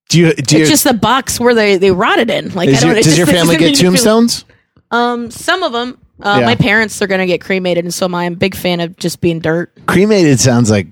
Do 0.09 0.19
you? 0.19 0.33
Do 0.35 0.57
you? 0.57 0.63
It's 0.63 0.71
just 0.71 0.85
the 0.85 0.95
box 0.95 1.39
where 1.39 1.55
they 1.55 1.77
they 1.77 1.91
rotted 1.91 2.31
in. 2.31 2.53
Like, 2.55 2.71
I 2.71 2.73
don't. 2.73 2.91
your, 2.91 2.93
it 2.93 3.05
does 3.05 3.17
just 3.17 3.19
your 3.19 3.27
family 3.39 3.57
get 3.57 3.67
make 3.67 3.77
feel- 3.77 3.91
tombstones? 3.91 4.45
Um, 4.91 5.31
some 5.31 5.63
of 5.63 5.73
them. 5.73 6.01
Uh, 6.21 6.39
Yeah. 6.41 6.47
My 6.47 6.55
parents 6.57 7.01
are 7.01 7.07
gonna 7.07 7.27
get 7.27 7.41
cremated, 7.41 7.85
and 7.85 7.95
so 7.95 8.07
am 8.07 8.15
I. 8.15 8.25
I'm 8.27 8.33
a 8.33 8.37
big 8.37 8.55
fan 8.57 8.81
of 8.81 8.97
just 8.97 9.21
being 9.21 9.39
dirt. 9.39 9.71
Cremated 9.87 10.41
sounds 10.41 10.71
like 10.71 10.89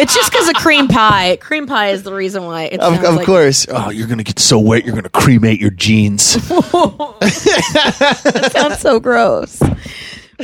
It's 0.00 0.14
just 0.14 0.30
because 0.30 0.48
of 0.48 0.54
cream 0.54 0.86
pie. 0.86 1.38
Cream 1.40 1.66
pie 1.66 1.88
is 1.88 2.04
the 2.04 2.14
reason 2.14 2.44
why. 2.44 2.64
It 2.66 2.78
of 2.78 3.02
of 3.02 3.16
like- 3.16 3.26
course. 3.26 3.66
Oh, 3.68 3.90
you're 3.90 4.06
gonna 4.06 4.22
get 4.22 4.38
so 4.38 4.56
wet. 4.56 4.84
You're 4.86 4.94
gonna 4.94 5.08
cremate 5.08 5.60
your 5.60 5.70
jeans. 5.72 6.36
That 7.20 8.50
sounds 8.52 8.78
so 8.78 9.00
gross. 9.00 9.58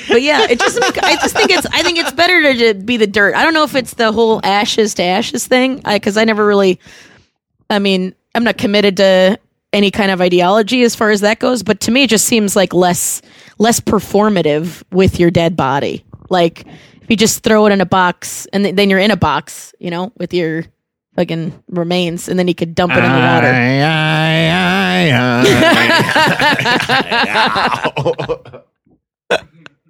But 0.09 0.23
yeah, 0.23 0.47
it 0.51 0.59
just 0.59 0.81
make, 0.81 0.99
I 1.05 1.15
just 1.17 1.37
think 1.37 1.51
it's 1.51 1.67
I 1.73 1.85
think 1.85 1.99
it's 1.99 2.11
better 2.11 2.43
to 2.43 2.55
just 2.55 2.85
be 2.85 2.97
the 2.97 3.07
dirt. 3.07 3.37
I 3.37 3.45
don't 3.45 3.55
know 3.55 3.63
if 3.63 3.77
it's 3.77 3.95
the 3.95 4.11
whole 4.11 4.41
ashes 4.43 4.95
to 4.95 5.05
ashes 5.05 5.47
thing 5.47 5.81
because 5.87 6.17
I, 6.17 6.25
never 6.25 6.45
really. 6.45 6.81
I 7.71 7.79
mean, 7.79 8.15
I'm 8.35 8.45
not 8.45 8.59
committed 8.59 8.97
to 8.99 9.39
any 9.73 9.91
kind 9.91 10.11
of 10.11 10.21
ideology 10.21 10.83
as 10.83 10.95
far 10.95 11.11
as 11.11 11.21
that 11.23 11.39
goes, 11.41 11.63
but 11.63 11.81
to 11.81 11.91
me, 11.91 12.05
it 12.05 12.11
just 12.11 12.27
seems 12.27 12.55
like 12.57 12.73
less 12.73 13.21
less 13.59 13.81
performative 13.81 14.83
with 14.93 15.19
your 15.19 15.31
dead 15.31 15.57
body. 15.57 16.05
Like 16.31 16.65
if 17.03 17.11
you 17.11 17.17
just 17.17 17.43
throw 17.43 17.67
it 17.67 17.73
in 17.73 17.81
a 17.81 17.87
box 17.87 18.47
and 18.53 18.65
th- 18.65 18.77
then 18.77 18.89
you're 18.89 18.99
in 18.99 19.11
a 19.11 19.17
box, 19.17 19.75
you 19.79 19.91
know, 19.91 20.13
with 20.17 20.33
your 20.33 20.65
fucking 21.17 21.53
remains, 21.69 22.29
and 22.29 22.39
then 22.39 22.49
you 22.49 22.55
could 22.55 22.75
dump 22.75 22.93
it 22.93 22.99
in 22.99 23.13
the 23.13 23.19
water. 23.19 23.47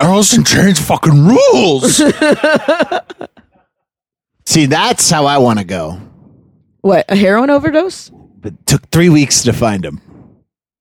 Alice 0.01 0.37
in 0.37 0.45
Chains 0.51 0.81
fucking 0.81 1.27
rules. 1.27 1.97
See, 4.47 4.67
that's 4.67 5.11
how 5.11 5.25
I 5.27 5.39
want 5.39 5.59
to 5.61 5.65
go. 5.65 5.99
What 6.85 7.07
a 7.09 7.17
heroin 7.17 7.49
overdose? 7.49 8.11
It 8.43 8.67
took 8.67 8.87
three 8.91 9.09
weeks 9.09 9.43
to 9.45 9.55
find 9.55 9.83
him. 9.83 10.03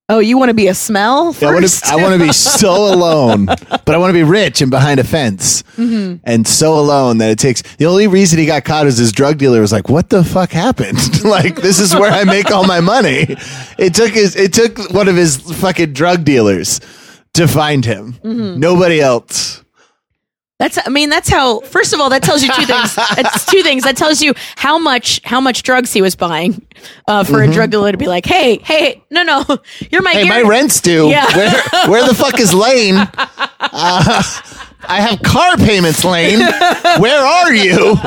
Oh, 0.10 0.20
you 0.20 0.38
want 0.38 0.50
to 0.50 0.54
be 0.54 0.68
a 0.68 0.74
smell 0.74 1.32
first? 1.32 1.44
I 1.44 1.54
want 1.54 1.66
to. 1.66 1.88
I 1.88 1.96
want 1.96 2.20
to 2.22 2.28
be 2.28 2.34
so 2.60 2.94
alone, 2.94 3.46
but 3.46 3.90
I 3.90 3.98
want 3.98 4.10
to 4.10 4.14
be 4.14 4.24
rich 4.24 4.62
and 4.62 4.70
behind 4.70 5.00
a 5.00 5.06
fence, 5.06 5.64
Mm-hmm. 5.78 6.18
and 6.26 6.46
so 6.46 6.78
alone 6.78 7.20
that 7.20 7.32
it 7.32 7.40
takes. 7.40 7.62
The 7.78 7.86
only 7.86 8.08
reason 8.08 8.38
he 8.38 8.46
got 8.46 8.66
caught 8.66 8.86
is 8.86 8.98
his 8.98 9.14
drug 9.14 9.38
dealer 9.38 9.62
was 9.62 9.72
like, 9.72 9.88
"What 9.88 10.10
the 10.10 10.26
fuck 10.26 10.52
happened? 10.52 10.98
like, 11.24 11.56
this 11.56 11.80
is 11.80 11.96
where 11.96 12.12
I 12.12 12.26
make 12.26 12.52
all 12.52 12.68
my 12.68 12.82
money." 12.82 13.26
It 13.80 13.96
took 13.96 14.12
his. 14.12 14.36
It 14.36 14.52
took 14.52 14.78
one 14.92 15.08
of 15.08 15.16
his 15.16 15.38
fucking 15.38 15.94
drug 15.94 16.26
dealers 16.26 16.82
to 17.36 17.48
find 17.48 17.86
him. 17.86 18.14
Mm-hmm. 18.16 18.60
Nobody 18.60 19.00
else. 19.00 19.63
That's 20.60 20.78
I 20.86 20.90
mean 20.90 21.10
that's 21.10 21.28
how 21.30 21.60
first 21.62 21.94
of 21.94 22.00
all 22.00 22.10
that 22.12 22.22
tells 22.24 22.44
you 22.44 22.50
two 22.54 22.66
things. 22.66 22.96
That's 23.16 23.46
two 23.46 23.64
things. 23.64 23.84
That 23.84 23.98
tells 23.98 24.22
you 24.22 24.34
how 24.56 24.78
much 24.78 25.20
how 25.26 25.42
much 25.42 25.64
drugs 25.64 25.92
he 25.92 26.02
was 26.02 26.16
buying 26.16 26.66
uh, 27.08 27.24
for 27.24 27.42
a 27.42 27.52
drug 27.52 27.72
dealer 27.72 27.92
to 27.92 27.98
be 27.98 28.08
like, 28.08 28.26
"Hey, 28.26 28.60
hey, 28.60 29.04
no 29.10 29.24
no, 29.24 29.44
you're 29.92 30.04
my 30.04 30.14
Mm-hmm. 30.14 30.24
Hey, 30.24 30.30
my 30.30 30.42
rent's 30.48 30.80
due. 30.80 31.10
Yeah. 31.10 31.26
Where, 31.36 31.52
where 31.90 32.08
the 32.08 32.14
fuck 32.14 32.40
is 32.40 32.54
Layne? 32.64 32.96
Uh, 32.98 34.24
I 34.86 35.02
have 35.02 35.22
car 35.24 35.58
payments, 35.58 36.06
Layne. 36.06 36.40
Where 36.40 37.20
are 37.26 37.54
you? 37.54 37.98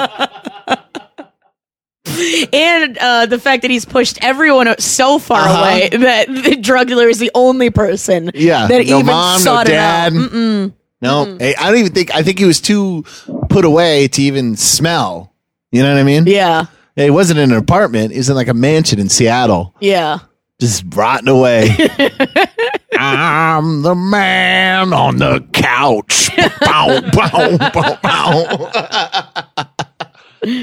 and 2.52 2.96
uh, 2.98 3.26
the 3.26 3.38
fact 3.38 3.62
that 3.62 3.70
he's 3.70 3.84
pushed 3.84 4.22
everyone 4.22 4.78
so 4.78 5.18
far 5.18 5.40
Uh-huh. 5.40 5.62
away 5.62 5.88
that 5.90 6.28
the 6.28 6.56
drug 6.56 6.86
dealer 6.88 7.08
is 7.08 7.18
the 7.18 7.30
only 7.34 7.70
person 7.70 8.30
Yeah. 8.34 8.68
that 8.68 8.86
no 8.86 8.98
even 9.00 9.06
mom, 9.06 9.38
no 9.40 9.44
sought 9.44 9.66
dad. 9.66 10.12
it 10.14 10.16
out. 10.16 10.30
Mm-mm. 10.30 10.72
No, 11.06 11.24
mm-hmm. 11.26 11.38
Hey, 11.38 11.54
I 11.54 11.70
don't 11.70 11.78
even 11.78 11.92
think. 11.92 12.14
I 12.14 12.22
think 12.22 12.38
he 12.38 12.44
was 12.44 12.60
too 12.60 13.04
put 13.48 13.64
away 13.64 14.08
to 14.08 14.22
even 14.22 14.56
smell. 14.56 15.32
You 15.70 15.82
know 15.82 15.92
what 15.92 16.00
I 16.00 16.04
mean? 16.04 16.26
Yeah, 16.26 16.66
He 16.96 17.10
wasn't 17.10 17.38
in 17.38 17.52
an 17.52 17.58
apartment. 17.58 18.12
He 18.12 18.18
was 18.18 18.28
in 18.28 18.34
like 18.36 18.48
a 18.48 18.54
mansion 18.54 18.98
in 18.98 19.08
Seattle, 19.08 19.74
yeah. 19.80 20.18
just 20.60 20.84
rotting 20.94 21.28
away. 21.28 21.68
I'm 22.98 23.82
the 23.82 23.94
man 23.94 24.92
on 24.92 25.18
the 25.18 25.46
couch. 25.52 26.30
bow, 26.60 27.00
bow, 27.12 27.56
bow, 27.72 27.98
bow. 28.02 29.66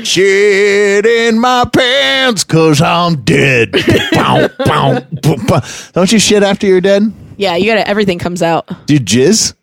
Shit 0.03 1.05
in 1.05 1.39
my 1.39 1.65
pants 1.71 2.43
cause 2.43 2.81
I'm 2.81 3.21
dead. 3.23 3.71
bow, 4.13 4.47
bow, 4.65 4.99
bow, 5.21 5.35
bow. 5.47 5.61
Don't 5.91 6.11
you 6.11 6.19
shit 6.19 6.41
after 6.41 6.65
you're 6.65 6.81
dead? 6.81 7.11
Yeah, 7.37 7.55
you 7.55 7.65
gotta. 7.65 7.87
Everything 7.87 8.17
comes 8.19 8.41
out. 8.41 8.67
Do 8.85 8.93
you 8.93 8.99
jizz? 8.99 9.53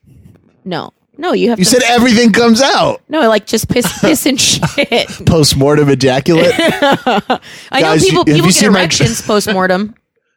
No, 0.65 0.93
no, 1.19 1.33
you 1.33 1.51
have. 1.51 1.59
You 1.59 1.65
to, 1.65 1.71
said 1.71 1.83
everything 1.85 2.33
comes 2.33 2.61
out. 2.63 3.03
no, 3.09 3.29
like 3.29 3.47
just 3.47 3.69
piss, 3.69 3.87
piss 4.01 4.27
and 4.27 4.41
shit. 4.41 5.09
Post 5.27 5.57
mortem 5.57 5.89
ejaculate. 5.89 6.53
I 6.59 7.21
know 7.31 7.81
Guys, 7.81 8.05
people. 8.05 8.11
you- 8.11 8.17
have 8.19 8.27
people 8.27 8.37
you 8.37 8.43
get 8.43 8.55
seen 8.55 8.73
my- 8.73 8.81
erections 8.81 9.23
post 9.27 9.53
mortem. 9.53 9.95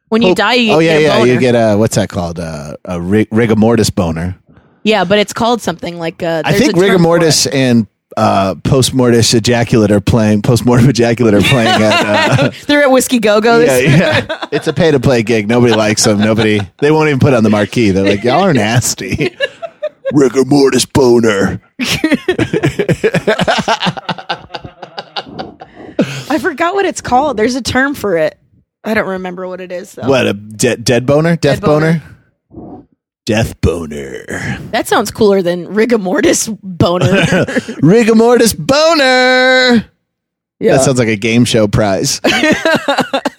When 0.10 0.22
you 0.22 0.36
die, 0.36 0.54
you 0.54 0.74
oh 0.74 0.80
yeah, 0.80 0.92
get 0.92 0.98
a 1.00 1.02
yeah. 1.02 1.18
boner. 1.18 1.34
You 1.34 1.40
get 1.40 1.56
a 1.56 1.76
what's 1.76 1.96
that 1.96 2.08
called? 2.10 2.40
Uh, 2.40 2.78
a 2.86 3.02
rig- 3.02 3.28
rigor 3.32 3.56
mortis 3.56 3.90
boner. 3.90 4.38
yeah, 4.84 5.06
but 5.06 5.18
it's 5.18 5.34
called 5.34 5.60
something 5.62 5.98
like. 5.98 6.22
Uh, 6.22 6.44
I 6.46 6.52
there's 6.52 6.62
think 6.62 6.70
a 6.72 6.74
term 6.74 6.82
rigor 6.82 6.98
for 6.98 7.02
mortis 7.04 7.48
and 7.48 7.88
uh, 8.16 8.54
post 8.64 8.94
mortis 8.94 9.34
ejaculate 9.34 9.90
are 9.90 10.00
playing. 10.02 10.44
Post 10.44 10.66
mortem 10.68 10.88
ejaculate 10.88 11.34
are 11.34 11.42
playing 11.42 11.68
at. 11.82 12.40
Uh, 12.40 12.52
They're 12.68 12.84
at 12.84 12.92
Whiskey 12.92 13.18
Go 13.18 13.42
Go's. 13.42 13.66
yeah, 13.68 13.78
yeah. 14.28 14.46
It's 14.52 14.68
a 14.68 14.74
pay 14.74 14.92
to 14.92 15.00
play 15.00 15.24
gig. 15.24 15.48
Nobody 15.48 15.74
likes 15.74 16.04
them. 16.04 16.20
Nobody. 16.20 16.60
They 16.80 16.92
won't 16.92 17.08
even 17.08 17.20
put 17.20 17.34
it 17.34 17.38
on 17.38 17.44
the 17.44 17.50
marquee. 17.50 17.90
They're 17.90 18.06
like, 18.06 18.24
y'all 18.24 18.44
are 18.44 18.54
nasty. 18.54 19.36
Rigor 20.12 20.44
mortis 20.46 20.86
boner. 20.86 21.62
I 26.30 26.40
forgot 26.40 26.74
what 26.74 26.86
it's 26.86 27.02
called. 27.02 27.38
There's 27.38 27.56
a 27.56 27.62
term 27.62 27.94
for 27.96 28.18
it. 28.18 28.38
I 28.84 28.94
don't 28.94 29.08
remember 29.08 29.48
what 29.48 29.62
it 29.62 29.72
is 29.72 29.94
though. 29.94 30.08
What 30.10 30.28
a 30.28 30.34
de- 30.34 30.78
dead 30.78 31.06
boner? 31.06 31.36
Death 31.38 31.62
boner. 31.62 32.02
boner? 32.50 32.88
Death 33.26 33.62
boner. 33.62 34.26
That 34.72 34.88
sounds 34.88 35.10
cooler 35.12 35.42
than 35.42 35.68
rigor 35.74 35.98
mortis 35.98 36.50
boner. 36.50 37.24
Rigor 37.82 38.16
mortis 38.16 38.52
boner. 38.54 39.86
yeah. 40.60 40.74
That 40.76 40.82
sounds 40.82 41.00
like 41.00 41.08
a 41.08 41.16
game 41.16 41.46
show 41.46 41.70
prize. 41.70 42.20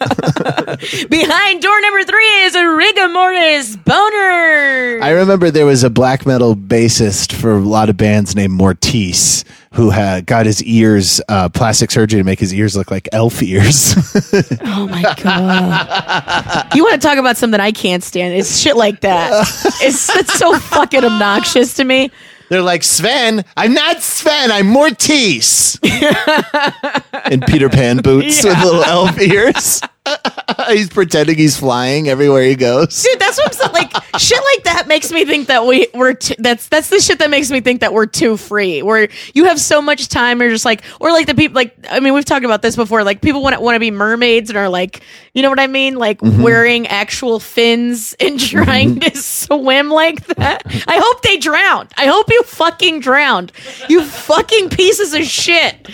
Behind 1.11 1.63
door 1.63 1.81
number 1.81 2.05
three 2.05 2.43
is 2.43 2.55
a 2.55 2.67
rigor 2.69 3.09
mortis 3.09 3.77
boner. 3.77 5.01
I 5.03 5.11
remember 5.11 5.51
there 5.51 5.67
was 5.67 5.85
a 5.85 5.91
black 5.91 6.27
metal 6.27 6.55
bassist 6.57 7.33
for 7.33 7.53
a 7.53 7.61
lot 7.61 7.89
of 7.89 7.97
bands 7.97 8.35
named 8.35 8.59
Mortiis 8.59 9.45
who 9.75 9.91
had 9.91 10.25
got 10.25 10.47
his 10.47 10.63
ears 10.63 11.21
uh, 11.29 11.49
plastic 11.49 11.91
surgery 11.91 12.21
to 12.21 12.25
make 12.25 12.39
his 12.39 12.55
ears 12.55 12.77
look 12.77 12.91
like 12.91 13.09
elf 13.13 13.43
ears. 13.43 13.95
oh 14.63 14.89
my 14.89 15.03
god! 15.23 16.75
you 16.75 16.85
want 16.85 17.01
to 17.01 17.07
talk 17.07 17.19
about 17.19 17.37
something 17.37 17.61
I 17.61 17.73
can't 17.73 18.03
stand? 18.03 18.35
It's 18.35 18.59
shit 18.59 18.77
like 18.77 19.01
that. 19.01 19.47
It's 19.81 20.15
it's 20.17 20.35
so 20.35 20.59
fucking 20.59 21.05
obnoxious 21.05 21.75
to 21.75 21.85
me. 21.85 22.11
They're 22.49 22.63
like 22.63 22.85
Sven. 22.85 23.45
I'm 23.57 23.75
not 23.75 24.01
Sven. 24.01 24.53
I'm 24.53 24.67
Mortiis. 24.67 25.81
In 27.33 27.41
Peter 27.41 27.69
Pan 27.69 27.99
boots 27.99 28.45
with 28.45 28.63
little 28.63 28.85
elf 28.85 29.21
ears. 29.21 29.81
he's 30.69 30.89
pretending 30.89 31.37
he's 31.37 31.57
flying 31.57 32.09
everywhere 32.09 32.43
he 32.43 32.57
goes. 32.57 33.03
Dude, 33.03 33.19
that's 33.19 33.39
what 33.39 33.47
I'm 33.47 33.53
saying. 33.53 33.73
Like 33.73 34.05
shit 34.19 34.39
like 34.55 34.65
that 34.65 34.87
makes 34.87 35.11
me 35.11 35.25
think 35.25 35.49
that 35.49 35.67
we 35.67 35.89
we're 35.95 36.15
too, 36.15 36.35
that's 36.39 36.69
that's 36.69 36.91
the 36.91 37.01
shit 37.01 37.19
that 37.21 37.31
makes 37.31 37.51
me 37.51 37.61
think 37.61 37.81
that 37.81 37.93
we're 37.93 38.07
too 38.07 38.37
free. 38.37 38.83
Where 38.83 39.09
you 39.33 39.47
have 39.47 39.59
so 39.59 39.81
much 39.81 40.09
time, 40.09 40.41
you're 40.41 40.51
just 40.51 40.65
like, 40.65 40.83
or 41.01 41.11
like 41.11 41.27
the 41.27 41.35
people 41.35 41.55
like 41.55 41.75
I 41.91 42.01
mean, 42.01 42.13
we've 42.13 42.25
talked 42.25 42.45
about 42.45 42.61
this 42.61 42.77
before. 42.77 43.03
Like 43.03 43.23
people 43.23 43.43
want 43.43 43.55
to 43.55 43.61
want 43.61 43.77
to 43.77 43.81
be 43.81 43.91
mermaids 43.91 44.51
and 44.51 44.59
are 44.59 44.69
like, 44.69 45.03
you 45.33 45.43
know 45.43 45.49
what 45.49 45.61
I 45.61 45.69
mean? 45.69 45.95
Like 45.95 46.21
mm-hmm. 46.21 46.43
wearing 46.43 46.87
actual 46.87 47.41
fins 47.41 48.15
and 48.21 48.39
mm-hmm. 48.39 48.65
trying 48.65 49.01
to 49.01 49.17
swim 49.17 49.89
like 49.89 50.27
that. 50.27 50.63
I 50.87 50.99
hope 51.03 51.23
they 51.23 51.39
drowned. 51.39 51.91
I 51.97 52.07
hope 52.07 52.31
you 52.31 52.43
fucking 52.43 53.01
drowned. 53.01 53.53
You 53.89 54.05
fucking 54.05 54.69
pieces 54.69 55.15
of 55.15 55.25
shit. 55.25 55.89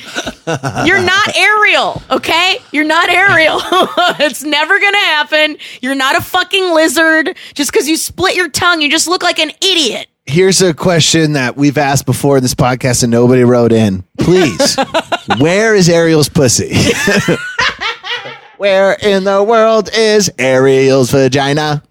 You're 0.85 1.03
not 1.03 1.37
Ariel, 1.37 2.03
okay? 2.11 2.59
You're 2.73 2.85
not 2.85 3.09
Ariel. 3.09 3.61
it's 4.21 4.43
never 4.43 4.79
gonna 4.79 4.99
happen. 4.99 5.57
You're 5.81 5.95
not 5.95 6.17
a 6.17 6.23
fucking 6.23 6.73
lizard. 6.75 7.37
Just 7.55 7.73
because 7.73 7.89
you 7.89 7.97
split 7.97 8.35
your 8.35 8.49
tongue, 8.49 8.81
you 8.81 8.91
just 8.91 9.09
look 9.09 9.23
like 9.23 9.39
an 9.39 9.51
idiot. 9.61 10.09
Here's 10.27 10.63
a 10.63 10.73
question 10.73 11.33
that 11.33 11.57
we've 11.57 11.79
asked 11.79 12.07
before 12.07 12.37
in 12.37 12.43
this 12.43 12.55
podcast 12.55 13.03
and 13.03 13.11
nobody 13.11 13.43
wrote 13.43 13.73
in. 13.73 14.05
Please, 14.19 14.77
where 15.39 15.75
is 15.75 15.89
Ariel's 15.89 16.29
pussy? 16.29 16.73
where 18.57 18.93
in 19.03 19.25
the 19.25 19.43
world 19.43 19.91
is 19.93 20.31
Ariel's 20.39 21.11
vagina? 21.11 21.83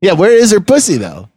yeah, 0.00 0.12
where 0.12 0.32
is 0.32 0.52
her 0.52 0.60
pussy 0.60 0.96
though? 0.96 1.28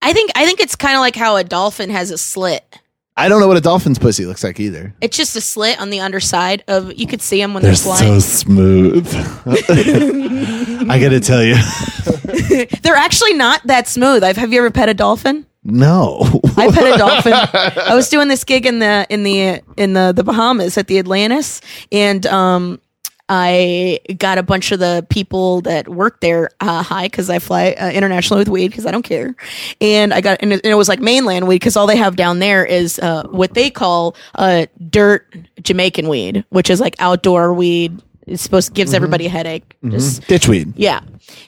I 0.00 0.12
think 0.12 0.30
I 0.34 0.46
think 0.46 0.60
it's 0.60 0.76
kind 0.76 0.94
of 0.94 1.00
like 1.00 1.16
how 1.16 1.36
a 1.36 1.44
dolphin 1.44 1.90
has 1.90 2.10
a 2.10 2.18
slit. 2.18 2.78
I 3.18 3.28
don't 3.28 3.40
know 3.40 3.48
what 3.48 3.56
a 3.56 3.60
dolphin's 3.60 3.98
pussy 3.98 4.24
looks 4.26 4.44
like 4.44 4.60
either. 4.60 4.94
It's 5.00 5.16
just 5.16 5.34
a 5.36 5.40
slit 5.40 5.80
on 5.80 5.90
the 5.90 6.00
underside 6.00 6.62
of. 6.68 6.92
You 6.96 7.06
could 7.06 7.20
see 7.20 7.40
them 7.40 7.52
when 7.52 7.62
They're 7.62 7.72
they're, 7.72 7.96
flying. 7.96 8.20
so 8.20 8.44
smooth. 8.44 9.06
I 10.90 10.98
gotta 11.00 11.20
tell 11.20 11.42
you, 11.42 11.54
they're 12.82 12.94
actually 12.96 13.34
not 13.34 13.66
that 13.66 13.88
smooth. 13.88 14.22
I've, 14.24 14.36
have 14.36 14.52
you 14.52 14.60
ever 14.60 14.70
pet 14.70 14.88
a 14.88 14.94
dolphin? 14.94 15.46
no. 15.64 16.40
I 16.56 16.70
pet 16.70 16.94
a 16.94 16.98
dolphin. 16.98 17.32
I 17.82 17.94
was 17.94 18.08
doing 18.08 18.28
this 18.28 18.44
gig 18.44 18.64
in 18.66 18.78
the 18.78 19.06
in 19.10 19.22
the 19.24 19.60
in 19.76 19.92
the 19.92 20.12
the 20.14 20.24
Bahamas 20.24 20.78
at 20.78 20.86
the 20.86 20.98
Atlantis, 20.98 21.60
and 21.92 22.24
um, 22.26 22.80
I 23.28 24.00
got 24.16 24.38
a 24.38 24.42
bunch 24.42 24.72
of 24.72 24.78
the 24.78 25.06
people 25.10 25.60
that 25.62 25.88
work 25.88 26.20
there 26.20 26.50
uh, 26.60 26.82
high 26.82 27.06
because 27.06 27.28
I 27.28 27.38
fly 27.38 27.76
uh, 27.78 27.90
internationally 27.90 28.40
with 28.40 28.48
weed 28.48 28.68
because 28.68 28.86
I 28.86 28.90
don't 28.90 29.02
care, 29.02 29.36
and 29.80 30.14
I 30.14 30.20
got 30.20 30.38
and 30.42 30.52
it, 30.52 30.60
and 30.64 30.72
it 30.72 30.76
was 30.76 30.88
like 30.88 31.00
mainland 31.00 31.46
weed 31.46 31.56
because 31.56 31.76
all 31.76 31.86
they 31.86 31.96
have 31.96 32.16
down 32.16 32.38
there 32.38 32.64
is 32.64 32.98
uh, 32.98 33.26
what 33.28 33.54
they 33.54 33.70
call 33.70 34.16
uh, 34.34 34.66
dirt 34.88 35.26
Jamaican 35.62 36.08
weed, 36.08 36.44
which 36.48 36.70
is 36.70 36.80
like 36.80 36.96
outdoor 36.98 37.52
weed. 37.52 38.02
It's 38.26 38.42
supposed 38.42 38.68
to 38.68 38.74
gives 38.74 38.92
everybody 38.94 39.26
a 39.26 39.30
headache. 39.30 39.76
Just 39.84 40.22
Ditchweed. 40.22 40.74
yeah. 40.76 41.00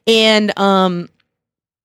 And 0.06 0.58
um 0.58 1.08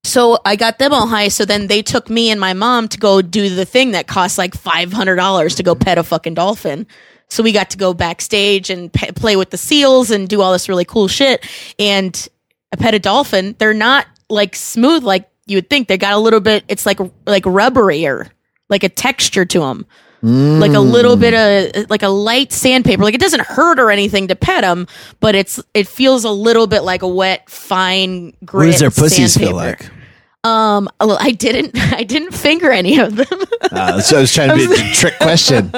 so 0.06 0.38
I 0.46 0.56
got 0.56 0.78
them 0.78 0.94
all 0.94 1.08
high. 1.08 1.30
So 1.30 1.46
then 1.46 1.68
they 1.68 1.82
took 1.82 2.10
me 2.10 2.30
and 2.30 2.40
my 2.40 2.54
mom 2.54 2.88
to 2.90 2.98
go 2.98 3.22
do 3.22 3.50
the 3.54 3.66
thing 3.66 3.92
that 3.92 4.08
costs 4.08 4.38
like 4.38 4.54
five 4.54 4.94
hundred 4.94 5.16
dollars 5.16 5.56
to 5.56 5.64
go 5.64 5.76
pet 5.76 5.98
a 5.98 6.04
fucking 6.04 6.36
dolphin. 6.36 6.86
So 7.30 7.44
we 7.44 7.52
got 7.52 7.70
to 7.72 7.78
go 7.78 7.94
backstage 7.94 8.70
and 8.70 8.92
pe- 8.92 9.12
play 9.12 9.36
with 9.36 9.50
the 9.50 9.58
seals 9.58 10.12
and 10.12 10.28
do 10.28 10.42
all 10.42 10.52
this 10.52 10.70
really 10.70 10.86
cool 10.86 11.08
shit. 11.08 11.46
And 11.80 12.28
I 12.72 12.78
pet 12.78 12.94
a 12.94 13.00
dolphin. 13.00 13.56
They're 13.58 13.74
not 13.74 14.06
like 14.30 14.56
smooth 14.56 15.04
like 15.04 15.30
you 15.46 15.58
would 15.58 15.70
think. 15.70 15.88
They 15.88 15.98
got 15.98 16.14
a 16.14 16.20
little 16.20 16.40
bit. 16.40 16.64
It's 16.68 16.86
like 16.86 17.00
like 17.26 17.44
rubberier, 17.44 18.30
like 18.70 18.84
a 18.84 18.90
texture 18.90 19.46
to 19.46 19.60
them. 19.60 19.86
Mm. 20.24 20.60
Like 20.60 20.74
a 20.74 20.80
little 20.80 21.18
bit 21.18 21.34
of 21.36 21.90
like 21.90 22.02
a 22.02 22.08
light 22.08 22.52
sandpaper. 22.52 23.04
Like 23.04 23.14
it 23.14 23.22
doesn't 23.22 23.42
hurt 23.42 23.80
or 23.80 23.92
anything 23.92 24.28
to 24.30 24.36
pet 24.36 24.62
them, 24.62 24.88
but 25.20 25.36
it's 25.36 25.62
it 25.74 25.88
feels 25.88 26.24
a 26.24 26.32
little 26.32 26.66
bit 26.66 26.82
like 26.82 27.04
a 27.04 27.08
wet, 27.08 27.48
fine 27.50 28.34
grit. 28.44 28.66
What 28.66 28.72
does 28.72 28.80
their 28.80 28.92
pussies 28.92 29.38
feel 29.38 29.56
like? 29.56 29.88
Um, 30.46 30.88
well, 31.00 31.18
I 31.20 31.32
didn't. 31.32 31.72
I 31.94 32.04
didn't 32.04 32.34
finger 32.34 32.72
any 32.72 33.00
of 33.00 33.16
them. 33.16 33.28
Uh, 33.72 34.00
so 34.00 34.18
I 34.18 34.22
was 34.22 34.34
trying 34.34 34.50
to 34.50 34.56
be 34.56 34.66
a 34.74 34.94
trick 34.94 35.18
question. 35.18 35.72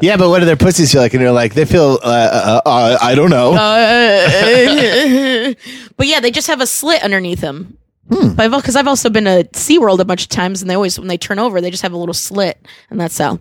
Yeah, 0.00 0.16
but 0.16 0.28
what 0.28 0.40
do 0.40 0.44
their 0.44 0.56
pussies 0.56 0.92
feel 0.92 1.00
like? 1.00 1.14
And 1.14 1.22
they're 1.22 1.32
like, 1.32 1.54
they 1.54 1.64
feel, 1.64 1.98
uh, 2.02 2.06
uh, 2.06 2.60
uh, 2.64 2.98
I 3.02 3.14
don't 3.14 3.30
know. 3.30 3.52
but 5.96 6.06
yeah, 6.06 6.20
they 6.20 6.30
just 6.30 6.46
have 6.46 6.60
a 6.60 6.66
slit 6.66 7.02
underneath 7.02 7.40
them. 7.40 7.78
Because 8.08 8.76
I've 8.76 8.86
also 8.86 9.08
been 9.08 9.24
to 9.24 9.44
SeaWorld 9.52 9.98
a 9.98 10.04
bunch 10.04 10.24
of 10.24 10.28
times, 10.28 10.60
and 10.60 10.70
they 10.70 10.74
always, 10.74 10.98
when 10.98 11.08
they 11.08 11.16
turn 11.16 11.38
over, 11.38 11.62
they 11.62 11.70
just 11.70 11.82
have 11.82 11.94
a 11.94 11.96
little 11.96 12.12
slit, 12.14 12.58
and 12.90 13.00
that's 13.00 13.16
how. 13.16 13.40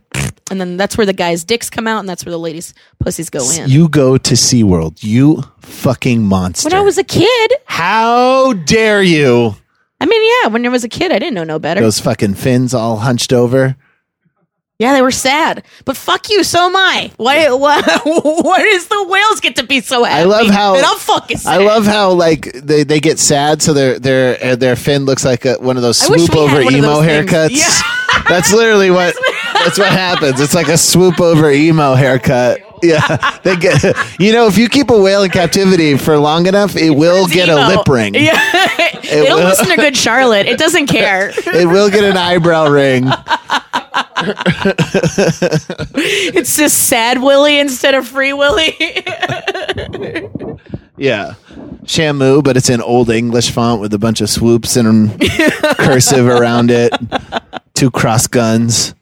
and 0.50 0.62
then 0.62 0.78
that's 0.78 0.98
where 0.98 1.06
the 1.06 1.12
guys' 1.14 1.44
dicks 1.44 1.70
come 1.70 1.86
out, 1.86 2.00
and 2.00 2.08
that's 2.08 2.26
where 2.26 2.32
the 2.32 2.40
ladies' 2.40 2.74
pussies 3.00 3.30
go 3.30 3.48
in. 3.52 3.70
You 3.70 3.90
go 3.90 4.18
to 4.18 4.34
SeaWorld. 4.36 5.04
You 5.04 5.44
fucking 5.60 6.24
monster. 6.24 6.70
when 6.70 6.80
I 6.80 6.82
was 6.82 6.98
a 6.98 7.04
kid, 7.04 7.52
How 7.66 8.54
dare 8.54 9.04
you? 9.04 9.56
I 10.04 10.06
mean, 10.06 10.42
yeah, 10.44 10.50
when 10.50 10.66
I 10.66 10.70
was 10.70 10.84
a 10.84 10.90
kid, 10.90 11.14
I 11.14 11.18
didn't 11.20 11.34
know 11.36 11.46
no 11.46 11.60
better. 11.60 11.80
Those 11.80 12.02
fucking 12.02 12.34
fins 12.34 12.74
all 12.74 12.98
hunched 12.98 13.32
over. 13.32 13.78
yeah, 14.80 14.92
they 14.92 15.02
were 15.02 15.12
sad, 15.12 15.64
but 15.86 15.96
fuck 15.96 16.30
you, 16.30 16.44
so 16.44 16.66
am 16.66 16.76
I. 16.76 17.10
Why? 17.16 17.50
Why? 17.54 17.82
Why 18.04 18.58
does 18.66 18.88
the 18.88 19.06
whales 19.08 19.40
get 19.40 19.56
to 19.56 19.64
be 19.64 19.80
so 19.80 20.04
happy? 20.04 20.22
I 20.22 20.26
love 20.26 20.48
how 20.48 20.76
and 20.76 20.84
I'm 20.86 20.98
fucking. 20.98 21.38
Sad. 21.38 21.62
I 21.62 21.64
love 21.64 21.86
how 21.86 22.12
like 22.12 22.52
they, 22.52 22.84
they 22.84 23.00
get 23.00 23.18
sad, 23.18 23.62
so 23.62 23.72
their 23.74 23.98
their 23.98 24.44
uh, 24.44 24.56
their 24.58 24.76
fin 24.76 25.06
looks 25.06 25.24
like 25.24 25.46
a, 25.46 25.54
one 25.56 25.78
of 25.78 25.84
those 25.84 25.98
swoop 26.00 26.36
over 26.36 26.60
emo 26.60 27.02
things. 27.02 27.32
haircuts. 27.32 27.52
Yeah. 27.52 28.24
That's 28.30 28.52
literally 28.52 28.92
what 28.92 29.16
that's 29.54 29.78
what 29.78 29.92
happens. 29.92 30.40
It's 30.40 30.54
like 30.54 30.68
a 30.68 30.78
swoop 30.78 31.20
over 31.22 31.50
emo 31.52 31.94
haircut. 31.96 32.60
Yeah, 32.84 33.38
they 33.44 33.56
get 33.56 33.82
you 34.20 34.34
know 34.34 34.48
if 34.48 34.58
you 34.58 34.68
keep 34.70 34.90
a 34.90 35.02
whale 35.02 35.24
in 35.24 35.32
captivity 35.32 35.98
for 35.98 36.18
long 36.18 36.46
enough, 36.48 36.76
it 36.76 36.90
will 36.92 37.28
get 37.28 37.50
a 37.50 37.56
lip 37.68 37.88
ring. 37.88 38.14
Yeah, 38.14 38.38
it'll 39.04 39.38
will. 39.38 39.46
listen 39.46 39.68
to 39.68 39.76
Good 39.78 39.96
Charlotte. 39.98 40.46
It 40.46 40.60
doesn't 40.60 40.88
care. 41.00 41.32
It 41.36 41.68
will 41.68 41.90
get 41.90 42.04
an 42.04 42.18
eyebrow 42.18 42.68
ring. 42.70 43.06
It's 45.96 46.56
just 46.56 46.88
sad 46.88 47.22
Willie 47.22 47.60
instead 47.60 47.94
of 47.94 48.08
Free 48.08 48.32
Willie. 48.34 48.76
Yeah. 50.98 51.34
Shamu, 51.84 52.44
but 52.44 52.56
it's 52.56 52.70
in 52.70 52.82
old 52.82 53.10
English 53.10 53.52
font 53.52 53.82
with 53.82 53.94
a 53.94 54.00
bunch 54.00 54.22
of 54.22 54.30
swoops 54.30 54.78
and 54.78 55.20
cursive 55.78 56.28
around 56.28 56.72
it. 56.72 56.94
Two 57.74 57.92
cross 57.92 58.28
guns. 58.28 58.96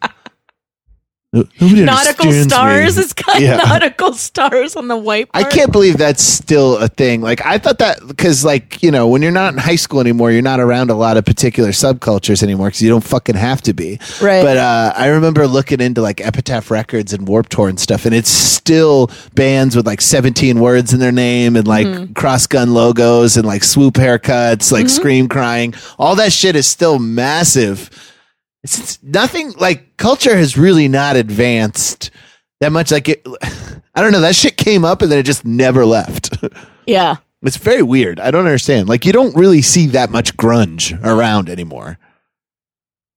Nobody 1.33 1.85
nautical 1.85 2.29
stars. 2.33 2.97
me. 2.97 3.03
It's 3.03 3.13
got 3.13 3.39
Yeah. 3.41 3.55
nautical 3.55 4.11
stars 4.13 4.75
on 4.75 4.89
the 4.89 4.97
white. 4.97 5.29
I 5.33 5.43
can't 5.45 5.71
believe 5.71 5.97
that's 5.97 6.21
still 6.21 6.75
a 6.77 6.89
thing. 6.89 7.21
Like 7.21 7.45
I 7.45 7.57
thought 7.57 7.77
that 7.77 8.05
because, 8.05 8.43
like 8.43 8.83
you 8.83 8.91
know, 8.91 9.07
when 9.07 9.21
you're 9.21 9.31
not 9.31 9.53
in 9.53 9.57
high 9.59 9.77
school 9.77 10.01
anymore, 10.01 10.31
you're 10.31 10.41
not 10.41 10.59
around 10.59 10.89
a 10.89 10.93
lot 10.95 11.15
of 11.15 11.23
particular 11.23 11.69
subcultures 11.69 12.43
anymore 12.43 12.67
because 12.67 12.81
you 12.81 12.89
don't 12.89 13.03
fucking 13.03 13.35
have 13.35 13.61
to 13.61 13.73
be. 13.73 13.97
Right. 14.21 14.43
But 14.43 14.57
uh, 14.57 14.91
I 14.97 15.07
remember 15.07 15.47
looking 15.47 15.79
into 15.79 16.01
like 16.01 16.19
Epitaph 16.19 16.69
Records 16.69 17.13
and 17.13 17.25
Warped 17.25 17.49
Tour 17.53 17.69
and 17.69 17.79
stuff, 17.79 18.05
and 18.05 18.13
it's 18.13 18.29
still 18.29 19.09
bands 19.33 19.73
with 19.73 19.87
like 19.87 20.01
17 20.01 20.59
words 20.59 20.93
in 20.93 20.99
their 20.99 21.13
name 21.13 21.55
and 21.55 21.65
like 21.65 21.87
Mm-hmm. 21.87 22.13
cross 22.13 22.45
gun 22.45 22.73
logos 22.73 23.37
and 23.37 23.45
like 23.45 23.63
swoop 23.63 23.93
haircuts, 23.93 24.69
like 24.71 24.89
scream 24.89 25.29
crying. 25.29 25.73
All 25.97 26.15
that 26.17 26.33
shit 26.33 26.57
is 26.57 26.67
still 26.67 26.99
massive. 26.99 27.89
It's, 28.63 28.77
it's 28.79 29.03
nothing 29.03 29.53
like 29.53 29.97
culture 29.97 30.35
has 30.35 30.57
really 30.57 30.87
not 30.87 31.15
advanced 31.15 32.11
that 32.59 32.71
much. 32.71 32.91
Like 32.91 33.09
it, 33.09 33.25
I 33.95 34.01
don't 34.01 34.11
know. 34.11 34.21
That 34.21 34.35
shit 34.35 34.57
came 34.57 34.85
up 34.85 35.01
and 35.01 35.11
then 35.11 35.19
it 35.19 35.23
just 35.23 35.45
never 35.45 35.85
left. 35.85 36.37
Yeah. 36.87 37.17
it's 37.43 37.57
very 37.57 37.83
weird. 37.83 38.19
I 38.19 38.31
don't 38.31 38.45
understand. 38.45 38.89
Like 38.89 39.05
you 39.05 39.13
don't 39.13 39.35
really 39.35 39.61
see 39.61 39.85
that 39.87 40.09
much 40.09 40.35
grunge 40.35 40.99
around 41.05 41.47
anymore. 41.47 41.99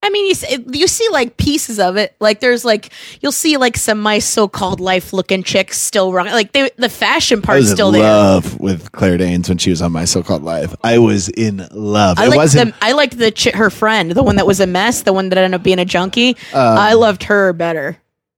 I 0.05 0.11
mean, 0.11 0.27
you 0.27 0.35
see, 0.35 0.65
you 0.73 0.87
see 0.87 1.09
like 1.11 1.37
pieces 1.39 1.81
of 1.81 1.97
it. 1.97 2.15
Like 2.21 2.41
there's 2.41 2.65
like 2.65 2.93
you'll 3.23 3.33
see 3.33 3.57
like 3.57 3.77
some 3.79 4.01
my 4.03 4.19
so-called 4.19 4.79
life-looking 4.79 5.43
chicks 5.45 5.79
still 5.81 6.13
running. 6.13 6.33
Like 6.35 6.53
they, 6.53 6.71
the 6.77 6.89
fashion 6.91 7.41
part's 7.41 7.71
still 7.71 7.89
in 7.89 7.95
there. 7.95 8.03
love 8.03 8.61
with 8.61 8.93
Claire 8.93 9.17
Danes 9.17 9.49
when 9.49 9.57
she 9.59 9.71
was 9.71 9.81
on 9.81 9.93
my 9.93 10.05
so-called 10.05 10.43
live. 10.43 10.77
I 10.85 10.99
was 10.99 11.29
in 11.31 11.67
love. 11.73 12.19
I 12.19 12.25
it 12.27 12.29
liked 12.29 12.37
wasn't. 12.37 12.75
the 12.79 12.85
I 12.85 12.93
liked 12.93 13.17
the 13.17 13.33
chi- 13.33 13.57
her 13.57 13.71
friend, 13.71 14.11
the 14.13 14.23
one 14.23 14.37
that 14.37 14.47
was 14.47 14.61
a 14.61 14.67
mess, 14.67 15.03
the 15.03 15.13
one 15.15 15.31
that 15.31 15.39
ended 15.39 15.59
up 15.59 15.63
being 15.65 15.79
a 15.79 15.85
junkie. 15.87 16.37
Um, 16.53 16.79
I 16.79 16.93
loved 16.93 17.23
her 17.25 17.53
better. 17.55 17.97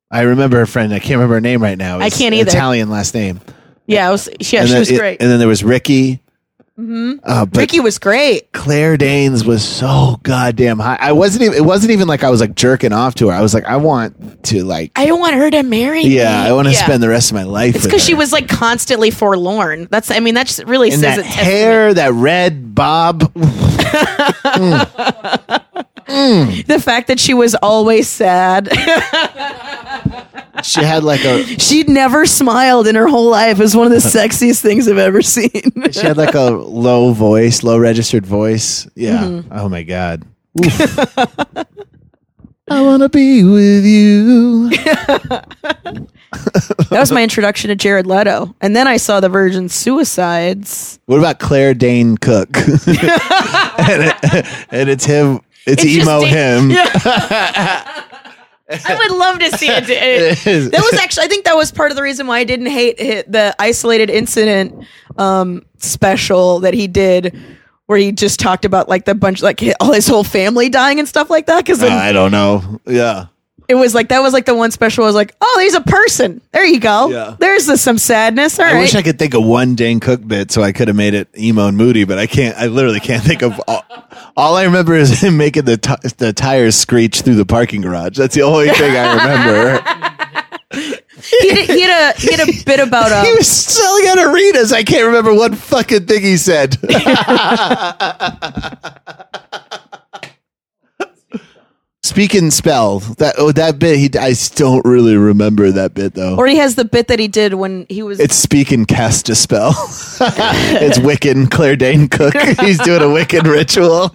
I 0.08 0.20
remember 0.22 0.58
her 0.58 0.66
friend. 0.66 0.94
I 0.94 1.00
can't 1.00 1.16
remember 1.16 1.34
her 1.34 1.40
name 1.40 1.60
right 1.60 1.76
now. 1.76 1.98
I 1.98 2.10
can't 2.10 2.32
either. 2.32 2.48
Italian 2.48 2.90
last 2.90 3.12
name. 3.12 3.40
Yeah, 3.88 4.08
it 4.08 4.12
was, 4.12 4.28
yeah, 4.28 4.60
and 4.60 4.68
she 4.68 4.72
then 4.72 4.78
was 4.78 4.90
it- 4.90 4.98
great. 4.98 5.20
And 5.20 5.28
then 5.30 5.40
there 5.40 5.48
was 5.48 5.64
Ricky. 5.64 6.20
Mm-hmm. 6.78 7.12
Uh, 7.24 7.46
Ricky 7.54 7.80
was 7.80 7.98
great. 7.98 8.52
Claire 8.52 8.98
Danes 8.98 9.46
was 9.46 9.66
so 9.66 10.20
goddamn 10.22 10.78
high. 10.78 10.98
I 11.00 11.12
wasn't 11.12 11.44
even. 11.44 11.56
It 11.56 11.64
wasn't 11.64 11.92
even 11.92 12.06
like 12.06 12.22
I 12.22 12.28
was 12.28 12.42
like 12.42 12.54
jerking 12.54 12.92
off 12.92 13.14
to 13.14 13.28
her. 13.28 13.32
I 13.34 13.40
was 13.40 13.54
like, 13.54 13.64
I 13.64 13.76
want 13.76 14.44
to 14.44 14.62
like. 14.62 14.92
I 14.94 15.06
don't 15.06 15.18
want 15.18 15.36
her 15.36 15.50
to 15.52 15.62
marry 15.62 16.02
me. 16.04 16.16
yeah, 16.16 16.42
I 16.42 16.52
want 16.52 16.68
to 16.68 16.74
Yeah. 16.74 16.84
spend 16.84 17.02
the 17.02 17.08
rest 17.08 17.30
of 17.30 17.34
my 17.34 17.44
life. 17.44 17.76
It's 17.76 17.86
because 17.86 18.04
she 18.04 18.12
was 18.12 18.30
like 18.30 18.46
constantly 18.48 19.10
forlorn. 19.10 19.88
That's 19.90 20.10
I 20.10 20.20
mean 20.20 20.34
that 20.34 20.48
just 20.48 20.64
really 20.64 20.90
and 20.90 21.00
says 21.00 21.16
that 21.16 21.24
it. 21.24 21.26
hair, 21.26 21.94
that 21.94 22.12
red 22.12 22.74
bob. 22.74 23.32
The 26.08 26.80
fact 26.80 27.08
that 27.08 27.18
she 27.18 27.34
was 27.34 27.56
always 27.56 28.08
sad. 28.08 28.68
She 30.62 30.82
had 30.82 31.04
like 31.04 31.24
a. 31.24 31.44
She'd 31.58 31.88
never 31.88 32.26
smiled 32.26 32.86
in 32.86 32.94
her 32.94 33.06
whole 33.08 33.30
life. 33.30 33.58
It 33.58 33.62
was 33.62 33.76
one 33.76 33.86
of 33.86 33.92
the 33.92 33.98
sexiest 34.08 34.60
things 34.60 34.88
I've 34.88 34.98
ever 34.98 35.22
seen. 35.22 35.50
She 35.92 36.00
had 36.00 36.16
like 36.16 36.34
a 36.34 36.50
low 36.50 37.12
voice, 37.12 37.62
low 37.62 37.78
registered 37.78 38.26
voice. 38.26 38.88
Yeah. 38.94 39.22
Mm-hmm. 39.24 39.52
Oh 39.52 39.68
my 39.68 39.82
god. 39.82 40.24
I 42.68 42.82
want 42.82 43.02
to 43.02 43.08
be 43.08 43.44
with 43.44 43.84
you. 43.84 44.70
that 45.30 46.08
was 46.90 47.12
my 47.12 47.22
introduction 47.22 47.68
to 47.68 47.76
Jared 47.76 48.06
Leto. 48.06 48.54
And 48.60 48.74
then 48.74 48.88
I 48.88 48.96
saw 48.96 49.20
the 49.20 49.28
Virgin 49.28 49.68
Suicides. 49.68 50.98
What 51.06 51.18
about 51.20 51.38
Claire 51.38 51.74
Dane 51.74 52.16
Cook? 52.18 52.48
and, 52.56 52.76
it- 52.88 54.46
and 54.70 54.88
it's 54.90 55.04
him. 55.04 55.40
It's, 55.64 55.82
It's 55.84 55.92
emo 55.92 56.20
him. 56.22 56.70
I 58.68 58.96
would 58.96 59.12
love 59.12 59.38
to 59.38 59.50
see 59.56 59.68
it. 59.68 59.86
It 60.46 60.70
that 60.72 60.80
was 60.80 61.00
actually, 61.00 61.24
I 61.24 61.28
think 61.28 61.44
that 61.44 61.56
was 61.56 61.70
part 61.70 61.90
of 61.92 61.96
the 61.96 62.02
reason 62.02 62.26
why 62.26 62.38
I 62.38 62.44
didn't 62.44 62.66
hate 62.66 62.98
it, 62.98 63.30
the 63.30 63.54
isolated 63.58 64.10
incident 64.10 64.84
um, 65.18 65.64
special 65.78 66.60
that 66.60 66.74
he 66.74 66.86
did, 66.88 67.38
where 67.86 67.98
he 67.98 68.10
just 68.12 68.40
talked 68.40 68.64
about 68.64 68.88
like 68.88 69.04
the 69.04 69.14
bunch, 69.14 69.42
like 69.42 69.62
all 69.80 69.92
his 69.92 70.08
whole 70.08 70.24
family 70.24 70.68
dying 70.68 70.98
and 70.98 71.08
stuff 71.08 71.30
like 71.30 71.46
that. 71.46 71.64
Because 71.64 71.82
I 71.82 72.12
don't 72.12 72.32
know. 72.32 72.80
Yeah. 72.86 73.26
It 73.68 73.74
was 73.74 73.94
like 73.94 74.08
that 74.08 74.20
was 74.20 74.32
like 74.32 74.46
the 74.46 74.54
one 74.54 74.70
special. 74.70 75.04
I 75.04 75.06
was 75.06 75.14
like, 75.14 75.34
oh, 75.40 75.58
he's 75.62 75.74
a 75.74 75.80
person. 75.80 76.40
There 76.52 76.64
you 76.64 76.80
go. 76.80 77.08
Yeah. 77.08 77.36
There's 77.38 77.66
the, 77.66 77.76
some 77.76 77.98
sadness. 77.98 78.58
All 78.58 78.66
I 78.66 78.72
right. 78.72 78.80
wish 78.80 78.94
I 78.94 79.02
could 79.02 79.18
think 79.18 79.34
of 79.34 79.44
one 79.44 79.74
Dane 79.74 80.00
Cook 80.00 80.26
bit 80.26 80.50
so 80.50 80.62
I 80.62 80.72
could 80.72 80.88
have 80.88 80.96
made 80.96 81.14
it 81.14 81.28
emo 81.36 81.68
and 81.68 81.76
moody, 81.76 82.04
but 82.04 82.18
I 82.18 82.26
can't. 82.26 82.56
I 82.56 82.66
literally 82.66 83.00
can't 83.00 83.22
think 83.22 83.42
of 83.42 83.60
all. 83.66 83.84
All 84.36 84.56
I 84.56 84.64
remember 84.64 84.94
is 84.94 85.20
him 85.20 85.36
making 85.38 85.64
the 85.64 85.76
t- 85.76 86.08
the 86.18 86.32
tires 86.32 86.76
screech 86.76 87.22
through 87.22 87.36
the 87.36 87.46
parking 87.46 87.80
garage. 87.80 88.16
That's 88.16 88.34
the 88.34 88.42
only 88.42 88.68
thing 88.70 88.96
I 88.96 89.14
remember. 89.16 90.16
he, 91.22 91.50
did, 91.50 91.70
he 91.70 91.80
had 91.82 92.14
a 92.14 92.20
he 92.20 92.30
had 92.30 92.48
a 92.48 92.64
bit 92.64 92.80
about 92.80 93.12
um, 93.12 93.24
he 93.26 93.32
was 93.32 93.48
selling 93.48 94.06
out 94.08 94.18
arenas. 94.18 94.72
I 94.72 94.82
can't 94.82 95.06
remember 95.06 95.34
one 95.34 95.54
fucking 95.54 96.06
thing 96.06 96.22
he 96.22 96.36
said. 96.36 96.76
Speak 102.06 102.34
and 102.34 102.52
spell 102.52 103.00
that. 103.18 103.34
Oh, 103.36 103.50
that 103.50 103.80
bit. 103.80 103.98
He. 103.98 104.10
I 104.16 104.32
don't 104.54 104.84
really 104.84 105.16
remember 105.16 105.72
that 105.72 105.92
bit 105.92 106.14
though. 106.14 106.36
or 106.36 106.46
he 106.46 106.54
has 106.56 106.76
the 106.76 106.84
bit 106.84 107.08
that 107.08 107.18
he 107.18 107.26
did 107.26 107.54
when 107.54 107.84
he 107.88 108.04
was 108.04 108.20
It's 108.20 108.36
speak 108.36 108.70
and 108.70 108.86
cast 108.86 109.28
a 109.28 109.34
spell. 109.34 109.70
it's 110.20 110.98
Wiccan 110.98 111.50
Claire 111.50 111.74
Dane 111.74 112.08
Cook. 112.08 112.34
He's 112.60 112.78
doing 112.78 113.02
a 113.02 113.06
Wiccan 113.06 113.42
ritual. 113.50 114.14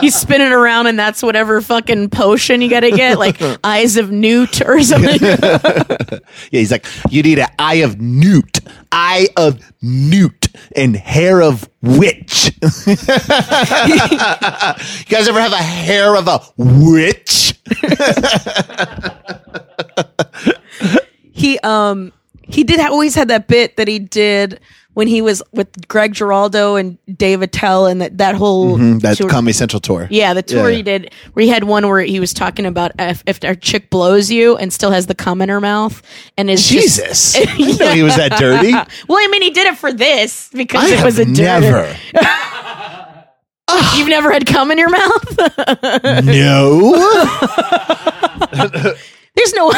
he's 0.00 0.14
spinning 0.16 0.52
around 0.52 0.86
and 0.88 0.98
that's 0.98 1.22
whatever 1.22 1.60
fucking 1.60 2.10
potion 2.10 2.60
you 2.60 2.68
got 2.70 2.80
to 2.80 2.90
get 2.90 3.18
like 3.18 3.36
eyes 3.64 3.96
of 3.96 4.10
newt 4.12 4.60
or 4.62 4.80
something. 4.82 5.18
Yeah, 5.20 6.18
he's 6.50 6.70
like, 6.72 6.86
you 7.08 7.22
need 7.22 7.38
an 7.40 7.48
eye 7.58 7.82
of 7.82 8.00
newt, 8.00 8.60
eye 8.92 9.28
of 9.36 9.60
newt, 9.82 10.39
and 10.76 10.96
hair 10.96 11.42
of 11.42 11.68
witch. 11.82 12.52
you 12.86 12.96
guys 15.06 15.28
ever 15.28 15.40
have 15.40 15.52
a 15.52 15.56
hair 15.56 16.16
of 16.16 16.28
a 16.28 16.40
witch? 16.56 17.54
he 21.32 21.58
um 21.60 22.12
he 22.42 22.64
did 22.64 22.80
ha- 22.80 22.90
always 22.90 23.14
had 23.14 23.28
that 23.28 23.46
bit 23.48 23.76
that 23.76 23.88
he 23.88 23.98
did 23.98 24.60
when 25.00 25.08
he 25.08 25.22
was 25.22 25.42
with 25.52 25.88
Greg 25.88 26.12
Giraldo 26.12 26.76
and 26.76 26.98
Dave 27.16 27.40
Attell 27.40 27.86
and 27.86 28.02
that 28.02 28.18
that 28.18 28.34
whole 28.34 28.76
mm-hmm, 28.76 28.98
That 28.98 29.16
tour- 29.16 29.30
Comedy 29.30 29.54
Central 29.54 29.80
tour. 29.80 30.06
yeah 30.10 30.34
the 30.34 30.42
tour 30.42 30.68
Yeah. 30.68 30.76
he 30.76 30.82
did 30.82 31.14
where 31.32 31.42
he 31.42 31.48
had 31.48 31.64
one 31.64 31.88
where 31.88 32.02
he 32.02 32.20
was 32.20 32.34
talking 32.34 32.66
about 32.66 32.92
if, 32.98 33.22
if 33.26 33.42
a 33.42 33.56
chick 33.56 33.88
blows 33.88 34.30
you 34.30 34.58
and 34.58 34.70
still 34.70 34.90
has 34.90 35.06
the 35.06 35.14
cum 35.14 35.40
in 35.40 35.48
her 35.48 35.58
mouth 35.58 36.02
and 36.36 36.50
is 36.50 36.68
just- 36.68 36.98
Jesus. 36.98 37.36
I 37.38 37.44
didn't 37.56 37.80
know 37.80 37.92
he 37.94 38.02
was 38.02 38.16
that 38.16 38.32
dirty. 38.38 38.72
well 39.08 39.18
I 39.18 39.28
mean 39.30 39.40
he 39.40 39.48
did 39.50 39.68
it 39.68 39.78
for 39.78 39.90
this 39.90 40.50
because 40.52 40.92
I 40.92 40.96
it 41.00 41.02
was 41.04 41.18
a 41.18 41.24
never. 41.24 41.96
you've 43.96 44.08
never 44.08 44.30
had 44.30 44.44
cum 44.46 44.70
in 44.70 44.76
your 44.76 44.90
mouth 44.90 45.38
No. 46.24 46.92
there's 49.34 49.54
no 49.54 49.72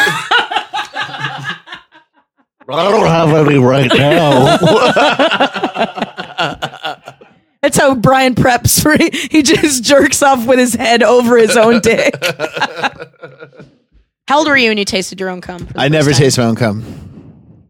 I 2.69 2.91
don't 2.91 3.07
have 3.07 3.47
any 3.47 3.59
right 3.59 3.91
now. 3.93 4.57
that's 7.63 7.77
how 7.77 7.95
Brian 7.95 8.35
preps 8.35 8.83
for 8.83 8.97
he 9.31 9.43
just 9.43 9.85
jerks 9.85 10.23
off 10.23 10.47
with 10.47 10.59
his 10.59 10.75
head 10.75 11.03
over 11.03 11.37
his 11.37 11.57
own 11.57 11.81
dick 11.81 12.15
How 14.29 14.39
old 14.39 14.49
were 14.49 14.57
you 14.57 14.71
when 14.71 14.79
you 14.79 14.85
tasted 14.85 15.21
your 15.21 15.31
own 15.31 15.41
cum? 15.41 15.69
I 15.77 15.89
never 15.89 16.11
time? 16.13 16.19
taste 16.21 16.39
my 16.39 16.45
own 16.45 16.55
cum. 16.55 16.85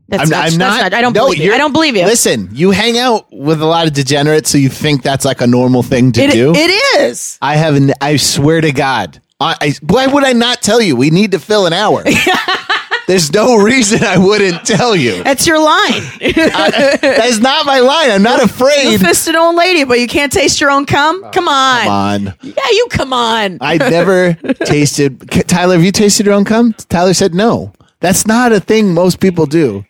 That's 0.09 0.25
I'm, 0.25 0.29
not, 0.29 0.39
I'm 0.39 0.59
that's 0.59 0.83
not, 0.83 0.95
I 0.95 1.01
don't 1.01 1.15
no, 1.15 1.25
believe 1.25 1.41
you. 1.41 1.53
I 1.55 1.59
don't 1.59 1.73
believe 1.73 1.97
you. 1.97 2.05
Listen, 2.05 2.51
you 2.53 2.71
hang 2.71 2.99
out 2.99 3.27
with 3.33 3.63
a 3.63 3.67
lot 3.67 3.87
of 3.87 3.95
degenerates, 3.95 4.51
so 4.51 4.59
you 4.59 4.69
think 4.69 5.03
that's 5.03 5.25
like 5.25 5.41
a 5.41 5.47
normal 5.47 5.83
thing 5.83 6.13
to 6.13 6.23
It- 6.23 6.33
do. 6.33 6.53
it 6.55 7.01
is. 7.01 7.39
I 7.41 7.57
have. 7.57 7.81
I 8.03 8.17
swear 8.17 8.61
to 8.61 8.71
God. 8.71 9.21
I, 9.41 9.57
I, 9.61 9.73
why 9.83 10.07
would 10.07 10.25
I 10.25 10.35
not 10.35 10.63
tell 10.63 10.81
you? 10.81 10.95
We 10.95 11.11
need 11.11 11.33
to 11.33 11.41
fill 11.41 11.67
an 11.67 11.73
hour. 11.73 12.05
There's 13.07 13.33
no 13.33 13.57
reason 13.57 14.05
I 14.05 14.19
wouldn't 14.19 14.65
tell 14.65 14.95
you. 14.95 15.23
That's 15.25 15.47
your 15.47 15.59
line. 15.59 16.03
That's 16.21 17.39
not 17.39 17.67
my 17.67 17.81
line. 17.81 18.11
I'm 18.11 18.23
not 18.23 18.43
afraid. 18.43 18.85
you 18.85 18.97
afraid. 18.97 19.09
fisted 19.09 19.35
old 19.35 19.57
lady, 19.57 19.85
but 19.85 19.99
you 20.01 20.07
can't 20.07 20.33
taste 20.33 20.61
your 20.61 20.71
own 20.71 20.87
cum. 20.87 21.23
Oh, 21.25 21.31
come 21.31 21.49
on. 21.49 21.83
Come 21.83 21.91
on. 21.91 22.35
Yeah, 22.43 22.71
you 22.71 22.87
come 22.91 23.13
on. 23.13 23.59
I 23.61 23.77
never 23.79 24.35
tasted. 24.65 25.29
Tyler, 25.49 25.75
have 25.75 25.85
you 25.85 25.93
tasted 25.93 26.27
your 26.27 26.35
own 26.35 26.45
cum? 26.45 26.73
Tyler 26.89 27.15
said 27.15 27.35
no. 27.35 27.73
That's 28.01 28.27
not 28.27 28.53
a 28.53 28.61
thing 28.61 28.95
most 28.95 29.21
people 29.21 29.47
do. 29.47 29.85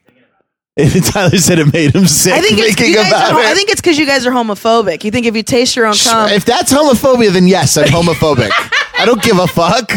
Tyler 1.04 1.36
said 1.36 1.58
it 1.58 1.70
made 1.70 1.94
him 1.94 2.06
sick 2.06 2.32
I 2.32 2.40
think 2.40 2.58
it's 2.58 2.76
thinking 2.76 2.94
about 2.94 3.34
are, 3.34 3.40
it. 3.40 3.46
I 3.46 3.54
think 3.54 3.68
it's 3.68 3.80
because 3.80 3.98
you 3.98 4.06
guys 4.06 4.26
are 4.26 4.30
homophobic. 4.30 5.04
You 5.04 5.10
think 5.10 5.26
if 5.26 5.36
you 5.36 5.42
taste 5.42 5.76
your 5.76 5.84
own 5.84 5.94
cum, 5.94 6.30
if 6.30 6.46
that's 6.46 6.72
homophobia, 6.72 7.30
then 7.30 7.46
yes, 7.46 7.76
I'm 7.76 7.88
homophobic. 7.88 8.50
I 8.98 9.04
don't 9.04 9.22
give 9.22 9.38
a 9.38 9.46
fuck. 9.46 9.92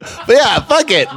But 0.00 0.36
yeah, 0.36 0.60
fuck 0.60 0.90
it. 0.90 1.08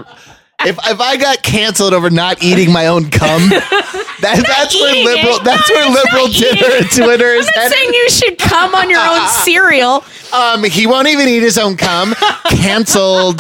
If 0.66 0.78
if 0.88 1.00
I 1.00 1.18
got 1.18 1.44
canceled 1.44 1.94
over 1.94 2.10
not 2.10 2.42
eating 2.44 2.72
my 2.72 2.88
own 2.88 3.10
cum, 3.12 3.50
that, 3.50 4.44
that's 4.48 4.74
where 4.76 4.96
liberal 5.04 5.36
it. 5.38 5.44
that's 5.44 5.70
No, 5.70 5.76
where 5.76 5.90
liberal 5.90 6.28
Twitter. 6.28 6.88
Twitter 7.04 7.34
is 7.34 7.48
I'm 7.48 7.52
not 7.56 7.64
headed. 7.64 7.78
saying 7.78 7.94
you 7.94 8.10
should 8.10 8.38
cum 8.40 8.74
on 8.76 8.90
your 8.90 9.02
own 9.02 9.28
cereal. 9.44 10.04
Um, 10.32 10.64
he 10.64 10.88
won't 10.88 11.08
even 11.08 11.28
eat 11.28 11.44
his 11.44 11.58
own 11.58 11.76
cum. 11.78 12.14
Canceled. 12.50 13.40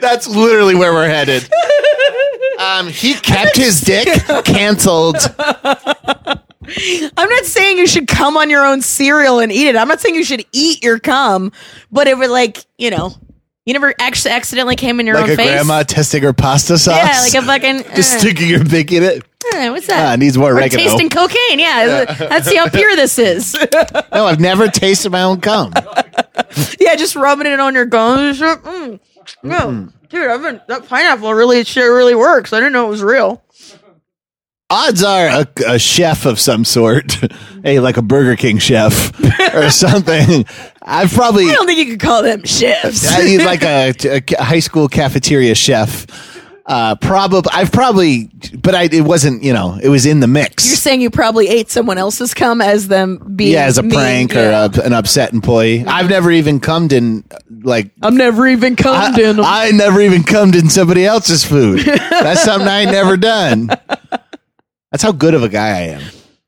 That's 0.00 0.26
literally 0.28 0.74
where 0.74 0.92
we're 0.92 1.08
headed. 1.08 1.48
Um, 2.58 2.88
he 2.88 3.14
kept 3.14 3.56
his 3.56 3.80
dick. 3.80 4.08
Canceled. 4.44 5.16
I'm 5.38 7.28
not 7.28 7.44
saying 7.44 7.78
you 7.78 7.86
should 7.86 8.08
cum 8.08 8.36
on 8.36 8.50
your 8.50 8.64
own 8.64 8.82
cereal 8.82 9.38
and 9.38 9.52
eat 9.52 9.68
it. 9.68 9.76
I'm 9.76 9.88
not 9.88 10.00
saying 10.00 10.14
you 10.16 10.24
should 10.24 10.44
eat 10.52 10.82
your 10.82 10.98
cum, 10.98 11.52
but 11.92 12.08
it 12.08 12.18
would 12.18 12.30
like 12.30 12.64
you 12.78 12.90
know, 12.90 13.14
you 13.66 13.72
never 13.74 13.92
actually 13.98 14.30
accidentally 14.32 14.76
came 14.76 14.98
in 15.00 15.06
your 15.06 15.16
Like 15.16 15.24
own 15.24 15.30
a 15.32 15.36
face. 15.36 15.50
grandma 15.50 15.82
testing 15.82 16.22
her 16.22 16.32
pasta 16.32 16.78
sauce. 16.78 16.96
yeah, 17.34 17.42
like 17.42 17.60
a 17.62 17.72
fucking. 17.82 17.94
Just 17.96 18.14
uh, 18.16 18.18
sticking 18.20 18.48
your 18.48 18.60
dick 18.64 18.90
in 18.92 19.02
it. 19.02 19.22
uh, 19.54 19.68
what's 19.70 19.86
that? 19.88 20.12
Ah, 20.12 20.16
needs 20.16 20.38
more 20.38 20.52
Or 20.52 20.54
oregano. 20.54 20.82
tasting 20.82 21.10
cocaine. 21.10 21.58
Yeah, 21.58 22.16
let's 22.30 22.48
see 22.48 22.56
how 22.56 22.68
pure 22.68 22.96
this 22.96 23.18
is. 23.18 23.54
No, 24.12 24.24
I've 24.24 24.40
never 24.40 24.68
tasted 24.68 25.10
my 25.10 25.22
own 25.24 25.40
cum. 25.42 25.72
yeah, 26.80 26.96
just 26.96 27.16
rubbing 27.16 27.46
it 27.46 27.60
on 27.60 27.74
your 27.74 27.84
gums. 27.84 28.40
Mm. 28.40 28.98
No, 29.42 29.88
dude, 30.08 30.26
I've 30.30 30.40
been 30.42 30.60
that 30.68 30.88
pineapple 30.88 31.34
really 31.34 31.62
shit 31.64 31.84
really 31.84 32.14
works. 32.14 32.52
I 32.54 32.58
didn't 32.60 32.72
know 32.72 32.86
it 32.86 32.90
was 32.90 33.02
real. 33.02 33.42
Odds 34.68 35.04
are 35.04 35.26
a, 35.28 35.46
a 35.68 35.78
chef 35.78 36.26
of 36.26 36.40
some 36.40 36.64
sort, 36.64 37.12
hey, 37.62 37.78
like 37.78 37.98
a 37.98 38.02
Burger 38.02 38.34
King 38.34 38.58
chef 38.58 39.12
or 39.54 39.70
something. 39.70 40.44
I've 40.82 41.12
probably 41.12 41.44
I 41.48 41.52
don't 41.52 41.66
think 41.66 41.78
you 41.78 41.86
could 41.86 42.00
call 42.00 42.24
them 42.24 42.42
chefs. 42.42 43.06
I 43.08 43.36
like 43.44 43.62
a, 43.62 43.94
a 44.38 44.42
high 44.42 44.58
school 44.58 44.88
cafeteria 44.88 45.54
chef. 45.54 46.06
Uh, 46.66 46.96
probably 46.96 47.48
I've 47.54 47.70
probably, 47.70 48.28
but 48.60 48.74
I 48.74 48.88
it 48.90 49.02
wasn't. 49.02 49.44
You 49.44 49.52
know, 49.52 49.78
it 49.80 49.88
was 49.88 50.04
in 50.04 50.18
the 50.18 50.26
mix. 50.26 50.66
You're 50.66 50.74
saying 50.74 51.00
you 51.00 51.10
probably 51.10 51.46
ate 51.46 51.70
someone 51.70 51.96
else's 51.96 52.34
cum 52.34 52.60
as 52.60 52.88
them 52.88 53.34
being 53.36 53.52
yeah, 53.52 53.66
as 53.66 53.78
a 53.78 53.84
mean, 53.84 53.92
prank 53.92 54.34
yeah. 54.34 54.66
or 54.66 54.70
a, 54.74 54.84
an 54.84 54.92
upset 54.92 55.32
employee. 55.32 55.84
I've 55.86 56.10
never 56.10 56.32
even 56.32 56.58
cummed 56.58 56.92
in 56.92 57.22
like. 57.62 57.92
I'm 58.02 58.16
never 58.16 58.48
even 58.48 58.74
cummed 58.74 59.20
I, 59.20 59.30
in. 59.30 59.38
I 59.38 59.70
never 59.70 60.00
even 60.00 60.24
cummed 60.24 60.56
in 60.56 60.68
somebody 60.68 61.06
else's 61.06 61.44
food. 61.44 61.82
That's 61.84 62.42
something 62.42 62.66
I 62.66 62.80
ain't 62.80 62.90
never 62.90 63.16
done. 63.16 63.70
That's 64.92 65.02
how 65.02 65.12
good 65.12 65.34
of 65.34 65.42
a 65.42 65.48
guy 65.48 65.68
I 65.68 65.80
am. 65.82 66.02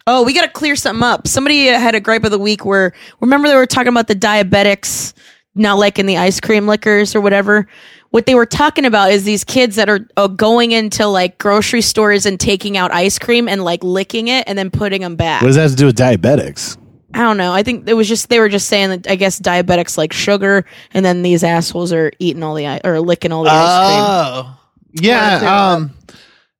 Oh, 0.06 0.22
we 0.24 0.32
got 0.32 0.42
to 0.42 0.48
clear 0.50 0.74
something 0.76 1.02
up. 1.02 1.26
Somebody 1.26 1.68
uh, 1.68 1.78
had 1.78 1.94
a 1.94 2.00
gripe 2.00 2.24
of 2.24 2.30
the 2.30 2.38
week 2.38 2.64
where 2.64 2.92
remember 3.20 3.48
they 3.48 3.56
were 3.56 3.66
talking 3.66 3.88
about 3.88 4.08
the 4.08 4.14
diabetics 4.14 5.12
not 5.54 5.76
liking 5.78 6.06
the 6.06 6.16
ice 6.16 6.40
cream 6.40 6.66
liquors 6.66 7.14
or 7.16 7.20
whatever. 7.20 7.66
What 8.10 8.24
they 8.26 8.34
were 8.34 8.46
talking 8.46 8.84
about 8.86 9.10
is 9.10 9.24
these 9.24 9.44
kids 9.44 9.76
that 9.76 9.88
are 9.90 10.06
uh, 10.16 10.28
going 10.28 10.72
into 10.72 11.06
like 11.06 11.36
grocery 11.38 11.82
stores 11.82 12.24
and 12.26 12.38
taking 12.40 12.76
out 12.76 12.90
ice 12.92 13.18
cream 13.18 13.48
and 13.48 13.64
like 13.64 13.82
licking 13.82 14.28
it 14.28 14.44
and 14.46 14.56
then 14.56 14.70
putting 14.70 15.02
them 15.02 15.16
back. 15.16 15.42
What 15.42 15.48
does 15.48 15.56
that 15.56 15.62
have 15.62 15.70
to 15.72 15.76
do 15.76 15.86
with 15.86 15.96
diabetics? 15.98 16.78
I 17.12 17.18
don't 17.18 17.36
know. 17.36 17.52
I 17.52 17.62
think 17.62 17.88
it 17.88 17.94
was 17.94 18.08
just 18.08 18.28
they 18.28 18.38
were 18.38 18.48
just 18.48 18.68
saying 18.68 18.90
that 18.90 19.10
I 19.10 19.16
guess 19.16 19.40
diabetics 19.40 19.98
like 19.98 20.12
sugar, 20.12 20.64
and 20.92 21.04
then 21.04 21.22
these 21.22 21.42
assholes 21.42 21.92
are 21.92 22.12
eating 22.18 22.42
all 22.42 22.54
the 22.54 22.66
i- 22.66 22.80
or 22.84 23.00
licking 23.00 23.32
all 23.32 23.44
the 23.44 23.50
ice 23.50 23.86
cream. 23.86 24.04
Oh, 24.06 24.60
yeah. 24.92 25.38
clear 25.38 25.48
Um, 25.50 25.94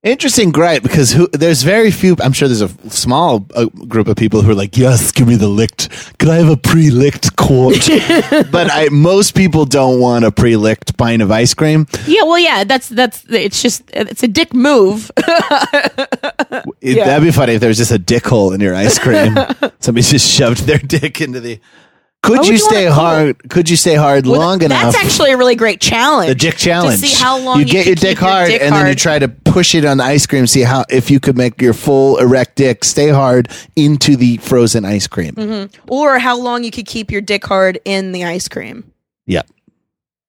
interesting 0.03 0.51
gripe 0.51 0.83
because 0.83 1.13
who, 1.13 1.29
there's 1.29 1.63
very 1.63 1.91
few. 1.91 2.17
I'm 2.23 2.33
sure 2.33 2.49
there's 2.49 2.63
a 2.63 2.69
small 2.91 3.47
uh, 3.55 3.67
group 3.67 4.09
of 4.09 4.17
people 4.17 4.43
who 4.43 4.51
are 4.51 4.55
like, 4.55 4.77
"Yes, 4.77 5.13
give 5.13 5.29
me 5.29 5.37
the 5.37 5.49
licked. 5.49 6.19
Could 6.19 6.29
I 6.29 6.37
have 6.37 6.49
a 6.49 6.57
pre-licked 6.57 7.37
quart?" 7.37 7.77
but 8.51 8.71
I, 8.71 8.89
most 8.91 9.35
people 9.35 9.65
don't 9.65 10.01
want 10.01 10.25
a 10.25 10.31
pre-licked 10.33 10.97
pint 10.97 11.23
of 11.23 11.31
ice 11.31 11.55
cream. 11.55 11.87
Yeah, 12.07 12.23
well, 12.23 12.39
yeah, 12.39 12.65
that's 12.65 12.89
that's 12.89 13.25
it's 13.29 13.63
just 13.63 13.83
it's 13.89 14.23
a 14.23 14.29
dick 14.29 14.55
move. 14.55 15.11
It, 16.81 16.97
Yeah. 16.97 17.07
That'd 17.07 17.25
be 17.25 17.33
funny 17.33 17.55
if 17.55 17.61
there 17.61 17.69
was 17.69 17.77
just 17.77 17.91
a 17.91 17.99
dick 17.99 18.25
hole 18.27 18.53
in 18.53 18.61
your 18.61 18.75
ice 18.75 18.99
cream. 18.99 19.37
Somebody 19.81 20.07
just 20.07 20.31
shoved 20.31 20.61
their 20.61 20.79
dick 20.79 21.21
into 21.21 21.41
the. 21.41 21.61
Could 22.23 22.47
you 22.47 22.53
you 22.53 22.59
stay 22.59 22.87
hard? 22.87 23.49
Could 23.49 23.71
you 23.71 23.77
stay 23.77 23.95
hard 23.95 24.27
long 24.27 24.63
enough? 24.63 24.93
That's 24.93 24.97
actually 24.97 25.33
a 25.33 25.37
really 25.37 25.55
great 25.55 25.81
challenge. 25.81 26.29
the 26.29 26.35
dick 26.35 26.57
challenge. 26.57 27.01
To 27.01 27.07
see 27.07 27.15
how 27.23 27.39
long 27.39 27.61
you 27.61 27.65
get 27.65 27.87
your 27.87 27.95
dick 27.95 28.19
keep 28.19 28.21
your 28.21 28.31
hard, 28.31 28.49
dick 28.49 28.61
and 28.61 28.75
then 28.75 28.89
you 28.89 28.95
try 28.95 29.19
to 29.19 29.29
push 29.29 29.75
it 29.75 29.85
on 29.85 29.99
the 29.99 30.05
ice 30.05 30.27
cream. 30.27 30.47
See 30.47 30.63
how 30.63 30.85
if 30.91 31.11
you 31.11 31.21
could 31.21 31.37
make 31.37 31.63
your 31.63 31.75
full 31.75 32.19
erect 32.19 32.57
dick 32.57 32.85
stay 32.85 33.09
hard 33.09 33.49
into 33.77 34.17
the 34.17 34.39
frozen 34.39 34.85
ice 34.85 35.07
cream. 35.07 35.35
Mm-hmm. 35.35 35.79
or 35.89 36.19
how 36.19 36.37
long 36.39 36.65
you 36.65 36.71
could 36.71 36.87
keep 36.87 37.11
your 37.11 37.21
dick 37.21 37.45
hard 37.45 37.81
in 37.85 38.13
the 38.13 38.25
ice 38.25 38.49
cream. 38.49 38.93
Yeah, 39.27 39.43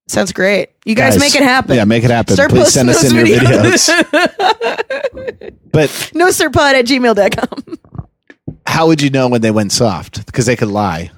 Sounds 0.10 0.34
great. 0.34 0.72
You 0.86 0.96
guys, 0.96 1.20
make 1.20 1.36
it 1.36 1.44
happen. 1.44 1.76
Yeah, 1.76 1.86
make 1.86 2.04
it 2.04 2.10
happen. 2.10 2.34
Start 2.34 2.50
Please 2.50 2.74
send 2.74 2.90
us 2.90 3.04
in 3.04 3.16
your 3.16 3.26
videos. 3.26 3.88
videos. 4.04 5.56
but 5.72 6.12
no 6.16 6.30
sirpod 6.30 6.74
at 6.74 6.86
gmail.com. 6.86 8.58
how 8.66 8.88
would 8.88 9.04
you 9.04 9.12
know 9.12 9.28
when 9.28 9.42
they 9.42 9.52
went 9.52 9.72
soft? 9.72 10.26
Because 10.26 10.48
they 10.48 10.56
could 10.56 10.70
lie. 10.70 11.12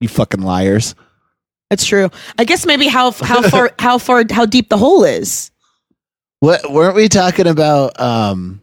You 0.00 0.08
fucking 0.08 0.40
liars. 0.42 0.94
It's 1.70 1.84
true. 1.84 2.10
I 2.38 2.44
guess 2.44 2.64
maybe 2.64 2.86
how 2.88 3.10
how 3.10 3.42
far 3.42 3.72
how 3.78 3.98
far 3.98 4.24
how 4.30 4.46
deep 4.46 4.68
the 4.68 4.78
hole 4.78 5.04
is. 5.04 5.50
What 6.40 6.70
weren't 6.72 6.94
we 6.94 7.08
talking 7.08 7.46
about? 7.46 8.00
Um, 8.00 8.62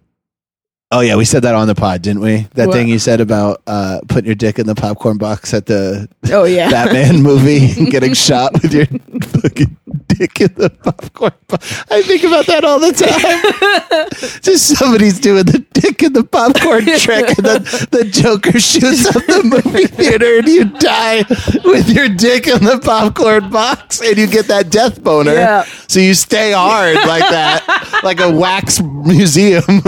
oh 0.92 1.02
yeah, 1.02 1.16
we 1.18 1.26
said 1.26 1.44
that 1.44 1.56
on 1.56 1.68
the 1.68 1.76
pod, 1.76 2.02
didn't 2.02 2.22
we? 2.22 2.48
That 2.56 2.68
What? 2.70 2.74
thing 2.74 2.88
you 2.88 3.00
said 3.00 3.20
about 3.22 3.62
uh, 3.68 4.00
putting 4.08 4.26
your 4.26 4.36
dick 4.36 4.60
in 4.60 4.66
the 4.66 4.76
popcorn 4.76 5.18
box 5.18 5.54
at 5.54 5.66
the 5.66 6.08
Oh 6.32 6.46
yeah. 6.46 6.70
Batman 6.72 7.22
movie 7.22 7.72
and 7.78 7.92
getting 7.92 8.14
shot 8.16 8.54
with 8.54 8.74
your 8.74 8.86
fucking 9.42 9.76
dick 10.18 10.42
in 10.42 10.54
the 10.56 10.70
popcorn 10.70 11.34
box. 11.48 11.84
I 11.92 12.02
think 12.02 12.24
about 12.24 12.46
that 12.48 12.64
all 12.64 12.80
the 12.80 12.92
time. 12.92 14.42
Just 14.42 14.78
somebody's 14.78 15.20
doing 15.20 15.46
the 15.46 15.66
dick 15.74 16.04
in 16.04 16.14
the 16.14 16.24
popcorn 16.24 16.86
trick, 16.86 17.38
and 17.38 17.46
then 17.46 17.64
the 17.92 18.08
Joker 18.12 18.60
shoots 18.60 19.06
up 19.08 19.26
the 19.26 19.44
movie 19.44 19.88
theater, 19.88 20.38
and 20.38 20.48
you 20.48 20.66
die 20.66 21.26
with 21.64 21.90
your 21.90 22.10
dick 22.10 22.48
in 22.48 22.64
the 22.64 22.80
popcorn 22.80 23.50
box, 23.50 24.02
and 24.02 24.18
you 24.18 24.28
get 24.28 24.48
that 24.48 24.70
death 24.70 25.04
boner. 25.04 25.34
Yeah. 25.34 25.64
So 25.88 26.00
you 26.00 26.14
stay 26.14 26.52
hard 26.52 26.96
like 26.96 27.30
that, 27.30 28.02
like 28.04 28.20
a 28.20 28.32
wax 28.32 28.82
museum. 28.82 29.64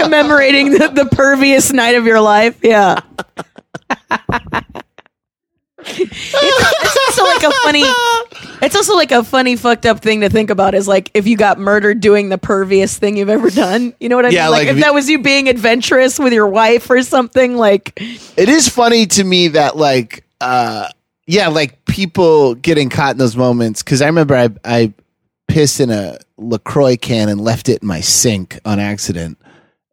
commemorating 0.00 0.70
the, 0.72 0.88
the 0.88 1.08
pervious 1.12 1.72
night 1.72 1.94
of 1.94 2.06
your 2.06 2.20
life. 2.20 2.58
Yeah. 2.62 3.00
it's, 5.88 6.32
it's 6.32 7.18
also 7.18 7.24
like 7.24 7.42
a 7.42 7.50
funny 7.62 7.82
it's 8.62 8.74
also 8.74 8.94
like 8.94 9.12
a 9.12 9.22
funny 9.22 9.56
fucked 9.56 9.86
up 9.86 10.00
thing 10.00 10.20
to 10.22 10.28
think 10.28 10.50
about 10.50 10.74
is 10.74 10.88
like 10.88 11.10
if 11.14 11.26
you 11.26 11.36
got 11.36 11.58
murdered 11.58 12.00
doing 12.00 12.28
the 12.28 12.38
perviest 12.38 12.98
thing 12.98 13.16
you've 13.16 13.28
ever 13.28 13.50
done. 13.50 13.94
You 14.00 14.08
know 14.08 14.16
what 14.16 14.26
i 14.26 14.30
Yeah, 14.30 14.44
mean? 14.44 14.52
Like, 14.52 14.58
like 14.60 14.68
if 14.68 14.76
if 14.76 14.82
that 14.82 14.94
was 14.94 15.08
you 15.08 15.20
being 15.22 15.48
adventurous 15.48 16.18
with 16.18 16.32
your 16.32 16.48
wife 16.48 16.88
or 16.90 17.02
something 17.02 17.56
like 17.56 17.92
it 18.36 18.48
is 18.48 18.68
funny 18.68 19.06
to 19.06 19.24
me 19.24 19.48
that 19.48 19.76
like 19.76 20.24
uh 20.40 20.88
yeah 21.26 21.48
like 21.48 21.84
people 21.86 22.54
getting 22.54 22.88
caught 22.90 23.12
in 23.12 23.18
those 23.18 23.36
moments 23.36 23.82
because 23.82 24.02
i 24.02 24.06
remember 24.06 24.34
i 24.34 24.48
i 24.64 24.92
pissed 25.48 25.80
in 25.80 25.90
a 25.90 26.18
lacroix 26.36 26.96
can 26.96 27.28
and 27.28 27.40
left 27.40 27.68
it 27.68 27.80
in 27.82 27.88
my 27.88 28.00
sink 28.00 28.58
on 28.64 28.78
accident 28.78 29.38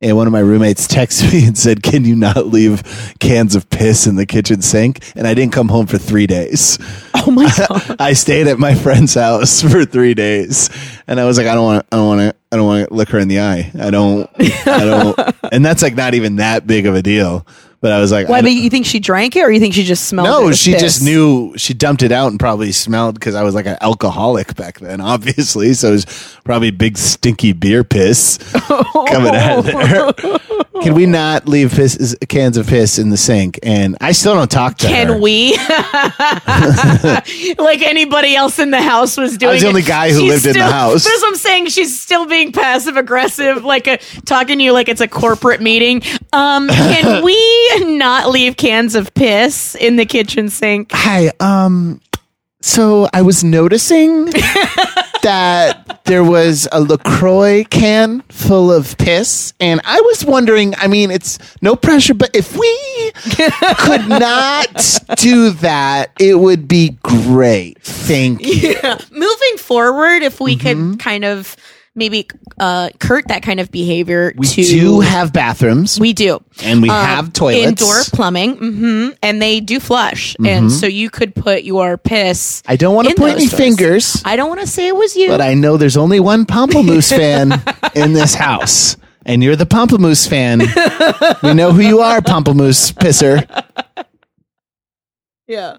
and 0.04 0.16
one 0.18 0.28
of 0.28 0.34
my 0.34 0.40
roommates 0.40 0.88
texted 0.88 1.34
me 1.34 1.48
and 1.48 1.58
said 1.58 1.82
can 1.82 2.06
you 2.06 2.16
not 2.16 2.48
leave 2.48 2.84
cans 3.20 3.56
of 3.56 3.70
piss 3.70 4.06
in 4.06 4.16
the 4.16 4.26
kitchen 4.26 4.62
sink? 4.62 5.00
And 5.16 5.26
i 5.26 5.34
didn't 5.34 5.54
come 5.54 5.70
home 5.70 5.88
for 5.88 5.98
three 5.98 6.28
days. 6.28 6.78
Oh 7.26 7.32
my 7.32 7.50
god. 7.70 7.96
I 8.02 8.12
stayed 8.14 8.48
at 8.48 8.60
my 8.60 8.76
friend's 8.76 9.14
house 9.14 9.62
for 9.62 9.86
three 9.86 10.14
days. 10.14 10.70
And 11.08 11.22
i 11.22 11.24
was 11.24 11.38
like 11.38 11.48
i 11.48 11.56
don't 11.56 11.64
want 11.64 11.90
to 11.90 11.96
i 11.96 11.98
don't 11.98 12.08
want 12.08 12.20
to 12.20 12.36
i 12.52 12.56
don't 12.58 12.66
want 12.68 12.90
to 12.90 12.94
look 12.94 13.10
her 13.10 13.20
in 13.20 13.30
the 13.30 13.40
eye. 13.40 13.72
I 13.80 13.92
don't 13.92 14.30
i 14.68 14.84
don't 14.84 15.36
and 15.54 15.64
that's 15.64 15.82
like 15.82 15.96
not 15.96 16.16
even 16.16 16.36
that 16.38 16.68
big 16.68 16.86
of 16.86 16.96
a 16.96 17.02
deal 17.02 17.48
But 17.84 17.92
I 17.92 18.00
was 18.00 18.14
like, 18.14 18.30
Why? 18.30 18.42
But 18.42 18.54
you 18.54 18.70
think 18.70 18.86
she 18.86 19.02
drank 19.02 19.36
it, 19.36 19.42
or 19.42 19.52
you 19.52 19.60
think 19.60 19.74
she 19.74 19.84
just 19.84 20.08
smelled? 20.08 20.26
it 20.26 20.32
no, 20.32 20.52
she 20.54 20.72
piss? 20.72 20.82
just 20.82 21.04
knew 21.04 21.54
she 21.58 21.74
dumped 21.74 22.02
it 22.02 22.14
out 22.14 22.32
and 22.32 22.40
probably 22.40 22.72
smelled 22.72 23.16
because 23.16 23.36
I 23.36 23.44
was 23.44 23.56
like 23.56 23.66
an 23.66 23.76
alcoholic 23.82 24.56
back 24.56 24.80
then, 24.80 25.02
obviously. 25.02 25.74
So 25.74 25.90
it 25.90 25.92
was 25.92 26.38
probably 26.46 26.72
big 26.72 26.98
stinky 26.98 27.52
beer 27.52 27.84
piss 27.84 28.38
coming 28.70 29.36
out 29.36 29.58
of 29.58 29.66
there. 29.66 30.14
Can 30.82 30.96
we 30.96 31.06
not 31.06 31.48
leave 31.48 31.72
piss, 31.72 32.16
cans 32.28 32.58
of 32.58 32.68
piss 32.68 33.00
in 33.00 33.10
the 33.10 33.18
sink? 33.18 33.60
And 33.64 33.98
I 34.02 34.12
still 34.14 34.34
don't 34.34 34.50
talk 34.50 34.78
to 34.80 34.88
her. 34.88 34.94
Can 34.94 35.22
we? 35.22 35.56
like 37.58 37.82
anybody 37.82 38.36
else 38.36 38.60
in 38.60 38.72
the 38.72 38.82
house 38.82 39.16
was 39.16 39.38
doing. 39.38 39.52
I 39.52 39.54
was 39.54 39.62
the 39.62 39.68
it. 39.68 39.70
only 39.70 39.82
guy 39.82 40.12
who 40.12 40.20
She's 40.20 40.30
lived 40.30 40.46
in 40.46 40.54
the 40.54 40.72
house. 40.72 41.04
That's 41.04 41.22
what 41.22 41.30
I'm 41.30 41.36
saying. 41.36 41.68
She's 41.68 42.00
still 42.00 42.26
being 42.26 42.52
passive 42.52 42.98
aggressive, 42.98 43.64
like 43.64 43.88
a, 43.88 43.98
talking 44.26 44.58
to 44.58 44.64
you 44.64 44.74
like 44.74 44.90
it's 44.90 45.00
a 45.02 45.08
corporate 45.08 45.62
meeting. 45.62 46.02
Um, 46.34 46.68
can 46.68 47.24
we 47.24 47.34
not 47.82 48.30
leave 48.30 48.58
cans 48.58 48.96
of 48.96 49.14
piss 49.14 49.76
in 49.76 49.96
the 49.96 50.06
kitchen 50.06 50.50
sink? 50.50 50.90
Hi, 50.94 51.32
um, 51.40 52.02
so 52.62 53.08
I 53.14 53.22
was 53.22 53.44
noticing 53.44 54.26
that 55.24 56.02
there 56.06 56.24
was 56.24 56.68
a 56.72 56.82
LaCroix 56.82 57.64
can 57.70 58.22
full 58.30 58.72
of 58.72 58.98
piss, 58.98 59.54
and 59.60 59.80
I 59.86 60.00
was 60.02 60.26
wondering, 60.26 60.74
I 60.78 60.88
mean, 60.88 61.12
it's 61.12 61.40
no 61.62 61.76
pressure, 61.76 62.14
but 62.14 62.32
if 62.36 62.58
we 62.58 63.12
could 63.78 64.08
not 64.10 65.00
do 65.18 65.52
that, 65.52 66.12
it 66.20 66.36
would 66.40 66.68
be 66.68 66.98
great. 67.04 67.82
Thank 67.82 68.46
you. 68.46 68.76
Moving 69.12 69.58
forward, 69.58 70.24
if 70.24 70.40
we 70.40 70.58
Mm-hmm. 70.58 70.92
could 70.92 71.00
kind 71.00 71.26
of 71.26 71.56
maybe 71.96 72.28
uh, 72.60 72.90
curt 73.00 73.28
that 73.28 73.44
kind 73.44 73.60
of 73.60 73.72
behavior 73.72 74.34
We 74.36 74.48
to 74.48 74.64
do 74.64 75.00
have 75.02 75.32
bathrooms. 75.32 76.00
We 76.00 76.14
do. 76.14 76.44
And 76.64 76.82
we 76.82 76.90
Um, 76.90 77.06
have 77.06 77.34
toilets. 77.34 77.82
Indoor 77.82 78.02
plumbing. 78.14 78.58
hmm 78.58 79.10
And 79.22 79.42
they 79.42 79.60
do 79.60 79.80
flush. 79.80 80.36
And 80.44 80.72
so 80.72 80.88
you 80.88 81.10
could 81.10 81.36
put 81.36 81.64
your 81.64 81.98
piss. 81.98 82.62
Mm-hmm. 82.62 82.72
I 82.72 82.76
don't 82.78 82.96
want 82.96 83.08
to 83.08 83.14
in 83.14 83.18
point 83.18 83.36
any 83.36 83.48
doors. 83.48 83.58
fingers, 83.60 84.22
I 84.26 84.36
don't 84.36 84.50
want 84.50 84.62
to 84.62 84.68
say 84.68 84.88
it 84.88 84.96
was 84.96 85.16
you. 85.16 85.28
but 85.28 85.42
I 85.42 85.54
know 85.54 85.78
there's 85.78 85.98
only 85.98 86.20
one 86.20 86.46
Pamplemousse 86.46 87.10
fan 87.16 87.62
in 87.96 88.14
this 88.14 88.34
house. 88.34 88.98
And 89.26 89.42
you're 89.44 89.56
the 89.56 89.66
Pamplemousse 89.66 90.28
fan. 90.28 90.60
we 91.44 91.54
know 91.54 91.72
who 91.72 91.82
you 91.82 92.00
are, 92.00 92.20
Pamplemousse 92.22 92.92
pisser. 92.94 93.48
yeah. 95.48 95.78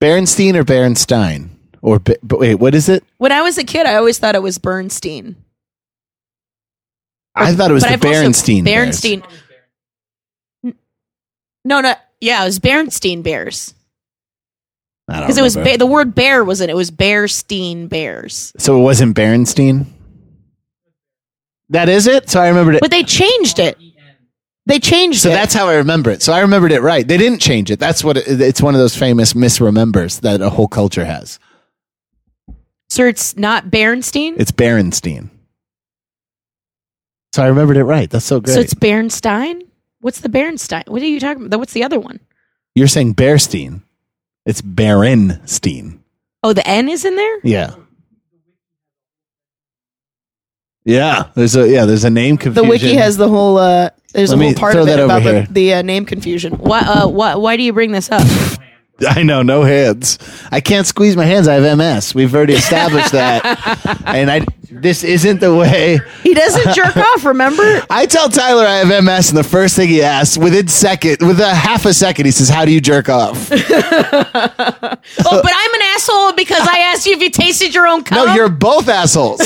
Berenstein 0.00 0.54
or 0.54 0.64
Berenstein? 0.64 1.50
Or 1.82 1.98
but 1.98 2.18
wait, 2.40 2.56
what 2.56 2.74
is 2.74 2.88
it? 2.88 3.04
When 3.18 3.32
I 3.32 3.42
was 3.42 3.58
a 3.58 3.64
kid, 3.64 3.86
I 3.86 3.94
always 3.96 4.18
thought 4.18 4.34
it 4.34 4.42
was 4.42 4.58
Bernstein. 4.58 5.36
I 7.34 7.54
thought 7.54 7.70
it 7.70 7.74
was 7.74 7.82
But 7.84 8.00
the 8.00 8.08
I've 8.08 8.14
also- 8.16 8.30
Berenstein. 8.30 8.64
Bears. 8.64 9.00
Berenstein. 9.00 9.22
No, 11.64 11.80
no. 11.80 11.94
Yeah, 12.20 12.42
it 12.42 12.46
was 12.46 12.58
Berenstein 12.58 13.22
Bears. 13.22 13.74
Because 15.08 15.38
it 15.38 15.42
was 15.42 15.54
ba- 15.56 15.76
the 15.78 15.86
word 15.86 16.14
bear 16.14 16.44
wasn't. 16.44 16.70
It 16.70 16.74
was 16.76 16.90
Bearstein 16.90 17.88
Bears. 17.88 18.52
so 18.58 18.78
it 18.78 18.82
wasn't 18.82 19.16
Berenstein. 19.16 19.86
That 21.68 21.88
is 21.88 22.06
it. 22.06 22.30
So 22.30 22.40
I 22.40 22.48
remembered 22.48 22.76
it. 22.76 22.80
But 22.80 22.90
they 22.90 23.02
changed 23.04 23.58
it. 23.58 23.78
They 24.66 24.80
changed 24.80 25.20
so 25.20 25.28
it. 25.28 25.32
that's 25.34 25.54
how 25.54 25.68
I 25.68 25.76
remember 25.76 26.10
it. 26.10 26.22
So 26.22 26.32
I 26.32 26.40
remembered 26.40 26.72
it 26.72 26.80
right. 26.82 27.06
They 27.06 27.16
didn't 27.18 27.38
change 27.40 27.70
it. 27.70 27.78
That's 27.78 28.02
what 28.02 28.16
it, 28.16 28.40
it's 28.40 28.60
one 28.60 28.74
of 28.74 28.80
those 28.80 28.96
famous 28.96 29.32
misremembers 29.34 30.20
that 30.22 30.40
a 30.40 30.50
whole 30.50 30.66
culture 30.66 31.04
has. 31.04 31.38
So 32.88 33.04
it's 33.04 33.36
not 33.36 33.66
Berenstein. 33.66 34.34
It's 34.38 34.52
Berenstein. 34.52 35.30
So 37.34 37.42
I 37.42 37.48
remembered 37.48 37.76
it 37.76 37.84
right. 37.84 38.08
That's 38.08 38.24
so 38.24 38.40
great. 38.40 38.54
So 38.54 38.60
it's 38.60 38.74
Bernstein. 38.74 39.62
What's 40.00 40.20
the 40.20 40.28
Bernstein? 40.28 40.84
What 40.86 41.02
are 41.02 41.06
you 41.06 41.20
talking 41.20 41.46
about? 41.46 41.58
What's 41.58 41.74
the 41.74 41.84
other 41.84 42.00
one? 42.00 42.20
You're 42.74 42.88
saying 42.88 43.14
Bearstein. 43.14 43.82
It's 44.46 44.62
Berenstein. 44.62 45.98
Oh, 46.42 46.52
the 46.52 46.66
N 46.66 46.88
is 46.88 47.04
in 47.04 47.16
there. 47.16 47.40
Yeah. 47.42 47.74
Yeah, 50.84 51.30
there's 51.34 51.56
a 51.56 51.68
yeah, 51.68 51.84
there's 51.84 52.04
a 52.04 52.10
name 52.10 52.36
confusion. 52.36 52.64
The 52.64 52.70
wiki 52.70 52.94
has 52.94 53.16
the 53.16 53.28
whole. 53.28 53.58
uh 53.58 53.90
There's 54.14 54.30
Let 54.30 54.38
a 54.40 54.44
whole 54.44 54.54
part 54.54 54.76
of 54.76 54.82
it 54.82 54.86
that 54.92 55.00
over 55.00 55.18
about 55.18 55.48
the, 55.48 55.52
the 55.52 55.74
uh, 55.74 55.82
name 55.82 56.06
confusion. 56.06 56.52
Why? 56.54 56.78
Uh, 56.80 57.08
why? 57.08 57.34
Why 57.34 57.56
do 57.56 57.64
you 57.64 57.72
bring 57.72 57.90
this 57.90 58.08
up? 58.12 58.22
I 59.08 59.22
know, 59.22 59.42
no 59.42 59.62
hands. 59.62 60.18
I 60.50 60.60
can't 60.60 60.86
squeeze 60.86 61.16
my 61.16 61.24
hands. 61.24 61.48
I 61.48 61.54
have 61.54 61.76
MS. 61.78 62.14
We've 62.14 62.34
already 62.34 62.54
established 62.62 63.12
that. 63.12 64.02
and 64.06 64.30
I 64.30 64.46
this 64.70 65.04
isn't 65.04 65.40
the 65.40 65.54
way. 65.54 66.00
he 66.22 66.34
doesn't 66.34 66.74
jerk 66.74 66.96
off. 66.96 67.24
Remember? 67.24 67.82
I 67.90 68.06
tell 68.06 68.28
Tyler 68.28 68.64
I 68.64 68.76
have 68.76 69.04
MS, 69.04 69.30
and 69.30 69.38
the 69.38 69.44
first 69.44 69.76
thing 69.76 69.88
he 69.88 70.02
asks, 70.02 70.36
within 70.38 70.68
second, 70.68 71.18
with 71.20 71.40
a 71.40 71.54
half 71.54 71.86
a 71.86 71.94
second, 71.94 72.26
he 72.26 72.32
says, 72.32 72.48
"How 72.48 72.64
do 72.64 72.72
you 72.72 72.80
jerk 72.80 73.08
off?" 73.08 73.50
oh, 73.52 73.58
but 73.60 75.52
I'm 75.54 75.74
an 75.74 75.82
asshole 75.94 76.32
because 76.32 76.66
I 76.68 76.78
asked 76.92 77.06
you 77.06 77.14
if 77.14 77.22
you 77.22 77.30
tasted 77.30 77.74
your 77.74 77.86
own 77.86 78.02
cum. 78.02 78.26
no, 78.26 78.34
you're 78.34 78.48
both 78.48 78.88
assholes. 78.88 79.40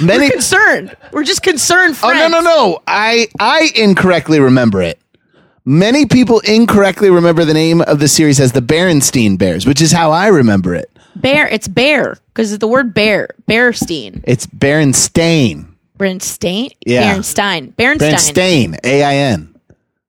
Many 0.00 0.30
concerned. 0.30 0.96
We're 1.12 1.24
just 1.24 1.42
concerned 1.42 1.96
for. 1.96 2.06
Oh 2.06 2.12
no 2.12 2.28
no 2.28 2.40
no! 2.40 2.82
I 2.86 3.28
I 3.38 3.70
incorrectly 3.76 4.40
remember 4.40 4.82
it. 4.82 4.98
Many 5.66 6.04
people 6.04 6.40
incorrectly 6.40 7.08
remember 7.08 7.44
the 7.46 7.54
name 7.54 7.80
of 7.80 7.98
the 7.98 8.06
series 8.08 8.38
as 8.38 8.52
the 8.52 8.60
Berenstein 8.60 9.38
Bears, 9.38 9.64
which 9.66 9.80
is 9.80 9.92
how 9.92 10.10
I 10.10 10.26
remember 10.26 10.74
it. 10.74 10.90
Bear. 11.16 11.48
It's 11.48 11.68
bear 11.68 12.18
because 12.26 12.52
it's 12.52 12.60
the 12.60 12.68
word 12.68 12.92
bear. 12.92 13.28
Berenstein. 13.48 14.22
It's 14.26 14.46
Berenstein. 14.46 15.68
Berenstein? 15.98 16.70
Yeah. 16.84 17.14
Berenstein. 17.14 17.72
Berenstein. 17.76 18.12
Berenstain. 18.12 18.78
A 18.84 19.02
I 19.04 19.14
N. 19.14 19.54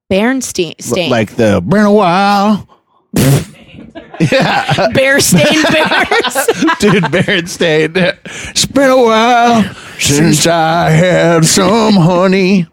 Bernstein. 0.09 0.75
Stain. 0.79 1.09
Like 1.09 1.35
the 1.35 1.61
been 1.65 1.85
a 1.85 1.93
while. 1.93 2.67
yeah. 3.13 4.89
bear 4.93 5.21
stain 5.21 5.63
bears. 5.71 6.35
Dude, 6.79 7.03
Berenstain. 7.05 8.17
It's 8.49 8.65
been 8.65 8.89
a 8.89 9.01
while 9.01 9.63
since 9.99 10.45
I 10.47 10.89
had 10.89 11.45
some 11.45 11.93
honey. 11.93 12.67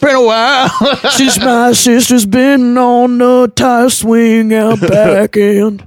Been 0.00 0.16
a 0.16 0.24
while. 0.24 0.68
Since 1.10 1.38
my 1.38 1.72
sister's 1.72 2.26
been 2.26 2.76
on 2.78 3.18
the 3.18 3.52
tire 3.54 3.90
swing 3.90 4.52
out 4.54 4.80
back 4.88 5.36
end. 5.36 5.82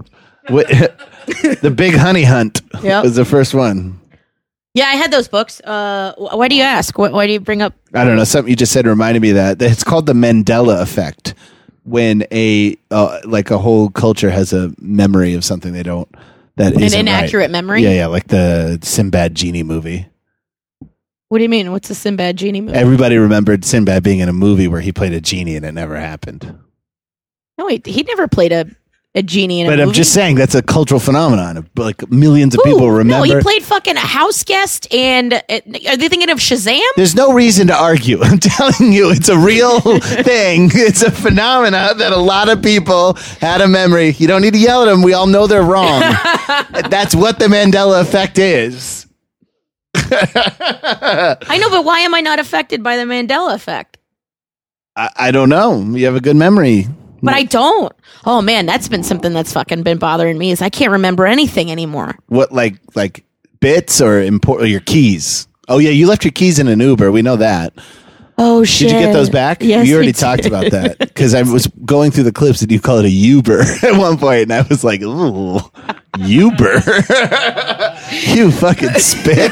What- 0.49 0.67
the 1.61 1.73
Big 1.75 1.95
Honey 1.95 2.23
Hunt 2.23 2.61
Yep. 2.83 3.03
was 3.03 3.15
the 3.15 3.23
first 3.25 3.53
one. 3.53 3.99
Yeah, 4.73 4.85
I 4.87 4.95
had 4.95 5.11
those 5.11 5.27
books. 5.27 5.61
Uh, 5.61 6.13
wh- 6.15 6.35
why 6.37 6.47
do 6.47 6.55
you 6.55 6.63
ask? 6.63 6.97
Why, 6.97 7.09
why 7.09 7.27
do 7.27 7.33
you 7.33 7.39
bring 7.39 7.61
up? 7.61 7.73
I 7.93 8.03
don't 8.03 8.15
know. 8.17 8.23
Something 8.23 8.49
you 8.49 8.55
just 8.55 8.71
said 8.73 8.85
reminded 8.87 9.21
me 9.21 9.29
of 9.29 9.35
that. 9.35 9.59
That 9.59 9.71
It's 9.71 9.83
called 9.83 10.05
the 10.05 10.13
Mandela 10.13 10.81
effect. 10.81 11.33
When 11.85 12.25
a 12.31 12.77
uh, 12.91 13.19
like 13.25 13.51
a 13.51 13.57
whole 13.57 13.89
culture 13.89 14.29
has 14.31 14.51
a 14.53 14.73
memory 14.79 15.33
of 15.33 15.43
something 15.43 15.73
they 15.73 15.83
don't 15.83 16.07
that 16.55 16.79
isn't 16.79 16.97
inaccurate 16.99 17.41
right. 17.43 17.51
memory? 17.51 17.83
Yeah, 17.83 17.91
yeah, 17.91 18.05
like 18.07 18.27
the 18.27 18.79
Sinbad 18.81 19.35
genie 19.35 19.63
movie. 19.63 20.07
What 21.33 21.39
do 21.39 21.43
you 21.45 21.49
mean? 21.49 21.71
What's 21.71 21.87
the 21.87 21.95
Sinbad 21.95 22.37
genie 22.37 22.61
movie? 22.61 22.77
Everybody 22.77 23.17
remembered 23.17 23.65
Sinbad 23.65 24.03
being 24.03 24.19
in 24.19 24.29
a 24.29 24.33
movie 24.33 24.67
where 24.67 24.81
he 24.81 24.91
played 24.91 25.13
a 25.13 25.19
genie 25.19 25.55
and 25.55 25.65
it 25.65 25.71
never 25.71 25.97
happened. 25.99 26.59
no, 27.57 27.65
wait, 27.65 27.87
he 27.87 28.03
never 28.03 28.27
played 28.27 28.51
a, 28.51 28.67
a 29.15 29.23
genie 29.23 29.61
in 29.61 29.65
a 29.65 29.69
But 29.71 29.77
movie. 29.79 29.89
I'm 29.89 29.93
just 29.93 30.13
saying 30.13 30.35
that's 30.35 30.53
a 30.53 30.61
cultural 30.61 30.99
phenomenon. 30.99 31.67
Like 31.75 32.07
millions 32.11 32.53
of 32.53 32.61
people 32.63 32.91
remember. 32.91 33.27
No, 33.27 33.35
he 33.35 33.41
played 33.41 33.63
fucking 33.63 33.95
a 33.95 33.99
house 33.99 34.43
guest. 34.43 34.93
And 34.93 35.33
uh, 35.33 35.39
are 35.49 35.97
they 35.97 36.07
thinking 36.07 36.29
of 36.29 36.37
Shazam? 36.37 36.79
There's 36.97 37.15
no 37.15 37.33
reason 37.33 37.65
to 37.65 37.75
argue. 37.75 38.21
I'm 38.21 38.37
telling 38.37 38.93
you, 38.93 39.09
it's 39.09 39.29
a 39.29 39.37
real 39.39 39.79
thing. 39.99 40.69
It's 40.71 41.01
a 41.01 41.09
phenomena 41.09 41.95
that 41.97 42.11
a 42.11 42.17
lot 42.17 42.47
of 42.47 42.61
people 42.61 43.15
had 43.41 43.59
a 43.59 43.67
memory. 43.67 44.11
You 44.11 44.27
don't 44.27 44.43
need 44.43 44.53
to 44.53 44.59
yell 44.59 44.83
at 44.83 44.85
them. 44.85 45.01
We 45.01 45.13
all 45.13 45.25
know 45.25 45.47
they're 45.47 45.63
wrong. 45.63 45.99
That's 46.91 47.15
what 47.15 47.39
the 47.39 47.47
Mandela 47.47 48.01
effect 48.01 48.37
is. 48.37 49.02
I 49.95 51.57
know, 51.59 51.69
but 51.69 51.85
why 51.85 51.99
am 51.99 52.13
I 52.13 52.21
not 52.21 52.39
affected 52.39 52.83
by 52.83 52.97
the 52.97 53.03
Mandela 53.03 53.53
effect? 53.53 53.97
I, 54.95 55.09
I 55.15 55.31
don't 55.31 55.49
know. 55.49 55.79
You 55.81 56.05
have 56.05 56.15
a 56.15 56.21
good 56.21 56.35
memory. 56.35 56.87
But 57.21 57.33
I 57.33 57.43
don't. 57.43 57.93
Oh 58.25 58.41
man, 58.41 58.65
that's 58.65 58.89
been 58.89 59.03
something 59.03 59.33
that's 59.33 59.53
fucking 59.53 59.83
been 59.83 59.97
bothering 59.97 60.37
me. 60.37 60.51
Is 60.51 60.61
I 60.61 60.69
can't 60.69 60.91
remember 60.91 61.25
anything 61.25 61.71
anymore. 61.71 62.15
What 62.27 62.51
like 62.51 62.75
like 62.95 63.23
bits 63.61 64.01
or 64.01 64.19
import 64.19 64.61
or 64.61 64.65
your 64.65 64.81
keys? 64.81 65.47
Oh 65.69 65.77
yeah, 65.77 65.91
you 65.91 66.05
left 66.07 66.25
your 66.25 66.33
keys 66.33 66.59
in 66.59 66.67
an 66.67 66.81
Uber. 66.81 67.11
We 67.13 67.21
know 67.21 67.37
that. 67.37 67.73
Oh 68.37 68.65
shit! 68.65 68.89
Did 68.89 68.95
you 68.99 69.05
get 69.05 69.13
those 69.13 69.29
back? 69.29 69.61
Yes, 69.61 69.87
you 69.87 69.93
we 69.93 69.95
already 69.95 70.11
talked 70.11 70.45
about 70.45 70.71
that 70.71 70.97
because 70.99 71.33
I 71.33 71.43
was 71.43 71.67
going 71.85 72.11
through 72.11 72.23
the 72.23 72.33
clips 72.33 72.61
and 72.61 72.71
you 72.71 72.81
call 72.81 72.97
it 72.97 73.05
a 73.05 73.09
Uber 73.09 73.61
at 73.83 73.97
one 73.97 74.17
point, 74.17 74.43
and 74.43 74.53
I 74.53 74.63
was 74.63 74.83
like, 74.83 75.01
"Ooh, 75.01 75.59
Uber, 76.19 76.75
you 78.11 78.51
fucking 78.51 78.93
spick." 78.99 79.51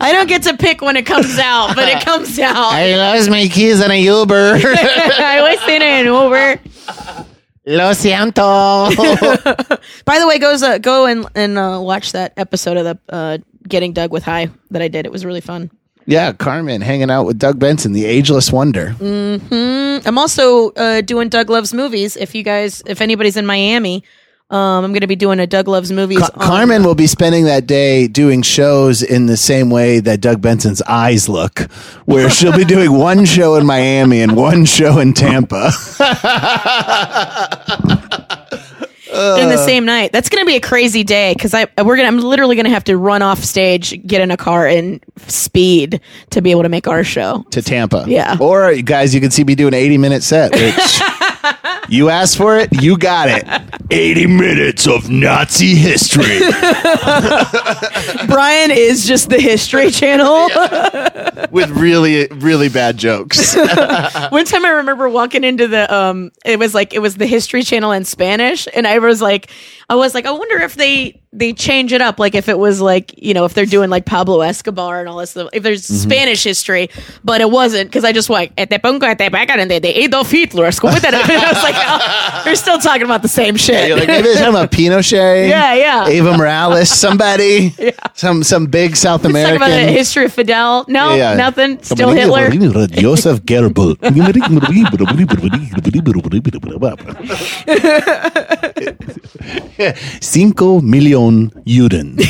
I 0.00 0.12
don't 0.12 0.28
get 0.28 0.42
to 0.42 0.56
pick 0.56 0.82
when 0.82 0.96
it 0.96 1.06
comes 1.06 1.38
out, 1.38 1.74
but 1.74 1.88
it 1.88 2.04
comes 2.04 2.38
out. 2.38 2.72
I 2.72 2.94
lost 2.96 3.30
my 3.30 3.48
keys 3.48 3.80
in 3.80 3.90
a 3.90 3.98
Uber. 4.00 4.54
I 4.62 5.40
was 5.40 5.68
in 5.68 5.82
an 5.82 6.04
Uber. 6.06 6.60
Lo 7.66 7.92
siento. 7.92 8.94
By 10.04 10.18
the 10.18 10.26
way, 10.26 10.38
goes 10.38 10.62
uh, 10.62 10.78
go 10.78 11.06
and 11.06 11.26
and 11.34 11.56
uh, 11.56 11.80
watch 11.80 12.12
that 12.12 12.34
episode 12.36 12.76
of 12.76 12.84
the 12.84 12.98
uh, 13.08 13.38
Getting 13.66 13.94
Doug 13.94 14.12
with 14.12 14.24
High 14.24 14.50
that 14.70 14.82
I 14.82 14.88
did. 14.88 15.06
It 15.06 15.12
was 15.12 15.24
really 15.24 15.40
fun. 15.40 15.70
Yeah, 16.06 16.32
Carmen 16.32 16.80
hanging 16.82 17.10
out 17.10 17.24
with 17.24 17.38
Doug 17.38 17.58
Benson, 17.58 17.92
the 17.92 18.04
ageless 18.04 18.52
wonder. 18.52 18.94
I'm 19.00 20.18
also 20.18 20.70
uh, 20.72 21.00
doing 21.00 21.28
Doug 21.28 21.50
Loves 21.50 21.72
Movies. 21.72 22.16
If 22.16 22.34
you 22.34 22.42
guys, 22.42 22.82
if 22.86 23.00
anybody's 23.00 23.36
in 23.36 23.46
Miami, 23.46 24.04
um, 24.50 24.84
I'm 24.84 24.92
going 24.92 25.00
to 25.00 25.06
be 25.06 25.16
doing 25.16 25.40
a 25.40 25.46
Doug 25.46 25.66
Loves 25.66 25.90
Movies. 25.90 26.18
Ca- 26.18 26.30
Carmen 26.32 26.84
will 26.84 26.94
be 26.94 27.06
spending 27.06 27.46
that 27.46 27.66
day 27.66 28.06
doing 28.06 28.42
shows 28.42 29.02
in 29.02 29.26
the 29.26 29.38
same 29.38 29.70
way 29.70 30.00
that 30.00 30.20
Doug 30.20 30.42
Benson's 30.42 30.82
eyes 30.82 31.28
look, 31.28 31.60
where 32.04 32.28
she'll 32.28 32.56
be 32.56 32.64
doing 32.66 32.92
one 32.92 33.24
show 33.24 33.54
in 33.54 33.64
Miami 33.64 34.20
and 34.20 34.36
one 34.36 34.66
show 34.66 34.98
in 34.98 35.14
Tampa. 35.14 35.70
in 39.14 39.48
the 39.48 39.54
uh. 39.54 39.64
same 39.64 39.84
night. 39.84 40.12
That's 40.12 40.28
going 40.28 40.44
to 40.44 40.46
be 40.46 40.56
a 40.56 40.60
crazy 40.60 41.04
day 41.04 41.32
because 41.34 41.54
I 41.54 41.66
we're 41.82 41.96
gonna 41.96 42.08
I'm 42.08 42.18
literally 42.18 42.56
going 42.56 42.66
to 42.66 42.70
have 42.70 42.84
to 42.84 42.96
run 42.96 43.22
off 43.22 43.42
stage, 43.42 44.04
get 44.06 44.20
in 44.20 44.30
a 44.30 44.36
car, 44.36 44.66
and 44.66 45.04
speed 45.26 46.00
to 46.30 46.42
be 46.42 46.50
able 46.50 46.62
to 46.62 46.68
make 46.68 46.86
our 46.86 47.04
show. 47.04 47.44
to 47.50 47.62
Tampa. 47.62 48.04
Yeah. 48.06 48.36
Or 48.40 48.64
uh, 48.64 48.82
guys, 48.82 49.14
you 49.14 49.20
can 49.20 49.30
see 49.30 49.44
me 49.44 49.54
do 49.54 49.68
an 49.68 49.74
80 49.74 49.98
minute 49.98 50.22
set, 50.22 50.52
which 50.52 51.00
you 51.88 52.10
asked 52.10 52.36
for 52.36 52.58
it, 52.58 52.82
you 52.82 52.98
got 52.98 53.28
it. 53.28 53.44
80 53.90 54.26
minutes 54.26 54.86
of 54.86 55.10
Nazi 55.10 55.74
history. 55.74 56.24
Brian 58.26 58.70
is 58.70 59.06
just 59.06 59.28
the 59.28 59.40
History 59.40 59.90
Channel. 59.90 60.48
with 61.50 61.70
really, 61.70 62.26
really 62.28 62.68
bad 62.68 62.96
jokes. 62.96 63.54
One 63.56 64.44
time 64.44 64.64
I 64.64 64.70
remember 64.70 65.08
walking 65.08 65.44
into 65.44 65.68
the 65.68 65.92
um 65.94 66.32
it 66.44 66.58
was 66.58 66.74
like 66.74 66.92
it 66.92 66.98
was 66.98 67.16
the 67.16 67.26
History 67.26 67.62
Channel 67.62 67.92
in 67.92 68.04
Spanish 68.04 68.66
and 68.74 68.86
I 68.86 68.98
was 68.98 69.22
like 69.22 69.50
I 69.88 69.94
was 69.96 70.14
like 70.14 70.26
I 70.26 70.30
wonder 70.30 70.58
if 70.60 70.74
they 70.76 71.20
they 71.36 71.52
change 71.52 71.92
it 71.92 72.00
up 72.00 72.20
like 72.20 72.34
if 72.36 72.48
it 72.48 72.56
was 72.58 72.80
like 72.80 73.12
you 73.20 73.34
know 73.34 73.44
if 73.44 73.54
they're 73.54 73.66
doing 73.66 73.90
like 73.90 74.06
Pablo 74.06 74.40
Escobar 74.40 75.00
and 75.00 75.08
all 75.08 75.16
this 75.18 75.30
stuff 75.30 75.48
if 75.52 75.62
there's 75.62 75.84
Mm-hmm. 75.84 76.10
Spanish 76.10 76.44
history 76.44 76.88
but 77.24 77.40
it 77.40 77.50
wasn't 77.50 77.90
because 77.90 78.04
I 78.04 78.12
just 78.12 78.28
went 78.30 78.52
"Eh, 78.56 78.66
te 78.66 78.78
pongo 78.78 79.12
te 79.14 79.28
pegan 79.30 79.68
de 79.68 79.80
de 79.80 80.04
Adolf 80.04 80.30
Hitler 80.30 80.66
and 80.66 81.16
I 81.16 81.52
was 81.52 81.62
like 81.62 81.74
oh, 81.76 82.42
they're 82.44 82.54
still 82.54 82.78
talking 82.78 83.02
about 83.02 83.22
the 83.22 83.28
same 83.28 83.56
shit 83.56 83.88
You're 83.88 83.98
like, 83.98 84.06
maybe 84.08 84.22
they're 84.28 84.34
talking 84.36 84.54
about 84.54 84.70
Pinochet. 84.70 85.48
Yeah, 85.54 85.74
yeah. 85.74 86.08
Evo 86.08 86.36
Morales, 86.38 86.88
somebody. 86.88 87.74
yeah. 87.78 87.90
Some 88.14 88.42
some 88.44 88.66
big 88.66 88.96
South 88.96 89.24
Let's 89.24 89.34
about 89.34 89.58
the 89.58 89.74
American. 89.74 89.88
history 89.94 90.24
of 90.26 90.32
Fidel 90.32 90.84
no 90.88 91.14
Yeah. 91.14 91.34
nothing 91.34 91.82
still 91.82 92.10
Hitler 92.10 92.48
Joseph 92.88 93.42
Goebbels. 93.42 93.98
Cinco 100.20 100.80
million 100.80 101.50
Juden. 101.66 102.18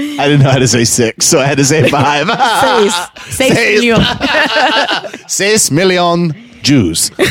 I 0.00 0.28
didn't 0.28 0.42
know 0.42 0.50
how 0.50 0.58
to 0.58 0.68
say 0.68 0.84
six, 0.84 1.26
so 1.26 1.40
I 1.40 1.44
had 1.46 1.58
to 1.58 1.64
say 1.64 1.88
five. 1.88 2.28
Seis. 2.28 2.94
Seis 3.34 3.52
Seis. 3.52 3.80
million. 3.80 4.00
Six 5.28 5.70
million 5.72 6.34
Jews. 6.62 7.10
Yeah, 7.18 7.26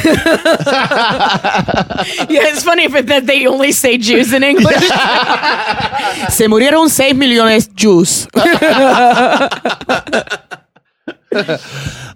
it's 2.52 2.64
funny 2.64 2.84
if 2.84 2.92
that 3.06 3.26
they 3.26 3.46
only 3.48 3.72
say 3.72 3.98
Jews 3.98 4.34
in 4.34 4.44
English. 4.44 4.76
Se 6.30 6.48
murieron 6.48 6.90
seis 6.90 7.14
millones 7.14 7.68
Jews. 7.74 8.28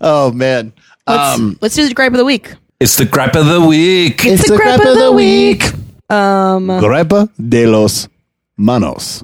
Oh 0.01 0.31
man. 0.33 0.73
Um, 1.07 1.57
Let's 1.61 1.75
do 1.75 1.87
the 1.87 1.93
gripe 1.93 2.11
of 2.11 2.17
the 2.17 2.25
week. 2.25 2.53
It's 2.81 2.95
the 2.97 3.05
gripe 3.05 3.35
of 3.35 3.45
the 3.45 3.61
week. 3.61 4.25
it's 4.25 4.49
the 4.49 4.57
gripe 4.57 4.79
of 4.79 4.97
the 4.97 5.11
week. 5.11 5.63
Um, 6.09 6.67
Gripe 6.67 7.29
de 7.37 7.65
los 7.67 8.09
manos. 8.57 9.23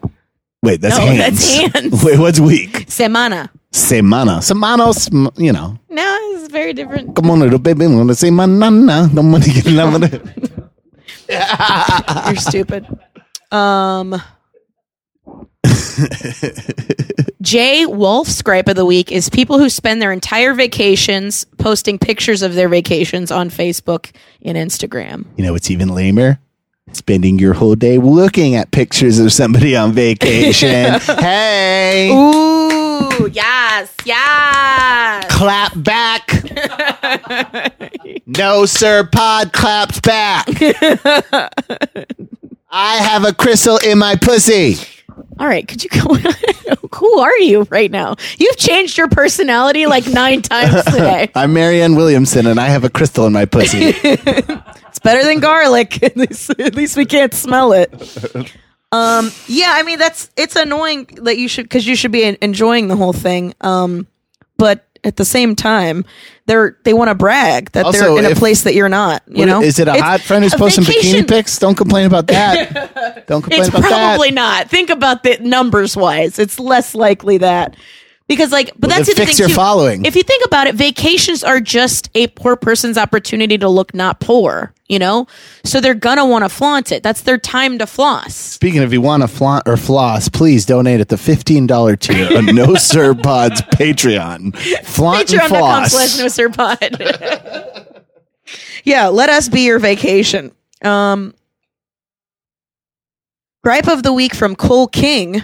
Wait, 0.62 0.80
that's 0.80 0.98
No, 0.98 1.06
hands. 1.08 1.20
that's 1.20 1.74
hands. 1.74 2.04
Wait, 2.06 2.20
what's 2.20 2.40
week? 2.40 2.86
Semana. 2.88 3.50
Semana. 3.74 4.40
Semanos, 4.42 5.12
m- 5.12 5.32
you 5.38 5.52
know. 5.52 5.78
No, 5.90 6.18
it's 6.36 6.52
very 6.52 6.74
different. 6.74 7.16
Come 7.16 7.32
on, 7.32 7.40
little 7.40 7.60
baby. 7.60 7.86
I'm 7.86 7.98
gonna 7.98 8.14
say 8.16 8.30
manana. 8.30 9.10
Don't 9.14 9.32
wanna 9.32 9.46
get 9.46 9.66
I'm 9.68 9.92
gonna- 9.92 10.22
You're 12.28 12.36
stupid. 12.38 12.86
Um. 13.52 14.22
Jay 17.42 17.86
Wolf's 17.86 18.42
gripe 18.42 18.68
of 18.68 18.76
the 18.76 18.86
week 18.86 19.12
is 19.12 19.30
people 19.30 19.60
who 19.60 19.70
spend 19.70 20.02
their 20.02 20.12
entire 20.12 20.54
vacations 20.54 21.46
posting 21.58 21.98
pictures 21.98 22.42
of 22.42 22.56
their 22.56 22.70
vacations 22.70 23.32
on 23.32 23.50
Facebook 23.50 24.12
and 24.42 24.58
Instagram. 24.58 25.26
You 25.38 25.44
know 25.46 25.54
what's 25.54 25.72
even 25.72 25.90
lamer? 25.90 26.40
Spending 26.94 27.38
your 27.38 27.54
whole 27.54 27.76
day 27.76 27.98
looking 27.98 28.56
at 28.56 28.72
pictures 28.72 29.20
of 29.20 29.34
somebody 29.34 29.76
on 29.76 29.92
vacation. 29.92 31.00
hey, 31.20 32.10
Ooh, 32.12 33.30
yes, 33.32 33.94
yes. 34.06 35.26
clap 35.30 35.74
back. 35.76 36.32
no, 38.26 38.66
sir, 38.66 39.08
pod 39.12 39.52
claps 39.52 40.00
back. 40.00 40.48
I 42.70 42.98
have 42.98 43.26
a 43.26 43.34
crystal 43.34 43.78
in 43.86 43.98
my 43.98 44.16
pussy. 44.16 44.76
All 45.40 45.48
right, 45.48 45.68
could 45.68 45.84
you 45.84 45.90
go? 45.90 46.16
Who 46.96 47.20
are 47.20 47.38
you 47.40 47.68
right 47.70 47.92
now? 47.92 48.16
You've 48.38 48.58
changed 48.58 48.98
your 48.98 49.08
personality 49.08 49.86
like 49.86 50.08
nine 50.08 50.42
times 50.42 50.84
today. 50.86 51.30
I'm 51.36 51.54
Marianne 51.54 51.96
Williamson, 51.96 52.48
and 52.48 52.60
I 52.60 52.68
have 52.68 52.84
a 52.84 52.90
crystal 52.90 53.26
in 53.28 53.34
my 53.34 53.46
pussy. 53.46 53.94
It's 54.90 55.04
better 55.04 55.24
than 55.24 55.40
garlic. 55.42 56.02
At 56.02 56.18
least, 56.18 56.50
at 56.50 56.74
least 56.74 56.98
we 56.98 57.06
can't 57.06 57.32
smell 57.32 57.72
it. 57.72 57.94
Um, 58.92 59.32
yeah, 59.46 59.74
I 59.76 59.84
mean 59.84 60.00
that's 60.00 60.32
it's 60.36 60.56
annoying 60.56 61.08
that 61.22 61.38
you 61.38 61.48
should 61.48 61.66
because 61.66 61.86
you 61.86 61.96
should 61.96 62.12
be 62.12 62.36
enjoying 62.42 62.88
the 62.88 62.96
whole 62.96 63.14
thing. 63.14 63.54
Um, 63.62 64.08
but 64.58 64.87
at 65.08 65.16
the 65.16 65.26
same 65.26 65.56
time, 65.56 66.06
they're 66.46 66.78
they 66.84 66.94
want 66.94 67.08
to 67.10 67.16
brag 67.16 67.72
that 67.72 67.86
Also, 67.86 68.16
they're 68.16 68.26
in 68.26 68.32
a 68.32 68.36
place 68.36 68.64
that 68.64 68.76
you're 68.76 68.90
not. 68.90 69.24
You 69.28 69.46
know, 69.46 69.62
is 69.64 69.80
it 69.80 69.88
a 69.88 69.92
It's- 69.92 70.04
hot 70.04 70.22
friend 70.22 70.44
who's 70.44 70.54
posting 70.54 70.84
vacation- 70.84 71.24
bikini 71.24 71.28
pics? 71.28 71.58
Don't 71.58 71.76
complain 71.76 72.06
about 72.06 72.28
that. 72.28 73.26
Don't 73.28 73.42
complain 73.42 73.62
It's 73.62 73.70
about 73.70 73.82
that. 73.84 73.90
probably 73.90 74.32
not. 74.32 74.70
Think 74.70 74.90
about 74.90 75.24
the 75.24 75.38
numbers 75.42 75.96
wise. 75.98 76.38
It's 76.38 76.60
less 76.60 76.94
likely 76.94 77.38
that 77.40 77.76
because 78.28 78.52
like, 78.52 78.72
but 78.78 78.90
Well, 78.90 78.98
that's 79.00 79.10
the 79.10 79.16
fix 79.16 79.32
thing 79.38 79.40
your 79.44 79.48
too. 79.50 79.56
following. 79.56 80.06
If 80.06 80.16
you 80.16 80.24
think 80.24 80.46
about 80.46 80.68
it, 80.68 80.76
vacations 80.76 81.44
are 81.44 81.60
just 81.62 82.10
a 82.14 82.28
poor 82.28 82.56
person's 82.56 82.98
opportunity 82.98 83.58
to 83.58 83.70
look 83.70 83.94
not 83.94 84.20
poor. 84.20 84.74
You 84.90 85.00
know, 85.00 85.28
so 85.66 85.82
they're 85.82 85.94
gonna 85.94 86.26
want 86.26 86.46
to 86.46 86.50
flaunt 86.50 86.94
it. 86.94 87.04
That's 87.04 87.22
their 87.22 87.38
time 87.38 87.78
to 87.80 87.86
floss. 87.86 88.34
Speaking 88.36 88.80
of, 88.80 88.86
if 88.88 88.94
you 88.94 89.02
want 89.02 89.22
to 89.22 89.28
flaunt 89.28 89.68
or 89.68 89.76
floss, 89.76 90.30
please 90.30 90.66
donate 90.66 91.02
at 91.02 91.10
the 91.10 91.18
fifteen 91.18 91.68
dollar 91.68 91.98
tier 91.98 92.38
on 92.38 92.46
No 92.56 92.76
Sir 92.76 93.14
Pod's 93.14 93.62
Patreon. 93.74 94.56
Flaunt 94.86 95.30
and 95.34 95.42
Patreon.com 95.42 95.50
floss. 95.50 95.92
slash 95.92 96.18
no 96.24 96.28
sir 96.30 96.50
pod. 96.50 97.98
yeah, 98.86 99.08
let 99.08 99.30
us 99.30 99.50
be 99.50 99.66
your 99.66 99.80
vacation. 99.80 100.54
Um, 100.82 101.34
gripe 103.64 103.88
of 103.90 104.04
the 104.04 104.14
week 104.14 104.34
from 104.34 104.56
Cole 104.56 104.88
King. 104.88 105.42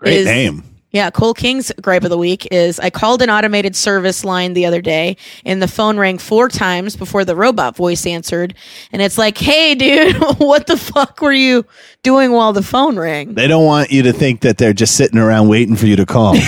Great 0.00 0.16
is- 0.18 0.26
name. 0.26 0.64
Yeah, 0.94 1.10
Cole 1.10 1.34
King's 1.34 1.72
gripe 1.82 2.04
of 2.04 2.10
the 2.10 2.16
week 2.16 2.46
is 2.52 2.78
I 2.78 2.88
called 2.88 3.20
an 3.20 3.28
automated 3.28 3.74
service 3.74 4.24
line 4.24 4.52
the 4.52 4.64
other 4.64 4.80
day 4.80 5.16
and 5.44 5.60
the 5.60 5.66
phone 5.66 5.98
rang 5.98 6.18
four 6.18 6.48
times 6.48 6.94
before 6.94 7.24
the 7.24 7.34
robot 7.34 7.74
voice 7.74 8.06
answered. 8.06 8.54
And 8.92 9.02
it's 9.02 9.18
like, 9.18 9.36
hey, 9.36 9.74
dude, 9.74 10.14
what 10.38 10.68
the 10.68 10.76
fuck 10.76 11.20
were 11.20 11.32
you 11.32 11.66
doing 12.04 12.30
while 12.30 12.52
the 12.52 12.62
phone 12.62 12.96
rang? 12.96 13.34
They 13.34 13.48
don't 13.48 13.64
want 13.64 13.90
you 13.90 14.04
to 14.04 14.12
think 14.12 14.42
that 14.42 14.56
they're 14.58 14.72
just 14.72 14.94
sitting 14.94 15.18
around 15.18 15.48
waiting 15.48 15.74
for 15.74 15.86
you 15.86 15.96
to 15.96 16.06
call. 16.06 16.36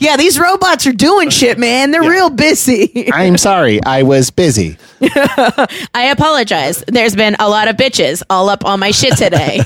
Yeah, 0.00 0.16
these 0.16 0.38
robots 0.38 0.86
are 0.86 0.92
doing 0.92 1.30
shit, 1.30 1.58
man. 1.58 1.92
They're 1.92 2.02
real 2.02 2.28
busy. 2.30 3.10
I'm 3.12 3.38
sorry, 3.38 3.82
I 3.84 4.02
was 4.02 4.30
busy. 4.30 4.76
I 5.00 6.08
apologize. 6.12 6.82
There's 6.88 7.14
been 7.14 7.36
a 7.38 7.48
lot 7.48 7.68
of 7.68 7.76
bitches 7.76 8.22
all 8.28 8.48
up 8.48 8.64
on 8.64 8.80
my 8.80 8.90
shit 8.90 9.16
today. 9.16 9.60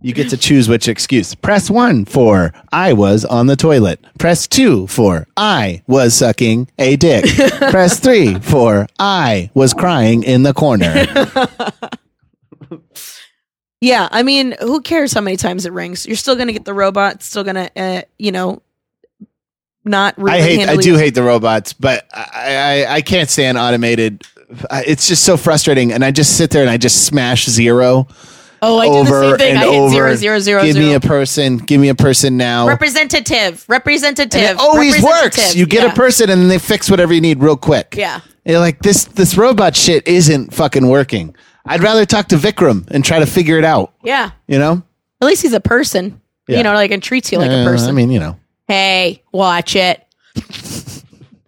You 0.00 0.14
get 0.14 0.30
to 0.30 0.36
choose 0.36 0.68
which 0.68 0.86
excuse. 0.86 1.34
Press 1.34 1.68
one 1.68 2.04
for 2.04 2.52
I 2.70 2.92
was 2.92 3.24
on 3.24 3.48
the 3.48 3.56
toilet. 3.56 4.04
Press 4.18 4.46
two 4.46 4.86
for 4.86 5.26
I 5.36 5.82
was 5.88 6.14
sucking 6.14 6.70
a 6.78 6.96
dick. 6.96 7.24
Press 7.70 7.98
three 7.98 8.38
for 8.38 8.86
I 8.98 9.50
was 9.54 9.74
crying 9.74 10.22
in 10.22 10.44
the 10.44 10.54
corner. 10.54 11.06
yeah, 13.80 14.08
I 14.12 14.22
mean, 14.22 14.54
who 14.60 14.80
cares 14.82 15.12
how 15.12 15.20
many 15.20 15.36
times 15.36 15.66
it 15.66 15.72
rings? 15.72 16.06
You're 16.06 16.16
still 16.16 16.36
going 16.36 16.46
to 16.46 16.52
get 16.52 16.64
the 16.64 16.74
robot, 16.74 17.16
it's 17.16 17.26
still 17.26 17.44
going 17.44 17.56
to, 17.56 17.70
uh, 17.80 18.02
you 18.18 18.30
know, 18.30 18.62
not 19.84 20.16
really 20.16 20.38
I 20.38 20.42
hate. 20.42 20.68
I 20.68 20.76
do 20.76 20.96
hate 20.96 21.14
the 21.14 21.22
robots, 21.22 21.72
but 21.72 22.06
I, 22.12 22.84
I 22.84 22.94
I 22.96 23.00
can't 23.00 23.30
stand 23.30 23.56
automated. 23.56 24.22
It's 24.70 25.08
just 25.08 25.24
so 25.24 25.36
frustrating, 25.36 25.92
and 25.92 26.04
I 26.04 26.10
just 26.10 26.36
sit 26.36 26.50
there 26.50 26.60
and 26.60 26.70
I 26.70 26.76
just 26.76 27.06
smash 27.06 27.46
zero 27.46 28.06
Oh, 28.60 28.78
I 28.78 28.86
do 28.86 29.04
the 29.10 29.20
same 29.20 29.36
thing. 29.38 29.50
and 29.50 29.58
I 29.58 29.62
hit 29.70 29.78
over. 29.78 29.90
zero, 29.92 30.14
zero, 30.16 30.38
zero, 30.40 30.62
give 30.64 30.76
me 30.76 30.94
a 30.94 31.00
person. 31.00 31.58
Give 31.58 31.80
me 31.80 31.88
a 31.88 31.94
person 31.94 32.36
now. 32.36 32.66
representative, 32.66 33.64
representative. 33.68 34.40
And 34.40 34.58
it 34.58 34.60
always 34.60 35.02
works. 35.02 35.54
You 35.54 35.66
get 35.66 35.84
Yeah. 35.84 35.92
a 35.92 35.94
person, 35.94 36.30
and 36.30 36.50
they 36.50 36.58
fix 36.58 36.90
whatever 36.90 37.12
you 37.14 37.20
need 37.20 37.40
real 37.42 37.56
quick. 37.56 37.94
Yeah. 37.96 38.20
You're 38.44 38.58
like 38.60 38.80
this. 38.82 39.04
This 39.04 39.36
robot 39.36 39.76
shit 39.76 40.06
isn't 40.08 40.54
fucking 40.54 40.86
working. 40.88 41.34
I'd 41.66 41.82
rather 41.82 42.06
talk 42.06 42.28
to 42.28 42.36
Vikram 42.36 42.88
and 42.90 43.04
try 43.04 43.18
to 43.18 43.26
figure 43.26 43.58
it 43.58 43.64
out. 43.64 43.92
Yeah. 44.02 44.30
You 44.46 44.58
know. 44.58 44.82
At 45.20 45.26
least 45.26 45.42
he's 45.42 45.52
a 45.52 45.60
person. 45.60 46.20
Yeah. 46.48 46.58
You 46.58 46.62
know, 46.64 46.72
like 46.72 46.90
and 46.90 47.02
treats 47.02 47.30
you 47.30 47.38
like 47.38 47.50
Uh, 47.50 47.56
a 47.60 47.64
person. 47.64 47.88
I 47.90 47.92
mean, 47.92 48.10
you 48.10 48.18
know. 48.20 48.36
hey, 48.66 49.22
watch 49.32 49.76
it. 49.76 50.02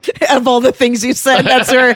of 0.30 0.48
all 0.48 0.60
the 0.60 0.72
things 0.72 1.04
you 1.04 1.12
said, 1.12 1.42
that's 1.42 1.70
her. 1.70 1.94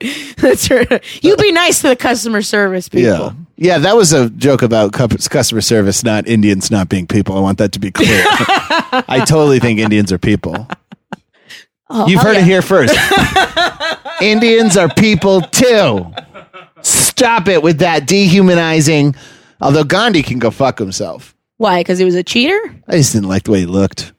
That's 0.38 0.66
her. 0.68 1.00
You 1.20 1.36
be 1.36 1.52
nice 1.52 1.82
to 1.82 1.88
the 1.88 1.96
customer 1.96 2.40
service 2.40 2.88
people. 2.88 3.10
Yeah. 3.10 3.32
Yeah, 3.56 3.78
that 3.78 3.94
was 3.94 4.14
a 4.14 4.30
joke 4.30 4.62
about 4.62 4.94
customer 4.94 5.60
service, 5.60 6.02
not 6.02 6.26
Indians 6.26 6.70
not 6.70 6.88
being 6.88 7.06
people. 7.06 7.36
I 7.36 7.40
want 7.40 7.58
that 7.58 7.72
to 7.72 7.78
be 7.78 7.90
clear. 7.90 8.22
I 8.26 9.22
totally 9.28 9.58
think 9.58 9.78
Indians 9.78 10.10
are 10.10 10.18
people. 10.18 10.66
Oh, 11.90 12.08
You've 12.08 12.22
heard 12.22 12.36
yeah. 12.36 12.40
it 12.40 12.44
here 12.44 12.62
first. 12.62 12.94
Indians 14.22 14.78
are 14.78 14.88
people 14.88 15.42
too. 15.42 16.10
Stop 16.80 17.48
it 17.48 17.62
with 17.62 17.80
that 17.80 18.06
dehumanizing. 18.06 19.14
Although 19.60 19.84
Gandhi 19.84 20.22
can 20.22 20.38
go 20.38 20.50
fuck 20.50 20.78
himself. 20.78 21.36
Why? 21.58 21.80
Because 21.80 21.98
he 21.98 22.06
was 22.06 22.14
a 22.14 22.22
cheater. 22.22 22.58
I 22.88 22.92
just 22.92 23.12
didn't 23.12 23.28
like 23.28 23.42
the 23.42 23.50
way 23.50 23.60
he 23.60 23.66
looked. 23.66 24.14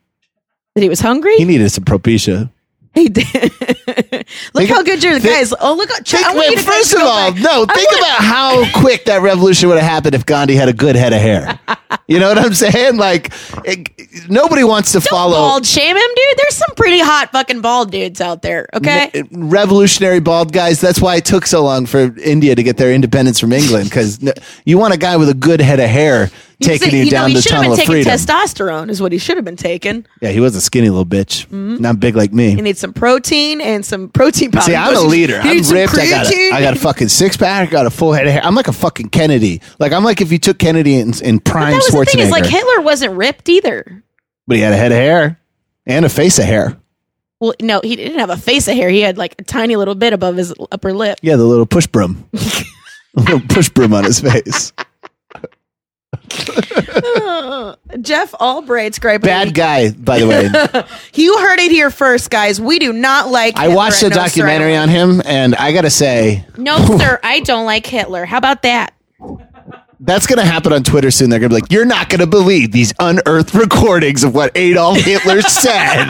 That 0.76 0.82
he 0.82 0.88
was 0.88 1.00
hungry. 1.00 1.36
He 1.36 1.44
needed 1.44 1.68
some 1.70 1.84
propecia. 1.84 2.48
He 2.94 3.08
did. 3.08 3.26
look 3.32 4.26
Think- 4.54 4.68
how 4.70 4.82
good 4.82 5.02
your 5.02 5.18
think- 5.18 5.34
guys. 5.34 5.54
Oh, 5.60 5.74
look. 5.74 5.90
At, 5.90 6.06
Think, 6.06 6.26
I 6.26 6.34
want 6.34 6.50
you 6.50 6.56
to 6.56 6.62
first 6.62 6.92
of 6.94 7.00
all, 7.00 7.32
back. 7.32 7.40
no, 7.40 7.64
I 7.68 7.74
think 7.74 7.90
want- 7.90 7.98
about 8.00 8.18
how 8.20 8.70
quick 8.80 9.04
that 9.06 9.22
revolution 9.22 9.68
would 9.70 9.78
have 9.78 9.88
happened 9.90 10.14
if 10.14 10.26
Gandhi 10.26 10.54
had 10.54 10.68
a 10.68 10.72
good 10.74 10.94
head 10.96 11.12
of 11.12 11.20
hair. 11.20 11.58
You 12.06 12.18
know 12.18 12.28
what 12.28 12.38
I'm 12.38 12.52
saying? 12.52 12.96
Like, 12.98 13.32
it, 13.64 13.88
nobody 14.28 14.64
wants 14.64 14.92
to 14.92 14.98
Don't 15.00 15.08
follow 15.08 15.36
bald 15.36 15.64
shame 15.64 15.96
him, 15.96 16.02
dude. 16.02 16.38
There's 16.38 16.56
some 16.56 16.74
pretty 16.76 16.98
hot 16.98 17.30
fucking 17.32 17.62
bald 17.62 17.90
dudes 17.90 18.20
out 18.20 18.42
there. 18.42 18.68
Okay. 18.74 19.22
revolutionary 19.32 20.20
bald 20.20 20.52
guys. 20.52 20.80
That's 20.80 21.00
why 21.00 21.16
it 21.16 21.24
took 21.24 21.46
so 21.46 21.62
long 21.64 21.86
for 21.86 22.14
India 22.18 22.54
to 22.54 22.62
get 22.62 22.76
their 22.76 22.92
independence 22.92 23.38
from 23.40 23.52
England 23.52 23.84
because 23.84 24.18
you 24.66 24.76
want 24.78 24.92
a 24.92 24.98
guy 24.98 25.16
with 25.16 25.28
a 25.30 25.34
good 25.34 25.60
head 25.60 25.80
of 25.80 25.88
hair 25.88 26.30
taking 26.62 26.98
you 26.98 27.04
know, 27.06 27.10
down 27.10 27.28
he 27.30 27.36
the 27.36 27.42
should 27.42 27.52
have 27.52 27.60
been 27.60 27.70
tunnel 27.70 27.72
of 27.72 27.78
taking 27.78 27.92
freedom. 27.92 28.12
testosterone. 28.12 28.88
Is 28.90 29.00
what 29.02 29.12
he 29.12 29.18
should 29.18 29.36
have 29.36 29.44
been 29.44 29.56
taking. 29.56 30.06
yeah, 30.20 30.30
he 30.30 30.40
was 30.40 30.56
a 30.56 30.60
skinny 30.60 30.88
little 30.88 31.06
bitch, 31.06 31.46
mm-hmm. 31.46 31.76
not 31.76 32.00
big 32.00 32.16
like 32.16 32.32
me. 32.32 32.50
He 32.50 32.62
needs 32.62 32.80
some 32.80 32.92
protein 32.92 33.60
and 33.60 33.84
some 33.84 34.08
protein 34.08 34.50
powder. 34.50 34.64
See, 34.66 34.74
I'm 34.74 34.96
a 34.96 35.00
He 35.00 35.06
leader. 35.06 35.40
I'm 35.40 35.54
needs 35.56 35.68
some 35.68 35.76
ripped. 35.76 35.94
I 35.94 36.08
got, 36.08 36.26
a, 36.26 36.30
creatine. 36.30 36.52
I 36.52 36.60
got 36.62 36.76
a 36.76 36.80
fucking 36.80 37.08
six 37.08 37.36
pack. 37.36 37.68
I 37.68 37.70
got 37.70 37.86
a 37.86 37.90
full 37.90 38.12
head 38.12 38.26
of 38.26 38.32
hair. 38.32 38.44
I'm 38.44 38.54
like 38.54 38.68
a 38.68 38.72
fucking 38.72 39.10
Kennedy. 39.10 39.60
Like 39.78 39.92
I'm 39.92 40.04
like 40.04 40.20
if 40.20 40.32
you 40.32 40.38
took 40.38 40.58
Kennedy 40.58 40.96
in, 40.96 41.12
in 41.22 41.40
prime 41.40 41.70
That 41.70 41.76
was 41.76 41.86
the 41.86 41.92
Schwarzenegger, 41.98 42.10
thing. 42.12 42.20
Is 42.20 42.30
like 42.30 42.46
Hitler 42.46 42.80
wasn't 42.80 43.14
ripped 43.14 43.48
either. 43.48 44.02
but 44.46 44.56
he 44.56 44.62
had 44.62 44.72
a 44.72 44.76
head 44.76 44.92
of 44.92 44.98
hair 44.98 45.40
and 45.86 46.04
a 46.04 46.08
face 46.08 46.38
of 46.38 46.44
hair. 46.44 46.78
Well, 47.40 47.54
no, 47.60 47.80
he 47.82 47.96
didn't 47.96 48.20
have 48.20 48.30
a 48.30 48.36
face 48.36 48.68
of 48.68 48.74
hair. 48.76 48.88
He 48.88 49.00
had 49.00 49.18
like 49.18 49.34
a 49.40 49.42
tiny 49.42 49.74
little 49.74 49.96
bit 49.96 50.12
above 50.12 50.36
his 50.36 50.54
upper 50.70 50.92
lip. 50.92 51.18
Yeah, 51.22 51.34
the 51.34 51.44
little 51.44 51.66
push 51.66 51.88
broom, 51.88 52.28
a 52.34 52.38
little 53.20 53.40
push 53.40 53.68
broom 53.68 53.92
on 53.94 54.04
his 54.04 54.20
face. 54.20 54.72
Jeff 58.00 58.34
Albright's 58.40 58.98
great. 58.98 59.20
Bad 59.20 59.54
guy, 59.54 59.90
by 59.92 60.18
the 60.20 60.26
way. 60.26 60.48
You 61.14 61.38
heard 61.38 61.58
it 61.60 61.70
here 61.70 61.90
first, 61.90 62.30
guys. 62.30 62.60
We 62.60 62.78
do 62.78 62.92
not 62.92 63.28
like. 63.28 63.56
I 63.56 63.62
Hitler 63.62 63.76
watched 63.76 64.02
a 64.02 64.06
at 64.06 64.10
No, 64.10 64.16
documentary 64.16 64.76
on 64.76 64.88
him, 64.88 65.20
and 65.24 65.54
I 65.56 65.72
gotta 65.72 65.90
say, 65.90 66.46
No, 66.56 66.78
sir, 66.98 67.20
I 67.22 67.40
don't 67.40 67.66
like 67.66 67.86
Hitler. 67.86 68.24
How 68.24 68.38
about 68.38 68.62
that? 68.62 68.94
that's 70.04 70.26
gonna 70.26 70.44
happen 70.44 70.72
on 70.72 70.82
Twitter 70.82 71.10
soon. 71.12 71.30
They're 71.30 71.38
gonna 71.38 71.50
be 71.50 71.54
like, 71.60 71.70
"You're 71.70 71.84
not 71.84 72.08
gonna 72.08 72.26
believe 72.26 72.72
these 72.72 72.92
unearthed 72.98 73.54
recordings 73.54 74.24
of 74.24 74.34
what 74.34 74.50
Adolf 74.56 74.98
Hitler 74.98 75.42
said." 75.42 76.06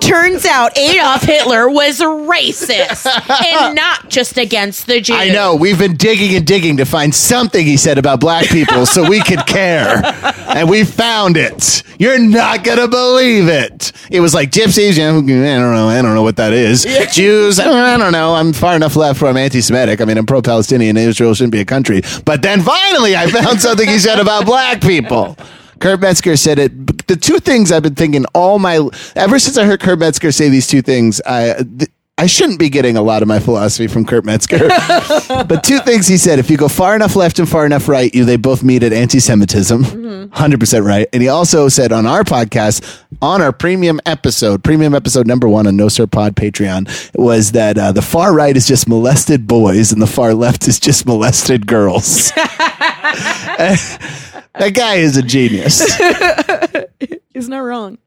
Turns 0.00 0.44
out 0.44 0.76
Adolf 0.76 1.22
Hitler 1.22 1.68
was 1.68 2.00
racist 2.00 3.06
and 3.44 3.74
not 3.74 4.08
just 4.08 4.36
against 4.36 4.86
the 4.86 5.00
Jews. 5.00 5.16
I 5.16 5.30
know 5.30 5.56
we've 5.56 5.78
been 5.78 5.96
digging 5.96 6.36
and 6.36 6.46
digging 6.46 6.76
to 6.76 6.84
find 6.84 7.14
something 7.14 7.64
he 7.64 7.76
said 7.76 7.98
about 7.98 8.20
black 8.20 8.46
people 8.46 8.86
so 8.86 9.08
we 9.08 9.20
could 9.20 9.46
care, 9.46 10.02
and 10.48 10.68
we 10.68 10.84
found 10.84 11.36
it. 11.36 11.82
You're 11.98 12.18
not 12.18 12.64
gonna 12.64 12.88
believe 12.88 13.48
it. 13.48 13.92
It 14.10 14.20
was 14.20 14.34
like 14.34 14.50
gypsies. 14.50 14.98
You 14.98 15.04
know, 15.04 15.54
I 15.54 15.58
don't 15.58 15.74
know. 15.74 15.88
I 15.88 16.02
don't 16.02 16.14
know 16.14 16.22
what 16.22 16.36
that 16.36 16.52
is. 16.52 16.84
Jews. 17.12 17.58
I 17.58 17.64
don't, 17.64 17.76
I 17.76 17.96
don't 17.96 18.12
know. 18.12 18.34
I'm 18.34 18.52
far 18.52 18.76
enough 18.76 18.96
left 18.96 19.22
where 19.22 19.30
I'm 19.30 19.36
anti-Semitic. 19.36 20.00
I 20.00 20.04
mean, 20.04 20.18
I'm 20.18 20.26
pro-Palestinian. 20.26 20.96
Israel 20.96 21.34
shouldn't 21.34 21.52
be 21.52 21.60
a 21.60 21.64
country. 21.64 22.02
But 22.24 22.42
then 22.42 22.60
finally, 22.60 23.16
I 23.16 23.26
found 23.28 23.60
something 23.60 23.88
he 23.88 23.98
said 23.98 24.18
about 24.20 24.44
black 24.44 24.80
people. 24.80 25.36
Kurt 25.78 26.00
Metzger 26.00 26.36
said 26.36 26.58
it. 26.58 26.95
The 27.06 27.16
two 27.16 27.38
things 27.38 27.70
I've 27.70 27.82
been 27.82 27.94
thinking 27.94 28.24
all 28.34 28.58
my 28.58 28.88
ever 29.14 29.38
since 29.38 29.56
I 29.56 29.64
heard 29.64 29.80
Kurt 29.80 29.98
Metzger 29.98 30.32
say 30.32 30.48
these 30.48 30.66
two 30.66 30.82
things, 30.82 31.20
I 31.24 31.62
th- 31.62 31.90
I 32.18 32.24
shouldn't 32.24 32.58
be 32.58 32.70
getting 32.70 32.96
a 32.96 33.02
lot 33.02 33.20
of 33.20 33.28
my 33.28 33.38
philosophy 33.38 33.88
from 33.88 34.06
Kurt 34.06 34.24
Metzger. 34.24 34.68
but 35.28 35.62
two 35.62 35.80
things 35.80 36.06
he 36.06 36.16
said: 36.16 36.38
if 36.38 36.48
you 36.50 36.56
go 36.56 36.66
far 36.66 36.96
enough 36.96 37.14
left 37.14 37.38
and 37.38 37.46
far 37.48 37.66
enough 37.66 37.88
right, 37.88 38.12
you 38.14 38.24
they 38.24 38.36
both 38.36 38.62
meet 38.62 38.82
at 38.82 38.92
anti-Semitism. 38.94 39.82
100 39.82 40.58
percent 40.58 40.84
right. 40.84 41.08
And 41.12 41.22
he 41.22 41.28
also 41.28 41.68
said 41.68 41.92
on 41.92 42.06
our 42.06 42.24
podcast, 42.24 43.02
on 43.20 43.42
our 43.42 43.52
premium 43.52 44.00
episode, 44.06 44.64
premium 44.64 44.94
episode 44.94 45.26
number 45.26 45.46
one 45.46 45.66
on 45.66 45.76
No 45.76 45.88
Sir 45.88 46.06
Pod 46.06 46.34
Patreon, 46.36 47.14
was 47.14 47.52
that 47.52 47.76
uh, 47.76 47.92
the 47.92 48.02
far 48.02 48.34
right 48.34 48.56
is 48.56 48.66
just 48.66 48.88
molested 48.88 49.46
boys 49.46 49.92
and 49.92 50.00
the 50.00 50.06
far 50.06 50.32
left 50.32 50.66
is 50.66 50.80
just 50.80 51.04
molested 51.04 51.66
girls. 51.66 52.32
that 54.58 54.74
guy 54.74 54.96
is 54.96 55.16
a 55.16 55.22
genius. 55.22 55.80
He's 57.34 57.48
not 57.48 57.58
wrong. 57.58 57.98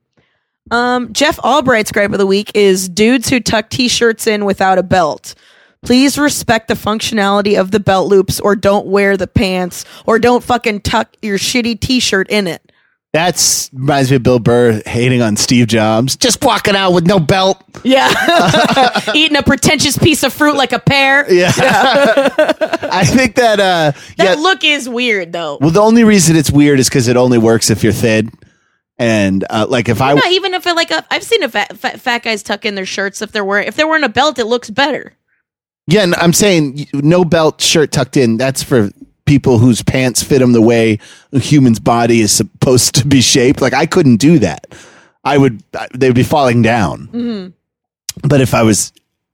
Um, 0.71 1.13
Jeff 1.13 1.39
Albright's 1.43 1.91
gripe 1.91 2.11
of 2.11 2.19
the 2.19 2.27
week 2.27 2.51
is 2.53 2.89
dudes 2.89 3.29
who 3.29 3.39
tuck 3.39 3.69
t-shirts 3.69 4.27
in 4.27 4.45
without 4.45 4.77
a 4.77 4.83
belt. 4.83 5.35
Please 5.81 6.17
respect 6.17 6.67
the 6.67 6.73
functionality 6.73 7.59
of 7.59 7.71
the 7.71 7.79
belt 7.79 8.09
loops 8.09 8.39
or 8.39 8.55
don't 8.55 8.87
wear 8.87 9.15
the 9.17 9.27
pants 9.27 9.85
or 10.05 10.19
don't 10.19 10.43
fucking 10.43 10.81
tuck 10.81 11.15
your 11.21 11.37
shitty 11.37 11.79
t-shirt 11.79 12.29
in 12.29 12.47
it. 12.47 12.68
That's 13.11 13.71
reminds 13.73 14.11
me 14.11 14.17
of 14.17 14.23
Bill 14.23 14.37
Burr 14.37 14.83
hating 14.85 15.23
on 15.23 15.35
Steve 15.35 15.65
Jobs, 15.65 16.15
just 16.15 16.43
walking 16.43 16.75
out 16.75 16.91
with 16.91 17.07
no 17.07 17.19
belt. 17.19 17.59
Yeah. 17.83 18.11
Eating 19.15 19.35
a 19.35 19.41
pretentious 19.41 19.97
piece 19.97 20.21
of 20.23 20.31
fruit 20.31 20.55
like 20.55 20.73
a 20.73 20.79
pear. 20.79 21.25
Yeah, 21.31 21.51
I 21.57 23.03
think 23.05 23.33
that. 23.35 23.59
Uh, 23.59 23.93
That 24.17 24.23
yeah. 24.23 24.35
look 24.35 24.63
is 24.63 24.87
weird 24.87 25.31
though. 25.33 25.57
well, 25.59 25.71
the 25.71 25.81
only 25.81 26.03
reason 26.03 26.35
it's 26.35 26.51
weird 26.51 26.79
is 26.79 26.87
because 26.87 27.07
it 27.07 27.17
only 27.17 27.39
works 27.39 27.71
if 27.71 27.83
you're 27.83 27.93
thin, 27.93 28.29
and 28.99 29.43
uh, 29.49 29.65
like 29.67 29.89
if 29.89 30.01
I 30.01 30.13
Not 30.13 30.27
even 30.31 30.53
if 30.53 30.67
it 30.67 30.75
like 30.75 30.91
a, 30.91 31.03
I've 31.09 31.23
seen 31.23 31.41
a 31.41 31.49
fat, 31.49 31.75
fat, 31.77 31.99
fat 31.99 32.21
guys 32.23 32.43
tuck 32.43 32.63
in 32.63 32.75
their 32.75 32.85
shirts 32.85 33.23
if 33.23 33.31
they're 33.31 33.43
wearing 33.45 33.67
if 33.67 33.75
they're 33.75 33.87
wearing 33.87 34.03
a 34.03 34.09
belt 34.09 34.37
it 34.37 34.45
looks 34.45 34.69
better. 34.69 35.13
Yeah, 35.87 36.03
and 36.03 36.13
I'm 36.13 36.33
saying 36.33 36.85
no 36.93 37.25
belt 37.25 37.59
shirt 37.61 37.91
tucked 37.91 38.17
in. 38.17 38.37
That's 38.37 38.61
for 38.61 38.91
people 39.29 39.59
whose 39.59 39.83
pants 39.83 40.23
fit 40.23 40.39
them 40.39 40.53
the 40.53 40.61
way 40.61 40.97
a 41.31 41.39
human's 41.39 41.79
body 41.79 42.19
is 42.21 42.31
supposed 42.31 42.95
to 42.95 43.05
be 43.07 43.21
shaped. 43.21 43.61
Like 43.61 43.73
I 43.75 43.85
couldn't 43.85 44.17
do 44.17 44.39
that. 44.39 44.65
I 45.23 45.37
would. 45.37 45.61
They 45.93 46.07
would 46.09 46.15
be 46.15 46.23
falling 46.23 46.61
down. 46.63 47.07
Mm-hmm. 47.07 48.27
But 48.27 48.41
if 48.41 48.53
I 48.55 48.63
was, 48.63 48.91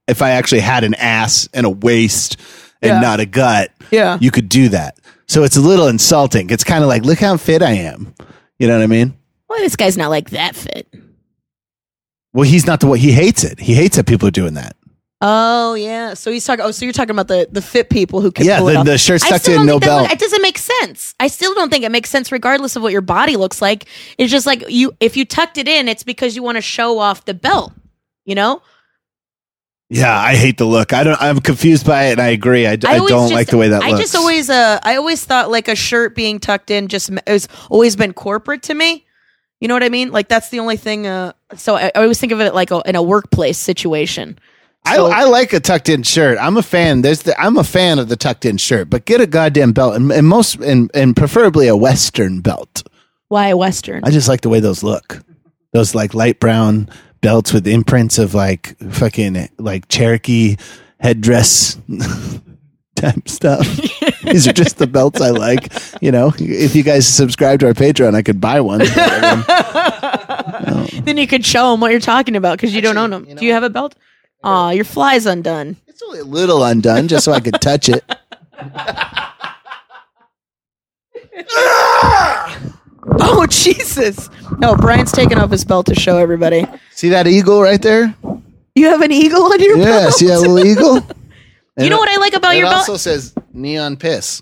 if 0.07 0.21
I 0.21 0.31
actually 0.31 0.59
had 0.61 0.83
an 0.83 0.93
ass 0.95 1.47
and 1.53 1.65
a 1.65 1.69
waist 1.69 2.37
and 2.81 2.89
Yeah. 2.89 2.99
not 2.99 3.19
a 3.21 3.25
gut, 3.25 3.71
Yeah. 3.89 4.17
you 4.19 4.31
could 4.31 4.49
do 4.49 4.69
that. 4.69 4.99
So 5.27 5.43
it's 5.43 5.55
a 5.55 5.61
little 5.61 5.87
insulting. 5.87 6.49
It's 6.49 6.63
kind 6.63 6.83
of 6.83 6.89
like, 6.89 7.03
look 7.05 7.19
how 7.19 7.37
fit 7.37 7.61
I 7.63 7.71
am. 7.71 8.13
You 8.59 8.67
know 8.67 8.77
what 8.77 8.83
I 8.83 8.87
mean? 8.87 9.13
Well, 9.49 9.59
this 9.59 9.75
guy's 9.75 9.97
not 9.97 10.09
like 10.09 10.31
that 10.31 10.55
fit. 10.55 10.87
Well, 12.33 12.43
he's 12.47 12.65
not 12.67 12.79
the 12.81 12.87
one. 12.87 12.99
He 12.99 13.11
hates 13.13 13.43
it. 13.43 13.59
He 13.59 13.73
hates 13.73 13.95
that 13.95 14.05
people 14.07 14.27
are 14.27 14.31
doing 14.31 14.55
that. 14.55 14.75
Oh 15.21 15.75
yeah. 15.75 16.13
So 16.13 16.29
he's 16.31 16.45
talking. 16.45 16.65
Oh, 16.65 16.71
so 16.71 16.85
you're 16.85 16.91
talking 16.93 17.11
about 17.11 17.27
the 17.29 17.47
the 17.51 17.61
fit 17.61 17.89
people 17.89 18.19
who 18.21 18.31
can 18.31 18.45
Yeah, 18.45 18.59
pull 18.59 18.67
it 18.69 18.73
the- 18.73 18.79
off. 18.79 18.85
the 18.85 18.97
shirts 18.97 19.23
I 19.23 19.29
tucked 19.29 19.43
still 19.43 19.53
in, 19.53 19.59
don't 19.59 19.67
no 19.67 19.73
think 19.73 19.81
that 19.83 19.87
belt. 19.87 20.01
look- 20.03 20.11
it 20.11 20.19
doesn't 20.19 20.41
make 20.41 20.57
sense. 20.57 21.15
I 21.19 21.27
still 21.27 21.53
don't 21.53 21.69
think 21.69 21.83
it 21.85 21.91
makes 21.91 22.09
sense, 22.09 22.31
regardless 22.31 22.75
of 22.75 22.83
what 22.83 22.91
your 22.91 23.01
body 23.01 23.37
looks 23.37 23.61
like. 23.61 23.85
It's 24.17 24.29
just 24.31 24.45
like 24.45 24.65
you. 24.69 24.91
If 24.99 25.15
you 25.15 25.23
tucked 25.25 25.57
it 25.57 25.67
in, 25.67 25.87
it's 25.87 26.03
because 26.03 26.35
you 26.35 26.43
want 26.43 26.57
to 26.57 26.61
show 26.61 26.99
off 26.99 27.23
the 27.25 27.33
belt. 27.33 27.71
You 28.25 28.35
know. 28.35 28.61
Yeah, 29.89 30.17
I 30.19 30.35
hate 30.35 30.57
the 30.57 30.65
look. 30.65 30.93
I 30.93 31.03
don't. 31.03 31.21
I'm 31.21 31.39
confused 31.39 31.85
by 31.85 32.05
it, 32.07 32.13
and 32.13 32.21
I 32.21 32.29
agree. 32.29 32.65
I, 32.67 32.75
d- 32.75 32.87
I 32.87 32.97
always 32.97 33.09
don't 33.11 33.21
just- 33.29 33.33
like 33.33 33.47
the 33.47 33.57
way 33.57 33.69
that 33.69 33.83
I 33.83 33.89
looks. 33.91 34.01
just 34.01 34.15
always. 34.15 34.49
Uh, 34.49 34.79
I 34.83 34.95
always 34.97 35.23
thought 35.23 35.49
like 35.49 35.67
a 35.67 35.75
shirt 35.75 36.15
being 36.15 36.39
tucked 36.39 36.71
in 36.71 36.87
just 36.87 37.09
m- 37.11 37.19
has 37.27 37.47
always 37.69 37.95
been 37.95 38.11
corporate 38.11 38.63
to 38.63 38.73
me. 38.73 39.05
You 39.61 39.67
know 39.69 39.75
what 39.75 39.83
I 39.83 39.89
mean? 39.89 40.11
Like 40.11 40.27
that's 40.27 40.49
the 40.49 40.59
only 40.59 40.75
thing. 40.75 41.07
Uh, 41.07 41.33
so 41.55 41.75
I, 41.75 41.85
I 41.95 42.01
always 42.01 42.19
think 42.19 42.31
of 42.33 42.41
it 42.41 42.53
like 42.53 42.71
a, 42.71 42.81
in 42.85 42.95
a 42.95 43.01
workplace 43.01 43.57
situation. 43.59 44.37
I, 44.85 44.95
So- 44.97 45.07
I 45.11 45.23
like 45.25 45.53
a 45.53 45.59
tucked 45.59 45.89
in 45.89 46.03
shirt. 46.03 46.37
I'm 46.39 46.57
a 46.57 46.63
fan. 46.63 47.01
There's 47.01 47.23
the, 47.23 47.39
I'm 47.41 47.57
a 47.57 47.63
fan 47.63 47.99
of 47.99 48.09
the 48.09 48.15
tucked 48.15 48.45
in 48.45 48.57
shirt, 48.57 48.89
but 48.89 49.05
get 49.05 49.21
a 49.21 49.27
goddamn 49.27 49.73
belt 49.73 49.95
and, 49.95 50.11
and 50.11 50.27
most 50.27 50.55
and, 50.57 50.91
and 50.93 51.15
preferably 51.15 51.67
a 51.67 51.75
western 51.75 52.41
belt. 52.41 52.83
Why 53.27 53.49
a 53.49 53.57
Western? 53.57 54.03
I 54.03 54.11
just 54.11 54.29
like 54.29 54.41
the 54.41 54.49
way 54.49 54.59
those 54.59 54.83
look. 54.83 55.23
Those 55.73 55.95
like 55.95 56.13
light 56.13 56.39
brown 56.39 56.89
belts 57.21 57.51
with 57.51 57.67
imprints 57.67 58.19
of 58.19 58.35
like 58.35 58.77
fucking 58.91 59.49
like 59.57 59.87
Cherokee 59.87 60.57
headdress 60.99 61.77
type 62.95 63.27
stuff. 63.27 63.67
These 64.23 64.47
are 64.47 64.53
just 64.53 64.77
the 64.77 64.87
belts 64.87 65.21
I 65.21 65.31
like. 65.31 65.73
You 66.01 66.11
know, 66.11 66.31
if 66.37 66.75
you 66.75 66.83
guys 66.83 67.07
subscribe 67.07 67.59
to 67.61 67.67
our 67.67 67.73
Patreon, 67.73 68.13
I 68.15 68.21
could 68.21 68.39
buy 68.39 68.61
one. 68.61 68.79
then 71.05 71.17
you 71.17 71.27
could 71.27 71.45
show 71.45 71.71
them 71.71 71.79
what 71.79 71.91
you're 71.91 71.99
talking 71.99 72.35
about 72.35 72.57
because 72.57 72.73
you 72.73 72.81
don't 72.81 72.97
own 72.97 73.09
them. 73.09 73.25
Do 73.25 73.45
you 73.45 73.53
have 73.53 73.63
a 73.63 73.69
belt? 73.69 73.95
Aw, 74.45 74.69
your 74.71 74.85
fly's 74.85 75.25
undone. 75.25 75.75
It's 75.87 76.01
only 76.03 76.19
a 76.19 76.23
little 76.23 76.63
undone, 76.63 77.07
just 77.07 77.25
so 77.25 77.31
I 77.31 77.39
could 77.39 77.59
touch 77.61 77.89
it. 77.89 78.03
Oh 83.19 83.45
Jesus! 83.47 84.29
No, 84.57 84.75
Brian's 84.75 85.11
taking 85.11 85.37
off 85.37 85.51
his 85.51 85.63
belt 85.63 85.85
to 85.87 85.95
show 85.95 86.17
everybody. 86.17 86.65
See 86.91 87.09
that 87.09 87.27
eagle 87.27 87.61
right 87.61 87.81
there? 87.81 88.13
You 88.73 88.87
have 88.87 89.01
an 89.01 89.11
eagle 89.11 89.43
on 89.43 89.59
your 89.61 89.77
Yeah, 89.77 89.85
belt. 89.85 90.13
see 90.13 90.27
that 90.27 90.39
little 90.39 90.59
eagle? 90.59 90.95
you 91.77 91.89
know 91.89 91.97
what 91.97 92.09
I 92.09 92.17
like 92.17 92.33
about 92.33 92.55
It 92.55 92.59
your 92.59 92.67
also 92.67 92.97
says 92.97 93.33
neon 93.53 93.95
piss. 93.97 94.41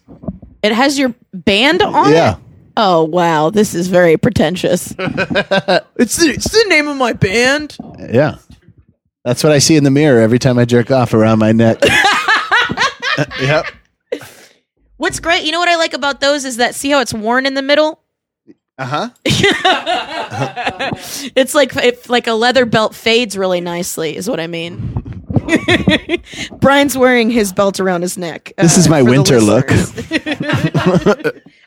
It 0.64 0.72
has 0.72 0.98
your 0.98 1.14
band 1.34 1.82
on 1.82 2.12
it. 2.12 2.16
Yeah. 2.16 2.38
Oh 2.78 3.04
wow, 3.04 3.50
this 3.50 3.76
is 3.76 3.88
very 3.90 4.18
pretentious. 4.18 4.92
it's 4.98 6.16
the, 6.18 6.30
it's 6.34 6.50
the 6.52 6.66
name 6.70 6.88
of 6.88 6.96
my 6.98 7.14
band. 7.14 7.78
Yeah. 8.00 8.38
That's 9.24 9.44
what 9.44 9.54
I 9.54 9.60
see 9.60 9.76
in 9.78 9.84
the 9.84 9.92
mirror 9.92 10.20
every 10.20 10.40
time 10.40 10.58
I 10.60 10.66
jerk 10.66 10.92
off 10.92 11.14
around 11.14 11.40
my 11.40 11.52
neck. 11.52 11.80
yep. 13.42 13.66
What's 14.98 15.20
great, 15.20 15.44
you 15.44 15.52
know 15.52 15.60
what 15.60 15.70
I 15.70 15.76
like 15.76 15.94
about 15.94 16.20
those 16.20 16.46
is 16.46 16.58
that 16.58 16.76
see 16.76 16.90
how 16.90 17.00
it's 17.00 17.14
worn 17.14 17.46
in 17.46 17.54
the 17.54 17.62
middle. 17.62 18.00
Uh 18.78 18.86
huh. 18.86 19.10
It's 21.36 21.54
like 21.56 21.76
if 21.76 22.10
like 22.10 22.28
a 22.28 22.34
leather 22.34 22.66
belt 22.66 22.96
fades 22.96 23.38
really 23.38 23.62
nicely, 23.62 24.16
is 24.16 24.30
what 24.30 24.40
I 24.40 24.48
mean. 24.48 25.13
Brian's 26.60 26.98
wearing 26.98 27.30
his 27.30 27.54
belt 27.54 27.80
around 27.80 28.02
his 28.02 28.18
neck. 28.18 28.54
This 28.58 28.78
uh, 28.78 28.80
is 28.82 28.90
my 28.90 29.02
winter 29.02 29.40
look. 29.40 29.70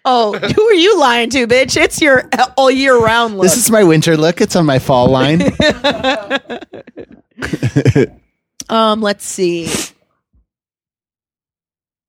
oh, 0.04 0.38
who 0.38 0.62
are 0.62 0.74
you 0.74 0.98
lying 0.98 1.30
to, 1.30 1.46
bitch? 1.46 1.76
It's 1.76 2.00
your 2.00 2.28
all 2.56 2.70
year 2.70 2.98
round 2.98 3.36
look. 3.36 3.44
This 3.44 3.56
is 3.56 3.70
my 3.70 3.84
winter 3.84 4.16
look. 4.16 4.40
It's 4.40 4.56
on 4.56 4.66
my 4.66 4.78
fall 4.78 5.08
line. 5.08 5.42
um, 8.68 9.00
let's 9.00 9.24
see. 9.24 9.68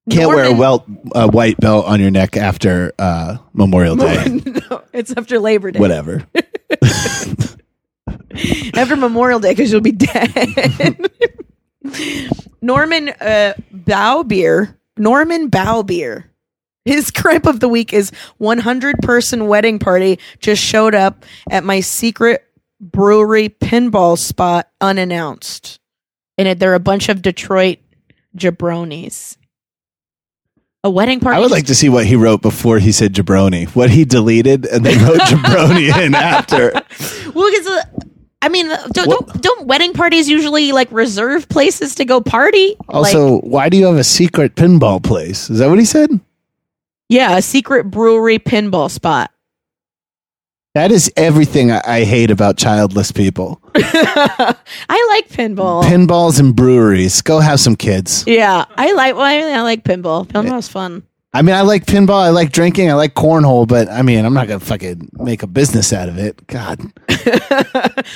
Can't 0.09 0.29
wear 0.29 0.39
a 0.39 0.43
Norman- 0.43 0.57
welt, 0.57 0.85
a 1.15 1.27
white 1.27 1.57
belt 1.57 1.85
on 1.85 1.99
your 1.99 2.11
neck 2.11 2.37
after 2.37 2.93
uh, 2.97 3.37
Memorial 3.53 3.97
Day. 3.97 4.41
no, 4.69 4.83
it's 4.93 5.11
after 5.17 5.37
Labor 5.39 5.71
Day. 5.71 5.79
Whatever. 5.79 6.25
After 8.73 8.95
Memorial 8.95 9.39
Day, 9.39 9.51
because 9.51 9.71
you'll 9.71 9.81
be 9.81 9.91
dead. 9.91 11.09
Norman 12.61 13.09
uh, 13.09 13.53
Bowbeer. 13.73 14.75
Norman 14.97 15.49
Bowbeer. 15.49 16.25
His 16.85 17.11
gripe 17.11 17.45
of 17.45 17.59
the 17.59 17.67
week 17.67 17.93
is 17.93 18.11
100 18.37 18.97
person 19.01 19.47
wedding 19.47 19.79
party 19.79 20.19
just 20.39 20.63
showed 20.63 20.95
up 20.95 21.25
at 21.49 21.63
my 21.63 21.81
secret 21.81 22.43
brewery 22.79 23.49
pinball 23.49 24.17
spot 24.17 24.69
unannounced. 24.81 25.79
And 26.37 26.59
they're 26.59 26.75
a 26.75 26.79
bunch 26.79 27.09
of 27.09 27.21
Detroit 27.21 27.79
jabronis. 28.35 29.37
A 30.83 30.89
wedding 30.89 31.19
party. 31.19 31.37
I 31.37 31.39
would 31.39 31.51
like 31.51 31.65
to 31.65 31.75
see 31.75 31.89
what 31.89 32.05
he 32.05 32.15
wrote 32.15 32.43
before 32.43 32.77
he 32.77 32.91
said 32.91 33.13
jabroni. 33.13 33.67
What 33.75 33.89
he 33.89 34.05
deleted 34.05 34.65
and 34.67 34.85
then 34.85 35.03
wrote 35.03 35.19
jabroni 35.21 36.05
in 36.05 36.13
after. 36.13 36.71
Well, 37.33 37.49
because 37.51 37.67
uh, 37.67 37.83
I 38.41 38.49
mean, 38.49 38.69
uh, 38.69 38.87
don't, 38.91 39.09
don't 39.09 39.41
don't 39.41 39.67
wedding 39.67 39.93
parties 39.93 40.29
usually 40.29 40.71
like 40.71 40.91
reserve 40.91 41.49
places 41.49 41.95
to 41.95 42.05
go 42.05 42.21
party? 42.21 42.75
Also, 42.89 43.35
like, 43.35 43.43
why 43.43 43.69
do 43.69 43.77
you 43.77 43.85
have 43.87 43.97
a 43.97 44.03
secret 44.03 44.55
pinball 44.55 45.01
place? 45.03 45.49
Is 45.49 45.59
that 45.59 45.69
what 45.69 45.79
he 45.79 45.85
said? 45.85 46.19
yeah, 47.09 47.37
a 47.37 47.41
secret 47.41 47.85
brewery 47.85 48.37
pinball 48.37 48.91
spot. 48.91 49.31
That 50.75 50.91
is 50.91 51.11
everything 51.17 51.71
I, 51.71 51.81
I 51.85 52.03
hate 52.03 52.29
about 52.29 52.57
childless 52.57 53.11
people. 53.11 53.59
I 53.75 54.55
like 55.09 55.27
pinball. 55.29 55.83
Pinballs 55.83 56.39
and 56.39 56.55
breweries. 56.55 57.23
Go 57.23 57.39
have 57.39 57.59
some 57.59 57.75
kids. 57.75 58.23
yeah, 58.27 58.65
I 58.75 58.91
like. 58.93 59.15
Well, 59.15 59.23
I, 59.23 59.57
I 59.57 59.61
like 59.61 59.83
pinball. 59.83 60.27
Pinball's 60.27 60.67
fun. 60.67 61.01
I 61.37 61.43
mean, 61.43 61.53
I 61.53 61.61
like 61.61 61.85
pinball. 61.85 62.19
I 62.19 62.29
like 62.29 62.51
drinking. 62.51 62.89
I 62.89 62.93
like 62.95 63.13
cornhole. 63.13 63.67
But 63.67 63.89
I 63.89 64.01
mean, 64.01 64.25
I'm 64.25 64.33
not 64.33 64.47
gonna 64.47 64.59
fucking 64.59 65.09
make 65.13 65.43
a 65.43 65.47
business 65.47 65.93
out 65.93 66.09
of 66.09 66.17
it. 66.17 66.47
God, 66.47 66.79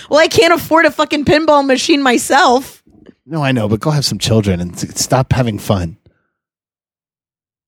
Well, 0.10 0.20
I 0.20 0.28
can't 0.28 0.54
afford 0.54 0.86
a 0.86 0.92
fucking 0.92 1.26
pinball 1.26 1.64
machine 1.64 2.02
myself. 2.02 2.82
no, 3.28 3.44
I 3.44 3.52
know. 3.52 3.68
But 3.70 3.80
go 3.80 3.92
have 3.92 4.06
some 4.06 4.18
children 4.18 4.60
and 4.60 4.76
stop 4.98 5.34
having 5.34 5.60
fun. 5.60 5.98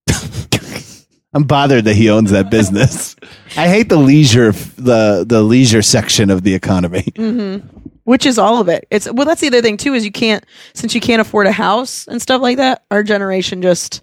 I'm 1.35 1.43
bothered 1.43 1.85
that 1.85 1.95
he 1.95 2.09
owns 2.09 2.31
that 2.31 2.49
business. 2.49 3.15
I 3.57 3.67
hate 3.67 3.89
the 3.89 3.97
leisure, 3.97 4.51
the 4.51 5.23
the 5.27 5.43
leisure 5.43 5.84
section 5.84 6.31
of 6.31 6.41
the 6.41 6.55
economy. 6.55 7.03
Mm-hmm. 7.15 7.67
Which 8.05 8.25
is 8.25 8.38
all 8.39 8.59
of 8.59 8.69
it. 8.69 8.88
It's 8.89 9.11
well. 9.11 9.25
That's 9.27 9.41
the 9.41 9.47
other 9.47 9.61
thing 9.61 9.77
too. 9.77 9.93
Is 9.93 10.03
you 10.03 10.11
can't 10.11 10.43
since 10.73 10.95
you 10.95 11.01
can't 11.01 11.21
afford 11.21 11.45
a 11.45 11.51
house 11.51 12.07
and 12.07 12.19
stuff 12.19 12.41
like 12.41 12.57
that. 12.57 12.84
Our 12.91 13.03
generation 13.03 13.61
just, 13.61 14.01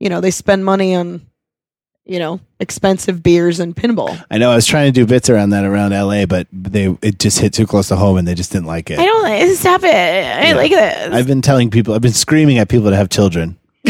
you 0.00 0.08
know, 0.08 0.20
they 0.20 0.30
spend 0.30 0.64
money 0.64 0.94
on, 0.94 1.26
you 2.04 2.18
know, 2.18 2.40
expensive 2.60 3.22
beers 3.22 3.60
and 3.60 3.76
pinball. 3.76 4.22
I 4.30 4.38
know. 4.38 4.50
I 4.50 4.54
was 4.54 4.66
trying 4.66 4.92
to 4.92 4.92
do 4.92 5.06
bits 5.06 5.28
around 5.28 5.50
that 5.50 5.64
around 5.64 5.92
LA, 5.92 6.26
but 6.26 6.46
they 6.52 6.96
it 7.02 7.18
just 7.18 7.38
hit 7.38 7.52
too 7.52 7.66
close 7.66 7.88
to 7.88 7.96
home, 7.96 8.16
and 8.16 8.26
they 8.26 8.34
just 8.34 8.52
didn't 8.52 8.66
like 8.66 8.90
it. 8.90 8.98
I 8.98 9.04
don't 9.04 9.22
like 9.22 9.56
stop 9.56 9.82
it. 9.82 9.94
I 9.94 10.52
like 10.52 10.70
this. 10.70 11.12
I've 11.12 11.26
been 11.26 11.42
telling 11.42 11.70
people, 11.70 11.94
I've 11.94 12.02
been 12.02 12.12
screaming 12.12 12.58
at 12.58 12.68
people 12.68 12.90
to 12.90 12.96
have 12.96 13.10
children, 13.10 13.58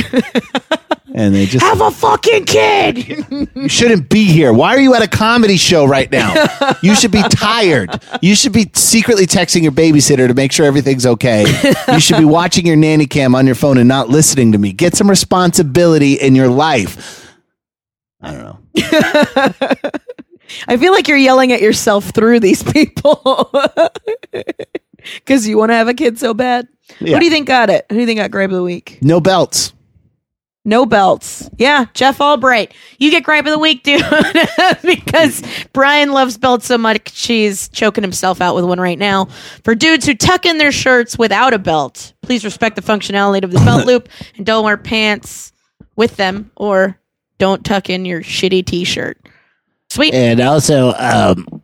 and 1.19 1.35
they 1.35 1.47
just 1.47 1.67
Have 1.67 1.81
a 1.81 1.91
fucking 1.91 2.45
kid. 2.45 3.27
you 3.57 3.69
shouldn't 3.69 4.09
be 4.09 4.27
here. 4.27 4.53
Why 4.53 4.77
are 4.77 4.81
you 4.81 4.95
at 4.95 5.03
a 5.03 5.09
comedy 5.09 5.57
show 5.57 5.85
right 5.85 6.09
now? 6.13 6.33
You 6.81 6.95
should 6.95 7.11
be 7.11 7.23
tired. 7.23 8.01
You 8.23 8.37
should 8.37 8.53
be 8.53 8.71
secretly 8.75 9.27
texting 9.27 9.63
your 9.63 9.73
babysitter 9.73 10.29
to 10.29 10.35
make 10.35 10.53
sure 10.53 10.65
everything's 10.65 11.05
okay. 11.05 11.45
You 11.93 11.99
should 11.99 12.19
be 12.19 12.25
watching 12.25 12.65
your 12.67 12.77
nanny 12.77 13.07
cam 13.07 13.35
on 13.35 13.47
your 13.47 13.57
phone 13.57 13.79
and 13.79 13.89
not 13.89 14.09
listening 14.09 14.53
to 14.53 14.59
me. 14.59 14.73
Get 14.73 14.95
some 14.95 15.11
responsibility 15.11 16.15
in 16.15 16.37
your 16.37 16.49
life. 16.49 17.35
I 18.21 18.33
don't 18.33 18.45
know. 18.45 18.59
I 20.69 20.77
feel 20.77 20.93
like 20.93 21.09
you're 21.09 21.19
yelling 21.19 21.51
at 21.51 21.61
yourself 21.61 22.11
through 22.11 22.39
these 22.41 22.63
people 22.63 23.51
because 25.17 25.49
you 25.49 25.59
want 25.59 25.71
to 25.71 25.75
have 25.75 25.89
a 25.89 25.95
kid 25.95 26.17
so 26.21 26.33
bad. 26.33 26.69
Yeah. 27.01 27.15
Who 27.15 27.19
do 27.19 27.25
you 27.25 27.31
think 27.33 27.49
got 27.49 27.71
it? 27.71 27.87
Who 27.89 27.97
do 27.97 28.01
you 28.03 28.07
think 28.07 28.21
got 28.21 28.31
gripe 28.31 28.51
of 28.51 28.57
the 28.57 28.63
week? 28.63 29.01
No 29.03 29.21
belts. 29.21 29.73
No 30.69 30.85
belts. 30.85 31.49
Yeah, 31.57 31.87
Jeff 31.95 32.21
Albright. 32.21 32.75
You 32.99 33.11
get 33.11 33.25
gripe 33.25 33.47
of 33.47 33.53
the 33.53 33.59
week, 33.59 33.83
dude, 33.85 34.03
because 34.83 35.43
Brian 35.73 36.13
loves 36.13 36.37
belts 36.37 36.67
so 36.67 36.77
much 36.77 37.27
he's 37.27 37.71
choking 37.71 38.05
himself 38.05 38.43
out 38.43 38.55
with 38.55 38.67
one 38.67 38.79
right 38.79 38.99
now. 38.99 39.29
For 39.65 39.75
dudes 39.75 40.05
who 40.05 40.15
tuck 40.15 40.45
in 40.45 40.59
their 40.59 40.71
shirts 40.71 41.17
without 41.17 41.55
a 41.55 41.59
belt, 41.59 42.13
please 42.21 42.45
respect 42.45 42.77
the 42.77 42.83
functionality 42.83 43.45
of 43.45 43.51
the 43.51 43.61
belt 43.61 43.87
loop 43.87 44.11
and 44.37 44.45
don't 44.45 44.63
wear 44.63 44.77
pants 44.77 45.55
with 45.97 46.17
them 46.17 46.51
or 46.55 47.01
don't 47.39 47.65
tuck 47.65 47.89
in 47.89 48.05
your 48.05 48.21
shitty 48.21 48.67
t-shirt. 48.67 49.17
Sweet. 49.89 50.13
And 50.13 50.39
also, 50.39 50.93
um, 50.99 51.63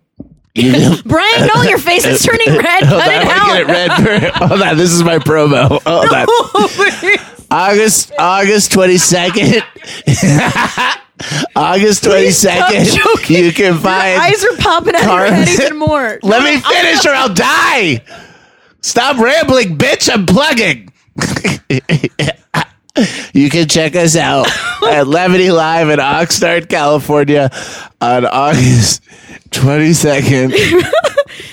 Brian, 1.05 1.51
no, 1.55 1.63
your 1.65 1.77
face 1.79 2.07
is 2.07 2.23
turning 2.23 2.57
red. 2.57 2.85
Cut 2.85 3.13
it 3.13 3.27
out. 3.27 3.67
red 3.67 4.33
for, 4.33 4.47
hold 4.47 4.63
on, 4.63 4.79
this 4.79 4.93
is 4.93 5.03
my 5.03 5.19
promo. 5.19 5.79
Hold 5.83 7.21
on. 7.21 7.34
August 7.55 8.11
August 8.19 8.73
twenty 8.73 8.99
second. 8.99 9.63
August 11.57 12.03
twenty 12.03 12.31
second. 12.31 12.87
You 13.29 13.53
can 13.53 13.75
Your 13.75 13.75
find. 13.75 14.21
eyes 14.21 14.45
are 14.45 14.57
popping 14.57 14.97
out 14.97 15.03
of 15.05 15.09
your 15.09 15.27
head 15.33 15.49
even 15.49 15.77
more. 15.77 16.19
Let 16.23 16.43
me 16.43 16.61
finish, 16.61 17.07
or 17.07 17.11
I'll 17.11 17.33
die. 17.33 18.03
Stop 18.81 19.19
rambling, 19.19 19.79
bitch. 19.79 20.13
I'm 20.13 20.27
plugging. 20.27 20.93
you 23.33 23.51
can 23.51 23.69
check 23.69 23.95
us 23.95 24.17
out 24.17 24.49
at 24.89 25.07
Levity 25.07 25.53
Live 25.53 25.91
in 25.91 26.01
Oxnard, 26.01 26.69
California, 26.69 27.51
on 28.01 28.27
August 28.27 29.01
twenty 29.53 29.93
second. 29.93 30.53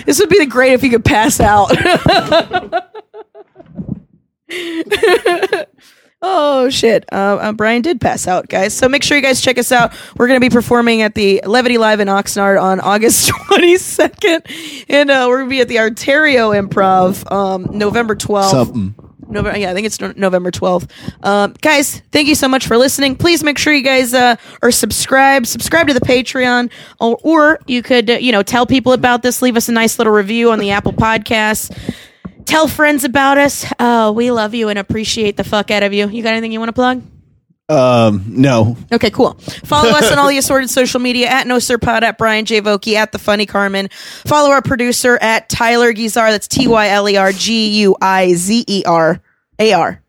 This 0.08 0.20
would 0.20 0.30
be 0.30 0.40
the 0.40 0.48
great 0.48 0.74
if 0.74 0.84
you 0.84 0.90
could 0.90 1.06
pass 1.06 1.40
out. 1.40 1.70
oh 6.22 6.70
shit! 6.70 7.06
Uh, 7.12 7.38
uh, 7.42 7.52
Brian 7.54 7.82
did 7.82 8.02
pass 8.02 8.28
out, 8.28 8.50
guys. 8.50 8.74
So 8.74 8.90
make 8.90 9.04
sure 9.04 9.18
you 9.18 9.24
guys 9.24 9.42
check 9.42 9.58
us 9.58 9.72
out. 9.72 9.94
We're 10.18 10.28
going 10.28 10.40
to 10.40 10.46
be 10.46 10.54
performing 10.54 11.02
at 11.02 11.16
the 11.16 11.42
Levity 11.46 11.78
Live 11.78 12.00
in 12.00 12.08
Oxnard 12.08 12.62
on 12.62 12.80
August 12.80 13.30
twenty 13.48 13.78
second, 13.78 14.46
and 14.90 15.10
uh, 15.10 15.26
we're 15.28 15.38
going 15.38 15.50
to 15.50 15.56
be 15.56 15.62
at 15.62 15.68
the 15.68 15.80
Ontario 15.80 16.52
Improv 16.52 17.30
um, 17.32 17.68
November 17.72 18.16
twelfth. 18.16 18.52
Something. 18.52 18.96
November, 19.32 19.58
yeah, 19.60 19.72
I 19.72 19.74
think 19.74 19.86
it's 19.88 20.02
no- 20.02 20.14
November 20.18 20.52
12th. 20.52 20.90
Um, 21.26 21.56
guys, 21.62 22.02
thank 22.12 22.28
you 22.28 22.36
so 22.36 22.50
much 22.50 22.68
for 22.68 22.78
listening. 22.78 23.16
Please 23.16 23.44
make 23.46 23.58
sure 23.58 23.72
you 23.74 23.82
guys 23.82 24.14
uh, 24.14 24.36
are 24.62 24.72
subscribed. 24.72 25.48
Subscribe 25.48 25.88
to 25.88 25.94
the 25.94 26.02
Patreon, 26.02 26.70
or, 27.00 27.18
or 27.24 27.60
you 27.66 27.82
could, 27.82 28.10
uh, 28.10 28.14
you 28.16 28.34
know, 28.34 28.44
tell 28.44 28.66
people 28.66 28.92
about 28.92 29.22
this. 29.24 29.42
Leave 29.42 29.56
us 29.56 29.70
a 29.70 29.72
nice 29.72 29.98
little 29.98 30.12
review 30.12 30.52
on 30.52 30.60
the 30.60 30.72
Apple 30.72 30.92
Podcasts. 30.92 31.72
Tell 32.52 32.68
friends 32.68 33.06
about 33.06 33.38
us. 33.38 33.66
Uh, 33.80 34.12
we 34.14 34.30
love 34.30 34.54
you 34.54 34.68
and 34.68 34.78
appreciate 34.78 35.38
the 35.38 35.44
fuck 35.46 35.72
out 35.72 35.84
of 35.84 35.94
you. 35.94 36.10
You 36.10 36.22
got 36.22 36.34
anything 36.34 36.52
you 36.52 36.60
want 36.60 36.68
to 36.68 36.74
plug? 36.74 37.02
Um, 37.70 38.26
no. 38.28 38.76
Okay, 38.92 39.10
cool. 39.10 39.36
Follow 39.64 39.88
us 39.92 40.12
on 40.12 40.20
all 40.20 40.28
the 40.28 40.38
assorted 40.38 40.70
social 40.70 41.00
media 41.00 41.28
at 41.28 41.48
No 41.48 41.60
Sir 41.60 41.78
Pod, 41.78 42.04
at 42.04 42.18
Brian 42.18 42.44
J. 42.44 42.60
Vokey, 42.60 42.96
at 42.96 43.14
The 43.14 43.20
Funny 43.20 43.46
Carmen. 43.46 43.88
Follow 43.90 44.50
our 44.50 44.62
producer 44.62 45.18
at 45.22 45.48
Tyler 45.48 45.94
Guizar. 45.94 46.30
That's 46.30 46.50
T 46.50 46.68
Y 46.68 46.90
L 46.90 47.08
E 47.08 47.16
R 47.16 47.32
G 47.32 47.70
U 47.84 47.96
I 48.02 48.34
Z 48.34 48.66
E 48.68 48.84
R 48.86 49.22
A 49.58 49.72
R. 49.72 50.01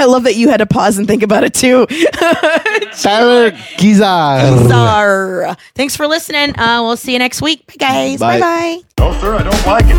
I 0.00 0.06
love 0.06 0.22
that 0.24 0.34
you 0.34 0.48
had 0.48 0.56
to 0.58 0.66
pause 0.66 0.96
and 0.96 1.06
think 1.06 1.22
about 1.22 1.44
it 1.44 1.52
too. 1.52 1.86
Tyler 3.02 3.50
Guizar. 3.76 4.66
Czar. 4.66 5.56
Thanks 5.74 5.94
for 5.94 6.06
listening. 6.06 6.58
Uh, 6.58 6.80
we'll 6.82 6.96
see 6.96 7.12
you 7.12 7.18
next 7.18 7.42
week. 7.42 7.66
Bye, 7.66 7.74
guys. 7.78 8.18
Bye. 8.18 8.40
Bye 8.40 8.40
bye. 8.40 8.80
No, 8.98 9.12
sir, 9.20 9.34
I 9.34 9.42
don't 9.42 9.66
like 9.66 9.84
it. 9.84 9.94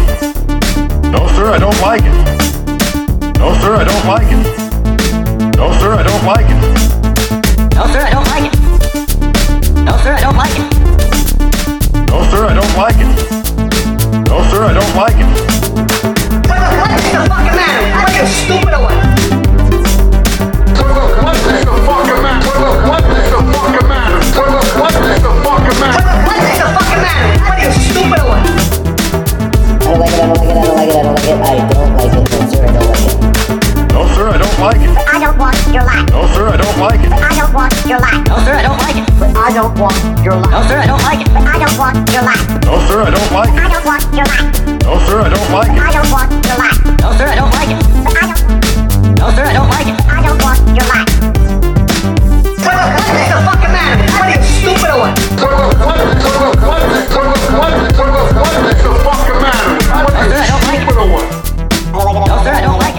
No, 1.11 1.27
sir, 1.27 1.51
I 1.51 1.59
don't 1.59 1.79
like 1.81 2.01
it. 2.01 3.37
No, 3.37 3.53
sir, 3.61 3.75
I 3.75 3.83
don't 3.83 4.05
like 4.07 4.25
it. 4.25 4.41
No, 5.57 5.71
sir, 5.79 5.91
I 5.93 6.01
don't 6.03 6.25
like 6.25 6.49
it. 6.49 6.57
No, 7.75 7.85
sir, 7.85 8.01
I 8.01 8.09
don't 8.09 8.25
like 8.25 8.49
it. 8.49 8.59
No, 9.85 9.97
sir, 9.97 10.13
I 10.13 10.23
don't 10.23 10.35
like 10.35 10.57
it. 10.57 10.67
No, 12.09 12.23
sir, 12.31 12.45
I 12.45 12.53
don't 12.53 12.75
like 12.75 12.97
it. 12.97 13.11
No, 14.29 14.41
sir, 14.49 14.63
I 14.63 14.73
don't 14.73 14.95
like 14.95 15.17
it. 15.21 15.29
What 16.49 16.89
is 16.89 17.05
the 17.11 17.21
fucking 17.29 17.55
matter? 17.55 17.83
What 17.93 18.09
are 18.09 18.15
you 18.17 18.25
stupid 18.25 18.73
or 18.73 18.81
What, 23.41 23.47
the 23.47 23.53
fucking 23.57 23.87
matter? 23.89 24.21
What, 24.77 24.93
the 24.93 25.01
fucking 25.41 25.73
matter? 27.01 27.41
What 27.41 27.57
is 27.65 27.73
stupid 27.89 28.21
one? 28.21 28.45
I 29.81 29.89
don't 29.89 29.97
like 29.99 30.13
it, 30.13 30.21
I 30.21 30.23
I 30.23 30.25
don't 30.61 30.75
like 30.75 30.89
it, 30.89 30.93
I 30.93 31.01
don't 31.01 31.15
like 31.17 31.25
it, 31.25 31.41
I 32.51 32.53
don't 32.71 32.89
like 32.89 33.01
it. 33.01 33.17
No, 33.91 34.05
sir, 34.13 34.29
I 34.29 34.37
don't 34.37 34.37
like 34.37 34.37
it. 34.37 34.37
No, 34.37 34.37
sir, 34.37 34.37
I 34.37 34.37
don't 34.37 34.57
like 34.61 34.77
it. 34.77 34.93
I 35.01 35.17
don't 35.19 35.33
want 35.37 35.57
your 35.73 35.81
life. 35.83 36.05
No, 36.13 36.27
sir, 36.31 36.45
I 36.47 36.55
don't 36.57 36.77
like 36.77 37.01
it. 37.01 37.11
I 37.11 37.33
don't 37.33 37.51
want 37.53 37.73
your 37.89 37.99
life. 37.99 38.23
No, 38.29 38.37
sir, 38.45 38.53
I 38.53 38.61
don't 38.61 38.77
like 38.77 38.95
it. 38.95 39.09
I 39.35 39.49
don't 39.51 39.73
want 39.77 39.97
your 40.23 40.35
life. 40.37 40.51
No, 40.53 40.61
sir, 40.69 40.77
I 40.77 40.85
don't 40.85 41.01
like 41.01 41.17
it. 41.17 41.25
I 41.33 41.57
don't 41.65 41.79
want 41.81 42.13
your 42.13 42.21
life. 42.23 42.45
No, 44.85 44.99
sir, 45.09 45.17
I 45.21 45.25
don't 45.29 45.51
like 45.51 45.69
it. 45.69 45.81
I 45.81 45.89
don't 45.91 46.11
want 46.13 46.29
your 46.45 46.57
life. 46.61 46.77
No, 47.01 47.09
sir, 47.17 47.25
I 47.27 47.35
don't 47.35 47.49
like 47.51 47.69
it. 47.69 47.75
I 47.81 47.89
don't 47.89 48.05
want 48.05 48.05
your 48.05 48.21
life. 48.21 48.37
No, 49.17 49.31
sir, 49.33 49.45
I 49.45 49.53
don't 49.53 49.69
like 49.69 49.87
it. 49.87 49.95
I 50.07 50.21
don't 50.21 50.41
want 50.41 50.59
your 50.77 50.85
life. 50.87 51.20
The 53.11 53.39
fuck. 53.43 53.59
What 53.61 54.27
you, 54.31 54.39
stupid 54.41 54.93
what? 54.95 55.11
The 55.15 55.47
fuck 59.03 59.27
matter? 59.41 59.75
That? 60.31 60.47
Stupid? 60.47 61.25
No, 61.91 62.35
sir, 62.43 62.53
I 62.53 62.61
don't 62.61 62.79
like 62.79 62.90